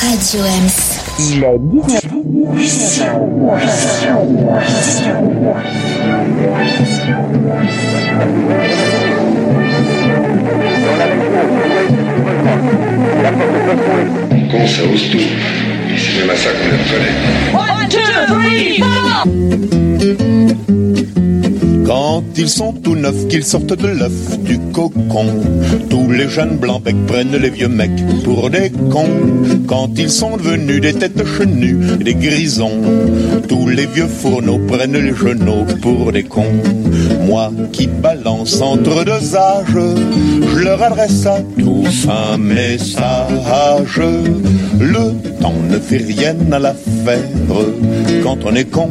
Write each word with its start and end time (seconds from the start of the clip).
Radio 0.00 0.44
Ems. 0.44 1.00
Il 1.18 1.42
est 1.42 1.58
19 1.58 3.08
Con, 14.50 14.66
ça 14.66 14.82
ose 14.92 15.10
tout. 15.10 15.18
C'est 15.96 16.20
même 16.20 16.30
à 16.30 16.36
ça 16.36 16.50
qu'on 16.50 16.68
est 16.68 17.58
Quand 21.88 22.22
ils 22.36 22.50
sont 22.50 22.74
tout 22.74 22.96
neufs, 22.96 23.28
qu'ils 23.28 23.44
sortent 23.44 23.72
de 23.72 23.86
l'œuf 23.86 24.38
du 24.40 24.58
cocon, 24.74 25.24
tous 25.88 26.10
les 26.10 26.28
jeunes 26.28 26.58
blancs 26.58 26.82
becs 26.82 27.06
prennent 27.06 27.34
les 27.34 27.48
vieux 27.48 27.68
mecs 27.68 28.04
pour 28.24 28.50
des 28.50 28.70
cons. 28.90 29.08
Quand 29.66 29.88
ils 29.96 30.10
sont 30.10 30.36
devenus 30.36 30.82
des 30.82 30.92
têtes 30.92 31.24
chenues, 31.24 31.78
des 32.04 32.14
grisons, 32.14 32.78
tous 33.48 33.68
les 33.70 33.86
vieux 33.86 34.06
fourneaux 34.06 34.58
prennent 34.68 34.98
les 34.98 35.14
genoux 35.14 35.64
pour 35.80 36.12
des 36.12 36.24
cons. 36.24 36.60
Moi 37.24 37.50
qui 37.72 37.86
balance 37.86 38.60
entre 38.60 39.06
deux 39.06 39.34
âges, 39.34 39.78
je 40.52 40.58
leur 40.58 40.82
adresse 40.82 41.24
à 41.24 41.38
tous 41.58 42.06
un 42.06 42.36
message. 42.36 43.98
Le 44.78 45.14
temps 45.40 45.54
ne 45.70 45.78
fait 45.78 46.04
rien 46.06 46.36
à 46.52 46.58
l'affaire. 46.58 47.24
Quand 48.22 48.40
on 48.44 48.54
est 48.54 48.70
con, 48.70 48.90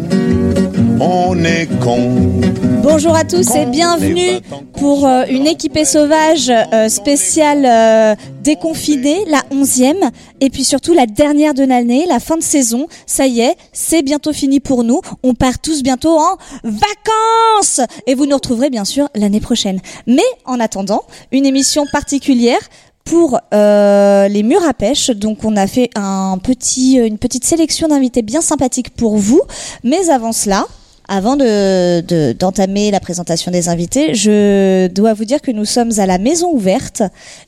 on 1.00 1.44
est 1.44 1.68
con. 1.80 2.42
Bonjour 2.82 3.16
à 3.16 3.24
tous 3.24 3.56
et 3.56 3.66
bienvenue 3.66 4.40
pour 4.74 5.06
euh, 5.06 5.24
une 5.30 5.46
équipée 5.48 5.86
sauvage 5.86 6.50
euh, 6.50 6.90
spéciale 6.90 7.66
euh, 7.66 8.16
déconfinée, 8.42 9.26
la 9.28 9.44
onzième, 9.52 10.10
et 10.40 10.50
puis 10.50 10.64
surtout 10.64 10.94
la 10.94 11.06
dernière 11.06 11.54
de 11.54 11.64
l'année, 11.64 12.06
la 12.08 12.20
fin 12.20 12.38
de 12.38 12.44
saison. 12.44 12.88
Ça 13.06 13.28
y 13.28 13.42
est, 13.42 13.56
c'est 13.74 14.02
bientôt 14.02 14.34
fini 14.34 14.60
pour 14.60 14.84
nous. 14.84 15.02
On 15.24 15.34
part 15.34 15.60
tous 15.60 15.84
bientôt 15.84 16.18
en 16.18 16.38
vacances 16.64 17.82
et 18.06 18.16
vous 18.16 18.26
nous 18.26 18.36
retrouverez 18.36 18.70
bien 18.70 18.86
sûr 18.86 19.10
l'année 19.16 19.42
prochaine. 19.42 19.80
Mais 20.08 20.26
en 20.46 20.60
attendant, 20.60 21.04
une 21.32 21.46
émission 21.46 21.86
particulière 21.92 22.60
pour 23.04 23.40
euh, 23.54 24.28
les 24.28 24.44
murs 24.44 24.68
à 24.68 24.74
pêche. 24.74 25.10
Donc 25.12 25.44
on 25.44 25.56
a 25.56 25.68
fait 25.68 25.90
un 25.96 26.38
petit, 26.42 26.96
une 26.96 27.18
petite 27.18 27.46
sélection 27.46 27.88
d'invités 27.88 28.22
bien 28.22 28.42
sympathiques 28.42 28.90
pour 28.92 29.18
vous. 29.18 29.42
Mais 29.84 30.10
avant 30.10 30.34
cela, 30.34 30.66
avant 31.10 31.36
de, 31.38 32.02
de- 32.02 32.34
d'entamer 32.34 32.92
la 32.92 33.00
présentation 33.00 33.50
des 33.52 33.70
invités, 33.70 34.14
je 34.14 34.88
dois 34.88 35.14
vous 35.14 35.26
dire 35.26 35.42
que 35.42 35.52
nous 35.52 35.66
sommes 35.66 35.92
à 36.00 36.06
la 36.06 36.18
maison 36.18 36.52
ouverte 36.52 37.02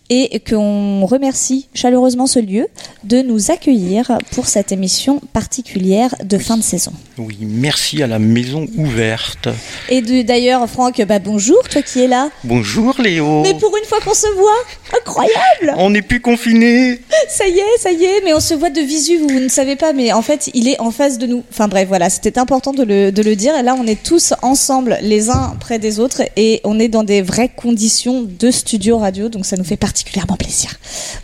et 0.09 0.39
qu'on 0.39 1.05
remercie 1.05 1.67
chaleureusement 1.73 2.25
ce 2.25 2.39
lieu 2.39 2.67
de 3.03 3.21
nous 3.21 3.51
accueillir 3.51 4.17
pour 4.31 4.47
cette 4.47 4.71
émission 4.71 5.21
particulière 5.33 6.15
de 6.23 6.37
fin 6.37 6.57
de 6.57 6.63
saison. 6.63 6.91
Oui, 7.17 7.37
merci 7.41 8.01
à 8.01 8.07
la 8.07 8.17
maison 8.19 8.67
ouverte. 8.77 9.49
Et 9.89 10.01
d'ailleurs, 10.23 10.67
Franck, 10.69 11.01
bah 11.07 11.19
bonjour, 11.19 11.61
toi 11.69 11.81
qui 11.81 12.01
es 12.01 12.07
là. 12.07 12.29
Bonjour 12.43 12.95
Léo. 12.99 13.43
Mais 13.43 13.53
pour 13.53 13.75
une 13.77 13.85
fois 13.85 13.99
qu'on 13.99 14.13
se 14.13 14.33
voit, 14.35 14.97
incroyable 14.97 15.75
On 15.77 15.89
n'est 15.89 16.01
plus 16.01 16.21
confinés. 16.21 16.99
Ça 17.27 17.47
y 17.47 17.59
est, 17.59 17.77
ça 17.79 17.91
y 17.91 18.03
est, 18.03 18.21
mais 18.23 18.33
on 18.33 18.39
se 18.39 18.53
voit 18.53 18.69
de 18.69 18.81
visu, 18.81 19.17
vous, 19.17 19.27
vous 19.27 19.39
ne 19.39 19.49
savez 19.49 19.75
pas, 19.75 19.93
mais 19.93 20.11
en 20.11 20.21
fait, 20.21 20.49
il 20.53 20.67
est 20.67 20.79
en 20.79 20.91
face 20.91 21.17
de 21.17 21.27
nous. 21.27 21.43
Enfin 21.51 21.67
bref, 21.67 21.87
voilà, 21.87 22.09
c'était 22.09 22.39
important 22.39 22.71
de 22.71 22.83
le, 22.83 23.11
de 23.11 23.21
le 23.21 23.35
dire. 23.35 23.55
Et 23.55 23.63
là, 23.63 23.75
on 23.79 23.85
est 23.85 24.01
tous 24.01 24.33
ensemble, 24.41 24.97
les 25.01 25.29
uns 25.29 25.55
près 25.59 25.77
des 25.79 25.99
autres, 25.99 26.21
et 26.35 26.61
on 26.63 26.79
est 26.79 26.87
dans 26.87 27.03
des 27.03 27.21
vraies 27.21 27.51
conditions 27.55 28.25
de 28.27 28.51
studio 28.51 28.97
radio, 28.97 29.29
donc 29.29 29.45
ça 29.45 29.57
nous 29.57 29.63
fait 29.63 29.77
particulièrement 29.99 30.37
plaisir. 30.37 30.69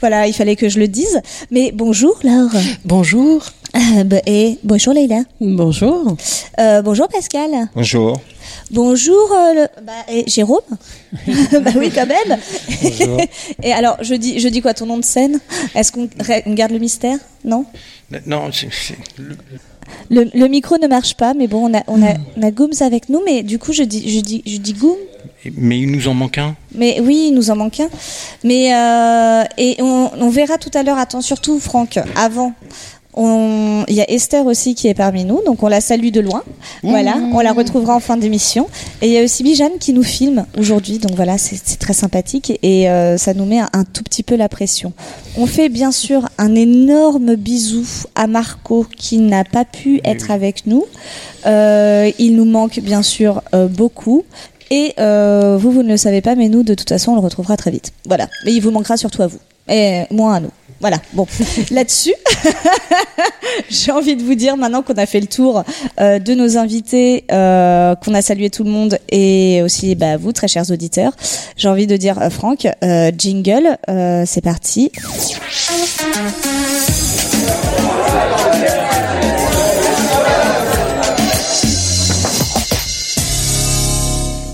Voilà, 0.02 0.28
il 0.28 0.34
fallait 0.34 0.56
que 0.58 0.68
je 0.68 0.80
le 0.80 0.88
dise. 0.90 1.22
Mais 1.50 1.72
bonjour, 1.72 2.20
Laure. 2.24 2.52
Bonjour. 2.84 3.42
Et 4.28 4.58
bonjour, 4.64 4.94
Leïla. 4.94 5.24
Bonjour. 5.40 6.16
Euh, 6.60 6.82
bonjour, 6.82 7.08
Pascal. 7.08 7.52
Bonjour. 7.76 8.20
Bonjour, 8.72 9.32
euh, 9.32 9.54
le... 9.54 9.68
bah, 9.86 9.94
et 10.10 10.24
Jérôme. 10.30 10.60
bah 11.26 11.72
oui, 11.78 11.90
quand 11.94 12.06
même. 12.06 12.38
et 13.64 13.72
alors, 13.74 13.98
je 14.02 14.14
dis, 14.16 14.40
je 14.40 14.48
dis 14.50 14.62
quoi, 14.62 14.74
ton 14.74 14.86
nom 14.88 14.98
de 14.98 15.06
scène? 15.06 15.40
Est-ce 15.74 15.92
qu'on 15.94 16.10
on 16.46 16.54
garde 16.54 16.72
le 16.72 16.80
mystère? 16.80 17.18
Non? 17.46 17.66
Non, 18.26 18.50
c'est- 18.52 18.68
le- 19.18 19.38
le, 20.10 20.30
le 20.34 20.48
micro 20.48 20.78
ne 20.78 20.88
marche 20.88 21.16
pas, 21.16 21.34
mais 21.34 21.48
bon, 21.48 21.70
on 21.72 21.78
a, 21.78 21.84
on 21.88 22.02
a, 22.06 22.14
on 22.38 22.42
a 22.44 22.52
Gooms 22.52 22.74
avec 22.82 23.08
nous, 23.10 23.22
mais 23.26 23.44
du 23.44 23.58
coup, 23.60 23.72
je 23.72 23.84
dis, 23.84 24.10
je 24.10 24.20
dis, 24.20 24.42
je 24.46 24.58
dis 24.58 24.74
Goom. 24.74 24.98
Mais 25.56 25.80
il 25.80 25.92
nous 25.92 26.08
en 26.08 26.14
manque 26.14 26.38
un. 26.38 26.56
Mais 26.74 27.00
oui, 27.02 27.28
il 27.30 27.34
nous 27.34 27.52
en 27.52 27.56
manque 27.56 27.80
un. 27.80 27.90
Mais 28.44 28.74
euh, 28.74 29.44
et 29.58 29.78
on, 29.80 30.12
on 30.20 30.30
verra 30.30 30.58
tout 30.58 30.72
à 30.74 30.84
l'heure. 30.84 30.98
Attends, 30.98 31.22
surtout 31.22 31.60
Franck, 31.60 32.00
avant. 32.16 32.54
Il 33.18 33.96
y 33.96 34.02
a 34.02 34.12
Esther 34.12 34.46
aussi 34.46 34.76
qui 34.76 34.90
est 34.90 34.94
parmi 34.94 35.24
nous, 35.24 35.40
donc 35.46 35.64
on 35.64 35.70
la 35.70 35.80
salue 35.80 36.10
de 36.10 36.20
loin. 36.20 36.44
Voilà, 36.84 37.16
on 37.32 37.40
la 37.40 37.54
retrouvera 37.54 37.96
en 37.96 38.02
fin 38.02 38.18
d'émission. 38.18 38.68
Et 39.02 39.08
il 39.08 39.14
y 39.14 39.18
a 39.18 39.24
aussi 39.24 39.42
Bijane 39.42 39.78
qui 39.80 39.94
nous 39.94 40.04
filme 40.04 40.46
aujourd'hui, 40.58 41.00
donc 41.00 41.14
voilà, 41.16 41.38
c'est 41.38 41.58
c'est 41.64 41.80
très 41.80 41.94
sympathique 41.94 42.60
et 42.62 42.90
euh, 42.90 43.18
ça 43.18 43.34
nous 43.34 43.46
met 43.46 43.60
un, 43.60 43.70
un 43.72 43.86
tout 43.86 44.04
petit 44.04 44.22
peu 44.22 44.36
la 44.36 44.50
pression. 44.50 44.92
On 45.38 45.46
fait 45.46 45.70
bien 45.70 45.94
sûr 45.94 46.28
un 46.38 46.56
énorme 46.56 47.36
bisou 47.36 47.86
à 48.16 48.28
Marco 48.28 48.86
qui 48.98 49.20
n'a 49.20 49.46
pas 49.46 49.64
pu 49.64 50.02
être 50.04 50.30
avec 50.30 50.68
nous. 50.68 50.84
Euh, 51.46 52.12
il 52.20 52.36
nous 52.36 52.44
manque 52.44 52.80
bien 52.82 53.02
sûr 53.02 53.42
euh, 53.54 53.68
beaucoup. 53.70 54.26
Et 54.72 54.94
euh, 55.00 55.58
vous, 55.60 55.72
vous 55.72 55.84
ne 55.84 55.90
le 55.90 55.98
savez 55.98 56.22
pas, 56.22 56.36
mais 56.36 56.50
nous, 56.50 56.64
de 56.64 56.74
toute 56.74 56.90
façon, 56.90 57.12
on 57.12 57.16
le 57.16 57.22
retrouvera 57.22 57.58
très 57.58 57.72
vite. 57.72 57.94
Voilà. 58.06 58.28
Mais 58.46 58.54
il 58.54 58.62
vous 58.62 58.72
manquera 58.72 58.98
surtout 58.98 59.22
à 59.22 59.28
vous. 59.28 59.40
Et 59.68 60.04
moins 60.12 60.36
à 60.36 60.40
nous. 60.40 60.52
Voilà. 60.82 60.98
Bon, 61.14 61.26
là-dessus, 61.72 62.14
j'ai 63.70 63.92
envie 63.92 64.16
de 64.16 64.24
vous 64.24 64.36
dire 64.36 64.58
maintenant 64.58 64.82
qu'on 64.82 64.94
a 64.96 65.06
fait 65.06 65.22
le 65.22 65.28
tour 65.28 65.64
euh, 66.00 66.20
de 66.20 66.34
nos 66.34 66.58
invités, 66.58 67.24
euh, 67.32 67.96
qu'on 67.96 68.14
a 68.14 68.22
salué 68.22 68.50
tout 68.50 68.64
le 68.64 68.70
monde 68.70 69.00
et 69.10 69.62
aussi 69.64 69.96
bah, 69.96 70.18
vous, 70.18 70.32
très 70.32 70.48
chers 70.48 70.70
auditeurs. 70.70 71.14
J'ai 71.56 71.70
envie 71.70 71.88
de 71.88 71.98
dire, 71.98 72.22
euh, 72.22 72.30
Franck, 72.30 72.68
euh, 72.84 73.12
jingle, 73.18 73.78
euh, 73.90 74.24
c'est 74.28 74.42
parti. 74.42 74.92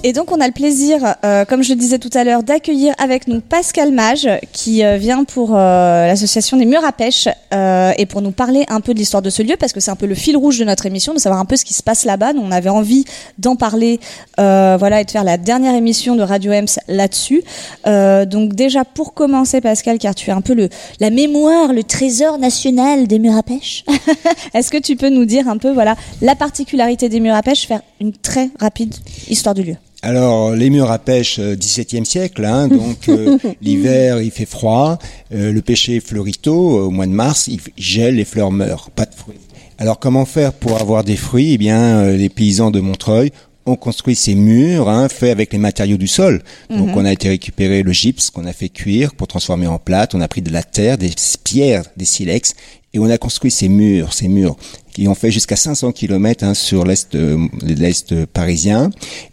Et 0.04 0.14
donc 0.14 0.32
on 0.32 0.42
a 0.42 0.48
le 0.48 0.52
plaisir, 0.52 1.16
euh, 1.24 1.46
comme 1.46 1.62
je 1.62 1.70
le 1.70 1.76
disais 1.76 2.00
tout 2.00 2.10
à 2.16 2.24
l'heure, 2.24 2.42
d'accueillir 2.42 2.96
avec 2.98 3.28
nous 3.28 3.40
Pascal 3.40 3.92
Mage, 3.92 4.28
qui 4.52 4.84
euh, 4.84 4.98
vient 4.98 5.24
pour 5.26 5.52
euh, 5.54 6.08
l'association 6.08 6.58
des 6.58 6.66
murs 6.66 6.84
à 6.84 6.92
pêche 6.92 7.28
euh, 7.54 7.92
et 8.00 8.08
pour 8.08 8.24
nous 8.24 8.32
parler 8.32 8.66
un 8.68 8.82
peu 8.82 8.96
de 8.96 8.98
l'histoire 8.98 9.22
de 9.22 9.30
ce 9.30 9.44
lieu, 9.44 9.58
parce 9.60 9.74
que 9.74 9.80
c'est 9.80 9.92
un 9.92 9.96
peu 9.96 10.08
le 10.08 10.16
fil 10.16 10.36
rouge 10.36 10.58
de 10.58 10.64
notre 10.64 10.88
émission, 10.88 11.14
de 11.14 11.20
savoir 11.20 11.40
un 11.40 11.46
peu 11.46 11.56
ce 11.56 11.64
qui 11.64 11.76
se 11.76 11.84
passe 11.84 12.04
là-bas. 12.04 12.34
Nous, 12.34 12.42
On 12.42 12.50
avait 12.50 12.72
envie 12.72 13.06
d'en 13.38 13.56
parler, 13.56 14.00
voilà, 14.38 15.02
et 15.02 15.06
de 15.06 15.12
faire 15.12 15.24
la 15.24 15.38
dernière 15.38 15.76
émission 15.76 16.16
de 16.16 16.24
Radio 16.24 16.52
Ems 16.52 16.80
là-dessus. 16.88 17.44
Donc 17.86 18.56
déjà 18.56 18.84
pour 18.86 19.14
commencer, 19.14 19.62
Pascal, 19.62 20.00
car 20.00 20.16
tu 20.16 20.32
es 20.32 20.34
un 20.34 20.42
peu 20.42 20.56
le 20.56 20.70
la 21.00 21.12
mémoire, 21.12 21.74
le 21.74 21.84
trésor 21.84 22.40
national 22.40 23.06
des 23.06 23.20
murs 23.20 23.38
à 23.38 23.44
pêche. 23.44 23.86
Est-ce 24.56 24.72
que 24.72 24.80
tu 24.80 24.96
peux 24.96 25.10
nous 25.10 25.26
dire 25.26 25.48
un 25.48 25.58
peu, 25.58 25.72
voilà, 25.72 25.96
la 26.22 26.36
particularité 26.36 27.08
des 27.08 27.20
murs 27.20 27.36
à 27.36 27.44
pêche, 27.44 27.68
faire 27.68 27.82
une 28.00 28.14
très 28.14 28.50
rapide 28.60 28.96
histoire 29.30 29.54
du 29.54 29.62
lieu? 29.62 29.76
Alors, 30.04 30.56
les 30.56 30.72
murs 30.72 30.90
à 30.90 30.98
pêche, 30.98 31.38
euh, 31.40 31.56
XVIIe 31.56 32.06
siècle, 32.06 32.44
hein, 32.44 32.68
donc 32.68 33.08
euh, 33.08 33.38
l'hiver 33.62 34.20
il 34.20 34.32
fait 34.32 34.48
froid, 34.48 34.98
euh, 35.32 35.52
le 35.52 35.62
pêcher 35.62 36.00
fleurit 36.00 36.40
tôt, 36.42 36.80
euh, 36.80 36.84
au 36.84 36.90
mois 36.90 37.06
de 37.06 37.12
mars, 37.12 37.48
il 37.48 37.60
gèle, 37.78 38.16
les 38.16 38.26
fleurs 38.26 38.52
meurent, 38.52 38.90
pas 38.90 39.06
de 39.06 39.14
fruits. 39.14 39.38
Alors, 39.78 40.00
comment 40.00 40.26
faire 40.26 40.54
pour 40.54 40.80
avoir 40.80 41.04
des 41.04 41.16
fruits? 41.16 41.54
Eh 41.54 41.58
bien, 41.58 42.02
euh, 42.02 42.18
les 42.18 42.30
paysans 42.30 42.70
de 42.72 42.80
Montreuil 42.80 43.32
ont 43.66 43.76
construit 43.76 44.16
ces 44.16 44.36
murs, 44.36 44.90
hein, 44.90 45.08
faits 45.08 45.32
avec 45.32 45.54
les 45.54 45.60
matériaux 45.60 45.98
du 45.98 46.08
sol. 46.08 46.44
Donc, 46.70 46.96
on 46.96 47.06
a 47.06 47.12
été 47.12 47.30
récupérer 47.30 47.84
le 47.84 47.92
gypse 47.92 48.32
qu'on 48.32 48.46
a 48.46 48.54
fait 48.54 48.70
cuire 48.70 49.14
pour 49.14 49.28
transformer 49.28 49.68
en 49.68 49.78
plâtre, 49.78 50.16
on 50.16 50.22
a 50.22 50.28
pris 50.28 50.42
de 50.42 50.52
la 50.52 50.64
terre, 50.64 50.98
des 50.98 51.12
pierres, 51.44 51.84
des 51.98 52.06
silex, 52.06 52.56
et 52.94 53.00
on 53.00 53.10
a 53.10 53.18
construit 53.18 53.52
ces 53.52 53.70
murs, 53.70 54.14
ces 54.14 54.28
murs 54.28 54.56
qui 54.94 55.08
ont 55.08 55.16
fait 55.16 55.32
jusqu'à 55.32 55.56
500 55.56 55.92
km 55.92 56.44
hein, 56.44 56.54
sur 56.54 56.86
l'est 56.86 57.18
l'est 57.62 58.26
parisien. 58.26 58.90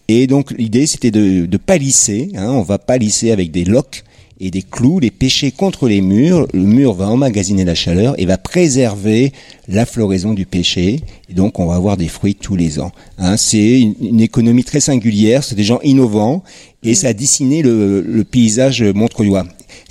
Et 0.09 0.27
donc 0.27 0.53
l'idée 0.53 0.87
c'était 0.87 1.11
de, 1.11 1.47
de 1.47 1.57
palisser. 1.57 2.31
Hein, 2.35 2.51
on 2.51 2.63
va 2.63 2.79
palisser 2.79 3.31
avec 3.31 3.51
des 3.51 3.65
loques 3.65 4.05
et 4.41 4.51
des 4.51 4.63
clous, 4.63 5.01
les 5.01 5.11
pêcher 5.11 5.51
contre 5.51 5.89
les 5.89 6.01
murs. 6.01 6.47
Le 6.53 6.63
mur 6.63 6.95
va 6.95 7.09
emmagasiner 7.09 7.65
la 7.65 7.75
chaleur 7.75 8.15
et 8.21 8.27
va 8.27 8.39
préserver 8.39 9.33
la 9.67 9.85
floraison 9.85 10.33
du 10.33 10.47
pêcher. 10.47 11.01
Et 11.29 11.35
donc 11.35 11.59
on 11.59 11.67
va 11.67 11.75
avoir 11.75 11.97
des 11.97 12.09
fruits 12.09 12.35
tous 12.35 12.57
les 12.57 12.79
ans. 12.79 12.93
Hein, 13.19 13.37
c'est 13.37 13.81
une, 13.81 13.95
une 14.01 14.21
économie 14.21 14.65
très 14.65 14.81
singulière. 14.81 15.43
C'est 15.45 15.57
des 15.57 15.65
gens 15.65 15.81
innovants 15.83 16.43
et 16.83 16.95
ça 16.95 17.09
a 17.09 17.13
dessiné 17.13 17.63
le, 17.63 18.01
le 18.01 18.25
paysage 18.25 18.83
montreuillois. 18.83 19.45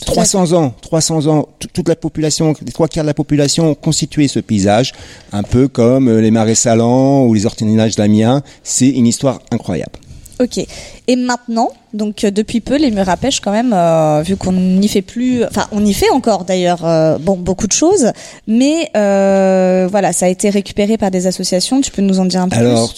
300 0.06 0.54
ans, 0.54 0.74
300 0.82 1.28
ans, 1.28 1.48
toute 1.74 1.88
la 1.88 1.96
population, 1.96 2.54
les 2.66 2.72
trois 2.72 2.88
quarts 2.88 3.04
de 3.04 3.08
la 3.08 3.14
population 3.14 3.72
ont 3.72 3.76
constitué 3.76 4.28
ce 4.28 4.40
paysage, 4.40 4.94
un 5.32 5.44
peu 5.44 5.68
comme 5.68 6.08
euh, 6.08 6.22
les 6.22 6.32
marais 6.32 6.56
salants 6.56 7.26
ou 7.26 7.34
les 7.34 7.46
ortinages 7.46 7.96
d'Amiens. 7.96 8.42
C'est 8.64 8.90
une 8.90 9.08
histoire 9.08 9.42
incroyable. 9.52 10.00
Ok. 10.40 10.60
Et 11.08 11.16
maintenant, 11.16 11.72
donc 11.94 12.24
euh, 12.24 12.32
depuis 12.32 12.62
peu, 12.62 12.78
les 12.78 12.92
murs 12.92 13.10
à 13.10 13.18
pêche, 13.18 13.40
quand 13.40 13.52
même, 13.52 13.74
euh, 13.74 14.22
vu 14.24 14.36
qu'on 14.36 14.52
n'y 14.52 14.88
fait 14.88 15.02
plus, 15.02 15.44
enfin, 15.46 15.68
on 15.72 15.84
y 15.84 15.94
fait 15.94 16.10
encore 16.12 16.46
d'ailleurs, 16.46 16.86
euh, 16.86 17.18
bon, 17.18 17.36
beaucoup 17.36 17.66
de 17.66 17.72
choses, 17.72 18.12
mais 18.46 18.90
voilà, 18.94 20.14
ça 20.14 20.28
a 20.28 20.30
été 20.30 20.50
récupéré 20.50 20.98
par 20.98 21.10
des 21.10 21.26
associations. 21.28 21.82
Tu 21.82 21.92
peux 21.92 22.02
nous 22.02 22.20
en 22.20 22.26
dire 22.26 22.42
un 22.42 22.50
peu 22.50 22.58
Alors, 22.58 22.94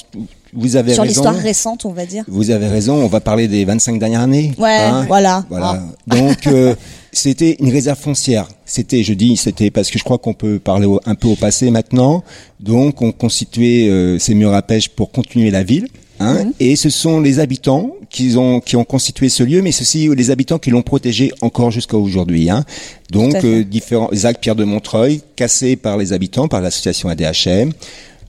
vous 0.54 0.76
avez 0.76 0.94
sur 0.94 1.04
l'histoire 1.06 1.36
récente, 1.36 1.86
on 1.86 1.92
va 1.92 2.06
dire. 2.06 2.24
Vous 2.28 2.50
avez 2.52 2.68
raison, 2.68 2.96
on 2.96 3.08
va 3.08 3.20
parler 3.20 3.48
des 3.48 3.66
25 3.66 4.00
dernières 4.00 4.22
années. 4.22 4.54
Ouais, 4.58 4.70
hein. 4.78 5.06
voilà. 5.08 5.46
Voilà. 5.50 5.84
Ah. 6.10 6.16
Donc, 6.16 6.48
euh, 6.48 6.76
c'était 7.12 7.58
une 7.60 7.70
réserve 7.72 8.00
foncière. 8.00 8.48
C'était, 8.66 9.04
je 9.04 9.14
dis, 9.14 9.38
c'était 9.38 9.72
parce 9.72 9.90
que 9.92 9.98
je 10.00 10.04
crois 10.04 10.18
qu'on 10.18 10.34
peut 10.34 10.60
parler 10.60 10.86
au- 10.86 11.00
un 11.06 11.16
peu 11.16 11.28
au 11.28 11.36
passé 11.36 11.70
maintenant. 11.72 12.24
Donc, 12.60 13.02
on 13.02 13.12
constituait 13.12 13.88
euh, 13.90 14.18
ces 14.20 14.34
murs 14.34 14.54
à 14.54 14.62
pêche 14.62 14.90
pour 14.90 15.12
continuer 15.12 15.52
la 15.52 15.64
ville. 15.64 15.88
Hein, 16.22 16.44
Mhm. 16.44 16.54
Et 16.60 16.76
ce 16.76 16.90
sont 16.90 17.22
les 17.22 17.40
habitants 17.40 17.92
qui 18.10 18.36
ont 18.36 18.60
qui 18.60 18.76
ont 18.76 18.84
constitué 18.84 19.30
ce 19.30 19.42
lieu, 19.42 19.62
mais 19.62 19.72
ceci 19.72 20.10
les 20.14 20.32
habitants 20.32 20.60
qui 20.60 20.70
l'ont 20.70 20.82
protégé 20.82 21.32
encore 21.40 21.72
jusqu'à 21.72 21.96
aujourd'hui. 21.96 22.50
Hein. 22.50 22.66
Donc 23.10 23.36
euh, 23.36 23.64
différents 23.64 24.10
Jacques 24.12 24.42
Pierre 24.42 24.56
de 24.58 24.66
Montreuil, 24.66 25.22
cassé 25.38 25.78
par 25.78 25.96
les 25.96 26.12
habitants, 26.12 26.50
par 26.50 26.60
l'association 26.60 27.08
ADHM, 27.08 27.72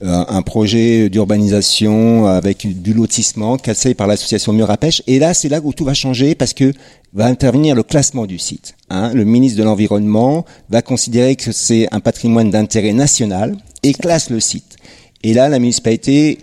un 0.03 0.41
projet 0.41 1.09
d'urbanisation 1.09 2.25
avec 2.25 2.81
du 2.81 2.93
lotissement 2.93 3.57
cassé 3.57 3.93
par 3.93 4.07
l'association 4.07 4.51
Mur 4.51 4.71
à 4.71 4.77
Pêche. 4.77 5.03
Et 5.05 5.19
là, 5.19 5.33
c'est 5.33 5.49
là 5.49 5.59
où 5.63 5.73
tout 5.73 5.85
va 5.85 5.93
changer 5.93 6.33
parce 6.33 6.53
que 6.53 6.73
va 7.13 7.25
intervenir 7.25 7.75
le 7.75 7.83
classement 7.83 8.25
du 8.25 8.39
site. 8.39 8.75
Hein. 8.89 9.11
Le 9.13 9.25
ministre 9.25 9.59
de 9.59 9.63
l'Environnement 9.63 10.45
va 10.69 10.81
considérer 10.81 11.35
que 11.35 11.51
c'est 11.51 11.87
un 11.91 11.99
patrimoine 11.99 12.49
d'intérêt 12.49 12.93
national 12.93 13.55
et 13.83 13.93
classe 13.93 14.29
le 14.29 14.39
site. 14.39 14.77
Et 15.23 15.33
là, 15.33 15.49
la 15.49 15.59
municipalité, 15.59 16.39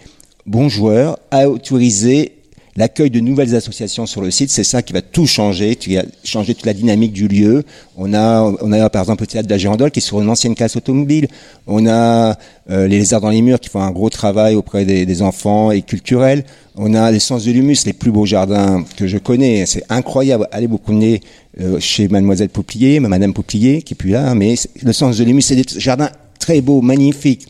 bon 0.47 0.69
joueur, 0.69 1.19
a 1.31 1.49
autorisé 1.49 2.38
l'accueil 2.79 3.11
de 3.11 3.21
nouvelles 3.21 3.55
associations 3.55 4.07
sur 4.07 4.23
le 4.23 4.31
site. 4.31 4.51
C'est 4.51 4.65
ça 4.65 4.81
qui 4.83 4.93
va 4.93 5.03
tout 5.03 5.27
changer, 5.27 5.75
qui 5.77 5.97
va 5.97 6.03
changer 6.25 6.55
toute 6.55 6.65
la 6.65 6.73
dynamique 6.73 7.13
du 7.13 7.27
lieu. 7.29 7.65
On 7.97 8.15
a, 8.15 8.43
on 8.63 8.73
a 8.73 8.89
par 8.89 9.03
exemple 9.03 9.23
le 9.25 9.27
théâtre 9.27 9.49
de 9.49 9.53
la 9.53 9.59
Girandole 9.59 9.91
qui 9.91 9.99
est 9.99 10.03
sur 10.03 10.21
une 10.23 10.31
ancienne 10.31 10.55
classe 10.55 10.77
automobile. 10.77 11.27
On 11.67 11.87
a 11.87 12.39
euh, 12.71 12.87
les 12.87 12.99
lézards 12.99 13.21
dans 13.21 13.31
les 13.31 13.43
murs 13.43 13.59
qui 13.61 13.69
font 13.69 13.83
un 13.83 13.91
gros 13.91 14.09
travail 14.11 14.55
auprès 14.55 14.85
des, 14.85 15.05
des 15.05 15.23
enfants 15.23 15.73
et 15.73 15.83
culturels. 15.83 16.45
On 16.77 16.95
a 16.95 17.11
les 17.11 17.19
sens 17.19 17.45
de 17.45 17.51
l'humus, 17.51 17.85
les 17.85 17.93
plus 17.93 18.13
beaux 18.13 18.27
jardins 18.27 18.85
que 18.97 19.09
je 19.09 19.19
connais. 19.19 19.67
C'est 19.67 19.83
incroyable. 19.91 20.47
Allez 20.53 20.69
vous 20.69 20.79
promener 20.79 21.21
euh, 21.61 21.81
chez 21.81 22.07
Mademoiselle 22.07 22.49
Pouplier, 22.49 23.01
Madame 23.01 23.35
Pouplier 23.35 23.83
qui 23.83 23.95
est 23.95 23.97
plus 23.97 24.11
là, 24.11 24.35
mais 24.37 24.55
c'est- 24.55 24.71
le 24.83 24.93
sens 24.93 25.19
de 25.19 25.25
l'humus, 25.25 25.43
c'est 25.43 25.57
des 25.57 25.65
jardins 25.81 26.11
très 26.39 26.61
beaux, 26.61 26.81
magnifiques. 26.81 27.49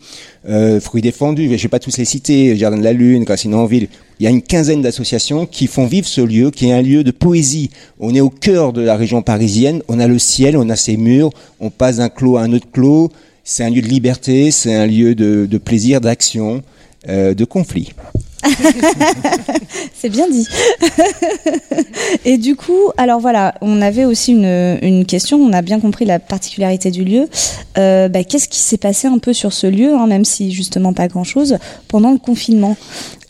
Euh, 0.49 0.79
fruits 0.79 1.03
défendus, 1.03 1.45
je 1.45 1.51
ne 1.51 1.57
vais 1.57 1.67
pas 1.67 1.77
tous 1.77 1.97
les 1.97 2.05
citer, 2.05 2.57
Jardin 2.57 2.77
de 2.77 2.83
la 2.83 2.93
Lune, 2.93 3.23
Gracine 3.23 3.53
en 3.53 3.65
ville. 3.65 3.87
Il 4.19 4.23
y 4.23 4.27
a 4.27 4.31
une 4.31 4.41
quinzaine 4.41 4.81
d'associations 4.81 5.45
qui 5.45 5.67
font 5.67 5.85
vivre 5.85 6.07
ce 6.07 6.21
lieu, 6.21 6.49
qui 6.49 6.69
est 6.69 6.73
un 6.73 6.81
lieu 6.81 7.03
de 7.03 7.11
poésie. 7.11 7.69
On 7.99 8.15
est 8.15 8.19
au 8.19 8.31
cœur 8.31 8.73
de 8.73 8.81
la 8.81 8.95
région 8.95 9.21
parisienne, 9.21 9.83
on 9.87 9.99
a 9.99 10.07
le 10.07 10.17
ciel, 10.17 10.57
on 10.57 10.67
a 10.69 10.75
ses 10.75 10.97
murs, 10.97 11.29
on 11.59 11.69
passe 11.69 11.97
d'un 11.97 12.09
clos 12.09 12.37
à 12.37 12.41
un 12.41 12.53
autre 12.53 12.67
clos. 12.71 13.11
C'est 13.43 13.63
un 13.63 13.69
lieu 13.69 13.81
de 13.81 13.87
liberté, 13.87 14.49
c'est 14.49 14.73
un 14.73 14.87
lieu 14.87 15.13
de, 15.13 15.45
de 15.45 15.57
plaisir, 15.59 16.01
d'action, 16.01 16.63
euh, 17.07 17.35
de 17.35 17.45
conflit. 17.45 17.93
C'est 19.93 20.09
bien 20.09 20.29
dit. 20.29 20.47
et 22.25 22.37
du 22.37 22.55
coup, 22.55 22.91
alors 22.97 23.19
voilà, 23.19 23.55
on 23.61 23.81
avait 23.81 24.05
aussi 24.05 24.31
une, 24.31 24.79
une 24.81 25.05
question. 25.05 25.37
On 25.37 25.53
a 25.53 25.61
bien 25.61 25.79
compris 25.79 26.05
la 26.05 26.19
particularité 26.19 26.91
du 26.91 27.03
lieu. 27.03 27.27
Euh, 27.77 28.07
bah, 28.07 28.23
Qu'est-ce 28.23 28.47
qui 28.47 28.59
s'est 28.59 28.77
passé 28.77 29.07
un 29.07 29.17
peu 29.17 29.33
sur 29.33 29.53
ce 29.53 29.67
lieu, 29.67 29.93
hein, 29.93 30.07
même 30.07 30.25
si 30.25 30.51
justement 30.51 30.93
pas 30.93 31.07
grand-chose, 31.07 31.57
pendant 31.87 32.11
le 32.11 32.17
confinement? 32.17 32.77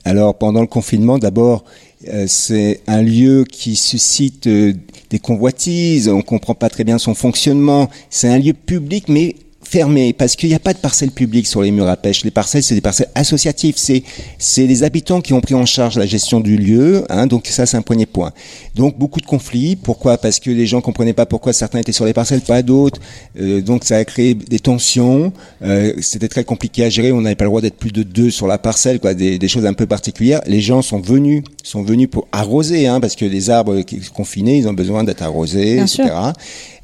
Alors 0.05 0.35
pendant 0.35 0.61
le 0.61 0.67
confinement, 0.67 1.19
d'abord, 1.19 1.63
euh, 2.07 2.25
c'est 2.27 2.81
un 2.87 3.01
lieu 3.01 3.45
qui 3.49 3.75
suscite 3.75 4.47
euh, 4.47 4.73
des 5.09 5.19
convoitises. 5.19 6.07
On 6.07 6.21
comprend 6.21 6.55
pas 6.55 6.69
très 6.69 6.83
bien 6.83 6.97
son 6.97 7.13
fonctionnement. 7.13 7.89
C'est 8.09 8.29
un 8.29 8.39
lieu 8.39 8.53
public, 8.53 9.05
mais 9.09 9.35
fermé 9.69 10.13
parce 10.13 10.35
qu'il 10.35 10.49
n'y 10.49 10.55
a 10.55 10.59
pas 10.59 10.73
de 10.73 10.79
parcelles 10.79 11.11
publiques 11.11 11.47
sur 11.47 11.61
les 11.61 11.71
murs 11.71 11.87
à 11.87 11.95
pêche. 11.95 12.23
Les 12.23 12.31
parcelles, 12.31 12.63
c'est 12.63 12.75
des 12.75 12.81
parcelles 12.81 13.09
associatives. 13.15 13.75
C'est 13.77 14.03
c'est 14.37 14.65
les 14.65 14.83
habitants 14.83 15.21
qui 15.21 15.33
ont 15.33 15.41
pris 15.41 15.53
en 15.53 15.65
charge 15.65 15.97
la 15.97 16.05
gestion 16.05 16.39
du 16.39 16.57
lieu. 16.57 17.03
Hein, 17.09 17.27
donc 17.27 17.47
ça, 17.47 17.65
c'est 17.65 17.77
un 17.77 17.81
premier 17.81 18.05
point. 18.05 18.31
Donc 18.75 18.97
beaucoup 18.97 19.19
de 19.21 19.25
conflits. 19.25 19.75
Pourquoi? 19.75 20.17
Parce 20.17 20.39
que 20.39 20.49
les 20.49 20.65
gens 20.65 20.81
comprenaient 20.81 21.13
pas 21.13 21.25
pourquoi 21.25 21.53
certains 21.53 21.79
étaient 21.79 21.91
sur 21.91 22.05
les 22.05 22.13
parcelles, 22.13 22.41
pas 22.41 22.61
d'autres. 22.61 22.99
Euh, 23.39 23.61
donc 23.61 23.83
ça 23.83 23.97
a 23.97 24.05
créé 24.05 24.33
des 24.33 24.59
tensions. 24.59 25.31
Euh, 25.63 25.93
C'était 26.01 26.27
très 26.29 26.43
compliqué 26.43 26.83
à 26.85 26.89
gérer. 26.89 27.11
On 27.11 27.21
n'avait 27.21 27.35
pas 27.35 27.45
le 27.45 27.49
droit 27.49 27.61
d'être 27.61 27.77
plus 27.77 27.91
de 27.91 28.03
deux 28.03 28.31
sur 28.31 28.47
la 28.47 28.57
parcelle, 28.57 28.99
quoi. 28.99 29.13
Des, 29.13 29.37
des 29.37 29.47
choses 29.47 29.65
un 29.65 29.73
peu 29.73 29.85
particulières. 29.85 30.41
Les 30.47 30.61
gens 30.61 30.81
sont 30.81 30.99
venus, 30.99 31.43
sont 31.63 31.83
venus 31.83 32.09
pour 32.09 32.27
arroser, 32.31 32.87
hein, 32.87 32.99
parce 32.99 33.15
que 33.15 33.25
les 33.25 33.49
arbres 33.49 33.81
qui 33.81 34.01
sont 34.01 34.13
confinés, 34.13 34.57
ils 34.57 34.67
ont 34.67 34.73
besoin 34.73 35.03
d'être 35.03 35.21
arrosés, 35.21 35.75
Bien 35.75 35.85
etc. 35.85 36.03
sûr. 36.05 36.33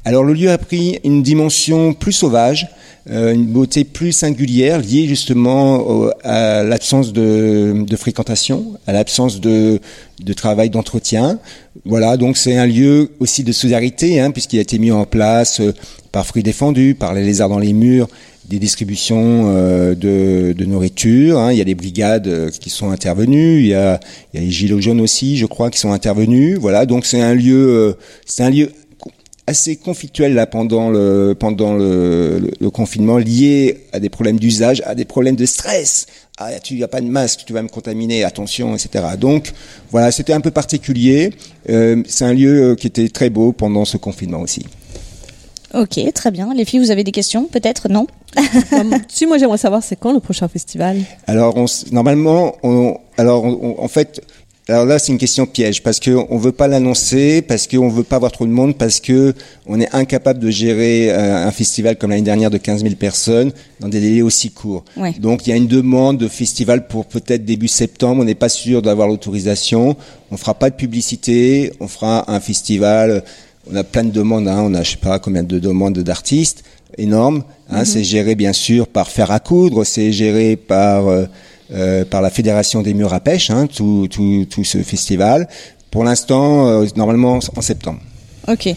Alors 0.06 0.22
le 0.22 0.34
lieu 0.34 0.52
a 0.52 0.56
pris 0.56 1.00
une 1.02 1.24
dimension 1.24 1.92
plus 1.92 2.12
sauvage, 2.12 2.68
euh, 3.10 3.34
une 3.34 3.46
beauté 3.46 3.82
plus 3.82 4.12
singulière, 4.12 4.78
liée 4.78 5.08
justement 5.08 6.10
à 6.22 6.62
l'absence 6.62 7.12
de, 7.12 7.84
fréquentation, 7.96 8.78
à 8.86 8.92
l'absence 8.92 9.40
de, 9.40 9.80
travail 10.36 10.70
d'entretien. 10.70 11.40
Voilà, 11.84 12.16
donc 12.16 12.36
c'est 12.36 12.56
un 12.56 12.66
lieu 12.66 13.10
aussi 13.18 13.42
de 13.42 13.50
solidarité, 13.50 14.20
hein, 14.20 14.30
puisqu'il 14.30 14.60
a 14.60 14.62
été 14.62 14.78
mis 14.78 14.92
en 14.92 15.06
place 15.06 15.58
euh, 15.58 15.74
par 16.12 16.24
Fruits 16.24 16.44
Défendus, 16.44 16.94
par 16.94 17.12
les 17.12 17.24
lézards 17.24 17.48
dans 17.48 17.58
les 17.58 17.72
murs, 17.72 18.06
des 18.48 18.60
distributions 18.60 19.46
euh, 19.48 19.96
de, 19.96 20.64
nourriture. 20.66 21.40
hein. 21.40 21.50
Il 21.50 21.58
y 21.58 21.60
a 21.60 21.64
des 21.64 21.74
brigades 21.74 22.50
qui 22.60 22.70
sont 22.70 22.92
intervenues. 22.92 23.58
Il 23.58 23.66
y 23.66 23.74
a, 23.74 23.98
les 24.34 24.52
gilets 24.52 24.80
jaunes 24.80 25.00
aussi, 25.00 25.36
je 25.36 25.46
crois, 25.46 25.68
qui 25.68 25.80
sont 25.80 25.90
intervenus. 25.90 26.58
Voilà, 26.60 26.86
donc 26.86 27.06
c'est 27.06 27.20
un 27.20 27.34
lieu, 27.34 27.96
c'est 28.24 28.44
un 28.44 28.50
lieu 28.50 28.70
assez 29.48 29.76
conflictuel 29.76 30.34
là 30.34 30.46
pendant 30.46 30.90
le 30.90 31.36
pendant 31.38 31.74
le, 31.74 32.38
le- 32.40 32.50
le 32.58 32.70
confinement 32.70 33.18
lié 33.18 33.84
à 33.92 34.00
des 34.00 34.08
problèmes 34.08 34.38
d'usage, 34.38 34.82
à 34.86 34.94
des 34.94 35.04
problèmes 35.04 35.36
de 35.36 35.46
stress. 35.46 36.06
Ah, 36.38 36.50
tu 36.62 36.74
n'as 36.78 36.88
pas 36.88 37.00
de 37.00 37.06
masque, 37.06 37.44
tu 37.46 37.52
vas 37.52 37.62
me 37.62 37.68
contaminer, 37.68 38.24
attention, 38.24 38.74
etc. 38.74 39.04
Donc 39.18 39.52
voilà, 39.90 40.10
c'était 40.10 40.32
un 40.32 40.40
peu 40.40 40.50
particulier. 40.50 41.32
Euh, 41.70 42.02
c'est 42.06 42.24
un 42.24 42.34
lieu 42.34 42.62
euh, 42.62 42.74
qui 42.74 42.86
était 42.88 43.08
très 43.08 43.30
beau 43.30 43.52
pendant 43.52 43.84
ce 43.84 43.96
confinement 43.96 44.40
aussi. 44.40 44.64
Ok, 45.74 45.98
très 46.14 46.30
bien. 46.30 46.52
Les 46.54 46.64
filles, 46.64 46.78
vous 46.80 46.90
avez 46.90 47.04
des 47.04 47.12
questions 47.12 47.44
Peut-être? 47.46 47.88
Non? 47.88 48.06
Si 49.08 49.26
moi 49.26 49.36
j'aimerais 49.38 49.58
savoir 49.58 49.82
c'est 49.82 49.96
quand 49.96 50.12
le 50.12 50.20
prochain 50.20 50.48
festival? 50.48 50.98
Alors, 51.26 51.56
on, 51.56 51.66
normalement, 51.92 52.56
on, 52.62 52.96
alors, 53.18 53.44
on- 53.44 53.76
on- 53.78 53.82
en 53.82 53.88
fait, 53.88 54.20
alors 54.68 54.84
là, 54.84 54.98
c'est 54.98 55.12
une 55.12 55.18
question 55.18 55.46
piège 55.46 55.80
parce 55.84 56.00
que 56.00 56.10
on 56.28 56.38
veut 56.38 56.50
pas 56.50 56.66
l'annoncer, 56.66 57.40
parce 57.40 57.68
qu'on 57.68 57.88
veut 57.88 58.02
pas 58.02 58.16
avoir 58.16 58.32
trop 58.32 58.46
de 58.46 58.50
monde, 58.50 58.76
parce 58.76 58.98
que 58.98 59.32
on 59.66 59.80
est 59.80 59.94
incapable 59.94 60.40
de 60.40 60.50
gérer 60.50 61.08
euh, 61.10 61.46
un 61.46 61.52
festival 61.52 61.96
comme 61.96 62.10
l'année 62.10 62.22
dernière 62.22 62.50
de 62.50 62.58
15 62.58 62.82
000 62.82 62.96
personnes 62.96 63.52
dans 63.78 63.88
des 63.88 64.00
délais 64.00 64.22
aussi 64.22 64.50
courts. 64.50 64.84
Ouais. 64.96 65.12
Donc, 65.20 65.46
il 65.46 65.50
y 65.50 65.52
a 65.52 65.56
une 65.56 65.68
demande 65.68 66.18
de 66.18 66.26
festival 66.26 66.88
pour 66.88 67.06
peut-être 67.06 67.44
début 67.44 67.68
septembre. 67.68 68.22
On 68.22 68.24
n'est 68.24 68.34
pas 68.34 68.48
sûr 68.48 68.82
d'avoir 68.82 69.06
l'autorisation. 69.06 69.96
On 70.32 70.36
fera 70.36 70.54
pas 70.54 70.68
de 70.70 70.74
publicité. 70.74 71.72
On 71.78 71.86
fera 71.86 72.28
un 72.28 72.40
festival. 72.40 73.22
On 73.70 73.76
a 73.76 73.84
plein 73.84 74.02
de 74.02 74.10
demandes. 74.10 74.48
Hein. 74.48 74.62
On 74.64 74.74
a, 74.74 74.82
je 74.82 74.92
sais 74.92 74.96
pas 74.96 75.20
combien 75.20 75.44
de 75.44 75.60
demandes 75.60 76.00
d'artistes 76.00 76.64
énormes. 76.98 77.44
Hein. 77.70 77.84
C'est 77.84 78.02
géré 78.02 78.34
bien 78.34 78.52
sûr 78.52 78.88
par 78.88 79.10
Fer 79.10 79.30
à 79.30 79.38
coudre. 79.38 79.84
C'est 79.84 80.10
géré 80.10 80.56
par 80.56 81.06
euh, 81.06 81.26
euh, 81.72 82.04
par 82.04 82.22
la 82.22 82.30
Fédération 82.30 82.82
des 82.82 82.94
murs 82.94 83.12
à 83.12 83.20
pêche. 83.20 83.50
Hein, 83.50 83.66
tout, 83.66 84.08
tout, 84.10 84.46
tout 84.48 84.64
ce 84.64 84.78
festival. 84.78 85.48
Pour 85.90 86.04
l'instant, 86.04 86.68
euh, 86.68 86.86
normalement 86.96 87.38
en 87.56 87.60
septembre. 87.60 88.00
Ok. 88.48 88.74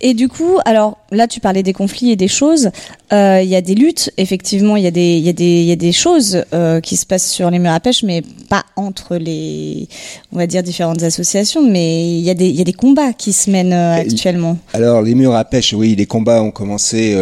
Et 0.00 0.14
du 0.14 0.28
coup, 0.28 0.58
alors 0.64 0.96
là, 1.10 1.26
tu 1.26 1.40
parlais 1.40 1.62
des 1.62 1.72
conflits 1.72 2.10
et 2.12 2.16
des 2.16 2.28
choses. 2.28 2.70
Euh, 3.12 3.40
Il 3.42 3.48
y 3.48 3.56
a 3.56 3.60
des 3.60 3.74
luttes, 3.74 4.12
effectivement. 4.16 4.76
Il 4.76 4.84
y 4.84 4.86
a 4.86 4.90
des, 4.92 5.18
y 5.18 5.28
a 5.28 5.32
des, 5.32 5.62
il 5.62 5.66
y 5.66 5.72
a 5.72 5.76
des 5.76 5.92
choses 5.92 6.44
euh, 6.52 6.80
qui 6.80 6.96
se 6.96 7.06
passent 7.06 7.28
sur 7.28 7.50
les 7.50 7.58
murs 7.58 7.72
à 7.72 7.80
pêche, 7.80 8.02
mais 8.02 8.22
pas 8.48 8.64
entre 8.76 9.16
les, 9.16 9.88
on 10.32 10.38
va 10.38 10.46
dire 10.46 10.62
différentes 10.62 11.02
associations. 11.02 11.68
Mais 11.68 12.18
il 12.18 12.24
y 12.24 12.30
a 12.30 12.34
des, 12.34 12.48
y 12.48 12.60
a 12.60 12.64
des 12.64 12.72
combats 12.72 13.12
qui 13.12 13.32
se 13.32 13.50
mènent 13.50 13.72
euh, 13.72 14.00
actuellement. 14.00 14.56
Alors 14.72 15.02
les 15.02 15.14
murs 15.14 15.34
à 15.34 15.44
pêche, 15.44 15.72
oui, 15.72 15.94
les 15.96 16.06
combats 16.06 16.42
ont 16.42 16.52
commencé 16.52 17.16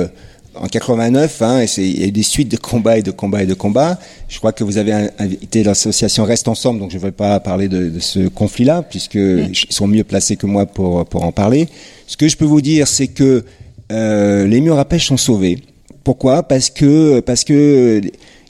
en 0.56 0.66
89, 0.66 1.42
hein, 1.42 1.60
et 1.62 1.66
il 1.78 2.00
y 2.00 2.04
a 2.04 2.06
eu 2.06 2.12
des 2.12 2.22
suites 2.22 2.50
de 2.50 2.56
combats 2.56 2.98
et 2.98 3.02
de 3.02 3.10
combats 3.10 3.42
et 3.42 3.46
de 3.46 3.54
combats. 3.54 3.98
Je 4.28 4.38
crois 4.38 4.52
que 4.52 4.64
vous 4.64 4.78
avez 4.78 4.92
in- 4.92 5.10
invité 5.18 5.62
l'association 5.62 6.24
Reste 6.24 6.48
Ensemble, 6.48 6.80
donc 6.80 6.90
je 6.90 6.96
ne 6.96 7.02
vais 7.02 7.12
pas 7.12 7.40
parler 7.40 7.68
de, 7.68 7.88
de 7.88 8.00
ce 8.00 8.28
conflit-là, 8.28 8.82
puisque 8.82 9.14
ils 9.14 9.52
sont 9.70 9.86
mieux 9.86 10.04
placés 10.04 10.36
que 10.36 10.46
moi 10.46 10.66
pour, 10.66 11.04
pour 11.06 11.24
en 11.24 11.32
parler. 11.32 11.68
Ce 12.06 12.16
que 12.16 12.28
je 12.28 12.36
peux 12.36 12.44
vous 12.44 12.60
dire, 12.60 12.86
c'est 12.88 13.08
que 13.08 13.44
euh, 13.92 14.46
les 14.46 14.60
murs 14.60 14.78
à 14.78 14.84
pêche 14.84 15.06
sont 15.08 15.16
sauvés. 15.16 15.58
Pourquoi? 16.04 16.42
Parce 16.42 16.70
que 16.70 17.20
parce 17.20 17.44
que 17.44 18.00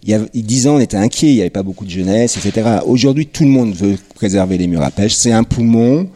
il 0.03 0.11
y 0.11 0.15
a 0.15 0.19
il 0.35 0.41
y 0.41 0.43
a 0.43 0.47
dix 0.47 0.67
ans, 0.67 0.77
on 0.77 0.81
était 0.81 0.97
inquiet, 0.97 1.29
il 1.31 1.35
n'y 1.37 1.41
avait 1.41 1.51
pas 1.51 1.63
beaucoup 1.63 1.85
de 1.85 1.91
jeunesse, 1.91 2.37
etc. 2.37 2.79
Aujourd'hui, 2.87 3.27
tout 3.27 3.45
le 3.45 3.51
monde 3.51 3.75
veut 3.75 3.97
préserver 4.15 4.59
les 4.59 4.67
murs 4.67 4.83
à 4.83 4.91
pêche. 4.91 5.15
C'est 5.15 5.33
un 5.33 5.45
poumon. 5.45 6.09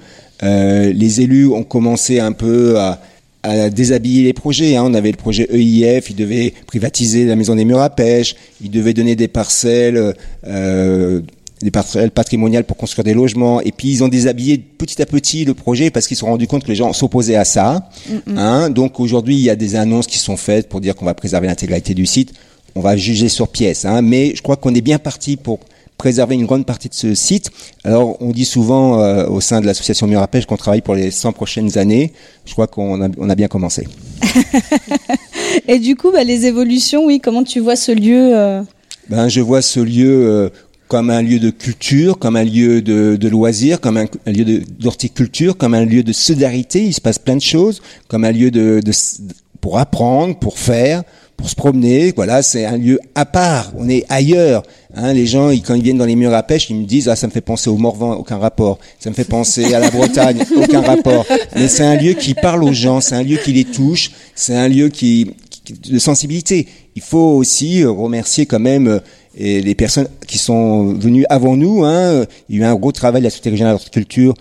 Euh, 0.42 0.92
les 0.92 1.21
élus 1.21 1.49
ont 1.49 1.64
commencé 1.64 2.21
un 2.21 2.33
peu 2.33 2.78
à, 2.78 3.00
à 3.42 3.71
déshabiller 3.71 4.25
les 4.25 4.33
projets. 4.33 4.76
Hein. 4.76 4.85
On 4.87 4.95
avait 4.95 5.11
le 5.11 5.16
projet 5.16 5.49
EIF, 5.50 6.11
ils 6.11 6.16
devaient 6.16 6.52
privatiser 6.66 7.25
la 7.25 7.37
maison 7.37 7.54
des 7.54 7.64
murs 7.64 7.80
à 7.80 7.90
pêche, 7.90 8.37
ils 8.61 8.71
devaient 8.71 8.95
donner 8.95 9.16
des 9.16 9.28
parcelles 9.28 10.14
euh, 10.47 11.21
des 11.62 11.71
parcelles 11.71 12.11
patrimoniales 12.11 12.64
pour 12.64 12.76
construire 12.76 13.04
des 13.04 13.14
logements. 13.14 13.61
Et 13.61 13.73
puis 13.73 13.90
ils 13.90 14.04
ont 14.04 14.09
déshabillé 14.09 14.59
petit 14.59 15.00
à 15.02 15.07
petit 15.07 15.45
le 15.45 15.54
projet 15.54 15.90
parce 15.90 16.07
qu'ils 16.07 16.16
se 16.16 16.21
sont 16.21 16.26
rendus 16.26 16.47
compte 16.47 16.62
que 16.64 16.68
les 16.68 16.76
gens 16.76 16.92
s'opposaient 16.92 17.37
à 17.37 17.45
ça. 17.45 17.90
Hein. 18.37 18.71
Donc 18.71 19.00
aujourd'hui, 19.00 19.35
il 19.35 19.42
y 19.42 19.50
a 19.50 19.57
des 19.57 19.76
annonces 19.76 20.07
qui 20.07 20.18
sont 20.18 20.37
faites 20.37 20.68
pour 20.68 20.80
dire 20.80 20.95
qu'on 20.95 21.04
va 21.07 21.14
préserver 21.14 21.47
l'intégralité 21.47 21.95
du 21.95 22.07
site. 22.07 22.33
On 22.75 22.80
va 22.80 22.97
juger 22.97 23.28
sur 23.28 23.49
pièce. 23.49 23.85
Hein. 23.85 24.02
Mais 24.02 24.35
je 24.35 24.42
crois 24.42 24.57
qu'on 24.57 24.75
est 24.75 24.80
bien 24.80 24.99
parti 24.99 25.37
pour 25.37 25.61
préserver 25.99 26.37
une 26.37 26.47
grande 26.47 26.64
partie 26.64 26.88
de 26.88 26.95
ce 26.95 27.14
site. 27.14 27.50
Alors, 27.85 28.17
on 28.23 28.31
dit 28.31 28.45
souvent 28.45 29.00
euh, 29.00 29.26
au 29.26 29.40
sein 29.40 29.61
de 29.61 29.67
l'association 29.67 30.07
Mur 30.07 30.23
à 30.23 30.28
Pêche 30.28 30.47
qu'on 30.47 30.57
travaille 30.57 30.81
pour 30.81 30.95
les 30.95 31.11
100 31.11 31.33
prochaines 31.33 31.76
années. 31.76 32.12
Je 32.47 32.52
crois 32.52 32.69
qu'on 32.69 33.02
a, 33.02 33.09
on 33.19 33.28
a 33.28 33.35
bien 33.35 33.49
commencé. 33.49 33.87
Et 35.69 35.78
du 35.81 35.97
coup, 35.97 36.11
bah, 36.12 36.25
les 36.25 36.47
évolutions, 36.47 37.05
oui, 37.05 37.21
comment 37.21 37.43
tu 37.43 37.61
vois 37.61 37.76
ce 37.76 37.93
lieu 37.93 38.31
euh, 38.35 38.62
Ben, 39.11 39.28
je 39.28 39.40
vois 39.40 39.61
ce 39.61 39.81
lieu 39.81 40.25
euh, 40.26 40.49
comme 40.87 41.11
un 41.11 41.21
lieu 41.21 41.40
de 41.40 41.50
culture, 41.50 42.19
comme 42.19 42.37
un 42.37 42.45
lieu 42.45 42.81
de, 42.81 43.17
de 43.17 43.28
loisirs, 43.28 43.81
comme 43.81 43.97
un, 43.97 44.07
un 44.26 44.33
lieu 44.33 44.62
d'horticulture, 44.78 45.57
comme 45.57 45.75
un 45.75 45.85
lieu 45.85 46.05
de 46.05 46.12
solidarité. 46.12 46.85
Il 46.85 46.95
se 46.95 47.00
passe 47.00 47.19
plein 47.19 47.37
de 47.37 47.43
choses, 47.43 47.83
comme 48.07 48.25
un 48.25 48.33
lieu 48.33 48.52
de, 48.52 48.81
de 48.85 48.93
pour 49.61 49.78
apprendre, 49.78 50.38
pour 50.38 50.59
faire, 50.59 51.02
pour 51.38 51.49
se 51.49 51.54
promener. 51.54 52.12
Voilà, 52.14 52.42
c'est 52.42 52.66
un 52.66 52.76
lieu 52.76 53.00
à 53.14 53.25
part. 53.25 53.73
On 53.78 53.88
est 53.88 54.04
ailleurs. 54.11 54.62
Hein, 54.95 55.14
les 55.14 55.26
gens, 55.26 55.49
ils- 55.50 55.62
quand 55.62 55.75
ils 55.75 55.83
viennent 55.83 55.97
dans 55.97 56.04
les 56.04 56.16
murs 56.16 56.35
à 56.35 56.42
pêche, 56.42 56.68
ils 56.68 56.76
me 56.76 56.85
disent 56.85 57.09
ah 57.09 57.16
ça 57.16 57.26
me 57.28 57.33
fait 57.33 57.40
penser 57.40 57.71
au 57.71 57.76
Morvan, 57.78 58.12
aucun 58.14 58.37
rapport. 58.38 58.78
Ça 58.99 59.09
me 59.09 59.14
fait 59.14 59.25
penser 59.25 59.73
à 59.73 59.78
la 59.80 59.90
Bretagne, 59.90 60.45
aucun 60.57 60.83
rapport. 60.83 61.25
Mais 61.54 61.68
c'est 61.68 61.85
un 61.85 61.97
lieu 61.97 62.12
qui 62.12 62.35
parle 62.35 62.62
aux 62.64 62.73
gens, 62.75 63.00
c'est 63.00 63.14
un 63.14 63.23
lieu 63.23 63.38
qui 63.42 63.52
les 63.54 63.64
touche, 63.64 64.11
c'est 64.35 64.57
un 64.57 64.68
lieu 64.68 64.88
qui, 64.90 65.30
qui- 65.64 65.73
de 65.92 65.99
sensibilité. 65.99 66.66
Il 66.97 67.02
faut 67.02 67.18
aussi 67.37 67.85
remercier 67.85 68.45
quand 68.47 68.59
même 68.61 68.88
euh, 68.88 68.99
et 69.37 69.61
les 69.61 69.75
personnes 69.76 70.09
qui 70.26 70.37
sont 70.38 70.95
venues 70.95 71.25
avant 71.30 71.57
nous. 71.57 71.85
Hein. 71.85 72.25
Il 72.49 72.57
y 72.57 72.59
a 72.59 72.62
eu 72.62 72.64
un 72.68 72.75
gros 72.75 72.90
travail 72.92 73.21
de 73.21 73.25
la 73.26 73.30
Société 73.30 73.50
régionale 73.50 73.75
d'horticulture 73.75 74.35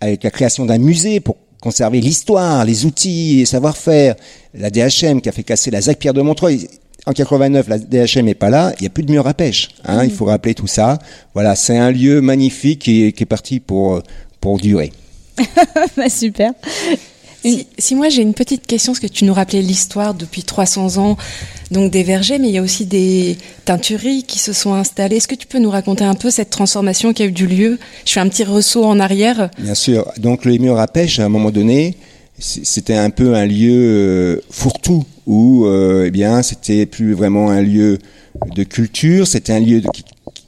avec 0.00 0.24
la 0.24 0.32
création 0.32 0.66
d'un 0.66 0.78
musée 0.78 1.20
pour 1.20 1.36
conserver 1.62 2.00
l'histoire, 2.00 2.64
les 2.66 2.84
outils, 2.84 3.36
les 3.36 3.46
savoir-faire. 3.46 4.16
La 4.52 4.68
DHM 4.68 5.22
qui 5.22 5.28
a 5.30 5.32
fait 5.32 5.44
casser 5.44 5.70
la 5.70 5.80
ZAC 5.80 5.98
Pierre 5.98 6.12
de 6.12 6.20
Montreuil. 6.20 6.68
En 7.06 7.12
89, 7.12 7.68
la 7.68 7.78
DHM 7.78 8.28
est 8.28 8.34
pas 8.34 8.50
là, 8.50 8.72
il 8.78 8.84
y 8.84 8.86
a 8.86 8.90
plus 8.90 9.02
de 9.02 9.10
mur 9.10 9.26
à 9.26 9.34
pêche. 9.34 9.70
Hein, 9.84 10.04
Il 10.04 10.10
faut 10.10 10.26
rappeler 10.26 10.54
tout 10.54 10.66
ça. 10.66 10.98
Voilà, 11.34 11.56
c'est 11.56 11.78
un 11.78 11.90
lieu 11.90 12.20
magnifique 12.20 12.80
qui 12.80 13.04
est, 13.04 13.12
qui 13.12 13.22
est 13.22 13.26
parti 13.26 13.58
pour 13.58 13.94
euh, 13.94 14.02
pour 14.40 14.58
durer. 14.58 14.92
bah, 15.96 16.08
Super. 16.08 16.52
Si, 17.44 17.66
si 17.78 17.94
moi 17.94 18.08
j'ai 18.08 18.22
une 18.22 18.34
petite 18.34 18.66
question, 18.66 18.92
parce 18.92 19.00
que 19.00 19.06
tu 19.08 19.24
nous 19.24 19.34
rappelais 19.34 19.62
l'histoire 19.62 20.14
depuis 20.14 20.42
300 20.44 20.98
ans, 20.98 21.16
donc 21.70 21.90
des 21.90 22.02
vergers, 22.02 22.38
mais 22.38 22.48
il 22.48 22.54
y 22.54 22.58
a 22.58 22.62
aussi 22.62 22.86
des 22.86 23.36
teintureries 23.64 24.22
qui 24.22 24.38
se 24.38 24.52
sont 24.52 24.74
installées. 24.74 25.16
Est-ce 25.16 25.28
que 25.28 25.34
tu 25.34 25.46
peux 25.46 25.58
nous 25.58 25.70
raconter 25.70 26.04
un 26.04 26.14
peu 26.14 26.30
cette 26.30 26.50
transformation 26.50 27.12
qui 27.12 27.22
a 27.22 27.26
eu 27.26 27.32
du 27.32 27.46
lieu? 27.46 27.78
Je 28.06 28.12
fais 28.12 28.20
un 28.20 28.28
petit 28.28 28.44
ressaut 28.44 28.84
en 28.84 29.00
arrière. 29.00 29.50
Bien 29.58 29.74
sûr. 29.74 30.10
Donc 30.18 30.44
les 30.44 30.58
murs 30.58 30.78
à 30.78 30.86
pêche, 30.86 31.18
à 31.18 31.24
un 31.24 31.28
moment 31.28 31.50
donné, 31.50 31.96
c'était 32.38 32.94
un 32.96 33.10
peu 33.10 33.34
un 33.34 33.46
lieu 33.46 33.72
euh, 33.72 34.40
fourre-tout 34.50 35.04
où, 35.26 35.66
euh, 35.66 36.04
eh 36.06 36.10
bien, 36.10 36.42
c'était 36.42 36.86
plus 36.86 37.12
vraiment 37.14 37.50
un 37.50 37.62
lieu 37.62 37.98
de 38.56 38.64
culture, 38.64 39.26
c'était 39.26 39.52
un 39.52 39.60
lieu 39.60 39.80
de, 39.80 39.88
qui- 39.88 40.04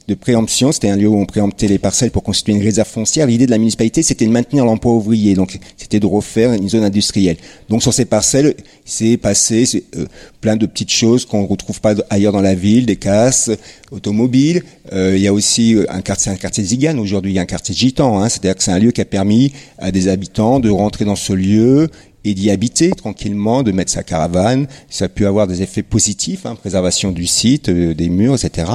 de 0.07 0.13
préemption, 0.13 0.71
c'était 0.71 0.89
un 0.89 0.95
lieu 0.95 1.07
où 1.07 1.17
on 1.17 1.25
préemptait 1.25 1.67
les 1.67 1.79
parcelles 1.79 2.11
pour 2.11 2.23
constituer 2.23 2.53
une 2.53 2.61
réserve 2.61 2.87
foncière. 2.87 3.25
L'idée 3.25 3.47
de 3.47 3.51
la 3.51 3.57
municipalité, 3.57 4.03
c'était 4.03 4.25
de 4.25 4.31
maintenir 4.31 4.63
l'emploi 4.65 4.93
ouvrier, 4.93 5.33
donc 5.33 5.59
c'était 5.77 5.99
de 5.99 6.05
refaire 6.05 6.53
une 6.53 6.69
zone 6.69 6.83
industrielle. 6.83 7.37
Donc 7.69 7.81
sur 7.81 7.93
ces 7.93 8.05
parcelles, 8.05 8.55
c'est 8.85 9.17
passé 9.17 9.83
euh, 9.95 10.05
plein 10.41 10.57
de 10.57 10.67
petites 10.67 10.91
choses 10.91 11.25
qu'on 11.25 11.41
ne 11.41 11.47
retrouve 11.47 11.81
pas 11.81 11.95
ailleurs 12.09 12.33
dans 12.33 12.41
la 12.41 12.53
ville, 12.53 12.85
des 12.85 12.97
casses 12.97 13.49
automobiles. 13.91 14.63
Euh, 14.93 15.13
il 15.15 15.23
y 15.23 15.27
a 15.27 15.33
aussi 15.33 15.73
euh, 15.73 15.85
un 15.89 16.01
quartier, 16.01 16.31
un 16.31 16.35
quartier 16.35 16.63
zigane. 16.63 16.99
Aujourd'hui, 16.99 17.31
il 17.31 17.35
y 17.35 17.39
a 17.39 17.41
un 17.41 17.47
quartier 17.47 17.73
gitan. 17.73 18.21
Hein, 18.21 18.29
C'est-à-dire 18.29 18.55
que 18.55 18.63
c'est 18.63 18.71
un 18.71 18.79
lieu 18.79 18.91
qui 18.91 19.01
a 19.01 19.05
permis 19.05 19.53
à 19.79 19.91
des 19.91 20.07
habitants 20.07 20.59
de 20.59 20.69
rentrer 20.69 21.05
dans 21.05 21.15
ce 21.15 21.33
lieu 21.33 21.89
et 22.25 22.33
d'y 22.33 22.49
habiter 22.49 22.89
tranquillement, 22.89 23.63
de 23.63 23.71
mettre 23.71 23.91
sa 23.91 24.03
caravane. 24.03 24.67
Ça 24.89 25.05
a 25.05 25.07
pu 25.07 25.25
avoir 25.25 25.47
des 25.47 25.61
effets 25.61 25.83
positifs, 25.83 26.45
hein, 26.45 26.55
préservation 26.55 27.11
du 27.11 27.27
site, 27.27 27.69
euh, 27.69 27.93
des 27.93 28.09
murs, 28.09 28.33
etc. 28.33 28.67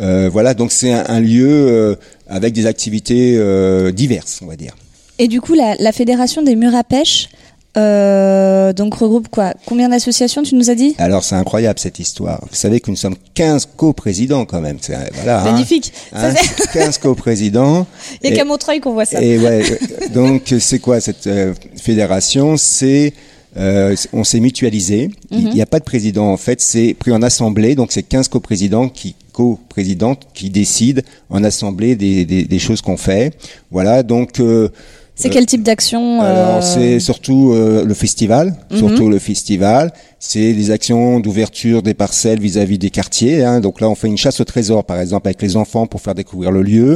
Euh, 0.00 0.28
voilà, 0.32 0.54
donc 0.54 0.70
c'est 0.72 0.92
un, 0.92 1.04
un 1.08 1.20
lieu 1.20 1.48
euh, 1.48 1.94
avec 2.28 2.52
des 2.54 2.66
activités 2.66 3.36
euh, 3.36 3.90
diverses, 3.92 4.40
on 4.42 4.46
va 4.46 4.56
dire. 4.56 4.74
Et 5.18 5.26
du 5.28 5.40
coup, 5.40 5.54
la, 5.54 5.74
la 5.78 5.92
fédération 5.92 6.42
des 6.42 6.54
murs 6.54 6.74
à 6.76 6.84
pêche, 6.84 7.28
euh, 7.76 8.72
donc 8.72 8.94
regroupe 8.94 9.28
quoi? 9.28 9.54
Combien 9.66 9.88
d'associations 9.88 10.42
tu 10.42 10.54
nous 10.54 10.70
as 10.70 10.74
dit? 10.74 10.94
Alors 10.98 11.22
c'est 11.22 11.34
incroyable 11.34 11.78
cette 11.78 11.98
histoire. 11.98 12.40
Vous 12.48 12.56
savez 12.56 12.80
que 12.80 12.90
nous 12.90 12.96
sommes 12.96 13.14
15 13.34 13.68
coprésidents 13.76 14.44
quand 14.46 14.60
même. 14.60 14.78
C'est- 14.80 14.96
Voilà, 15.14 15.42
hein. 15.42 15.52
Magnifique. 15.52 15.92
Hein, 16.12 16.34
Ça, 16.34 16.40
c'est- 16.56 16.72
15 16.72 16.98
coprésidents. 16.98 17.86
Il 18.22 18.30
n'y 18.30 18.34
a 18.36 18.38
qu'à 18.38 18.44
Montreuil 18.44 18.80
qu'on 18.80 18.92
voit 18.94 19.04
ça. 19.04 19.20
Et 19.22 19.38
ouais, 19.38 19.62
donc 20.14 20.54
c'est 20.60 20.78
quoi 20.78 21.00
cette 21.00 21.26
euh, 21.26 21.54
fédération? 21.76 22.56
C'est 22.56 23.12
euh, 23.56 23.94
on 24.12 24.24
s'est 24.24 24.40
mutualisé. 24.40 25.10
Il 25.30 25.46
Mhm. 25.46 25.54
n'y 25.54 25.62
a 25.62 25.66
pas 25.66 25.78
de 25.78 25.84
président 25.84 26.26
en 26.32 26.36
fait. 26.36 26.60
C'est 26.60 26.94
pris 26.94 27.12
en 27.12 27.22
assemblée. 27.22 27.74
Donc 27.74 27.92
c'est 27.92 28.02
15 28.02 28.28
coprésidents 28.28 28.88
qui 28.88 29.14
coprésidentes 29.38 30.22
qui 30.34 30.46
décident 30.50 31.02
en 31.30 31.40
assemblée 31.50 31.92
des, 32.04 32.24
des, 32.32 32.42
des 32.54 32.58
choses 32.66 32.80
qu'on 32.86 32.96
fait. 33.08 33.26
Voilà. 33.70 34.02
Donc 34.02 34.30
euh, 34.40 34.68
C'est 35.14 35.30
quel 35.36 35.46
type 35.52 35.62
d'action 35.70 36.02
alors 36.30 36.56
euh, 36.58 36.60
c'est 36.72 36.98
surtout 37.10 37.42
euh, 37.52 37.84
le 37.90 37.94
festival, 38.04 38.46
Mhm. 38.70 38.78
surtout 38.82 39.08
le 39.16 39.18
festival. 39.30 39.84
C'est 40.30 40.52
des 40.60 40.68
actions 40.76 41.20
d'ouverture 41.24 41.80
des 41.88 41.94
parcelles 42.04 42.40
vis-à-vis 42.48 42.78
des 42.86 42.90
quartiers. 42.98 43.36
hein. 43.48 43.60
Donc 43.66 43.74
là, 43.80 43.86
on 43.88 43.94
fait 44.00 44.08
une 44.14 44.16
chasse 44.24 44.38
au 44.40 44.46
trésor, 44.54 44.80
par 44.90 44.98
exemple, 45.04 45.26
avec 45.28 45.40
les 45.46 45.54
enfants 45.62 45.86
pour 45.90 46.00
faire 46.04 46.16
découvrir 46.22 46.50
le 46.58 46.62
lieu. 46.72 46.92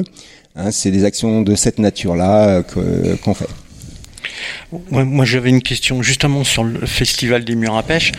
Hein, 0.57 0.71
c'est 0.79 0.91
des 0.99 1.05
actions 1.11 1.35
de 1.49 1.55
cette 1.65 1.79
nature-là 1.79 2.63
euh, 2.77 3.17
qu'on 3.25 3.35
fait. 3.41 3.47
Moi, 4.91 5.25
j'avais 5.25 5.50
une 5.50 5.62
question 5.62 6.02
justement 6.02 6.45
sur 6.45 6.64
le 6.64 6.87
festival 6.87 7.45
des 7.45 7.55
murs 7.55 7.76
à 7.76 7.83
pêche. 7.83 8.12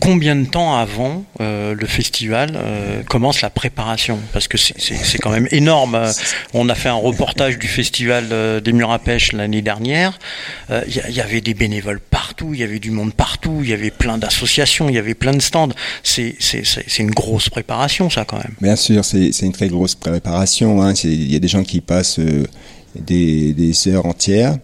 Combien 0.00 0.34
de 0.36 0.44
temps 0.46 0.76
avant 0.76 1.24
euh, 1.40 1.74
le 1.74 1.86
festival 1.86 2.52
euh, 2.56 3.02
commence 3.04 3.40
la 3.42 3.50
préparation? 3.50 4.18
Parce 4.32 4.48
que 4.48 4.56
c'est- 4.58 5.18
quand 5.20 5.30
même 5.30 5.48
énorme. 5.50 5.94
Euh, 5.94 6.12
On 6.54 6.68
a 6.68 6.74
fait 6.74 6.88
un 6.88 6.94
reportage 6.94 7.58
du 7.58 7.68
festival 7.68 8.28
des 8.62 8.72
murs 8.72 8.90
à 8.90 8.98
pêche 8.98 9.32
l'année 9.32 9.62
dernière. 9.62 10.18
Il 10.70 11.14
y, 11.14 11.20
avait 11.20 11.40
des 11.40 11.54
bénévoles 11.54 12.00
partout, 12.00 12.50
il 12.54 12.60
y 12.60 12.62
avait 12.62 12.78
du 12.78 12.90
monde 12.90 13.12
partout, 13.12 13.60
il 13.62 13.68
y 13.70 13.72
avait 13.72 13.90
plein 13.90 14.18
d'associations, 14.18 14.88
il 14.88 14.94
y 14.94 14.98
avait 14.98 15.14
plein 15.14 15.32
de 15.32 15.40
stands. 15.42 15.68
C'est 16.02 16.34
une 16.98 17.10
grosse 17.10 17.48
préparation, 17.48 18.08
ça 18.10 18.24
quand 18.24 18.38
même. 18.38 18.54
Bien 18.60 18.76
sûr, 18.76 19.04
c'est 19.04 19.30
une 19.42 19.52
très 19.52 19.68
grosse 19.68 19.94
préparation. 19.94 20.82
hein. 20.82 20.94
Il 21.04 21.30
y 21.30 21.36
a 21.36 21.38
des 21.38 21.48
gens 21.48 21.64
qui 21.64 21.80
passent 21.80 22.20
des 22.94 23.88
heures 23.88 24.06
entières. 24.06 24.56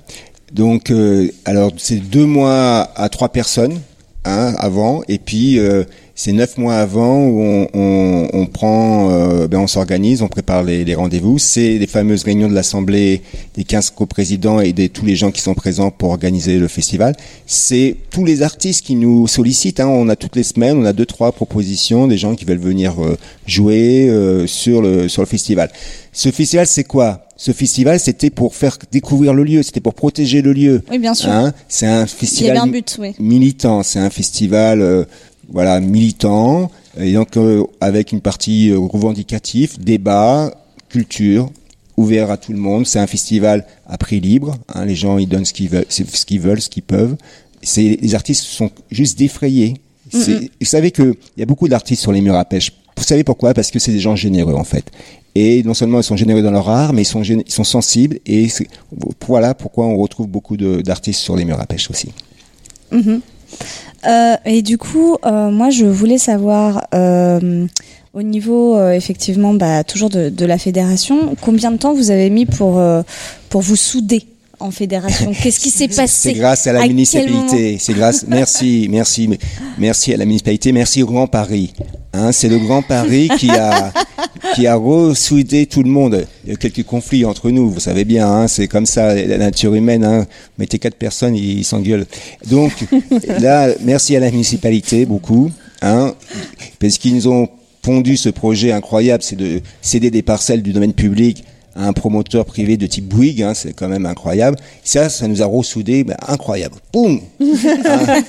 Donc, 0.53 0.91
euh, 0.91 1.29
alors 1.45 1.73
c'est 1.76 1.97
deux 1.97 2.26
mois 2.26 2.91
à 2.97 3.09
trois 3.09 3.31
personnes 3.31 3.81
hein, 4.25 4.55
avant, 4.59 5.03
et 5.09 5.19
puis 5.19 5.59
euh, 5.59 5.85
c'est 6.19 6.33
neuf 6.33 6.57
mois 6.57 6.76
avant 6.76 7.26
où 7.26 7.43
on, 7.43 7.69
on, 7.75 8.29
on 8.33 8.47
prend, 8.47 9.11
euh, 9.11 9.49
ben 9.49 9.59
on 9.59 9.67
s'organise, 9.67 10.23
on 10.23 10.29
prépare 10.29 10.62
les, 10.62 10.83
les 10.83 10.95
rendez-vous. 10.95 11.38
C'est 11.38 11.76
les 11.76 11.87
fameuses 11.87 12.23
réunions 12.23 12.49
de 12.49 12.55
l'assemblée 12.55 13.21
des 13.55 13.65
15 13.65 13.91
coprésidents 13.91 14.61
et 14.61 14.73
de 14.73 14.87
tous 14.87 15.05
les 15.05 15.15
gens 15.15 15.31
qui 15.31 15.43
sont 15.43 15.53
présents 15.53 15.91
pour 15.91 16.09
organiser 16.09 16.59
le 16.59 16.69
festival. 16.69 17.15
C'est 17.47 17.97
tous 18.11 18.25
les 18.25 18.41
artistes 18.41 18.87
qui 18.87 18.95
nous 18.95 19.26
sollicitent. 19.26 19.79
Hein. 19.79 19.88
On 19.88 20.09
a 20.09 20.17
toutes 20.17 20.37
les 20.37 20.43
semaines, 20.43 20.79
on 20.79 20.87
a 20.87 20.95
deux 20.95 21.05
trois 21.05 21.33
propositions 21.33 22.07
des 22.07 22.17
gens 22.17 22.35
qui 22.35 22.47
veulent 22.47 22.57
venir 22.57 22.95
euh, 22.99 23.19
jouer 23.47 24.09
euh, 24.09 24.47
sur 24.47 24.81
le 24.81 25.09
sur 25.09 25.21
le 25.21 25.26
festival. 25.26 25.71
Ce 26.15 26.31
festival, 26.31 26.67
c'est 26.67 26.85
quoi? 26.85 27.25
Ce 27.37 27.52
festival, 27.52 28.00
c'était 28.00 28.31
pour 28.31 28.55
faire 28.55 28.78
découvrir 28.90 29.35
le 29.35 29.45
lieu, 29.45 29.62
c'était 29.62 29.81
pour 29.81 29.95
protéger 29.95 30.40
le 30.40 30.52
lieu. 30.52 30.83
Oui, 30.90 30.99
bien 30.99 31.14
sûr. 31.14 31.31
Hein 31.31 31.52
c'est 31.69 31.87
un 31.87 32.07
festival 32.07 32.57
avait 32.57 32.61
un 32.61 32.66
but, 32.66 32.97
oui. 32.99 33.14
militant. 33.19 33.83
C'est 33.83 33.99
un 33.99 34.09
festival, 34.09 34.81
euh, 34.81 35.05
voilà, 35.50 35.81
militant, 35.81 36.71
et 36.99 37.12
donc 37.12 37.37
euh, 37.37 37.64
avec 37.81 38.12
une 38.12 38.23
partie 38.23 38.71
euh, 38.71 38.78
revendicative, 38.78 39.78
débat, 39.78 40.50
culture, 40.88 41.50
ouvert 41.99 42.31
à 42.31 42.38
tout 42.38 42.52
le 42.52 42.59
monde. 42.59 42.87
C'est 42.87 42.99
un 42.99 43.07
festival 43.07 43.66
à 43.87 43.99
prix 43.99 44.21
libre. 44.21 44.57
Hein, 44.75 44.87
les 44.87 44.95
gens 44.95 45.19
ils 45.19 45.28
donnent 45.28 45.45
ce 45.45 45.52
qu'ils 45.52 45.69
veulent, 45.69 45.87
ce 45.88 46.02
qu'ils 46.25 46.40
veulent, 46.40 46.62
ce 46.62 46.71
qu'ils 46.71 46.83
peuvent. 46.83 47.16
C'est 47.62 47.99
les 48.00 48.14
artistes 48.14 48.45
sont 48.45 48.71
juste 48.90 49.19
défrayés. 49.19 49.75
Vous 50.12 50.21
savez 50.62 50.90
que 50.90 51.16
il 51.37 51.40
y 51.40 51.43
a 51.43 51.47
beaucoup 51.47 51.69
d'artistes 51.69 52.00
sur 52.00 52.12
les 52.12 52.21
murs 52.21 52.37
à 52.37 52.45
pêche. 52.45 52.73
Vous 52.97 53.05
savez 53.05 53.25
pourquoi? 53.25 53.52
Parce 53.52 53.71
que 53.71 53.78
c'est 53.78 53.93
des 53.93 54.00
gens 54.00 54.16
généreux 54.16 54.55
en 54.55 54.64
fait. 54.64 54.90
Et 55.38 55.62
non 55.64 55.75
seulement 55.75 56.00
ils 56.00 56.05
sont 56.05 56.16
généreux 56.16 56.40
dans 56.40 56.50
leur 56.50 56.71
art, 56.71 56.95
mais 56.95 57.02
ils 57.02 57.07
sont, 57.07 57.23
ils 57.23 57.43
sont 57.52 57.62
sensibles. 57.62 58.19
Et 58.25 58.49
voilà 59.26 59.52
pourquoi 59.52 59.85
on 59.85 59.99
retrouve 59.99 60.28
beaucoup 60.28 60.57
d'artistes 60.57 61.21
sur 61.21 61.37
les 61.37 61.45
murs 61.45 61.61
à 61.61 61.66
pêche 61.66 61.90
aussi. 61.90 62.09
Euh, 64.07 64.37
et 64.47 64.62
du 64.62 64.78
coup, 64.78 65.19
euh, 65.26 65.50
moi, 65.50 65.69
je 65.69 65.85
voulais 65.85 66.16
savoir, 66.16 66.87
euh, 66.95 67.66
au 68.14 68.23
niveau, 68.23 68.81
effectivement, 68.90 69.52
bah, 69.52 69.85
toujours 69.85 70.09
de, 70.09 70.31
de 70.31 70.47
la 70.47 70.57
fédération, 70.57 71.37
combien 71.43 71.71
de 71.71 71.76
temps 71.76 71.93
vous 71.93 72.11
avez 72.11 72.31
mis 72.31 72.47
pour, 72.47 72.83
pour 73.50 73.61
vous 73.61 73.76
souder 73.76 74.23
en 74.59 74.71
fédération? 74.71 75.33
Qu'est-ce 75.43 75.61
qui 75.61 75.69
s'est 75.69 75.88
passé? 75.88 76.31
C'est 76.31 76.33
grâce 76.33 76.66
à 76.66 76.73
la 76.73 76.87
municipalité. 76.87 77.76
C'est 77.78 77.93
grâce. 77.93 78.25
Merci, 78.26 78.88
merci, 78.90 79.28
merci 79.76 80.14
à 80.14 80.16
la 80.16 80.25
municipalité. 80.25 80.73
Merci 80.73 81.02
au 81.02 81.07
Grand 81.07 81.26
Paris. 81.26 81.75
Hein, 82.14 82.33
c'est 82.33 82.49
le 82.49 82.57
Grand 82.59 82.81
Paris 82.81 83.28
qui 83.38 83.50
a 83.50 83.93
qui 84.55 84.67
a 84.67 84.76
ressoudé 84.76 85.67
tout 85.67 85.83
le 85.83 85.91
monde. 85.91 86.26
Il 86.45 86.50
y 86.50 86.55
a 86.55 86.57
quelques 86.57 86.85
conflits 86.85 87.25
entre 87.25 87.50
nous, 87.50 87.71
vous 87.71 87.81
savez 87.81 88.05
bien, 88.05 88.29
hein, 88.29 88.49
c'est 88.49 88.69
comme 88.69 88.87
ça, 88.87 89.15
la 89.15 89.38
nature 89.38 89.75
humaine. 89.75 90.05
Hein. 90.05 90.26
Mettez 90.59 90.79
quatre 90.79 90.97
personnes, 90.97 91.35
ils 91.35 91.65
s'engueulent. 91.65 92.07
Donc 92.49 92.73
là, 93.41 93.69
merci 93.83 94.17
à 94.17 94.21
la 94.21 94.31
municipalité 94.31 95.07
beaucoup, 95.07 95.50
hein, 95.83 96.15
parce 96.79 96.99
qu'ils 96.99 97.15
nous 97.15 97.29
ont 97.29 97.49
pondu 97.83 98.17
ce 98.17 98.29
projet 98.29 98.73
incroyable, 98.73 99.23
c'est 99.23 99.37
de 99.37 99.61
céder 99.83 100.11
des 100.11 100.23
parcelles 100.23 100.62
du 100.62 100.73
domaine 100.73 100.93
public 100.93 101.45
à 101.76 101.87
un 101.87 101.93
promoteur 101.93 102.45
privé 102.47 102.76
de 102.76 102.87
type 102.87 103.07
Bouygues, 103.07 103.43
hein, 103.43 103.55
c'est 103.55 103.75
quand 103.75 103.88
même 103.88 104.07
incroyable. 104.07 104.57
Ça, 104.83 105.09
ça 105.09 105.29
nous 105.29 105.43
a 105.43 105.47
ressoudé, 105.47 106.05
ben, 106.05 106.17
incroyable. 106.26 106.76
Boum 106.93 107.21
Hein. 107.41 108.23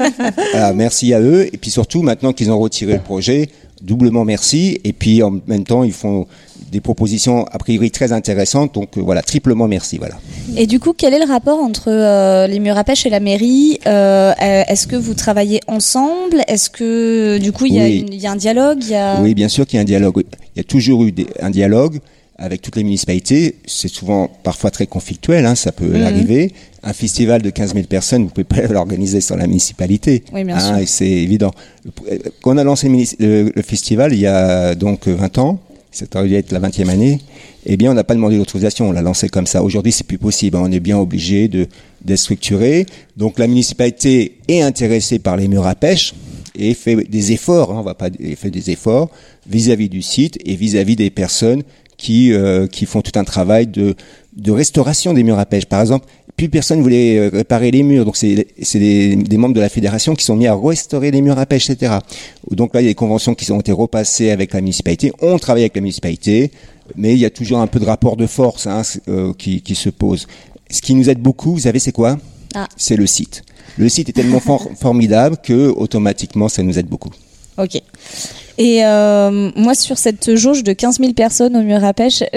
Voilà, 0.52 0.74
Merci 0.74 1.14
à 1.14 1.22
eux. 1.22 1.48
Et 1.52 1.58
puis 1.58 1.72
surtout, 1.72 2.02
maintenant 2.02 2.34
qu'ils 2.34 2.52
ont 2.52 2.60
retiré 2.60 2.94
le 2.94 3.00
projet, 3.00 3.50
doublement 3.82 4.26
merci. 4.26 4.80
Et 4.84 4.94
puis 4.94 5.22
en 5.24 5.40
même 5.48 5.64
temps, 5.64 5.84
ils 5.84 5.94
font 5.94 6.28
des 6.72 6.82
propositions 6.82 7.46
a 7.46 7.58
priori 7.60 7.92
très 7.92 8.12
intéressantes. 8.12 8.74
Donc 8.74 8.98
euh, 8.98 9.02
voilà, 9.02 9.22
triplement 9.22 9.68
merci. 9.68 9.98
Voilà. 9.98 10.16
Et 10.56 10.68
du 10.68 10.80
coup, 10.80 10.94
quel 10.94 11.14
est 11.14 11.20
le 11.20 11.26
rapport 11.32 11.60
entre 11.60 11.90
euh, 11.90 12.48
les 12.48 12.60
murs 12.60 12.78
à 12.78 12.84
pêche 12.84 13.06
et 13.06 13.10
la 13.10 13.20
mairie 13.20 13.80
Euh, 13.88 14.34
Est-ce 14.40 14.88
que 14.88 14.96
vous 14.96 15.14
travaillez 15.14 15.62
ensemble? 15.68 16.42
Est-ce 16.48 16.70
que 16.70 17.38
du 17.38 17.52
coup 17.52 17.66
il 17.66 17.76
y, 17.76 17.80
a 17.80 17.84
Oui. 17.84 18.00
une- 18.00 18.14
il 18.14 18.20
y 18.22 18.28
a 18.28 18.32
un 18.32 18.36
dialogue 18.36 18.80
il 18.82 18.90
y 18.90 18.96
a... 18.96 19.22
Oui, 19.22 19.34
bien 19.34 19.48
sûr 19.48 19.66
qu'il 19.66 19.78
y 19.78 19.80
a 19.80 19.82
un 19.82 19.86
dialogue. 19.86 20.24
Il 20.56 20.60
y 20.60 20.62
a 20.62 20.64
toujours 20.64 21.04
eu 21.04 21.12
des- 21.12 21.28
un 21.42 21.50
dialogue 21.50 22.00
avec 22.38 22.62
toutes 22.62 22.76
les 22.76 22.84
municipalités. 22.84 23.56
C'est 23.66 23.88
souvent 23.88 24.30
parfois 24.44 24.70
très 24.72 24.86
conflictuel, 24.88 25.46
hein, 25.46 25.56
ça 25.56 25.72
peut 25.72 25.88
Mhm. 25.88 26.04
arriver. 26.04 26.54
Un 26.84 26.94
festival 26.94 27.42
de 27.42 27.50
15 27.50 27.74
000 27.74 27.88
personnes, 27.88 28.24
vous 28.24 28.30
pouvez 28.30 28.44
pas 28.44 28.62
l'organiser 28.74 29.22
sans 29.22 29.36
la 29.36 29.48
municipalité. 29.48 30.24
Oui, 30.34 30.44
bien 30.44 30.56
Hein, 30.56 30.60
sûr. 30.60 30.78
et 30.78 30.86
c'est 30.86 31.10
évident. 31.10 31.52
Quand 32.42 32.54
on 32.54 32.58
a 32.58 32.64
lancé 32.64 32.90
le, 33.20 33.52
festival 33.64 34.14
il 34.14 34.20
y 34.20 34.28
a 34.28 34.76
donc 34.76 35.08
20 35.08 35.38
ans, 35.40 35.60
ça 35.92 36.06
aurait 36.16 36.28
dû 36.28 36.36
être 36.36 36.52
la 36.52 36.60
20e 36.60 36.90
année, 36.90 37.20
eh 37.66 37.76
bien 37.76 37.90
on 37.92 37.96
n'a 37.96 38.04
pas 38.04 38.14
demandé 38.14 38.38
l'autorisation, 38.38 38.88
on 38.90 38.92
l'a 38.92 39.02
lancé 39.02 39.30
comme 39.30 39.48
ça. 39.48 39.64
Aujourd'hui 39.64 39.92
c'est 39.92 40.06
plus 40.06 40.20
possible, 40.20 40.58
hein, 40.58 40.64
on 40.66 40.72
est 40.72 40.80
bien 40.80 40.98
obligé 41.00 41.48
de 41.48 41.68
d'être 42.06 42.20
structuré. 42.20 42.86
Donc 43.18 43.40
la 43.40 43.48
municipalité 43.48 44.38
est 44.48 44.62
intéressée 44.62 45.18
par 45.20 45.38
les 45.38 45.48
murs 45.48 45.66
à 45.66 45.74
pêche 45.76 46.14
et 46.56 46.74
fait 46.76 46.96
des 47.10 47.32
efforts, 47.32 47.72
hein, 47.72 47.78
on 47.80 47.84
va 47.84 47.96
pas 47.96 48.10
fait 48.36 48.52
des 48.52 48.70
efforts 48.70 49.10
vis-à-vis 49.50 49.90
du 49.90 50.02
site 50.04 50.38
et 50.46 50.56
vis-à-vis 50.56 50.96
des 50.96 51.10
personnes 51.10 51.64
qui 51.98 52.32
euh, 52.34 52.68
qui 52.68 52.86
font 52.86 53.02
tout 53.02 53.18
un 53.20 53.24
travail 53.24 53.68
de 53.68 53.96
de 54.36 54.52
restauration 54.52 55.14
des 55.14 55.24
murs 55.24 55.40
à 55.40 55.46
pêche. 55.46 55.66
Par 55.66 55.82
exemple, 55.82 56.06
plus 56.36 56.50
personne 56.50 56.82
voulait 56.82 57.18
euh, 57.18 57.30
réparer 57.34 57.72
les 57.72 57.82
murs, 57.82 58.06
donc 58.06 58.16
c'est 58.18 58.48
c'est 58.62 58.80
des, 58.80 59.16
des 59.16 59.38
membres 59.38 59.56
de 59.56 59.60
la 59.60 59.70
fédération 59.70 60.14
qui 60.16 60.24
sont 60.24 60.36
mis 60.36 60.46
à 60.48 60.56
restaurer 60.56 61.10
les 61.10 61.22
murs 61.22 61.40
à 61.40 61.46
pêche, 61.48 61.70
etc. 61.70 61.94
Donc 62.52 62.74
là, 62.76 62.82
il 62.82 62.84
y 62.86 62.88
a 62.88 62.92
des 62.92 62.96
conventions 62.96 63.34
qui 63.34 63.52
ont 63.52 63.60
été 63.60 63.72
repassées 63.72 64.30
avec 64.30 64.54
la 64.54 64.62
municipalité. 64.62 65.12
On 65.22 65.40
travaille 65.40 65.64
avec 65.64 65.76
la 65.76 65.82
municipalité, 65.82 66.52
mais 66.96 67.14
il 67.14 67.20
y 67.20 67.26
a 67.26 67.32
toujours 67.32 67.58
un 67.60 67.68
peu 67.68 67.80
de 67.80 67.86
rapport 67.86 68.16
de 68.18 68.28
force 68.28 68.68
hein, 68.68 68.84
euh, 69.08 69.34
qui, 69.38 69.62
qui 69.62 69.74
se 69.74 69.90
pose. 69.90 70.28
Ce 70.70 70.82
qui 70.82 70.94
nous 70.94 71.10
aide 71.10 71.20
beaucoup, 71.20 71.54
vous 71.54 71.62
savez, 71.62 71.80
c'est 71.80 71.92
quoi? 71.92 72.18
Ah. 72.54 72.68
C'est 72.78 72.98
le 72.98 73.08
site. 73.08 73.44
Le 73.78 73.90
site 73.90 74.10
est 74.10 74.14
tellement 74.14 74.40
for- 74.40 74.70
formidable 74.80 75.38
que 75.42 75.70
automatiquement, 75.70 76.50
ça 76.50 76.62
nous 76.62 76.78
aide 76.78 76.88
beaucoup. 76.88 77.10
Ok. 77.58 77.82
Et 78.58 78.86
euh, 78.86 79.52
moi, 79.56 79.76
sur 79.76 79.98
cette 79.98 80.36
jauge 80.36 80.64
de 80.64 80.74
15 80.74 81.00
000 81.00 81.14
personnes 81.14 81.56
au 81.56 81.62
mur 81.62 81.84
à 81.84 81.94
pêche, 81.94 82.24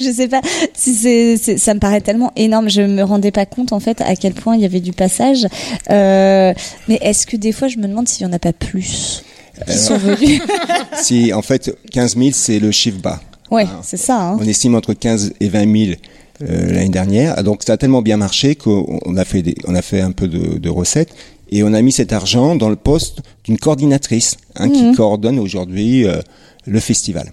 je 0.00 0.10
sais 0.10 0.28
pas 0.28 0.40
si 0.74 0.94
c'est, 0.94 1.58
ça 1.58 1.74
me 1.74 1.80
paraît 1.80 2.00
tellement 2.00 2.32
énorme. 2.36 2.70
Je 2.70 2.82
me 2.82 3.02
rendais 3.02 3.30
pas 3.30 3.46
compte 3.46 3.72
en 3.72 3.80
fait 3.80 4.00
à 4.00 4.16
quel 4.16 4.32
point 4.32 4.56
il 4.56 4.62
y 4.62 4.64
avait 4.64 4.80
du 4.80 4.92
passage. 4.92 5.46
Euh, 5.90 6.54
mais 6.88 6.98
est-ce 7.02 7.26
que 7.26 7.36
des 7.36 7.52
fois, 7.52 7.68
je 7.68 7.78
me 7.78 7.86
demande 7.86 8.08
s'il 8.08 8.26
y 8.26 8.28
en 8.28 8.32
a 8.32 8.38
pas 8.38 8.52
plus 8.52 9.22
qui 9.66 9.76
sont 9.76 9.98
venus 9.98 10.40
si 11.02 11.32
en 11.32 11.42
fait 11.42 11.76
15 11.90 12.16
000 12.16 12.28
c'est 12.32 12.60
le 12.60 12.70
chiffre 12.70 13.00
bas. 13.00 13.20
Ouais, 13.50 13.66
c'est 13.82 13.96
ça. 13.96 14.20
Hein. 14.20 14.38
On 14.40 14.46
estime 14.46 14.74
entre 14.74 14.92
15 14.92 15.32
et 15.40 15.48
20 15.48 15.86
000 15.86 15.96
euh, 16.42 16.72
l'année 16.72 16.90
dernière. 16.90 17.42
Donc 17.42 17.62
ça 17.66 17.72
a 17.72 17.76
tellement 17.76 18.02
bien 18.02 18.16
marché 18.16 18.54
qu'on 18.54 19.00
on 19.04 19.16
a 19.16 19.24
fait 19.24 19.42
des, 19.42 19.56
on 19.66 19.74
a 19.74 19.82
fait 19.82 20.00
un 20.00 20.12
peu 20.12 20.28
de, 20.28 20.58
de 20.58 20.70
recettes 20.70 21.12
et 21.50 21.62
on 21.62 21.72
a 21.72 21.82
mis 21.82 21.92
cet 21.92 22.12
argent 22.12 22.56
dans 22.56 22.68
le 22.68 22.76
poste 22.76 23.20
d'une 23.44 23.58
coordinatrice 23.58 24.36
hein, 24.56 24.68
qui 24.70 24.92
coordonne 24.94 25.38
aujourd'hui 25.38 26.06
euh, 26.06 26.20
le 26.66 26.80
festival. 26.80 27.30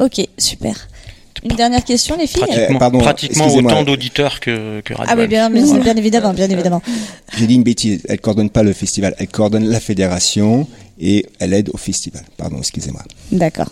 Ok, 0.00 0.20
super. 0.38 0.88
Une 1.44 1.56
dernière 1.56 1.84
question, 1.84 2.16
les 2.18 2.26
filles 2.26 2.40
Pratique. 2.42 2.56
Pratiquement, 2.56 2.76
Euh, 2.76 2.78
pardon, 2.78 2.98
pratiquement 2.98 3.54
autant 3.54 3.82
d'auditeurs 3.84 4.40
que, 4.40 4.80
que 4.80 4.92
Radio 4.94 5.12
Ah 5.16 5.20
oui, 5.20 5.28
bien, 5.28 5.50
bien, 5.50 5.78
bien 5.78 5.96
évidemment, 5.96 6.32
bien 6.32 6.50
évidemment. 6.50 6.82
J'ai 7.36 7.46
dit 7.46 7.54
une 7.54 7.62
bêtise. 7.62 8.02
Elle 8.08 8.20
coordonne 8.20 8.50
pas 8.50 8.62
le 8.64 8.72
festival, 8.72 9.14
elle 9.18 9.28
coordonne 9.28 9.68
la 9.68 9.78
fédération 9.78 10.66
et 11.00 11.26
elle 11.38 11.52
aide 11.54 11.70
au 11.72 11.76
festival. 11.76 12.22
Pardon, 12.36 12.58
excusez-moi. 12.58 13.02
D'accord. 13.30 13.70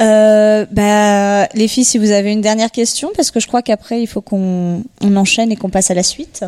Euh, 0.00 0.66
bah, 0.72 1.46
les 1.54 1.68
filles, 1.68 1.84
si 1.84 1.98
vous 1.98 2.10
avez 2.10 2.32
une 2.32 2.40
dernière 2.40 2.72
question, 2.72 3.10
parce 3.14 3.30
que 3.30 3.38
je 3.38 3.46
crois 3.46 3.62
qu'après, 3.62 4.02
il 4.02 4.08
faut 4.08 4.20
qu'on 4.20 4.82
on 5.00 5.16
enchaîne 5.16 5.52
et 5.52 5.56
qu'on 5.56 5.70
passe 5.70 5.92
à 5.92 5.94
la 5.94 6.02
suite. 6.02 6.44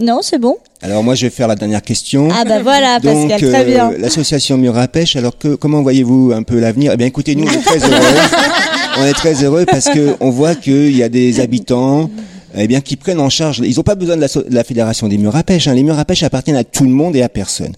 Non, 0.00 0.20
c'est 0.22 0.38
bon 0.38 0.56
Alors 0.82 1.02
moi 1.04 1.14
je 1.14 1.26
vais 1.26 1.30
faire 1.30 1.46
la 1.48 1.56
dernière 1.56 1.82
question. 1.82 2.28
Ah 2.32 2.44
bah 2.44 2.62
voilà, 2.62 2.98
Donc, 3.00 3.28
Pascal, 3.28 3.50
très 3.50 3.60
euh, 3.62 3.64
bien. 3.64 3.92
l'association 3.98 4.56
Mur 4.56 4.76
à 4.78 4.88
Pêche, 4.88 5.16
alors 5.16 5.36
que, 5.36 5.54
comment 5.54 5.82
voyez-vous 5.82 6.32
un 6.34 6.42
peu 6.42 6.58
l'avenir? 6.58 6.92
Eh 6.94 6.96
bien, 6.96 7.06
écoutez, 7.06 7.34
nous, 7.34 7.44
on 7.46 7.50
est 7.50 7.60
très 7.62 7.78
heureux. 7.78 8.16
on 8.98 9.04
est 9.04 9.12
très 9.12 9.44
heureux 9.44 9.66
parce 9.66 9.86
que 9.90 10.16
on 10.20 10.30
voit 10.30 10.54
qu'il 10.54 10.96
y 10.96 11.02
a 11.02 11.08
des 11.10 11.40
habitants, 11.40 12.10
eh 12.56 12.66
bien, 12.66 12.80
qui 12.80 12.96
prennent 12.96 13.20
en 13.20 13.28
charge. 13.30 13.60
Ils 13.64 13.76
n'ont 13.76 13.82
pas 13.82 13.94
besoin 13.94 14.16
de 14.16 14.22
la, 14.22 14.28
so- 14.28 14.42
de 14.42 14.54
la 14.54 14.64
fédération 14.64 15.06
des 15.06 15.18
murs 15.18 15.36
à 15.36 15.42
pêche. 15.42 15.68
hein. 15.68 15.74
Les 15.74 15.82
murs 15.82 15.98
à 15.98 16.04
pêche 16.04 16.22
appartiennent 16.22 16.56
à 16.56 16.64
tout 16.64 16.84
le 16.84 16.90
monde 16.90 17.14
et 17.14 17.22
à 17.22 17.28
personne. 17.28 17.72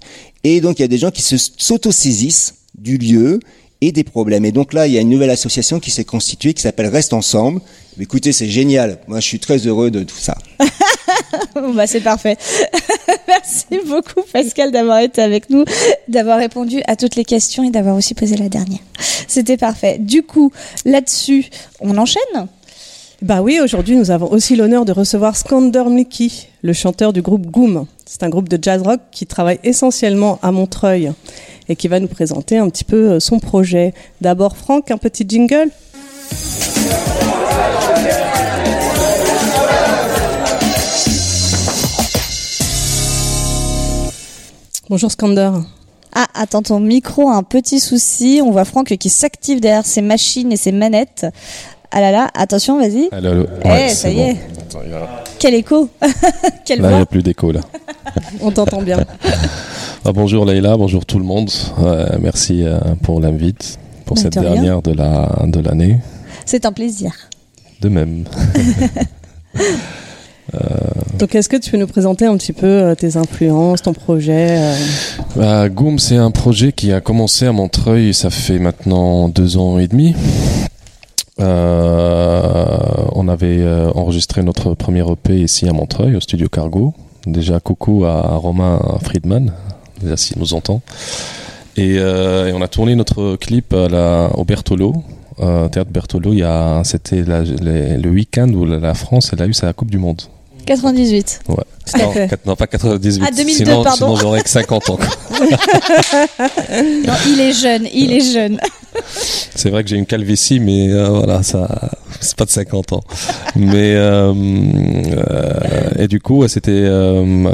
Et 0.44 0.61
donc, 0.61 0.78
il 0.78 0.82
y 0.82 0.85
a 0.85 0.88
des 0.88 0.98
gens 0.98 1.11
qui 1.11 1.22
se 1.22 1.37
s'autosaisissent 1.37 2.54
du 2.78 2.98
lieu 2.98 3.40
et 3.83 3.92
des 3.92 4.05
problèmes. 4.05 4.45
Et 4.45 4.53
donc 4.53 4.73
là, 4.73 4.87
il 4.87 4.95
y 4.95 4.99
a 4.99 5.01
une 5.01 5.11
nouvelle 5.11 5.31
association 5.31 5.81
qui 5.81 5.90
s'est 5.90 6.05
constituée 6.05 6.55
qui 6.55 6.62
s'appelle 6.62 6.87
Reste 6.87 7.12
Ensemble. 7.12 7.61
Écoutez, 8.01 8.33
c'est 8.33 8.49
génial. 8.49 8.99
Moi, 9.09 9.21
je 9.21 9.27
suis 9.27 9.40
très 9.40 9.59
heureux 9.59 9.90
de 9.90 10.03
tout 10.05 10.16
ça. 10.16 10.38
Bah, 11.75 11.87
c'est 11.87 12.01
parfait. 12.01 12.37
Merci 13.29 13.66
beaucoup, 13.87 14.23
Pascal, 14.33 14.71
d'avoir 14.71 14.99
été 14.99 15.21
avec 15.21 15.51
nous, 15.51 15.64
d'avoir 16.09 16.38
répondu 16.38 16.83
à 16.87 16.97
toutes 16.97 17.16
les 17.16 17.25
questions 17.25 17.62
et 17.62 17.71
d'avoir 17.71 17.97
aussi 17.97 18.14
posé 18.14 18.37
la 18.37 18.49
dernière. 18.49 18.81
C'était 19.29 19.57
parfait. 19.57 19.99
Du 19.99 20.23
coup, 20.23 20.53
là-dessus, 20.85 21.47
on 21.81 21.97
enchaîne? 21.99 22.49
Bah 23.22 23.40
oui, 23.40 23.61
aujourd'hui 23.62 23.94
nous 23.94 24.11
avons 24.11 24.28
aussi 24.32 24.56
l'honneur 24.56 24.85
de 24.85 24.90
recevoir 24.90 25.37
Skander 25.37 25.85
Mliki, 25.88 26.48
le 26.62 26.72
chanteur 26.72 27.12
du 27.12 27.22
groupe 27.22 27.46
Goom. 27.46 27.87
C'est 28.04 28.24
un 28.24 28.28
groupe 28.28 28.48
de 28.48 28.58
jazz 28.61 28.82
rock 28.82 28.98
qui 29.12 29.26
travaille 29.26 29.61
essentiellement 29.62 30.40
à 30.42 30.50
Montreuil 30.50 31.12
et 31.68 31.76
qui 31.76 31.87
va 31.87 32.00
nous 32.00 32.08
présenter 32.08 32.58
un 32.58 32.68
petit 32.68 32.82
peu 32.82 33.12
euh, 33.12 33.20
son 33.20 33.38
projet. 33.38 33.94
D'abord 34.20 34.56
Franck, 34.56 34.90
un 34.90 34.98
petit 34.98 35.24
jingle. 35.28 35.70
Bonjour 44.90 45.12
Skander. 45.12 45.52
Ah, 46.12 46.26
attends, 46.35 46.62
ton 46.62 46.80
micro 46.80 47.28
a 47.28 47.37
un 47.37 47.44
petit 47.44 47.78
souci. 47.78 48.40
On 48.44 48.50
voit 48.50 48.64
Franck 48.64 48.96
qui 48.96 49.11
s'active 49.11 49.61
derrière 49.61 49.87
ses 49.87 50.02
machines 50.02 50.50
et 50.50 50.56
ses 50.56 50.72
manettes. 50.72 51.26
Ah 51.92 52.00
là 52.00 52.11
là, 52.11 52.28
attention, 52.35 52.78
vas-y. 52.81 53.09
Allô, 53.12 53.31
allô. 53.31 53.46
Eh, 53.64 53.68
Ouais, 53.68 53.88
ça 53.90 54.09
y 54.11 54.14
bon. 54.16 54.28
est. 54.28 54.37
Attends, 54.61 54.78
a- 54.81 55.24
Quel 55.38 55.55
écho 55.55 55.88
Quelle 56.64 56.81
Là, 56.81 56.90
il 56.92 56.96
n'y 56.96 57.02
a 57.02 57.07
plus 57.07 57.22
d'écho 57.22 57.52
là. 57.52 57.61
On 58.40 58.50
t'entend 58.50 58.81
bien. 58.83 58.98
Ah, 60.05 60.12
bonjour 60.12 60.44
Leïla, 60.46 60.76
bonjour 60.76 61.05
tout 61.05 61.18
le 61.18 61.24
monde. 61.24 61.50
Euh, 61.83 62.07
merci 62.20 62.64
euh, 62.64 62.78
pour 63.02 63.20
l'invite, 63.20 63.78
pour 64.07 64.16
Bah, 64.16 64.22
cette 64.22 64.35
rien. 64.35 64.42
dernière 64.55 64.83
de 64.83 64.92
la 64.92 65.28
de 65.46 65.61
l'année. 65.61 65.98
C'est 66.46 66.64
un 66.64 66.72
plaisir. 66.72 67.12
De 67.81 67.88
même. 67.88 68.24
Donc 71.18 71.35
est-ce 71.35 71.48
que 71.48 71.57
tu 71.57 71.70
peux 71.70 71.76
nous 71.76 71.87
présenter 71.87 72.26
un 72.26 72.37
petit 72.37 72.52
peu 72.52 72.66
euh, 72.66 72.94
tes 72.94 73.16
influences, 73.16 73.83
ton 73.83 73.92
projet 73.92 74.48
euh, 74.59 74.74
Bah, 75.37 75.68
Goom, 75.68 75.98
c'est 75.98 76.16
un 76.16 76.31
projet 76.31 76.72
qui 76.72 76.92
a 76.92 77.00
commencé 77.00 77.46
à 77.46 77.52
Montreuil, 77.52 78.12
ça 78.12 78.28
fait 78.31 78.59
maintenant 78.59 79.28
deux 79.28 79.57
ans 79.57 79.78
et 79.78 79.87
demi. 79.87 80.14
Euh, 81.42 82.78
on 83.14 83.28
avait 83.28 83.61
euh, 83.61 83.90
enregistré 83.94 84.42
notre 84.42 84.74
premier 84.74 85.02
EP 85.11 85.40
ici 85.40 85.68
à 85.68 85.72
Montreuil, 85.72 86.16
au 86.16 86.20
studio 86.20 86.48
Cargo. 86.48 86.94
Déjà, 87.26 87.61
coucou 87.61 88.05
à 88.05 88.20
Romain 88.37 88.81
Friedman, 89.02 89.52
déjà 90.00 90.16
s'il 90.16 90.38
nous 90.38 90.55
entend. 90.55 90.83
Et, 91.76 91.96
euh, 91.98 92.52
on 92.55 92.62
a 92.62 92.68
tourné 92.68 92.94
notre 92.94 93.37
clip 93.37 93.72
au 93.74 94.44
Bertolo, 94.44 94.94
théâtre 95.38 95.90
Bertolo. 95.90 96.33
C'était 96.85 97.22
le 97.24 98.09
week-end 98.11 98.48
où 98.50 98.64
la- 98.64 98.94
France 98.94 99.33
a 99.38 99.46
eu 99.46 99.55
sa 99.55 99.72
Coupe 99.72 99.90
du 99.90 99.98
Monde. 99.98 100.22
98. 100.66 101.40
Ouais. 101.48 101.57
Tout 101.57 102.01
à 102.01 102.05
Non, 102.05 102.12
fait. 102.12 102.29
quatre- 102.29 102.46
non, 102.46 102.57
pas 102.57 102.66
98. 102.66 103.22
Ah, 103.27 103.31
2002, 103.31 103.53
sinon, 103.64 103.83
pardon. 103.83 103.96
sinon 103.96 104.16
j'aurais 104.16 104.42
que 104.42 104.48
50 104.51 104.90
ans. 104.90 104.98
Non, 107.07 107.12
il 107.29 107.40
est 107.40 107.53
jeune, 107.53 107.87
il 107.92 108.12
est 108.12 108.20
jeune. 108.33 108.59
C'est 109.55 109.70
vrai 109.70 109.83
que 109.83 109.90
j'ai 109.90 109.96
une 109.96 110.07
calvitie, 110.07 110.61
mais 110.61 110.90
euh, 110.92 111.09
voilà, 111.09 111.42
ça, 111.42 111.90
c'est 112.20 112.37
pas 112.37 112.44
de 112.44 112.51
50 112.51 112.92
ans. 112.92 113.03
mais 113.57 113.94
euh, 113.94 114.33
euh, 114.33 115.55
et 115.98 116.09
du 116.09 116.20
coup, 116.20 116.46
c'était 116.48 116.70
euh, 116.72 117.44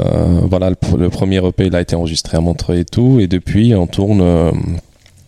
voilà, 0.49 0.69
le, 0.69 0.75
le 0.97 1.09
premier 1.09 1.37
EP 1.45 1.65
il 1.67 1.75
a 1.75 1.81
été 1.81 1.95
enregistré 1.95 2.37
à 2.37 2.41
Montreuil 2.41 2.81
et 2.81 2.85
tout, 2.85 3.19
et 3.19 3.27
depuis 3.27 3.73
on 3.75 3.87
tourne. 3.87 4.21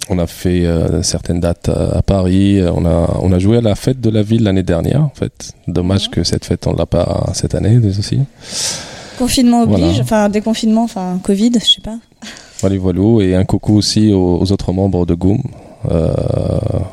Euh, 0.10 0.14
On 0.14 0.20
a 0.20 0.28
fait 0.28 0.66
euh, 0.66 1.02
certaines 1.04 1.40
dates 1.40 1.70
à, 1.70 1.98
à 1.98 2.02
Paris. 2.02 2.62
On 2.76 2.86
a, 2.86 3.18
on 3.22 3.32
a 3.32 3.40
joué 3.40 3.58
à 3.58 3.62
la 3.62 3.76
fête 3.76 4.00
de 4.02 4.10
la 4.10 4.22
ville 4.24 4.44
l'année 4.44 4.64
dernière. 4.64 5.02
En 5.04 5.12
fait, 5.14 5.54
dommage 5.68 6.10
que 6.10 6.24
cette 6.24 6.46
fête 6.46 6.68
on 6.68 6.74
l'a 6.74 6.86
pas 6.86 7.30
cette 7.34 7.56
année 7.56 7.78
aussi. 7.86 8.20
Confinement 9.18 9.64
oblige, 9.64 9.80
Voilà. 9.80 10.02
enfin 10.02 10.30
déconfinement, 10.30 10.84
enfin 10.84 11.20
Covid, 11.24 11.52
je 11.60 11.66
sais 11.66 11.82
pas. 11.82 11.98
Voilà, 12.62 12.78
voilà. 12.78 13.24
Et 13.26 13.34
un 13.34 13.44
coucou 13.44 13.76
aussi 13.76 14.14
aux, 14.14 14.38
aux 14.40 14.52
autres 14.52 14.72
membres 14.72 15.08
de 15.08 15.16
Goom. 15.16 15.42
Euh, 15.90 16.14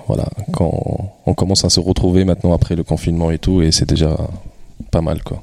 voilà, 0.06 0.24
quand 0.50 1.10
on 1.26 1.34
commence 1.34 1.62
à 1.66 1.68
se 1.68 1.78
retrouver 1.78 2.24
maintenant 2.24 2.54
après 2.54 2.74
le 2.74 2.82
confinement 2.84 3.30
et 3.30 3.36
tout, 3.38 3.60
et 3.60 3.70
c'est 3.70 3.86
déjà 3.86 4.16
pas 4.90 5.02
mal 5.02 5.22
quoi. 5.22 5.42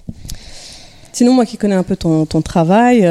Sinon, 1.15 1.31
moi 1.31 1.45
qui 1.45 1.55
connais 1.55 1.75
un 1.75 1.83
peu 1.83 1.95
ton, 1.95 2.25
ton 2.25 2.41
travail, 2.41 3.07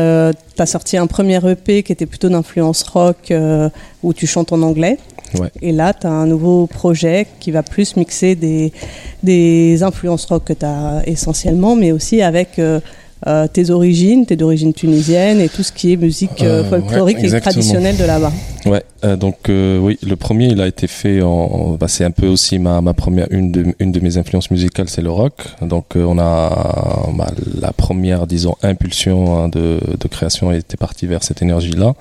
tu 0.55 0.63
as 0.63 0.67
sorti 0.67 0.99
un 0.99 1.07
premier 1.07 1.41
EP 1.49 1.83
qui 1.83 1.91
était 1.91 2.05
plutôt 2.05 2.29
d'influence 2.29 2.83
rock, 2.83 3.31
euh, 3.31 3.71
où 4.03 4.13
tu 4.13 4.27
chantes 4.27 4.53
en 4.53 4.61
anglais. 4.61 4.99
Ouais. 5.39 5.51
Et 5.63 5.73
là, 5.73 5.95
tu 5.95 6.07
as 6.07 6.11
un 6.11 6.27
nouveau 6.27 6.67
projet 6.67 7.27
qui 7.41 7.51
va 7.51 7.63
plus 7.63 7.97
mixer 7.97 8.35
des, 8.35 8.75
des 9.23 9.83
influences 9.83 10.27
rock 10.27 10.45
que 10.45 10.53
tu 10.53 10.67
as 10.67 11.03
essentiellement, 11.07 11.77
mais 11.77 11.93
aussi 11.93 12.21
avec 12.21 12.59
euh, 12.59 12.79
euh, 13.27 13.47
tes 13.47 13.71
origines, 13.71 14.27
t'es 14.27 14.37
d'origine 14.37 14.73
tunisienne 14.75 15.41
et 15.41 15.49
tout 15.49 15.63
ce 15.63 15.73
qui 15.73 15.93
est 15.93 15.97
musique 15.97 16.43
euh, 16.43 16.63
Euh, 16.63 16.65
folklorique 16.65 17.19
ouais, 17.19 17.35
et 17.37 17.41
traditionnelle 17.41 17.97
de 17.97 18.05
là-bas. 18.05 18.33
Ouais, 18.67 18.83
donc 19.17 19.37
oui, 19.49 19.99
le 20.03 20.17
premier 20.17 20.47
il 20.49 20.61
a 20.61 20.67
été 20.67 20.87
fait 20.87 21.21
en, 21.23 21.77
bah, 21.79 21.89
c'est 21.89 22.05
un 22.05 22.11
peu 22.11 22.27
aussi 22.27 22.59
ma, 22.59 22.81
ma 22.81 22.95
première 22.95 23.27
une 23.31 23.53
de 23.53 23.75
une 23.79 23.93
de 23.93 24.01
mes 24.01 24.17
influences 24.17 24.51
musicales 24.51 24.89
c'est 24.89 25.03
le 25.03 25.11
rock. 25.11 25.35
Donc 25.61 25.97
on 25.97 26.19
a 26.19 27.09
bah, 27.19 27.31
la 27.61 27.73
première 27.73 28.27
disons 28.27 28.55
impulsion 28.63 29.37
hein, 29.37 29.49
de, 29.49 29.79
de 30.01 30.09
création 30.09 30.53
était 30.53 30.77
partie 30.77 31.07
vers 31.07 31.23
cette 31.23 31.43
énergie 31.43 31.73
là. 31.73 31.95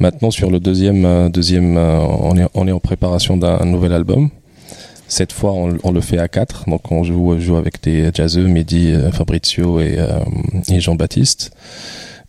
Maintenant 0.00 0.30
sur 0.30 0.50
le 0.50 0.60
deuxième 0.60 1.28
deuxième 1.30 1.76
on 1.76 2.36
est 2.36 2.46
on 2.54 2.66
est 2.68 2.72
en 2.72 2.80
préparation 2.80 3.36
d'un 3.36 3.64
nouvel 3.64 3.92
album. 3.92 4.30
Cette 5.08 5.32
fois, 5.32 5.54
on, 5.54 5.90
le 5.90 6.00
fait 6.02 6.18
à 6.18 6.28
quatre, 6.28 6.68
donc 6.68 6.92
on 6.92 7.02
joue, 7.02 7.40
joue 7.40 7.56
avec 7.56 7.82
des 7.82 8.10
jazzeux, 8.12 8.46
Mehdi, 8.46 8.92
euh, 8.92 9.10
Fabrizio 9.10 9.80
et, 9.80 9.96
euh, 9.98 10.20
et 10.68 10.80
Jean-Baptiste. 10.80 11.50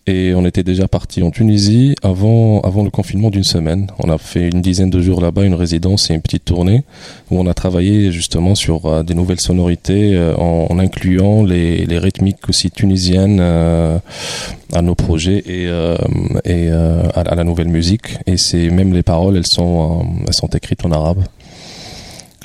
Et 0.08 0.34
on 0.34 0.46
était 0.46 0.63
déjà 0.63 0.88
parti 0.88 1.22
en 1.22 1.30
Tunisie 1.30 1.94
avant, 2.04 2.62
avant 2.62 2.84
le 2.84 2.89
confinement 2.89 3.30
d'une 3.30 3.44
semaine. 3.44 3.88
On 4.00 4.10
a 4.10 4.18
fait 4.18 4.48
une 4.48 4.62
dizaine 4.62 4.89
de 4.89 5.02
jours 5.02 5.20
là-bas, 5.20 5.44
une 5.44 5.54
résidence 5.54 6.10
et 6.10 6.13
une 6.13 6.22
petite 6.22 6.46
tournée 6.46 6.84
où 7.30 7.38
on 7.38 7.46
a 7.48 7.54
travaillé 7.54 8.13
justement 8.13 8.56
sur 8.56 8.86
euh, 8.86 9.04
des 9.04 9.13
nouvelles 9.13 9.42
sonorités 9.42 10.18
en, 10.38 10.80
incluant 10.80 11.44
les, 11.44 11.86
rythmiques 12.00 12.48
aussi 12.48 12.72
tunisiennes 12.72 13.42
à 13.42 14.82
nos 14.82 14.96
projets 14.96 15.44
et, 15.46 15.68
à, 15.68 17.36
la 17.36 17.44
nouvelle 17.44 17.68
musique. 17.68 18.18
Et 18.26 18.38
c'est 18.38 18.70
même 18.70 18.94
les 18.94 19.04
paroles, 19.04 19.36
elles 19.36 19.46
sont, 19.46 20.06
elles 20.26 20.34
sont 20.34 20.48
écrites 20.48 20.86
en 20.86 20.92
arabe. 20.92 21.24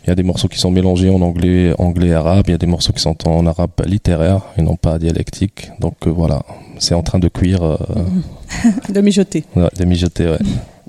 Il 0.05 0.09
y 0.09 0.11
a 0.11 0.15
des 0.15 0.23
morceaux 0.23 0.49
qui 0.49 0.59
sont 0.59 0.71
mélangés 0.71 1.09
en 1.09 1.21
anglais, 1.23 1.73
anglais 1.79 2.13
arabe. 2.13 2.45
Il 2.49 2.51
y 2.51 2.55
a 2.55 2.59
des 2.59 2.67
morceaux 2.67 2.93
qui 2.93 3.01
sont 3.01 3.17
en 3.27 3.47
arabe 3.47 3.71
littéraire 3.87 4.43
et 4.59 4.63
non 4.63 4.77
pas 4.77 4.99
dialectique. 4.99 5.71
Donc 5.81 5.95
euh, 6.07 6.11
voilà, 6.11 6.43
c'est 6.79 6.95
en 6.95 7.03
train 7.03 7.19
de 7.19 7.29
cuire, 7.29 7.63
euh, 7.63 7.77
De 8.91 9.01
mijoter. 9.01 9.45
ouais, 9.57 9.69
de 9.79 9.85
mijoter. 9.85 10.27
Ouais. 10.27 10.39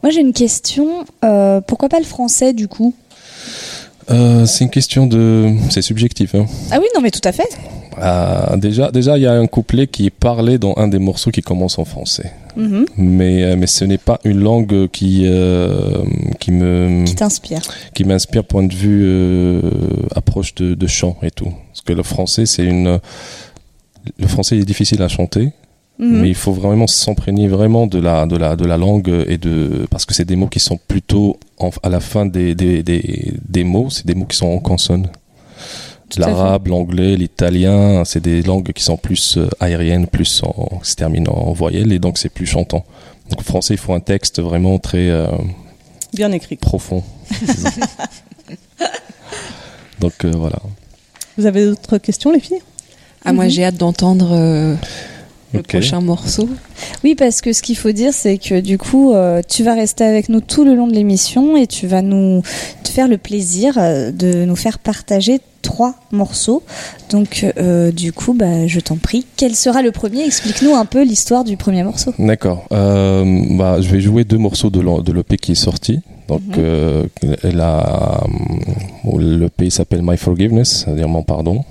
Moi 0.03 0.11
j'ai 0.11 0.19
une 0.21 0.33
question, 0.33 1.05
euh, 1.23 1.61
pourquoi 1.61 1.87
pas 1.89 1.99
le 1.99 2.05
français 2.05 2.53
du 2.53 2.67
coup? 2.67 2.93
Euh, 4.11 4.45
c'est 4.45 4.65
une 4.65 4.69
question 4.69 5.07
de, 5.07 5.51
c'est 5.69 5.81
subjectif. 5.81 6.35
Hein. 6.35 6.45
Ah 6.71 6.77
oui, 6.79 6.85
non 6.93 7.01
mais 7.01 7.09
tout 7.11 7.21
à 7.23 7.31
fait. 7.31 7.49
Euh, 7.99 8.57
déjà, 8.57 8.91
déjà, 8.91 9.17
il 9.17 9.21
y 9.23 9.27
a 9.27 9.33
un 9.33 9.47
couplet 9.47 9.87
qui 9.87 10.07
est 10.07 10.11
parlé 10.11 10.57
dans 10.57 10.73
un 10.77 10.87
des 10.89 10.99
morceaux 10.99 11.31
qui 11.31 11.41
commence 11.41 11.79
en 11.79 11.85
français. 11.85 12.31
Mhm. 12.55 12.85
Mais, 12.97 13.43
euh, 13.43 13.55
mais 13.57 13.67
ce 13.67 13.83
n'est 13.85 13.97
pas 13.97 14.19
une 14.23 14.39
langue 14.41 14.87
qui, 14.89 15.23
euh, 15.25 16.03
qui 16.39 16.51
me, 16.51 17.03
Qui 17.05 17.15
t'inspire. 17.15 17.61
qui 17.93 18.03
m'inspire 18.03 18.43
point 18.43 18.63
de 18.63 18.73
vue 18.73 19.03
euh, 19.05 19.61
approche 20.15 20.55
de, 20.55 20.73
de 20.73 20.87
chant 20.87 21.17
et 21.21 21.31
tout. 21.31 21.51
Parce 21.69 21.81
que 21.81 21.93
le 21.93 22.03
français, 22.03 22.45
c'est 22.45 22.63
une, 22.65 22.99
le 24.19 24.27
français 24.27 24.57
est 24.57 24.65
difficile 24.65 25.01
à 25.01 25.07
chanter, 25.07 25.49
Mhm. 25.97 26.19
mais 26.21 26.27
il 26.27 26.35
faut 26.35 26.51
vraiment 26.51 26.87
s'imprégner 26.87 27.47
vraiment 27.47 27.87
de 27.87 27.99
la, 27.99 28.25
de 28.25 28.35
la, 28.35 28.55
de 28.57 28.65
la 28.65 28.77
langue 28.77 29.09
et 29.27 29.37
de, 29.37 29.85
parce 29.89 30.03
que 30.05 30.13
c'est 30.13 30.25
des 30.25 30.35
mots 30.35 30.47
qui 30.47 30.59
sont 30.59 30.77
plutôt 30.89 31.37
en- 31.57 31.69
à 31.83 31.89
la 31.89 32.01
fin 32.01 32.25
des, 32.25 32.53
des, 32.53 32.83
des, 32.83 33.33
des 33.47 33.63
mots, 33.63 33.89
c'est 33.89 34.05
des 34.05 34.13
mots 34.13 34.25
qui 34.25 34.35
sont 34.35 34.47
en 34.47 34.59
consonne. 34.59 35.07
L'arabe, 36.17 36.67
l'anglais, 36.67 37.15
l'italien, 37.17 38.03
c'est 38.05 38.21
des 38.21 38.41
langues 38.43 38.71
qui 38.73 38.83
sont 38.83 38.97
plus 38.97 39.37
euh, 39.37 39.49
aériennes, 39.59 40.07
plus 40.07 40.41
en, 40.43 40.79
qui 40.83 40.91
se 40.91 40.95
terminent 40.95 41.31
en 41.31 41.51
voyelles 41.51 41.91
et 41.91 41.99
donc 41.99 42.17
c'est 42.17 42.29
plus 42.29 42.45
chantant. 42.45 42.85
Donc 43.29 43.39
le 43.39 43.43
français, 43.43 43.73
il 43.73 43.77
faut 43.77 43.93
un 43.93 43.99
texte 43.99 44.41
vraiment 44.41 44.77
très 44.77 45.09
euh, 45.09 45.27
Bien 46.13 46.31
écrit. 46.31 46.55
profond. 46.55 47.03
donc 49.99 50.13
euh, 50.23 50.31
voilà. 50.35 50.59
Vous 51.37 51.45
avez 51.45 51.65
d'autres 51.65 51.97
questions, 51.97 52.31
les 52.31 52.39
filles? 52.39 52.61
Ah, 53.25 53.33
moi, 53.33 53.47
j'ai 53.47 53.65
hâte 53.65 53.77
d'entendre 53.77 54.29
euh, 54.31 54.75
le 55.53 55.63
prochain 55.63 55.99
morceau. 55.99 56.47
Oui, 57.03 57.15
parce 57.15 57.41
que 57.41 57.51
ce 57.53 57.61
qu'il 57.63 57.75
faut 57.75 57.91
dire, 57.91 58.13
c'est 58.13 58.37
que 58.37 58.59
du 58.61 58.77
coup, 58.77 59.13
euh, 59.13 59.41
tu 59.47 59.63
vas 59.63 59.73
rester 59.73 60.03
avec 60.03 60.29
nous 60.29 60.41
tout 60.41 60.63
le 60.63 60.75
long 60.75 60.87
de 60.87 60.93
l'émission 60.93 61.57
et 61.57 61.65
tu 61.65 61.87
vas 61.87 62.03
nous 62.03 62.43
te 62.83 62.89
faire 62.89 63.07
le 63.07 63.17
plaisir 63.17 63.73
de 63.75 64.45
nous 64.45 64.55
faire 64.55 64.77
partager 64.79 65.41
trois 65.65 65.95
morceaux. 66.11 66.63
Donc, 67.09 67.45
euh, 67.57 67.91
du 67.91 68.13
coup, 68.13 68.33
bah, 68.33 68.67
je 68.67 68.79
t'en 68.79 68.95
prie. 68.95 69.25
Quel 69.35 69.55
sera 69.55 69.81
le 69.81 69.91
premier? 69.91 70.23
Explique-nous 70.25 70.73
un 70.75 70.85
peu 70.85 71.03
l'histoire 71.03 71.43
du 71.43 71.57
premier 71.57 71.83
morceau. 71.83 72.13
D'accord. 72.17 72.65
Euh, 72.71 73.23
bah, 73.57 73.81
je 73.81 73.89
vais 73.89 73.99
jouer 73.99 74.23
deux 74.23 74.37
morceaux 74.37 74.69
de 74.69 75.11
l'EP 75.11 75.37
qui 75.37 75.51
est 75.51 75.55
sorti. 75.55 75.99
Donc, 76.27 76.41
Mhm. 76.47 76.55
euh, 76.57 77.03
euh, 77.45 78.19
l'EP 79.19 79.69
s'appelle 79.69 80.01
My 80.03 80.17
Forgiveness, 80.17 80.83
c'est-à-dire 80.85 81.07
mon 81.09 81.23
pardon. 81.23 81.63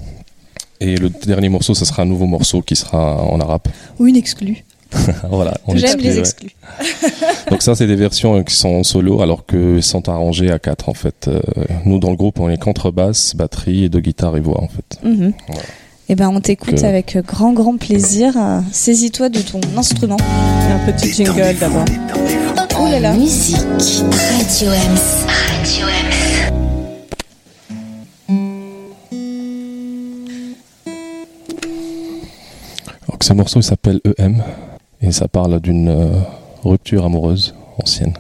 Et 0.81 0.97
le 0.97 1.09
dernier 1.09 1.49
morceau, 1.49 1.75
ce 1.75 1.85
sera 1.85 2.03
un 2.03 2.07
nouveau 2.07 2.27
morceau 2.27 2.61
qui 2.63 2.77
sera 2.77 3.23
en 3.23 3.41
arabe. 3.41 3.63
Ou 3.99 4.07
une 4.07 4.17
exclue. 4.17 4.65
voilà. 5.31 5.55
on 5.67 5.77
J'aime 5.77 5.85
exclut, 5.85 6.03
les 6.03 6.13
ouais. 6.15 6.19
exclus. 6.19 6.51
Donc 7.51 7.63
ça, 7.63 7.75
c'est 7.75 7.87
des 7.87 7.97
versions 7.97 8.37
euh, 8.37 8.43
qui 8.43 8.55
sont 8.55 8.69
en 8.69 8.83
solo, 8.83 9.23
alors 9.23 9.47
que 9.47 9.81
sont 9.81 10.09
arrangées 10.09 10.51
à 10.51 10.59
quatre 10.59 10.89
en 10.89 10.95
fait. 10.95 11.29
Euh, 11.29 11.41
nous, 11.85 11.99
dans 11.99 12.11
le 12.11 12.17
groupe, 12.17 12.41
on 12.41 12.49
est 12.49 12.61
contrebasse, 12.61 13.35
batterie 13.37 13.85
et 13.85 13.89
deux 13.89 14.01
guitares 14.01 14.37
et 14.37 14.41
voix 14.41 14.63
en 14.63 14.69
fait. 14.69 14.99
Voilà. 15.03 15.63
Eh 16.09 16.15
ben, 16.17 16.29
on 16.29 16.41
t'écoute 16.41 16.75
Donc, 16.75 16.85
euh, 16.85 16.89
avec 16.89 17.17
grand, 17.27 17.53
grand 17.53 17.77
plaisir. 17.79 18.35
Saisis-toi 18.73 19.31
de 19.31 19.41
ton 19.41 19.61
instrument. 19.77 20.19
Un 20.21 20.93
petit 20.93 21.13
jingle 21.13 21.57
d'abord. 21.59 21.85
Oh 22.79 22.87
là 22.91 23.01
là. 23.01 23.15
Musique. 23.15 23.57
Radio 23.57 24.71
Ems. 24.71 25.27
Radio. 25.27 25.87
Donc 33.09 33.23
ce 33.23 33.33
morceau, 33.33 33.61
il 33.61 33.63
s'appelle 33.63 34.01
EM 34.19 34.43
et 35.07 35.13
ça 35.13 35.29
parle 35.29 35.61
d'une 35.61 35.89
euh, 35.89 36.21
rupture 36.65 37.05
amoureuse 37.05 37.55
ancienne. 37.79 38.15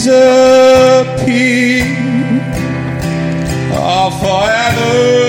Me 0.00 0.06
to 0.06 1.04
disappear. 1.26 1.84
Oh, 3.72 4.10
forever. 4.20 5.19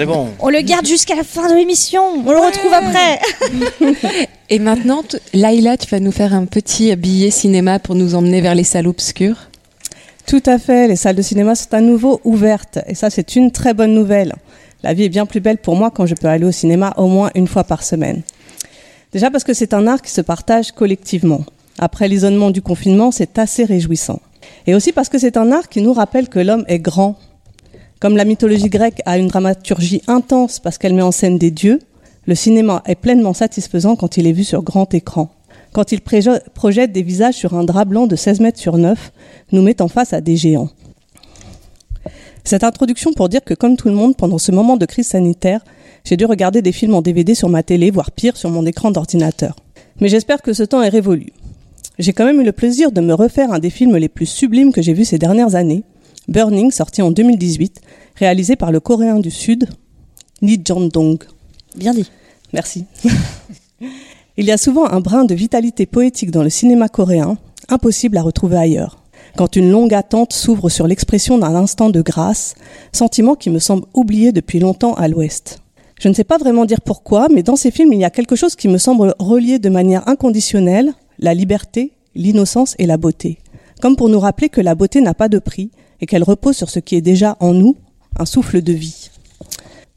C'est 0.00 0.06
bon. 0.06 0.28
on 0.38 0.48
le 0.48 0.62
garde 0.62 0.86
jusqu'à 0.86 1.14
la 1.14 1.24
fin 1.24 1.46
de 1.50 1.54
l'émission. 1.54 2.02
On 2.24 2.32
le 2.32 2.38
retrouve 2.38 2.72
après. 2.72 3.20
Et 4.48 4.58
maintenant, 4.58 5.02
Laïla, 5.34 5.76
tu 5.76 5.88
vas 5.88 6.00
nous 6.00 6.10
faire 6.10 6.32
un 6.32 6.46
petit 6.46 6.96
billet 6.96 7.30
cinéma 7.30 7.78
pour 7.78 7.94
nous 7.94 8.14
emmener 8.14 8.40
vers 8.40 8.54
les 8.54 8.64
salles 8.64 8.86
obscures. 8.86 9.36
Tout 10.26 10.42
à 10.46 10.58
fait, 10.58 10.88
les 10.88 10.96
salles 10.96 11.16
de 11.16 11.22
cinéma 11.22 11.54
sont 11.54 11.74
à 11.74 11.82
nouveau 11.82 12.18
ouvertes 12.24 12.78
et 12.86 12.94
ça 12.94 13.10
c'est 13.10 13.36
une 13.36 13.50
très 13.50 13.74
bonne 13.74 13.92
nouvelle. 13.92 14.36
La 14.82 14.94
vie 14.94 15.04
est 15.04 15.10
bien 15.10 15.26
plus 15.26 15.40
belle 15.40 15.58
pour 15.58 15.76
moi 15.76 15.90
quand 15.90 16.06
je 16.06 16.14
peux 16.14 16.28
aller 16.28 16.46
au 16.46 16.52
cinéma 16.52 16.94
au 16.96 17.06
moins 17.06 17.30
une 17.34 17.46
fois 17.46 17.64
par 17.64 17.82
semaine. 17.82 18.22
Déjà 19.12 19.30
parce 19.30 19.44
que 19.44 19.52
c'est 19.52 19.74
un 19.74 19.86
art 19.86 20.00
qui 20.00 20.12
se 20.12 20.22
partage 20.22 20.72
collectivement. 20.72 21.44
Après 21.78 22.08
l'isolement 22.08 22.50
du 22.50 22.62
confinement, 22.62 23.10
c'est 23.10 23.38
assez 23.38 23.64
réjouissant. 23.64 24.22
Et 24.66 24.74
aussi 24.74 24.92
parce 24.92 25.10
que 25.10 25.18
c'est 25.18 25.36
un 25.36 25.52
art 25.52 25.68
qui 25.68 25.82
nous 25.82 25.92
rappelle 25.92 26.30
que 26.30 26.38
l'homme 26.38 26.64
est 26.68 26.78
grand. 26.78 27.18
Comme 28.00 28.16
la 28.16 28.24
mythologie 28.24 28.70
grecque 28.70 29.02
a 29.04 29.18
une 29.18 29.28
dramaturgie 29.28 30.00
intense 30.06 30.58
parce 30.58 30.78
qu'elle 30.78 30.94
met 30.94 31.02
en 31.02 31.12
scène 31.12 31.36
des 31.36 31.50
dieux, 31.50 31.80
le 32.26 32.34
cinéma 32.34 32.82
est 32.86 32.94
pleinement 32.94 33.34
satisfaisant 33.34 33.94
quand 33.94 34.16
il 34.16 34.26
est 34.26 34.32
vu 34.32 34.42
sur 34.42 34.62
grand 34.62 34.94
écran. 34.94 35.30
Quand 35.72 35.92
il 35.92 36.00
projette 36.00 36.92
des 36.92 37.02
visages 37.02 37.34
sur 37.34 37.54
un 37.54 37.62
drap 37.62 37.84
blanc 37.84 38.06
de 38.06 38.16
16 38.16 38.40
mètres 38.40 38.58
sur 38.58 38.78
9, 38.78 39.12
nous 39.52 39.60
mettant 39.60 39.88
face 39.88 40.14
à 40.14 40.22
des 40.22 40.38
géants. 40.38 40.70
Cette 42.42 42.64
introduction 42.64 43.12
pour 43.12 43.28
dire 43.28 43.44
que 43.44 43.52
comme 43.52 43.76
tout 43.76 43.88
le 43.88 43.94
monde, 43.94 44.16
pendant 44.16 44.38
ce 44.38 44.50
moment 44.50 44.78
de 44.78 44.86
crise 44.86 45.08
sanitaire, 45.08 45.62
j'ai 46.04 46.16
dû 46.16 46.24
regarder 46.24 46.62
des 46.62 46.72
films 46.72 46.94
en 46.94 47.02
DVD 47.02 47.34
sur 47.34 47.50
ma 47.50 47.62
télé, 47.62 47.90
voire 47.90 48.12
pire, 48.12 48.38
sur 48.38 48.48
mon 48.48 48.64
écran 48.64 48.90
d'ordinateur. 48.90 49.56
Mais 50.00 50.08
j'espère 50.08 50.40
que 50.40 50.54
ce 50.54 50.62
temps 50.62 50.82
est 50.82 50.88
révolu. 50.88 51.34
J'ai 51.98 52.14
quand 52.14 52.24
même 52.24 52.40
eu 52.40 52.44
le 52.44 52.52
plaisir 52.52 52.92
de 52.92 53.02
me 53.02 53.12
refaire 53.12 53.52
un 53.52 53.58
des 53.58 53.68
films 53.68 53.96
les 53.98 54.08
plus 54.08 54.24
sublimes 54.24 54.72
que 54.72 54.80
j'ai 54.80 54.94
vus 54.94 55.04
ces 55.04 55.18
dernières 55.18 55.54
années, 55.54 55.84
Burning, 56.30 56.70
sorti 56.70 57.02
en 57.02 57.10
2018, 57.10 57.80
réalisé 58.14 58.54
par 58.54 58.70
le 58.70 58.78
Coréen 58.78 59.18
du 59.18 59.32
Sud, 59.32 59.68
Lee 60.40 60.62
Jang-dong. 60.64 61.18
Bien 61.74 61.92
dit. 61.92 62.08
Merci. 62.52 62.84
Il 64.36 64.44
y 64.44 64.52
a 64.52 64.56
souvent 64.56 64.86
un 64.86 65.00
brin 65.00 65.24
de 65.24 65.34
vitalité 65.34 65.86
poétique 65.86 66.30
dans 66.30 66.44
le 66.44 66.48
cinéma 66.48 66.88
coréen, 66.88 67.36
impossible 67.68 68.16
à 68.16 68.22
retrouver 68.22 68.58
ailleurs. 68.58 69.02
Quand 69.36 69.56
une 69.56 69.72
longue 69.72 69.92
attente 69.92 70.32
s'ouvre 70.32 70.68
sur 70.68 70.86
l'expression 70.86 71.36
d'un 71.36 71.56
instant 71.56 71.90
de 71.90 72.00
grâce, 72.00 72.54
sentiment 72.92 73.34
qui 73.34 73.50
me 73.50 73.58
semble 73.58 73.86
oublié 73.92 74.30
depuis 74.30 74.60
longtemps 74.60 74.94
à 74.94 75.08
l'Ouest. 75.08 75.58
Je 75.98 76.08
ne 76.08 76.14
sais 76.14 76.24
pas 76.24 76.38
vraiment 76.38 76.64
dire 76.64 76.80
pourquoi, 76.80 77.26
mais 77.28 77.42
dans 77.42 77.56
ces 77.56 77.72
films, 77.72 77.92
il 77.92 77.98
y 77.98 78.04
a 78.04 78.10
quelque 78.10 78.36
chose 78.36 78.54
qui 78.54 78.68
me 78.68 78.78
semble 78.78 79.16
relier 79.18 79.58
de 79.58 79.68
manière 79.68 80.08
inconditionnelle 80.08 80.92
la 81.18 81.34
liberté, 81.34 81.92
l'innocence 82.14 82.76
et 82.78 82.86
la 82.86 82.96
beauté. 82.96 83.38
Comme 83.82 83.96
pour 83.96 84.08
nous 84.08 84.20
rappeler 84.20 84.48
que 84.48 84.60
la 84.60 84.76
beauté 84.76 85.00
n'a 85.00 85.14
pas 85.14 85.28
de 85.28 85.40
prix 85.40 85.72
et 86.00 86.06
qu'elle 86.06 86.22
repose 86.22 86.56
sur 86.56 86.70
ce 86.70 86.78
qui 86.78 86.96
est 86.96 87.00
déjà 87.00 87.36
en 87.40 87.52
nous, 87.54 87.76
un 88.18 88.24
souffle 88.24 88.62
de 88.62 88.72
vie. 88.72 89.10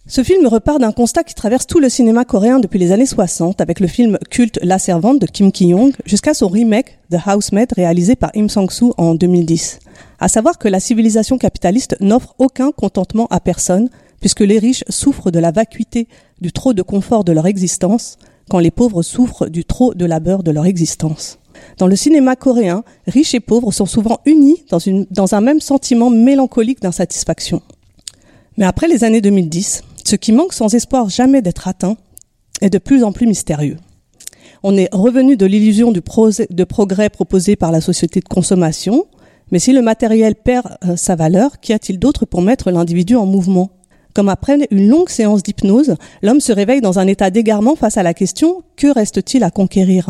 Ce 0.06 0.22
film 0.22 0.48
repart 0.48 0.82
d'un 0.82 0.92
constat 0.92 1.24
qui 1.24 1.34
traverse 1.34 1.66
tout 1.66 1.80
le 1.80 1.88
cinéma 1.88 2.26
coréen 2.26 2.60
depuis 2.60 2.78
les 2.78 2.92
années 2.92 3.06
60 3.06 3.62
avec 3.62 3.80
le 3.80 3.88
film 3.88 4.18
culte 4.30 4.60
La 4.62 4.78
Servante 4.78 5.20
de 5.20 5.26
Kim 5.26 5.50
Ki-young 5.50 5.94
jusqu'à 6.06 6.34
son 6.34 6.50
remake 6.50 7.00
The 7.10 7.26
Housemaid 7.26 7.72
réalisé 7.74 8.18
par 8.18 8.32
Im 8.36 8.50
Sang-soo 8.50 8.94
en 8.98 9.16
2010. 9.16 9.80
À 10.20 10.28
savoir 10.28 10.58
que 10.58 10.68
la 10.68 10.82
civilisation 10.82 11.38
capitaliste 11.38 11.96
n'offre 12.02 12.36
aucun 12.38 12.72
contentement 12.72 13.28
à 13.30 13.40
personne 13.40 13.90
puisque 14.20 14.42
les 14.42 14.60
riches 14.60 14.84
souffrent 14.90 15.32
de 15.32 15.40
la 15.40 15.52
vacuité 15.52 16.10
du 16.42 16.52
trop 16.52 16.74
de 16.74 16.82
confort 16.82 17.24
de 17.24 17.32
leur 17.32 17.48
existence 17.48 18.18
quand 18.50 18.60
les 18.60 18.72
pauvres 18.72 19.04
souffrent 19.04 19.48
du 19.48 19.64
trop 19.64 19.94
de 19.94 20.06
labeur 20.06 20.44
de 20.44 20.52
leur 20.52 20.66
existence. 20.66 21.40
Dans 21.78 21.88
le 21.88 21.96
cinéma 21.96 22.36
coréen, 22.36 22.84
riches 23.08 23.34
et 23.34 23.40
pauvres 23.40 23.72
sont 23.72 23.86
souvent 23.86 24.20
unis 24.26 24.64
dans, 24.70 25.36
un 25.36 25.42
même 25.42 25.60
sentiment 25.60 26.10
mélancolique 26.10 26.82
d'insatisfaction. 26.82 27.62
Mais 28.58 28.66
après 28.66 28.88
les 28.88 29.04
années 29.04 29.22
2010, 29.22 29.84
ce 30.06 30.16
qui 30.16 30.32
manque 30.32 30.54
sans 30.54 30.74
espoir 30.76 31.10
jamais 31.10 31.42
d'être 31.42 31.68
atteint 31.68 31.98
est 32.62 32.70
de 32.70 32.78
plus 32.78 33.04
en 33.04 33.12
plus 33.12 33.28
mystérieux. 33.28 33.78
On 34.62 34.78
est 34.78 34.90
revenu 34.94 35.36
de 35.36 35.46
l'illusion 35.46 35.92
de 35.92 36.64
progrès 36.64 37.10
proposé 37.10 37.56
par 37.56 37.72
la 37.72 37.82
société 37.82 38.20
de 38.20 38.28
consommation, 38.28 39.06
mais 39.52 39.60
si 39.60 39.74
le 39.74 39.82
matériel 39.82 40.36
perd 40.36 40.78
euh, 40.86 40.96
sa 40.96 41.16
valeur, 41.16 41.60
qu'y 41.60 41.74
a-t-il 41.74 42.00
d'autre 42.00 42.26
pour 42.26 42.42
mettre 42.42 42.72
l'individu 42.72 43.16
en 43.16 43.26
mouvement? 43.26 43.72
Comme 44.14 44.30
après 44.30 44.58
une 44.70 44.90
longue 44.90 45.10
séance 45.10 45.44
d'hypnose, 45.44 45.96
l'homme 46.22 46.40
se 46.40 46.52
réveille 46.52 46.82
dans 46.82 47.00
un 47.00 47.08
état 47.08 47.30
d'égarement 47.30 47.76
face 47.76 47.98
à 47.98 48.04
la 48.04 48.14
question 48.14 48.64
que 48.78 48.88
reste-t-il 48.88 49.44
à 49.44 49.52
conquérir? 49.52 50.10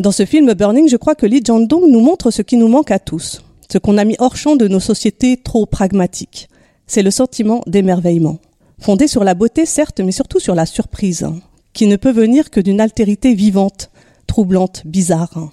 Dans 0.00 0.12
ce 0.12 0.24
film 0.24 0.54
Burning, 0.54 0.88
je 0.88 0.96
crois 0.96 1.14
que 1.14 1.26
Lee 1.26 1.42
Jang-dong 1.44 1.84
nous 1.86 2.00
montre 2.00 2.30
ce 2.30 2.40
qui 2.40 2.56
nous 2.56 2.68
manque 2.68 2.90
à 2.90 2.98
tous, 2.98 3.42
ce 3.70 3.76
qu'on 3.76 3.98
a 3.98 4.04
mis 4.06 4.16
hors 4.18 4.34
champ 4.34 4.56
de 4.56 4.66
nos 4.66 4.80
sociétés 4.80 5.36
trop 5.36 5.66
pragmatiques. 5.66 6.48
C'est 6.86 7.02
le 7.02 7.10
sentiment 7.10 7.60
d'émerveillement 7.66 8.38
fondée 8.80 9.08
sur 9.08 9.24
la 9.24 9.34
beauté 9.34 9.66
certes, 9.66 10.00
mais 10.00 10.10
surtout 10.10 10.40
sur 10.40 10.54
la 10.54 10.64
surprise, 10.64 11.26
qui 11.74 11.86
ne 11.86 11.96
peut 11.96 12.12
venir 12.12 12.48
que 12.48 12.60
d'une 12.60 12.80
altérité 12.80 13.34
vivante, 13.34 13.90
troublante, 14.26 14.84
bizarre. 14.86 15.50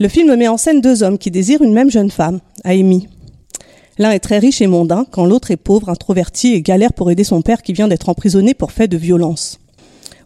Le 0.00 0.08
film 0.08 0.34
met 0.34 0.48
en 0.48 0.56
scène 0.56 0.80
deux 0.80 1.04
hommes 1.04 1.16
qui 1.16 1.30
désirent 1.30 1.62
une 1.62 1.72
même 1.72 1.92
jeune 1.92 2.10
femme, 2.10 2.40
Amy. 2.64 3.06
L'un 3.98 4.10
est 4.10 4.18
très 4.18 4.40
riche 4.40 4.60
et 4.60 4.66
mondain, 4.66 5.06
quand 5.12 5.26
l'autre 5.26 5.52
est 5.52 5.56
pauvre, 5.56 5.90
introverti 5.90 6.54
et 6.54 6.60
galère 6.60 6.92
pour 6.92 7.12
aider 7.12 7.22
son 7.22 7.40
père 7.40 7.62
qui 7.62 7.72
vient 7.72 7.86
d'être 7.86 8.08
emprisonné 8.08 8.52
pour 8.52 8.72
fait 8.72 8.88
de 8.88 8.96
violence. 8.96 9.59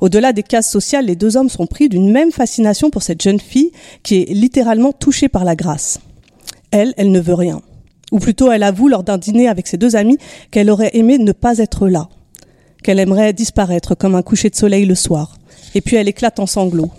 Au-delà 0.04 0.34
des 0.34 0.42
cases 0.42 0.70
sociales, 0.70 1.06
les 1.06 1.16
deux 1.16 1.38
hommes 1.38 1.48
sont 1.48 1.66
pris 1.66 1.88
d'une 1.88 2.12
même 2.12 2.30
fascination 2.30 2.90
pour 2.90 3.02
cette 3.02 3.22
jeune 3.22 3.40
fille 3.40 3.72
qui 4.02 4.16
est 4.16 4.34
littéralement 4.34 4.92
touchée 4.92 5.30
par 5.30 5.46
la 5.46 5.56
grâce. 5.56 5.98
Elle, 6.70 6.92
elle 6.98 7.10
ne 7.10 7.20
veut 7.20 7.32
rien. 7.32 7.62
Ou 8.12 8.18
plutôt, 8.18 8.52
elle 8.52 8.64
avoue 8.64 8.88
lors 8.88 9.02
d'un 9.02 9.16
dîner 9.16 9.48
avec 9.48 9.66
ses 9.66 9.78
deux 9.78 9.96
amis 9.96 10.18
qu'elle 10.50 10.68
aurait 10.68 10.90
aimé 10.92 11.16
ne 11.16 11.32
pas 11.32 11.56
être 11.56 11.88
là, 11.88 12.10
qu'elle 12.82 13.00
aimerait 13.00 13.32
disparaître 13.32 13.94
comme 13.94 14.14
un 14.14 14.20
coucher 14.20 14.50
de 14.50 14.56
soleil 14.56 14.84
le 14.84 14.94
soir. 14.94 15.38
Et 15.74 15.80
puis 15.80 15.96
elle 15.96 16.06
éclate 16.06 16.38
en 16.38 16.44
sanglots. 16.44 16.90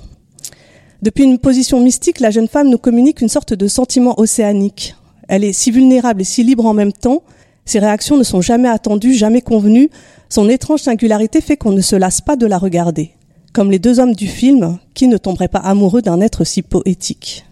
Depuis 1.03 1.25
une 1.25 1.37
position 1.37 1.81
mystique, 1.81 2.19
la 2.19 2.31
jeune 2.31 2.47
femme 2.47 2.71
nous 2.71 2.79
communique 2.79 3.21
une 3.21 3.29
sorte 3.29 3.53
de 3.53 3.67
sentiment 3.67 4.19
océanique. 4.19 4.95
Elle 5.27 5.43
est 5.43 5.53
si 5.53 5.69
vulnérable 5.69 6.21
et 6.21 6.25
si 6.25 6.43
libre 6.43 6.65
en 6.65 6.73
même 6.73 6.91
temps, 6.91 7.21
ses 7.65 7.77
réactions 7.77 8.17
ne 8.17 8.23
sont 8.23 8.41
jamais 8.41 8.67
attendues, 8.67 9.13
jamais 9.13 9.41
convenues, 9.41 9.91
son 10.29 10.49
étrange 10.49 10.81
singularité 10.81 11.41
fait 11.41 11.57
qu'on 11.57 11.71
ne 11.71 11.81
se 11.81 11.95
lasse 11.95 12.21
pas 12.21 12.35
de 12.35 12.45
la 12.45 12.57
regarder. 12.57 13.11
Comme 13.53 13.71
les 13.71 13.79
deux 13.79 13.99
hommes 13.99 14.15
du 14.15 14.27
film, 14.27 14.79
qui 14.93 15.07
ne 15.07 15.17
tomberait 15.17 15.47
pas 15.47 15.59
amoureux 15.59 16.01
d'un 16.01 16.21
être 16.21 16.43
si 16.43 16.61
poétique 16.61 17.45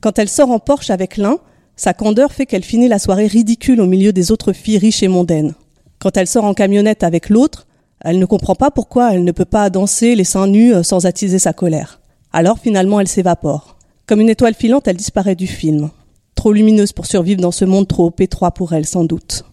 Quand 0.00 0.18
elle 0.18 0.28
sort 0.28 0.50
en 0.50 0.58
Porsche 0.58 0.90
avec 0.90 1.16
l'un, 1.16 1.38
sa 1.76 1.94
candeur 1.94 2.32
fait 2.32 2.46
qu'elle 2.46 2.64
finit 2.64 2.88
la 2.88 2.98
soirée 2.98 3.26
ridicule 3.26 3.80
au 3.80 3.86
milieu 3.86 4.12
des 4.12 4.30
autres 4.30 4.52
filles 4.52 4.78
riches 4.78 5.02
et 5.02 5.08
mondaines. 5.08 5.54
Quand 5.98 6.16
elle 6.16 6.26
sort 6.26 6.44
en 6.44 6.54
camionnette 6.54 7.04
avec 7.04 7.28
l'autre, 7.28 7.66
elle 8.00 8.18
ne 8.18 8.26
comprend 8.26 8.54
pas 8.54 8.70
pourquoi 8.70 9.14
elle 9.14 9.24
ne 9.24 9.32
peut 9.32 9.44
pas 9.44 9.70
danser 9.70 10.16
les 10.16 10.24
seins 10.24 10.48
nus 10.48 10.74
euh, 10.74 10.82
sans 10.82 11.06
attiser 11.06 11.38
sa 11.38 11.52
colère. 11.52 12.00
Alors 12.32 12.58
finalement 12.58 12.98
elle 12.98 13.08
s'évapore. 13.08 13.76
Comme 14.06 14.20
une 14.20 14.30
étoile 14.30 14.54
filante, 14.54 14.88
elle 14.88 14.96
disparaît 14.96 15.36
du 15.36 15.46
film. 15.46 15.90
Trop 16.34 16.52
lumineuse 16.52 16.92
pour 16.92 17.06
survivre 17.06 17.40
dans 17.40 17.52
ce 17.52 17.64
monde 17.64 17.86
trop 17.86 18.12
étroit 18.18 18.50
pour 18.50 18.72
elle, 18.72 18.86
sans 18.86 19.04
doute. 19.04 19.44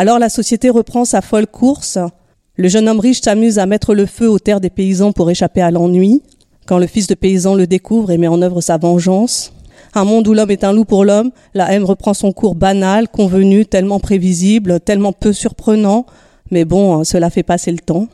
Alors 0.00 0.20
la 0.20 0.28
société 0.28 0.70
reprend 0.70 1.04
sa 1.04 1.20
folle 1.20 1.48
course. 1.48 1.98
Le 2.54 2.68
jeune 2.68 2.88
homme 2.88 3.00
riche 3.00 3.20
s'amuse 3.20 3.58
à 3.58 3.66
mettre 3.66 3.96
le 3.96 4.06
feu 4.06 4.30
aux 4.30 4.38
terres 4.38 4.60
des 4.60 4.70
paysans 4.70 5.10
pour 5.10 5.28
échapper 5.28 5.60
à 5.60 5.72
l'ennui. 5.72 6.22
Quand 6.68 6.78
le 6.78 6.86
fils 6.86 7.08
de 7.08 7.16
paysan 7.16 7.56
le 7.56 7.66
découvre 7.66 8.12
et 8.12 8.16
met 8.16 8.28
en 8.28 8.40
œuvre 8.40 8.60
sa 8.60 8.76
vengeance, 8.76 9.52
un 9.94 10.04
monde 10.04 10.28
où 10.28 10.34
l'homme 10.34 10.52
est 10.52 10.62
un 10.62 10.72
loup 10.72 10.84
pour 10.84 11.04
l'homme, 11.04 11.32
la 11.52 11.72
haine 11.72 11.82
reprend 11.82 12.14
son 12.14 12.30
cours 12.30 12.54
banal, 12.54 13.08
convenu, 13.08 13.66
tellement 13.66 13.98
prévisible, 13.98 14.78
tellement 14.78 15.12
peu 15.12 15.32
surprenant, 15.32 16.06
mais 16.52 16.64
bon, 16.64 17.02
cela 17.02 17.28
fait 17.28 17.42
passer 17.42 17.72
le 17.72 17.78
temps. 17.78 18.06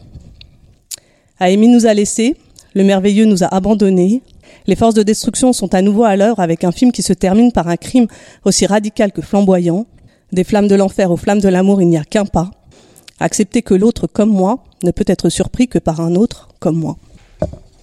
Amy 1.38 1.68
nous 1.68 1.84
a 1.84 1.92
laissés, 1.92 2.34
le 2.72 2.84
merveilleux 2.84 3.26
nous 3.26 3.44
a 3.44 3.54
abandonnés, 3.54 4.22
les 4.66 4.74
forces 4.74 4.94
de 4.94 5.02
destruction 5.02 5.52
sont 5.52 5.74
à 5.74 5.82
nouveau 5.82 6.04
à 6.04 6.16
l'heure 6.16 6.40
avec 6.40 6.64
un 6.64 6.72
film 6.72 6.92
qui 6.92 7.02
se 7.02 7.12
termine 7.12 7.52
par 7.52 7.68
un 7.68 7.76
crime 7.76 8.06
aussi 8.46 8.64
radical 8.64 9.12
que 9.12 9.20
flamboyant. 9.20 9.84
Des 10.34 10.42
flammes 10.42 10.66
de 10.66 10.74
l'enfer 10.74 11.12
aux 11.12 11.16
flammes 11.16 11.38
de 11.40 11.48
l'amour, 11.48 11.80
il 11.80 11.86
n'y 11.88 11.96
a 11.96 12.02
qu'un 12.02 12.24
pas. 12.26 12.50
Accepter 13.20 13.62
que 13.62 13.72
l'autre 13.72 14.08
comme 14.08 14.30
moi 14.30 14.58
ne 14.82 14.90
peut 14.90 15.04
être 15.06 15.28
surpris 15.28 15.68
que 15.68 15.78
par 15.78 16.00
un 16.00 16.16
autre 16.16 16.48
comme 16.58 16.76
moi. 16.76 16.96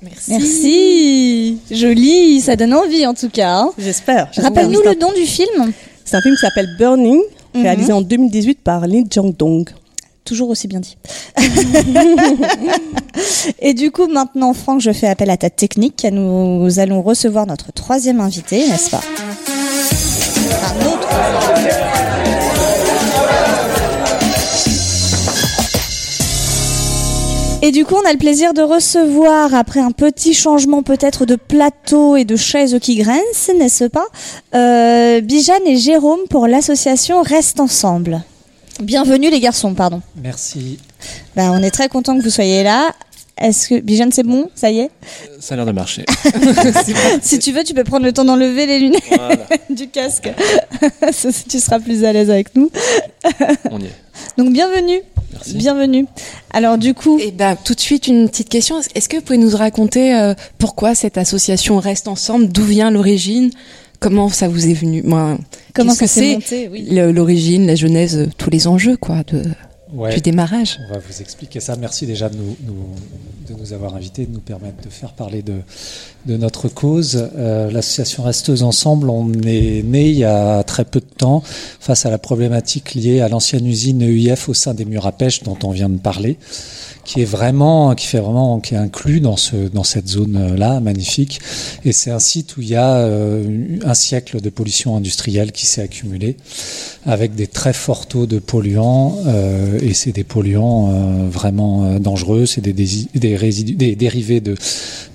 Merci. 0.01 0.31
Merci. 0.31 1.57
Joli, 1.71 2.41
ça 2.41 2.57
donne 2.57 2.73
envie 2.73 3.05
en 3.07 3.13
tout 3.13 3.29
cas. 3.29 3.59
hein. 3.59 3.69
J'espère. 3.77 4.29
Rappelle-nous 4.35 4.81
le 4.83 4.99
nom 4.99 5.13
du 5.13 5.25
film. 5.25 5.71
C'est 6.03 6.17
un 6.17 6.21
film 6.21 6.35
qui 6.35 6.41
s'appelle 6.41 6.75
Burning, 6.77 7.21
Mhm. 7.55 7.61
réalisé 7.63 7.93
en 7.93 8.01
2018 8.01 8.59
par 8.61 8.85
Lee 8.85 9.05
Jang-dong. 9.09 9.69
Toujours 10.25 10.49
aussi 10.49 10.67
bien 10.67 10.81
dit. 10.81 10.97
Et 13.59 13.73
du 13.73 13.91
coup, 13.91 14.07
maintenant, 14.07 14.53
Franck, 14.53 14.81
je 14.81 14.91
fais 14.91 15.07
appel 15.07 15.29
à 15.29 15.37
ta 15.37 15.49
technique. 15.49 16.05
Nous 16.11 16.79
allons 16.79 17.01
recevoir 17.01 17.45
notre 17.47 17.71
troisième 17.71 18.19
invité, 18.19 18.67
n'est-ce 18.67 18.89
pas? 18.91 19.01
Un 20.65 20.85
autre. 20.85 21.07
Et 27.63 27.71
du 27.71 27.85
coup, 27.85 27.93
on 27.93 28.09
a 28.09 28.11
le 28.11 28.17
plaisir 28.17 28.55
de 28.55 28.63
recevoir, 28.63 29.53
après 29.53 29.81
un 29.81 29.91
petit 29.91 30.33
changement 30.33 30.81
peut-être 30.81 31.27
de 31.27 31.35
plateau 31.35 32.15
et 32.15 32.25
de 32.25 32.35
chaise 32.35 32.75
qui 32.81 32.95
grince, 32.95 33.51
n'est-ce 33.55 33.83
pas, 33.83 34.07
euh, 34.55 35.21
Bijane 35.21 35.67
et 35.67 35.77
Jérôme 35.77 36.21
pour 36.27 36.47
l'association 36.47 37.21
Reste 37.21 37.59
Ensemble. 37.59 38.23
Bienvenue 38.81 39.29
les 39.29 39.39
garçons, 39.39 39.75
pardon. 39.75 40.01
Merci. 40.15 40.79
Bah, 41.35 41.51
on 41.51 41.61
est 41.61 41.69
très 41.69 41.87
content 41.87 42.17
que 42.17 42.23
vous 42.23 42.31
soyez 42.31 42.63
là. 42.63 42.95
Est-ce 43.37 43.69
que 43.69 43.79
Bijane 43.79 44.11
c'est 44.11 44.23
bon? 44.23 44.49
Ça 44.55 44.69
y 44.71 44.79
est? 44.79 44.89
Ça 45.39 45.53
a 45.53 45.57
l'air 45.57 45.65
de 45.65 45.71
marcher. 45.71 46.05
Si 47.21 47.39
tu 47.39 47.51
veux, 47.51 47.63
tu 47.63 47.73
peux 47.73 47.83
prendre 47.83 48.05
le 48.05 48.13
temps 48.13 48.25
d'enlever 48.25 48.65
les 48.65 48.79
lunettes 48.79 49.01
Voilà. 49.09 49.47
du 49.69 49.87
casque. 49.87 50.29
tu 51.49 51.59
seras 51.59 51.79
plus 51.79 52.03
à 52.05 52.13
l'aise 52.13 52.29
avec 52.29 52.55
nous. 52.55 52.69
On 53.69 53.79
y 53.79 53.85
est. 53.85 53.95
Donc 54.37 54.51
bienvenue. 54.53 55.01
Bienvenue. 55.47 56.05
Alors 56.51 56.77
du 56.77 56.93
coup, 56.93 57.19
Eh 57.21 57.31
ben, 57.31 57.55
tout 57.55 57.73
de 57.73 57.79
suite 57.79 58.07
une 58.07 58.29
petite 58.29 58.49
question. 58.49 58.79
Est-ce 58.95 59.09
que 59.09 59.17
vous 59.17 59.23
pouvez 59.23 59.37
nous 59.37 59.55
raconter 59.55 60.13
euh, 60.15 60.33
pourquoi 60.57 60.93
cette 60.93 61.17
association 61.17 61.77
reste 61.79 62.07
ensemble? 62.07 62.47
D'où 62.49 62.63
vient 62.63 62.91
l'origine? 62.91 63.49
Comment 63.99 64.29
ça 64.29 64.47
vous 64.47 64.67
est 64.67 64.73
venu? 64.73 65.03
Moi, 65.03 65.37
Comment 65.73 65.93
ça 65.93 66.07
s'est 66.07 66.21
que 66.21 66.33
monté, 66.33 66.69
oui. 66.71 66.87
L'origine, 66.89 67.67
la 67.67 67.75
genèse, 67.75 68.17
euh, 68.17 68.29
tous 68.37 68.49
les 68.49 68.67
enjeux, 68.67 68.97
quoi, 68.97 69.23
de, 69.27 69.43
Ouais. 69.93 70.13
du 70.15 70.21
démarrage. 70.21 70.79
On 70.89 70.93
va 70.93 70.99
vous 70.99 71.21
expliquer 71.21 71.59
ça. 71.59 71.75
Merci 71.75 72.05
déjà 72.05 72.29
de 72.29 72.37
nous, 72.37 72.55
nous- 72.65 73.53
de 73.53 73.59
nous 73.59 73.73
avoir 73.73 73.95
invités, 73.95 74.25
de 74.25 74.31
nous 74.31 74.39
permettre 74.39 74.81
de 74.83 74.89
faire 74.89 75.11
parler 75.11 75.41
de, 75.41 75.55
de 76.25 76.37
notre 76.37 76.69
cause. 76.69 77.29
Euh, 77.35 77.69
L'association 77.71 78.23
Resteuse 78.23 78.63
Ensemble, 78.63 79.09
on 79.09 79.29
est 79.43 79.83
né 79.83 80.09
il 80.09 80.17
y 80.17 80.23
a 80.23 80.63
très 80.63 80.85
peu 80.85 80.99
de 81.01 81.05
temps 81.05 81.43
face 81.79 82.05
à 82.05 82.09
la 82.09 82.17
problématique 82.17 82.93
liée 82.93 83.19
à 83.19 83.27
l'ancienne 83.27 83.65
usine 83.67 84.01
EIF 84.01 84.47
au 84.47 84.53
sein 84.53 84.73
des 84.73 84.85
murs 84.85 85.05
à 85.07 85.11
pêche 85.11 85.43
dont 85.43 85.57
on 85.63 85.71
vient 85.71 85.89
de 85.89 85.97
parler, 85.99 86.37
qui 87.03 87.21
est 87.21 87.25
vraiment, 87.25 87.95
qui 87.95 88.07
fait 88.07 88.19
vraiment, 88.19 88.59
qui 88.59 88.75
est 88.75 88.77
inclus 88.77 89.19
dans 89.19 89.37
ce, 89.37 89.55
dans 89.55 89.83
cette 89.83 90.07
zone-là, 90.07 90.79
magnifique. 90.79 91.39
Et 91.83 91.91
c'est 91.91 92.11
un 92.11 92.19
site 92.19 92.57
où 92.57 92.61
il 92.61 92.69
y 92.69 92.75
a 92.75 92.97
euh, 92.97 93.79
un 93.83 93.93
siècle 93.93 94.39
de 94.39 94.49
pollution 94.49 94.95
industrielle 94.95 95.51
qui 95.51 95.65
s'est 95.65 95.81
accumulé 95.81 96.37
avec 97.05 97.35
des 97.35 97.47
très 97.47 97.73
forts 97.73 98.07
taux 98.07 98.27
de 98.27 98.39
polluants 98.39 99.17
euh, 99.25 99.79
et 99.81 99.93
c'est 99.93 100.11
des 100.11 100.23
polluants 100.23 100.91
euh, 100.91 101.29
vraiment 101.29 101.85
euh, 101.85 101.99
dangereux, 101.99 102.45
c'est 102.45 102.61
des, 102.61 102.73
des, 102.73 103.35
résidus, 103.35 103.75
des 103.75 103.95
dérivés 103.95 104.41
de, 104.41 104.55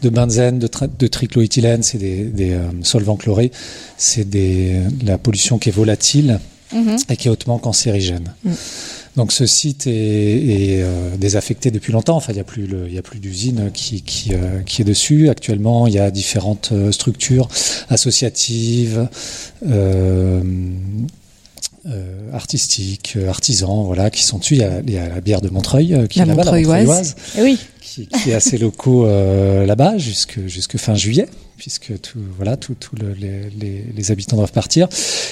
de 0.02 0.08
benzène, 0.08 0.58
de, 0.58 0.68
de 0.98 1.06
triclohéthylène, 1.06 1.82
c'est 1.82 1.98
des, 1.98 2.24
des 2.24 2.52
euh, 2.52 2.62
solvants 2.82 3.16
chlorés, 3.16 3.52
c'est 3.96 4.28
des, 4.28 4.80
de 4.90 5.06
la 5.06 5.18
pollution 5.18 5.58
qui 5.58 5.68
est 5.68 5.72
volatile 5.72 6.40
Mhm. 6.72 6.96
et 7.08 7.16
qui 7.16 7.28
est 7.28 7.30
hautement 7.30 7.58
cancérigène. 7.58 8.34
Mm. 8.44 8.50
Donc 9.16 9.32
ce 9.32 9.46
site 9.46 9.86
est, 9.86 9.90
est, 9.92 10.82
euh, 10.82 11.16
désaffecté 11.16 11.70
depuis 11.70 11.92
longtemps. 11.92 12.16
Enfin, 12.16 12.32
il 12.32 12.36
n'y 12.36 12.40
a 12.40 12.44
plus, 12.44 12.66
le- 12.66 12.86
il 12.86 12.94
y 12.94 12.98
a 12.98 13.02
plus 13.02 13.18
d'usine 13.18 13.70
qui, 13.72 14.02
qui, 14.02 14.34
euh, 14.34 14.60
qui 14.66 14.82
est 14.82 14.84
dessus. 14.84 15.28
Actuellement, 15.30 15.86
il 15.86 15.94
y 15.94 15.98
a 15.98 16.10
différentes 16.10 16.70
euh, 16.72 16.92
structures 16.92 17.48
associatives, 17.88 19.08
euh, 19.66 20.42
euh, 21.86 22.30
artistiques, 22.32 23.14
euh, 23.16 23.28
artisans, 23.28 23.84
voilà, 23.86 24.10
qui 24.10 24.22
sont 24.24 24.38
dessus. 24.38 24.54
Il 24.56 24.60
y 24.60 24.64
a, 24.64 24.80
il 24.86 24.92
y 24.92 24.98
a 24.98 25.08
la 25.08 25.20
bière 25.20 25.40
de 25.40 25.48
Montreuil 25.48 25.94
euh, 25.94 26.06
qui 26.06 26.18
La 26.18 26.24
est 26.24 26.28
là-bas, 26.28 26.44
la 26.44 26.50
Montreuilloise. 26.50 26.86
Montreuilloise, 26.86 27.16
Eh 27.38 27.42
oui. 27.42 27.58
Qui, 27.86 28.06
qui 28.08 28.30
est 28.30 28.34
assez 28.34 28.58
locaux 28.58 29.06
euh, 29.06 29.64
là-bas 29.66 29.96
jusque, 29.98 30.38
jusque 30.46 30.76
fin 30.76 30.94
juillet, 30.96 31.28
puisque 31.56 31.98
tout, 32.00 32.18
voilà, 32.36 32.56
tout, 32.56 32.74
tout 32.78 32.96
le- 32.96 33.14
les, 33.14 33.48
les, 33.58 33.84
les 33.96 34.10
habitants 34.10 34.36
doivent 34.36 34.52
partir. 34.52 34.88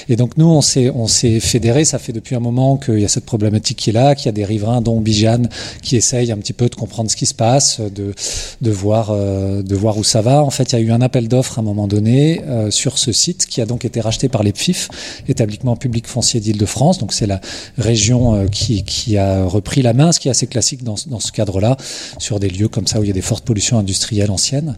Et 0.09 0.15
donc 0.15 0.37
nous, 0.37 0.47
on 0.47 0.61
s'est, 0.61 0.89
on 0.89 1.07
s'est 1.07 1.39
fédérés. 1.39 1.85
Ça 1.85 1.99
fait 1.99 2.13
depuis 2.13 2.35
un 2.35 2.39
moment 2.39 2.77
qu'il 2.77 2.99
y 2.99 3.05
a 3.05 3.07
cette 3.07 3.25
problématique 3.25 3.77
qui 3.77 3.89
est 3.91 3.93
là, 3.93 4.15
qu'il 4.15 4.27
y 4.27 4.29
a 4.29 4.31
des 4.31 4.45
riverains, 4.45 4.81
dont 4.81 4.99
Bijane, 5.01 5.49
qui 5.83 5.95
essayent 5.97 6.31
un 6.31 6.37
petit 6.37 6.53
peu 6.53 6.67
de 6.69 6.75
comprendre 6.75 7.11
ce 7.11 7.15
qui 7.15 7.25
se 7.27 7.33
passe, 7.33 7.79
de, 7.81 8.13
de 8.61 8.71
voir, 8.71 9.09
euh, 9.11 9.61
de 9.61 9.75
voir 9.75 9.97
où 9.97 10.03
ça 10.03 10.21
va. 10.21 10.43
En 10.43 10.49
fait, 10.49 10.71
il 10.71 10.75
y 10.75 10.77
a 10.77 10.81
eu 10.81 10.91
un 10.91 11.01
appel 11.01 11.27
d'offres 11.27 11.59
à 11.59 11.61
un 11.61 11.65
moment 11.65 11.87
donné 11.87 12.41
euh, 12.47 12.71
sur 12.71 12.97
ce 12.97 13.11
site 13.11 13.45
qui 13.45 13.61
a 13.61 13.65
donc 13.65 13.85
été 13.85 13.99
racheté 14.01 14.29
par 14.29 14.41
l'EPFIF, 14.43 14.89
établissement 15.27 15.75
public 15.75 16.07
foncier 16.07 16.39
d'Île-de-France. 16.39 16.97
Donc 16.99 17.13
c'est 17.13 17.27
la 17.27 17.41
région 17.77 18.35
euh, 18.35 18.47
qui, 18.47 18.83
qui 18.83 19.17
a 19.17 19.43
repris 19.45 19.81
la 19.81 19.93
main, 19.93 20.11
ce 20.11 20.19
qui 20.19 20.27
est 20.29 20.31
assez 20.31 20.47
classique 20.47 20.83
dans, 20.83 20.95
dans 21.07 21.19
ce 21.19 21.31
cadre-là, 21.31 21.77
sur 22.17 22.39
des 22.39 22.44
lieux 22.49 22.67
comme 22.67 22.87
ça 22.87 22.99
où 22.99 23.03
il 23.03 23.07
y 23.07 23.11
a 23.11 23.13
des 23.13 23.21
fortes 23.21 23.45
pollutions 23.45 23.77
industrielles 23.77 24.31
anciennes. 24.31 24.75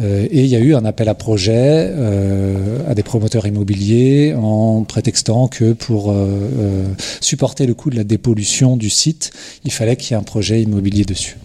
Euh, 0.00 0.26
et 0.30 0.44
il 0.44 0.48
y 0.48 0.56
a 0.56 0.58
eu 0.58 0.74
un 0.74 0.84
appel 0.84 1.08
à 1.08 1.14
projet 1.14 1.52
euh, 1.56 2.78
à 2.88 2.94
des 2.94 3.02
promoteurs 3.02 3.46
immobiliers 3.46 4.34
en 4.34 4.84
prétextant 4.84 5.48
que 5.48 5.72
pour 5.72 6.12
euh, 6.12 6.84
supporter 7.20 7.66
le 7.66 7.74
coût 7.74 7.90
de 7.90 7.96
la 7.96 8.04
dépollution 8.04 8.76
du 8.76 8.90
site, 8.90 9.32
il 9.64 9.72
fallait 9.72 9.96
qu'il 9.96 10.12
y 10.12 10.14
ait 10.14 10.20
un 10.20 10.24
projet 10.24 10.62
immobilier 10.62 11.04
dessus. 11.04 11.36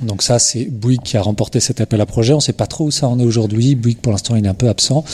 Donc 0.00 0.22
ça, 0.22 0.38
c'est 0.38 0.64
Bouygues 0.64 1.02
qui 1.02 1.16
a 1.16 1.22
remporté 1.22 1.60
cet 1.60 1.80
appel 1.80 2.00
à 2.00 2.06
projet. 2.06 2.32
On 2.32 2.36
ne 2.36 2.42
sait 2.42 2.52
pas 2.52 2.66
trop 2.66 2.84
où 2.86 2.90
ça 2.90 3.08
en 3.08 3.18
est 3.18 3.24
aujourd'hui. 3.24 3.74
Bouygues, 3.74 3.98
pour 3.98 4.12
l'instant, 4.12 4.36
il 4.36 4.44
est 4.44 4.48
un 4.48 4.54
peu 4.54 4.68
absent. 4.68 5.04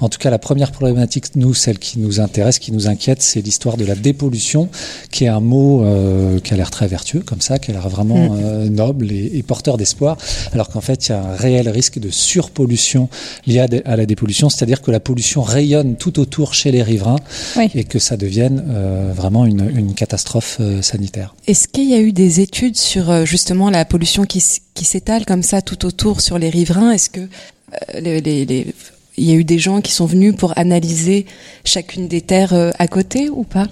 En 0.00 0.08
tout 0.08 0.18
cas, 0.18 0.30
la 0.30 0.38
première 0.38 0.72
problématique, 0.72 1.34
nous, 1.36 1.54
celle 1.54 1.78
qui 1.78 1.98
nous 1.98 2.20
intéresse, 2.20 2.58
qui 2.58 2.72
nous 2.72 2.88
inquiète, 2.88 3.22
c'est 3.22 3.40
l'histoire 3.40 3.76
de 3.76 3.84
la 3.84 3.94
dépollution, 3.94 4.68
qui 5.10 5.24
est 5.24 5.28
un 5.28 5.40
mot 5.40 5.84
euh, 5.84 6.38
qui 6.40 6.52
a 6.54 6.56
l'air 6.56 6.70
très 6.70 6.88
vertueux, 6.88 7.20
comme 7.20 7.40
ça, 7.40 7.58
qui 7.58 7.70
a 7.70 7.74
l'air 7.74 7.88
vraiment 7.88 8.12
Mm. 8.12 8.38
euh, 8.42 8.68
noble 8.68 9.10
et, 9.12 9.30
et 9.34 9.42
porteur 9.42 9.76
d'espoir, 9.76 10.16
alors 10.52 10.68
qu'en 10.68 10.80
fait, 10.80 11.06
il 11.08 11.10
y 11.10 11.14
a 11.14 11.22
un 11.22 11.34
réel 11.36 11.68
risque 11.68 11.98
de 11.98 12.10
surpollution 12.10 13.08
lié 13.46 13.60
à 13.84 13.96
la 13.96 14.06
dépollution, 14.06 14.48
c'est-à-dire 14.50 14.82
que 14.82 14.90
la 14.90 15.00
pollution 15.00 15.42
rayonne 15.42 15.96
tout 15.96 16.18
autour 16.18 16.54
chez 16.54 16.70
les 16.72 16.82
riverains 16.82 17.18
Oui. 17.56 17.68
et 17.74 17.84
que 17.84 17.98
ça 17.98 18.16
devienne 18.16 18.64
euh, 18.68 19.12
vraiment 19.14 19.44
une, 19.46 19.70
une 19.76 19.94
catastrophe 19.94 20.58
euh, 20.60 20.82
sanitaire. 20.82 21.34
Est-ce 21.46 21.68
qu'il 21.68 21.88
y 21.88 21.94
a 21.94 22.00
eu 22.00 22.12
des 22.12 22.40
études 22.40 22.76
sur 22.76 23.10
euh, 23.10 23.24
justement 23.24 23.70
la 23.70 23.84
pollution 23.84 24.24
qui, 24.32 24.42
qui 24.72 24.84
s'étale 24.84 25.26
comme 25.26 25.42
ça 25.42 25.60
tout 25.60 25.84
autour 25.84 26.20
sur 26.22 26.38
les 26.38 26.48
riverains 26.48 26.92
Est-ce 26.92 27.10
que 27.10 27.20
euh, 27.20 28.70
y 29.18 29.30
a 29.30 29.34
eu 29.34 29.44
des 29.44 29.58
gens 29.58 29.80
qui 29.82 29.92
sont 29.92 30.06
venus 30.06 30.34
pour 30.34 30.56
analyser 30.56 31.26
chacune 31.64 32.08
des 32.08 32.22
terres 32.22 32.54
euh, 32.54 32.70
à 32.78 32.88
côté 32.88 33.28
ou 33.28 33.44
pas? 33.44 33.66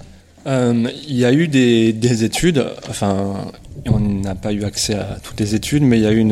Euh, 0.47 0.87
il 1.07 1.17
y 1.17 1.25
a 1.25 1.33
eu 1.33 1.47
des, 1.47 1.93
des 1.93 2.23
études, 2.23 2.65
enfin, 2.89 3.51
on 3.87 3.99
n'a 3.99 4.35
pas 4.35 4.53
eu 4.53 4.63
accès 4.63 4.95
à 4.95 5.17
toutes 5.23 5.39
les 5.39 5.53
études, 5.55 5.83
mais 5.83 5.97
il 5.97 6.03
y 6.03 6.07
a 6.07 6.11
eu 6.11 6.27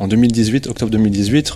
en 0.00 0.08
2018, 0.08 0.66
octobre 0.66 0.90
2018, 0.90 1.54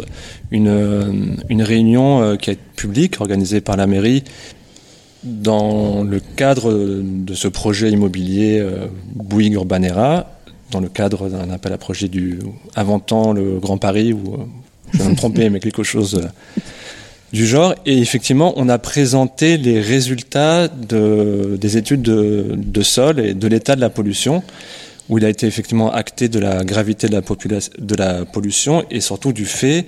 une, 0.53 1.63
réunion 1.63 2.37
qui 2.37 2.51
est 2.51 2.59
publique, 2.77 3.21
organisée 3.21 3.61
par 3.61 3.77
la 3.77 3.89
mairie, 3.89 4.23
dans 5.25 6.05
le 6.05 6.21
cadre 6.21 7.03
de 7.03 7.35
ce 7.35 7.49
projet 7.49 7.91
immobilier 7.91 8.65
Bouygues 9.17 9.55
Urbanera, 9.55 10.31
dans 10.75 10.81
le 10.81 10.89
cadre 10.89 11.29
d'un 11.29 11.51
appel 11.51 11.73
à 11.73 11.79
projet 11.79 12.09
du 12.09 12.41
Aventant 12.75 13.33
le 13.33 13.61
Grand 13.61 13.79
Paris, 13.79 14.13
ou 14.13 14.35
euh, 14.35 14.39
je 14.93 14.99
vais 14.99 15.09
me 15.09 15.15
tromper, 15.15 15.49
mais 15.49 15.61
quelque 15.61 15.85
chose 15.85 16.17
euh, 16.17 16.61
du 17.33 17.47
genre. 17.47 17.77
Et 17.87 17.99
effectivement, 17.99 18.53
on 18.57 18.69
a 18.69 18.79
présenté 18.79 19.57
les 19.57 19.81
résultats 19.81 20.67
de, 20.67 21.57
des 21.61 21.77
études 21.77 22.03
de, 22.03 22.83
sol 22.83 23.21
et 23.21 23.35
de 23.35 23.47
l'état 23.47 23.77
de 23.77 23.81
la 23.81 23.89
pollution, 23.89 24.43
où 25.09 25.19
il 25.19 25.25
a 25.25 25.29
été 25.29 25.47
effectivement 25.47 25.93
acté 25.93 26.29
de 26.29 26.41
la 26.41 26.65
gravité 26.65 27.09
de 27.09 27.97
la, 27.97 28.25
pollution 28.25 28.85
et 28.91 29.01
surtout 29.01 29.33
du 29.33 29.47
fait 29.47 29.87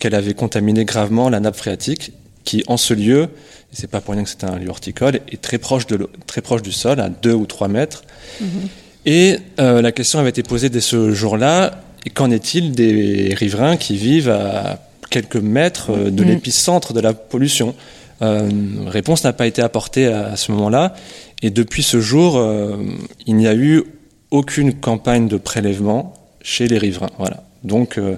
qu'elle 0.00 0.16
avait 0.16 0.34
contaminé 0.34 0.84
gravement 0.84 1.28
la 1.28 1.38
nappe 1.38 1.56
phréatique, 1.56 2.12
qui 2.42 2.64
en 2.66 2.76
ce 2.76 2.92
lieu, 2.92 3.28
c'est 3.72 3.88
pas 3.88 4.00
pour 4.00 4.14
rien 4.14 4.24
que 4.24 4.28
c'est 4.28 4.42
un 4.42 4.58
lieu 4.58 4.68
horticole, 4.68 5.20
est 5.30 5.40
très 5.40 5.58
proche, 5.58 5.86
du 5.86 6.72
sol, 6.72 6.98
à 6.98 7.08
2 7.08 7.32
ou 7.32 7.46
3 7.46 7.68
mètres. 7.68 8.02
Et 9.06 9.36
euh, 9.60 9.82
la 9.82 9.92
question 9.92 10.18
avait 10.18 10.30
été 10.30 10.42
posée 10.42 10.68
dès 10.70 10.80
ce 10.80 11.12
jour-là, 11.12 11.82
qu'en 12.14 12.30
est-il 12.30 12.72
des 12.72 13.34
riverains 13.34 13.76
qui 13.76 13.96
vivent 13.96 14.30
à 14.30 14.78
quelques 15.10 15.36
mètres 15.36 15.90
euh, 15.90 16.10
de 16.10 16.22
Mhm. 16.24 16.30
l'épicentre 16.30 16.92
de 16.92 17.00
la 17.00 17.12
pollution? 17.12 17.74
Euh, 18.22 18.48
Réponse 18.86 19.24
n'a 19.24 19.32
pas 19.32 19.46
été 19.46 19.60
apportée 19.62 20.06
à, 20.06 20.28
à 20.32 20.36
ce 20.36 20.52
moment-là, 20.52 20.94
et 21.42 21.50
depuis 21.50 21.82
ce 21.82 22.00
jour, 22.00 22.36
euh, 22.38 22.76
il 23.26 23.36
n'y 23.36 23.46
a 23.46 23.54
eu 23.54 23.82
aucune 24.30 24.72
campagne 24.72 25.28
de 25.28 25.36
prélèvement 25.36 26.14
chez 26.42 26.66
les 26.68 26.78
riverains. 26.78 27.10
Voilà. 27.18 27.42
Donc 27.62 27.98
euh, 27.98 28.16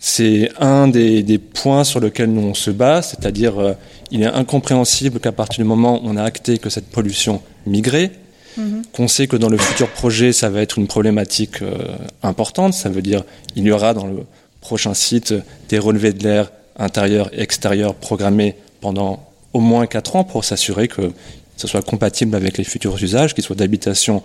c'est 0.00 0.50
un 0.58 0.88
des, 0.88 1.22
des 1.22 1.38
points 1.38 1.84
sur 1.84 2.00
lesquels 2.00 2.30
nous 2.32 2.42
on 2.42 2.54
se 2.54 2.70
bat, 2.70 3.02
c'est-à-dire 3.02 3.58
euh, 3.58 3.72
il 4.10 4.22
est 4.22 4.26
incompréhensible 4.26 5.20
qu'à 5.20 5.32
partir 5.32 5.62
du 5.62 5.68
moment 5.68 6.00
où 6.02 6.08
on 6.08 6.16
a 6.16 6.22
acté 6.22 6.58
que 6.58 6.70
cette 6.70 6.86
pollution 6.86 7.42
migrait, 7.66 8.10
Mhm. 8.56 8.82
qu'on 8.92 9.08
sait 9.08 9.26
que 9.26 9.36
dans 9.36 9.48
le 9.48 9.58
futur 9.58 9.88
projet, 9.88 10.32
ça 10.32 10.50
va 10.50 10.60
être 10.60 10.78
une 10.78 10.86
problématique 10.86 11.62
euh, 11.62 11.96
importante. 12.22 12.74
Ça 12.74 12.88
veut 12.88 13.02
dire 13.02 13.22
il 13.56 13.64
y 13.64 13.70
aura 13.70 13.94
dans 13.94 14.06
le 14.06 14.24
prochain 14.60 14.94
site 14.94 15.34
des 15.68 15.78
relevés 15.78 16.12
de 16.12 16.22
l'air 16.22 16.50
intérieur 16.78 17.30
et 17.32 17.40
extérieur 17.40 17.94
programmés 17.94 18.56
pendant 18.80 19.26
au 19.52 19.60
moins 19.60 19.86
4 19.86 20.16
ans 20.16 20.24
pour 20.24 20.44
s'assurer 20.44 20.88
que 20.88 21.12
ce 21.56 21.66
soit 21.66 21.82
compatible 21.82 22.34
avec 22.34 22.56
les 22.58 22.64
futurs 22.64 22.96
usages, 23.02 23.34
qu'ils 23.34 23.44
soient 23.44 23.56
d'habitation, 23.56 24.22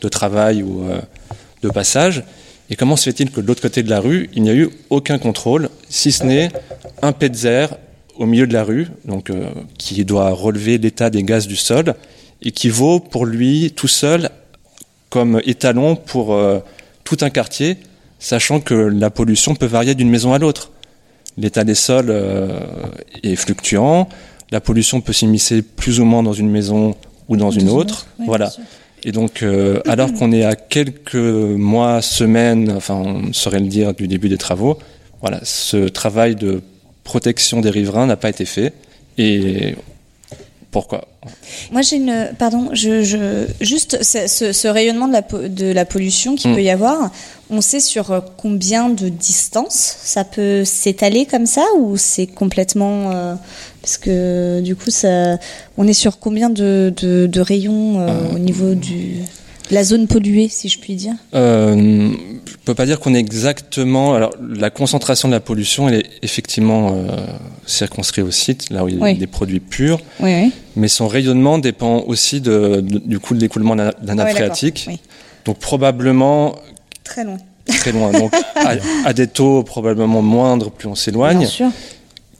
de 0.00 0.08
travail 0.08 0.62
ou 0.62 0.84
euh, 0.84 1.00
de 1.62 1.68
passage. 1.68 2.22
Et 2.70 2.76
comment 2.76 2.96
se 2.96 3.04
fait-il 3.04 3.30
que 3.30 3.40
de 3.40 3.46
l'autre 3.46 3.62
côté 3.62 3.82
de 3.82 3.90
la 3.90 4.00
rue, 4.00 4.30
il 4.34 4.42
n'y 4.42 4.50
a 4.50 4.54
eu 4.54 4.68
aucun 4.90 5.18
contrôle, 5.18 5.70
si 5.88 6.12
ce 6.12 6.24
n'est 6.24 6.50
un 7.02 7.12
Petzer 7.12 7.66
au 8.16 8.26
milieu 8.26 8.46
de 8.46 8.52
la 8.52 8.62
rue, 8.64 8.88
donc 9.04 9.30
euh, 9.30 9.48
qui 9.78 10.04
doit 10.04 10.30
relever 10.30 10.78
l'état 10.78 11.08
des 11.08 11.22
gaz 11.22 11.46
du 11.46 11.56
sol 11.56 11.94
et 12.42 12.52
qui 12.52 12.68
vaut 12.68 13.00
pour 13.00 13.26
lui 13.26 13.72
tout 13.74 13.88
seul 13.88 14.30
comme 15.10 15.40
étalon 15.44 15.96
pour 15.96 16.34
euh, 16.34 16.58
tout 17.04 17.18
un 17.22 17.30
quartier, 17.30 17.78
sachant 18.18 18.60
que 18.60 18.74
la 18.74 19.10
pollution 19.10 19.54
peut 19.54 19.66
varier 19.66 19.94
d'une 19.94 20.10
maison 20.10 20.32
à 20.32 20.38
l'autre. 20.38 20.70
L'état 21.36 21.64
des 21.64 21.74
sols 21.74 22.10
euh, 22.10 22.60
est 23.22 23.36
fluctuant, 23.36 24.08
la 24.50 24.60
pollution 24.60 25.00
peut 25.00 25.12
s'immiscer 25.12 25.62
plus 25.62 26.00
ou 26.00 26.04
moins 26.04 26.22
dans 26.22 26.32
une 26.32 26.50
maison 26.50 26.94
ou 27.28 27.36
dans 27.36 27.50
une 27.50 27.68
autre. 27.68 28.06
oui, 28.18 28.26
voilà. 28.26 28.50
Et 29.04 29.12
donc, 29.12 29.42
euh, 29.42 29.80
alors 29.86 30.12
qu'on 30.12 30.32
est 30.32 30.44
à 30.44 30.56
quelques 30.56 31.14
mois, 31.14 32.02
semaines, 32.02 32.72
enfin, 32.76 32.94
on 32.94 33.32
saurait 33.32 33.60
le 33.60 33.68
dire, 33.68 33.94
du 33.94 34.08
début 34.08 34.28
des 34.28 34.38
travaux, 34.38 34.78
voilà, 35.20 35.40
ce 35.44 35.88
travail 35.88 36.34
de 36.34 36.62
protection 37.04 37.60
des 37.60 37.70
riverains 37.70 38.06
n'a 38.06 38.16
pas 38.16 38.28
été 38.28 38.44
fait. 38.44 38.72
Et 39.16 39.76
pourquoi 40.80 41.08
Moi, 41.72 41.82
j'ai 41.82 41.96
une. 41.96 42.30
Pardon, 42.38 42.68
je, 42.72 43.02
je, 43.02 43.46
juste 43.60 44.02
ce, 44.02 44.68
rayonnement 44.68 45.08
de 45.08 45.12
la, 45.12 45.22
po- 45.22 45.48
de 45.48 45.66
la 45.72 45.84
pollution 45.84 46.34
qu'il 46.36 46.50
Mm. 46.50 46.54
peut 46.54 46.62
y 46.62 46.70
avoir, 46.70 47.10
on 47.50 47.60
sait 47.60 47.80
sur 47.80 48.10
euh, 48.12 48.20
combien 48.36 48.88
de 48.88 49.08
distance 49.08 49.96
ça 50.02 50.22
peut 50.24 50.64
s'étaler 50.64 51.26
comme 51.26 51.46
ça 51.46 51.64
ou 51.78 51.96
c'est 51.96 52.26
complètement. 52.26 53.10
euh, 53.12 53.34
parce 53.82 53.96
que 53.98 54.60
du 54.60 54.76
coup, 54.76 54.90
ça, 54.90 55.38
on 55.78 55.86
est 55.88 55.92
sur 55.94 56.18
combien 56.18 56.50
de, 56.50 56.92
de, 56.96 57.26
de 57.26 57.40
rayons 57.40 58.00
euh, 58.00 58.34
au 58.34 58.38
niveau 58.38 58.74
du, 58.74 59.16
la 59.70 59.84
zone 59.84 60.06
polluée, 60.06 60.48
si 60.48 60.68
je 60.68 60.78
puis 60.78 60.94
dire 60.94 61.14
Euh, 61.34 62.10
je 62.46 62.54
peux 62.64 62.74
pas 62.74 62.86
dire 62.86 63.00
qu'on 63.00 63.14
est 63.14 63.18
exactement. 63.18 64.14
Alors, 64.14 64.30
la 64.40 64.70
concentration 64.70 65.28
de 65.28 65.32
la 65.34 65.40
pollution, 65.40 65.88
elle 65.88 65.96
est 65.96 66.06
effectivement 66.22 66.92
euh, 66.94 67.16
circonscrite 67.66 68.24
au 68.24 68.30
site, 68.30 68.70
là 68.70 68.84
où 68.84 68.88
il 68.88 68.94
y 68.96 68.98
a 68.98 69.02
Oui. 69.02 69.14
des 69.18 69.26
produits 69.26 69.60
purs. 69.60 70.00
Oui, 70.20 70.34
oui. 70.44 70.52
Mais 70.76 70.88
son 70.88 71.08
rayonnement 71.08 71.58
dépend 71.58 72.00
aussi 72.06 72.40
de, 72.40 72.80
de- 72.80 72.98
du 72.98 73.18
coup 73.18 73.34
de 73.34 73.40
l'écoulement 73.40 73.74
de 73.76 73.82
la, 74.02 74.14
nappe 74.14 74.28
Ah 74.30 74.34
phréatique. 74.34 74.88
Donc, 75.44 75.58
probablement 75.58 76.56
Très 77.04 77.24
loin. 77.24 77.38
très 77.66 77.92
loin. 77.92 78.10
Donc, 78.18 78.32
à, 78.54 78.74
à 79.04 79.12
des 79.12 79.26
taux 79.26 79.62
probablement 79.62 80.22
moindres, 80.22 80.70
plus 80.70 80.88
on 80.88 80.94
s'éloigne. 80.94 81.38
Bien 81.38 81.46
sûr. 81.48 81.68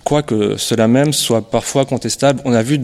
Quoique 0.05 0.57
cela 0.57 0.89
même 0.89 1.12
soit 1.12 1.51
parfois 1.51 1.85
contestable. 1.85 2.41
On 2.47 2.53
a 2.55 2.62
vu 2.62 2.79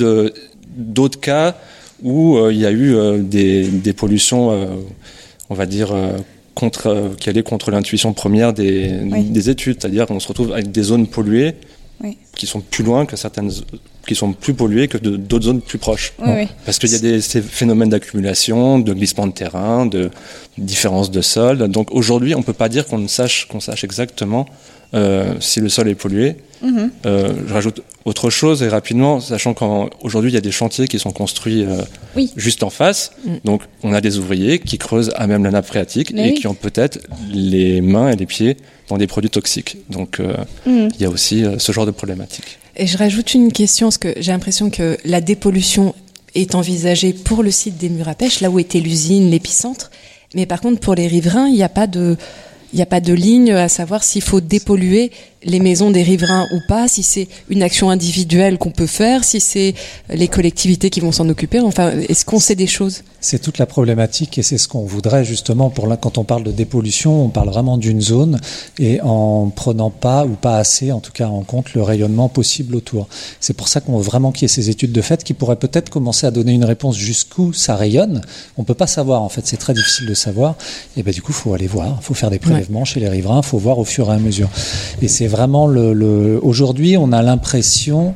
d'autres 0.76 1.20
cas 1.20 1.54
où 2.02 2.36
euh, 2.36 2.52
il 2.52 2.58
y 2.60 2.66
a 2.66 2.70
eu 2.70 2.94
euh, 2.94 3.18
des, 3.22 3.64
des 3.68 3.92
pollutions, 3.92 4.50
euh, 4.50 4.66
on 5.50 5.54
va 5.54 5.66
dire, 5.66 5.94
contre, 6.54 7.12
qui 7.18 7.28
allaient 7.28 7.42
contre 7.42 7.70
l'intuition 7.70 8.12
première 8.12 8.52
des, 8.52 8.90
Oui. 9.10 9.24
des 9.24 9.50
études. 9.50 9.76
C'est-à-dire 9.80 10.06
qu'on 10.06 10.20
se 10.20 10.28
retrouve 10.28 10.52
avec 10.52 10.70
des 10.70 10.82
zones 10.82 11.06
polluées 11.06 11.54
Oui. 12.02 12.16
qui 12.34 12.46
sont 12.46 12.60
plus 12.60 12.84
loin 12.84 13.06
que 13.06 13.16
certaines 13.16 13.50
qui 14.06 14.14
sont 14.14 14.34
plus 14.34 14.52
polluées 14.52 14.86
que 14.88 14.98
d'autres 14.98 15.46
zones 15.46 15.62
plus 15.62 15.78
proches. 15.78 16.12
Oui, 16.18 16.28
oui. 16.36 16.48
Parce 16.66 16.78
qu'il 16.78 16.90
y 16.92 16.94
a 16.94 16.98
des 16.98 17.20
ces 17.22 17.40
phénomènes 17.40 17.88
d'accumulation, 17.88 18.78
de 18.78 18.92
glissement 18.92 19.26
de 19.26 19.32
terrain, 19.32 19.86
de 19.86 20.10
différence 20.58 21.10
de 21.10 21.22
sol. 21.22 21.56
Donc 21.68 21.88
aujourd'hui, 21.90 22.34
on 22.34 22.42
peut 22.42 22.52
pas 22.52 22.68
dire 22.68 22.86
qu'on 22.86 22.98
ne 22.98 23.08
sache 23.08 23.48
qu'on 23.48 23.60
sache 23.60 23.82
exactement 23.84 24.46
euh, 24.94 25.34
si 25.40 25.60
le 25.60 25.68
sol 25.68 25.88
est 25.88 25.94
pollué. 25.94 26.36
Mhm. 26.62 26.90
Euh, 27.04 27.32
je 27.46 27.52
rajoute 27.52 27.82
autre 28.06 28.30
chose 28.30 28.62
et 28.62 28.68
rapidement, 28.68 29.20
sachant 29.20 29.52
qu'aujourd'hui 29.54 30.30
il 30.30 30.34
y 30.34 30.38
a 30.38 30.40
des 30.40 30.50
chantiers 30.52 30.86
qui 30.88 30.98
sont 30.98 31.10
construits 31.10 31.64
euh, 31.64 31.82
Oui. 32.16 32.32
juste 32.36 32.62
en 32.62 32.70
face. 32.70 33.12
Mm. 33.24 33.30
Donc 33.44 33.62
on 33.82 33.92
a 33.92 34.00
des 34.00 34.18
ouvriers 34.18 34.58
qui 34.60 34.78
creusent 34.78 35.12
à 35.16 35.26
même 35.26 35.44
la 35.44 35.50
nappe 35.50 35.66
phréatique 35.66 36.12
Mais 36.14 36.28
et 36.28 36.32
oui. 36.32 36.34
qui 36.38 36.46
ont 36.46 36.54
peut-être 36.54 37.00
les 37.30 37.80
mains 37.82 38.10
et 38.10 38.16
les 38.16 38.26
pieds 38.26 38.56
dans 38.88 38.96
des 38.98 39.06
produits 39.06 39.30
toxiques. 39.30 39.76
Donc 39.90 40.20
euh, 40.20 40.34
Mm. 40.66 40.88
il 40.94 41.02
y 41.02 41.04
a 41.04 41.10
aussi 41.10 41.44
euh, 41.44 41.58
ce 41.58 41.72
genre 41.72 41.86
de 41.86 41.90
problématique. 41.90 42.58
Et 42.76 42.86
je 42.86 42.96
rajoute 42.96 43.34
une 43.34 43.52
question, 43.52 43.86
parce 43.88 43.98
que 43.98 44.14
j'ai 44.18 44.32
l'impression 44.32 44.70
que 44.70 44.96
la 45.04 45.20
dépollution 45.20 45.94
est 46.34 46.54
envisagée 46.54 47.12
pour 47.12 47.42
le 47.42 47.50
site 47.50 47.76
des 47.78 47.88
murs 47.88 48.08
à 48.08 48.14
pêche, 48.14 48.40
là 48.40 48.50
où 48.50 48.58
était 48.58 48.80
l'usine, 48.80 49.30
l'épicentre. 49.30 49.90
Mais 50.34 50.46
par 50.46 50.60
contre, 50.60 50.80
pour 50.80 50.94
les 50.96 51.06
riverains, 51.06 51.46
il 51.46 51.54
n'y 51.54 51.62
a 51.62 51.68
pas 51.68 51.86
de, 51.86 52.16
n'y 52.76 52.82
a 52.82 52.86
pas 52.86 53.00
de 53.00 53.12
ligne 53.12 53.52
à 53.52 53.68
savoir 53.68 54.02
s'il 54.02 54.22
faut 54.22 54.40
dépolluer 54.40 55.12
les 55.44 55.60
maisons 55.60 55.90
des 55.90 56.02
riverains 56.02 56.46
ou 56.52 56.60
pas, 56.66 56.88
si 56.88 57.02
c'est 57.02 57.28
une 57.48 57.62
action 57.62 57.90
individuelle 57.90 58.58
qu'on 58.58 58.70
peut 58.70 58.86
faire, 58.86 59.24
si 59.24 59.40
c'est 59.40 59.74
les 60.08 60.28
collectivités 60.28 60.90
qui 60.90 61.00
vont 61.00 61.12
s'en 61.12 61.28
occuper. 61.28 61.60
Enfin, 61.60 61.92
est-ce 62.08 62.24
qu'on 62.24 62.40
sait 62.40 62.54
des 62.54 62.66
choses? 62.66 63.02
C'est 63.20 63.40
toute 63.40 63.58
la 63.58 63.66
problématique 63.66 64.36
et 64.38 64.42
c'est 64.42 64.58
ce 64.58 64.68
qu'on 64.68 64.84
voudrait 64.84 65.24
justement 65.24 65.70
pour 65.70 65.86
là, 65.86 65.96
quand 65.96 66.18
on 66.18 66.24
parle 66.24 66.42
de 66.42 66.50
dépollution, 66.50 67.24
on 67.24 67.28
parle 67.28 67.48
vraiment 67.48 67.78
d'une 67.78 68.00
zone 68.00 68.40
et 68.78 69.00
en 69.00 69.48
prenant 69.48 69.90
pas 69.90 70.26
ou 70.26 70.34
pas 70.34 70.58
assez, 70.58 70.92
en 70.92 71.00
tout 71.00 71.12
cas 71.12 71.28
en 71.28 71.42
compte 71.42 71.74
le 71.74 71.82
rayonnement 71.82 72.28
possible 72.28 72.76
autour. 72.76 73.08
C'est 73.40 73.54
pour 73.54 73.68
ça 73.68 73.80
qu'on 73.80 73.96
veut 73.96 74.04
vraiment 74.04 74.32
qu'il 74.32 74.42
y 74.42 74.44
ait 74.46 74.48
ces 74.48 74.70
études 74.70 74.92
de 74.92 75.00
fait 75.00 75.24
qui 75.24 75.32
pourraient 75.32 75.56
peut-être 75.56 75.90
commencer 75.90 76.26
à 76.26 76.30
donner 76.30 76.52
une 76.52 76.64
réponse 76.64 76.96
jusqu'où 76.96 77.52
ça 77.52 77.76
rayonne. 77.76 78.20
On 78.58 78.64
peut 78.64 78.74
pas 78.74 78.86
savoir 78.86 79.22
en 79.22 79.28
fait, 79.28 79.46
c'est 79.46 79.56
très 79.56 79.74
difficile 79.74 80.06
de 80.06 80.14
savoir. 80.14 80.56
Et 80.96 81.02
ben 81.02 81.12
du 81.12 81.22
coup, 81.22 81.32
faut 81.32 81.54
aller 81.54 81.66
voir, 81.66 82.02
faut 82.02 82.14
faire 82.14 82.30
des 82.30 82.38
prélèvements 82.38 82.84
chez 82.84 83.00
les 83.00 83.08
riverains, 83.08 83.42
faut 83.42 83.58
voir 83.58 83.78
au 83.78 83.84
fur 83.84 84.10
et 84.10 84.14
à 84.14 84.18
mesure. 84.18 84.48
Et 85.00 85.08
c'est 85.08 85.26
vraiment 85.34 85.64
aujourd'hui, 86.42 86.96
on 86.96 87.10
a 87.10 87.20
l'impression 87.20 88.14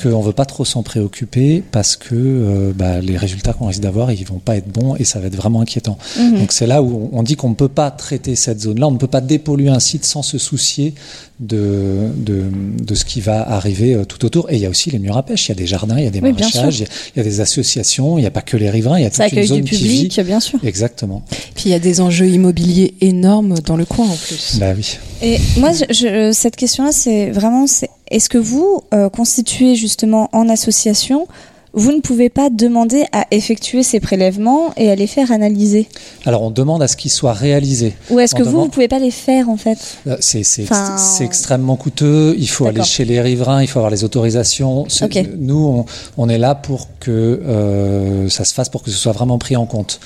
qu'on 0.00 0.20
veut 0.20 0.32
pas 0.32 0.44
trop 0.46 0.64
s'en 0.64 0.82
préoccuper 0.82 1.62
parce 1.72 1.96
que 1.96 2.14
euh, 2.14 2.72
bah, 2.74 3.00
les 3.00 3.16
résultats 3.16 3.52
qu'on 3.52 3.66
risque 3.66 3.80
d'avoir, 3.80 4.12
ils 4.12 4.24
vont 4.24 4.38
pas 4.38 4.56
être 4.56 4.68
bons 4.68 4.94
et 4.96 5.04
ça 5.04 5.18
va 5.20 5.26
être 5.26 5.36
vraiment 5.36 5.60
inquiétant. 5.60 5.98
Mhm. 6.18 6.38
Donc 6.38 6.52
c'est 6.52 6.66
là 6.66 6.82
où 6.82 7.10
on 7.12 7.22
dit 7.22 7.36
qu'on 7.36 7.50
ne 7.50 7.54
peut 7.54 7.68
pas 7.68 7.90
traiter 7.90 8.36
cette 8.36 8.60
zone-là, 8.60 8.88
on 8.88 8.92
ne 8.92 8.98
peut 8.98 9.06
pas 9.06 9.20
dépolluer 9.20 9.68
un 9.70 9.80
site 9.80 10.04
sans 10.04 10.22
se 10.22 10.38
soucier 10.38 10.94
de, 11.40 12.08
de, 12.16 12.44
de 12.82 12.94
ce 12.94 13.04
qui 13.04 13.20
va 13.20 13.48
arriver 13.48 13.94
euh, 13.94 14.04
tout 14.04 14.24
autour. 14.24 14.50
Et 14.50 14.56
il 14.56 14.60
y 14.60 14.66
a 14.66 14.70
aussi 14.70 14.90
les 14.90 14.98
murs 14.98 15.16
à 15.16 15.22
pêche, 15.22 15.46
il 15.46 15.50
y 15.50 15.52
a 15.52 15.54
des 15.56 15.66
jardins, 15.66 15.98
il 15.98 16.04
y 16.04 16.06
a 16.06 16.10
des 16.10 16.20
Oui, 16.20 16.32
maraîchages, 16.32 16.80
il 16.80 16.82
y, 16.82 16.84
a- 16.84 16.88
il 17.14 17.18
y 17.18 17.20
a 17.20 17.24
des 17.24 17.40
associations, 17.40 18.18
il 18.18 18.22
n'y 18.22 18.26
a 18.26 18.30
pas 18.30 18.42
que 18.42 18.56
les 18.56 18.70
riverains, 18.70 18.98
il 18.98 19.02
y 19.04 19.06
a 19.06 19.10
Ça 19.10 19.28
toute 19.28 19.38
une 19.38 19.46
zone 19.46 19.60
du 19.62 19.70
qui 19.72 19.82
public, 19.82 20.14
vit. 20.18 20.22
bien 20.24 20.40
sûr. 20.40 20.58
Exactement. 20.64 21.22
Puis 21.54 21.64
il 21.66 21.70
y 21.70 21.74
a 21.74 21.78
des 21.78 22.00
enjeux 22.00 22.26
immobiliers 22.28 22.94
énormes 23.00 23.58
dans 23.60 23.76
le 23.76 23.84
coin 23.84 24.06
en 24.06 24.16
plus. 24.16 24.56
Bah 24.58 24.72
oui. 24.76 24.98
Et 25.22 25.38
moi, 25.58 25.70
je, 25.72 25.84
je- 25.92 26.32
cette 26.32 26.56
question-là, 26.56 26.90
c'est 26.92 27.30
vraiment, 27.30 27.66
c'est 27.66 27.90
est-ce 28.10 28.28
que 28.28 28.38
vous, 28.38 28.82
euh, 28.94 29.08
constituez 29.08 29.74
justement 29.74 30.28
en 30.32 30.48
association, 30.48 31.26
vous 31.74 31.92
ne 31.92 32.00
pouvez 32.00 32.30
pas 32.30 32.48
demander 32.50 33.04
à 33.12 33.26
effectuer 33.30 33.82
ces 33.82 34.00
prélèvements 34.00 34.72
et 34.76 34.90
à 34.90 34.94
les 34.94 35.06
faire 35.06 35.30
analyser 35.30 35.86
Alors 36.24 36.42
on 36.42 36.50
demande 36.50 36.82
à 36.82 36.88
ce 36.88 36.96
qu'ils 36.96 37.10
soient 37.10 37.34
réalisés. 37.34 37.94
Ou 38.10 38.18
est-ce 38.20 38.34
que 38.34 38.42
vous, 38.42 38.62
vous 38.62 38.68
pouvez 38.68 38.88
pas 38.88 38.98
les 38.98 39.10
faire 39.10 39.50
en 39.50 39.56
fait 39.58 39.78
Euh, 40.06 40.16
C'est 40.20 40.42
Enfin, 40.62 40.96
extrêmement 41.20 41.76
coûteux. 41.76 42.34
Il 42.38 42.48
faut 42.48 42.66
aller 42.66 42.82
chez 42.82 43.04
les 43.04 43.20
riverains, 43.20 43.62
il 43.62 43.68
faut 43.68 43.78
avoir 43.78 43.90
les 43.90 44.02
autorisations. 44.02 44.86
Nous, 45.38 45.66
on, 45.66 45.84
on 46.16 46.28
est 46.28 46.38
là 46.38 46.54
pour 46.54 46.88
que 47.00 47.10
euh, 47.10 48.28
ça 48.30 48.44
se 48.44 48.54
fasse, 48.54 48.70
pour 48.70 48.82
que 48.82 48.90
ce 48.90 48.96
soit 48.96 49.12
vraiment 49.12 49.38
pris 49.38 49.54
en 49.56 49.66
compte. 49.66 50.00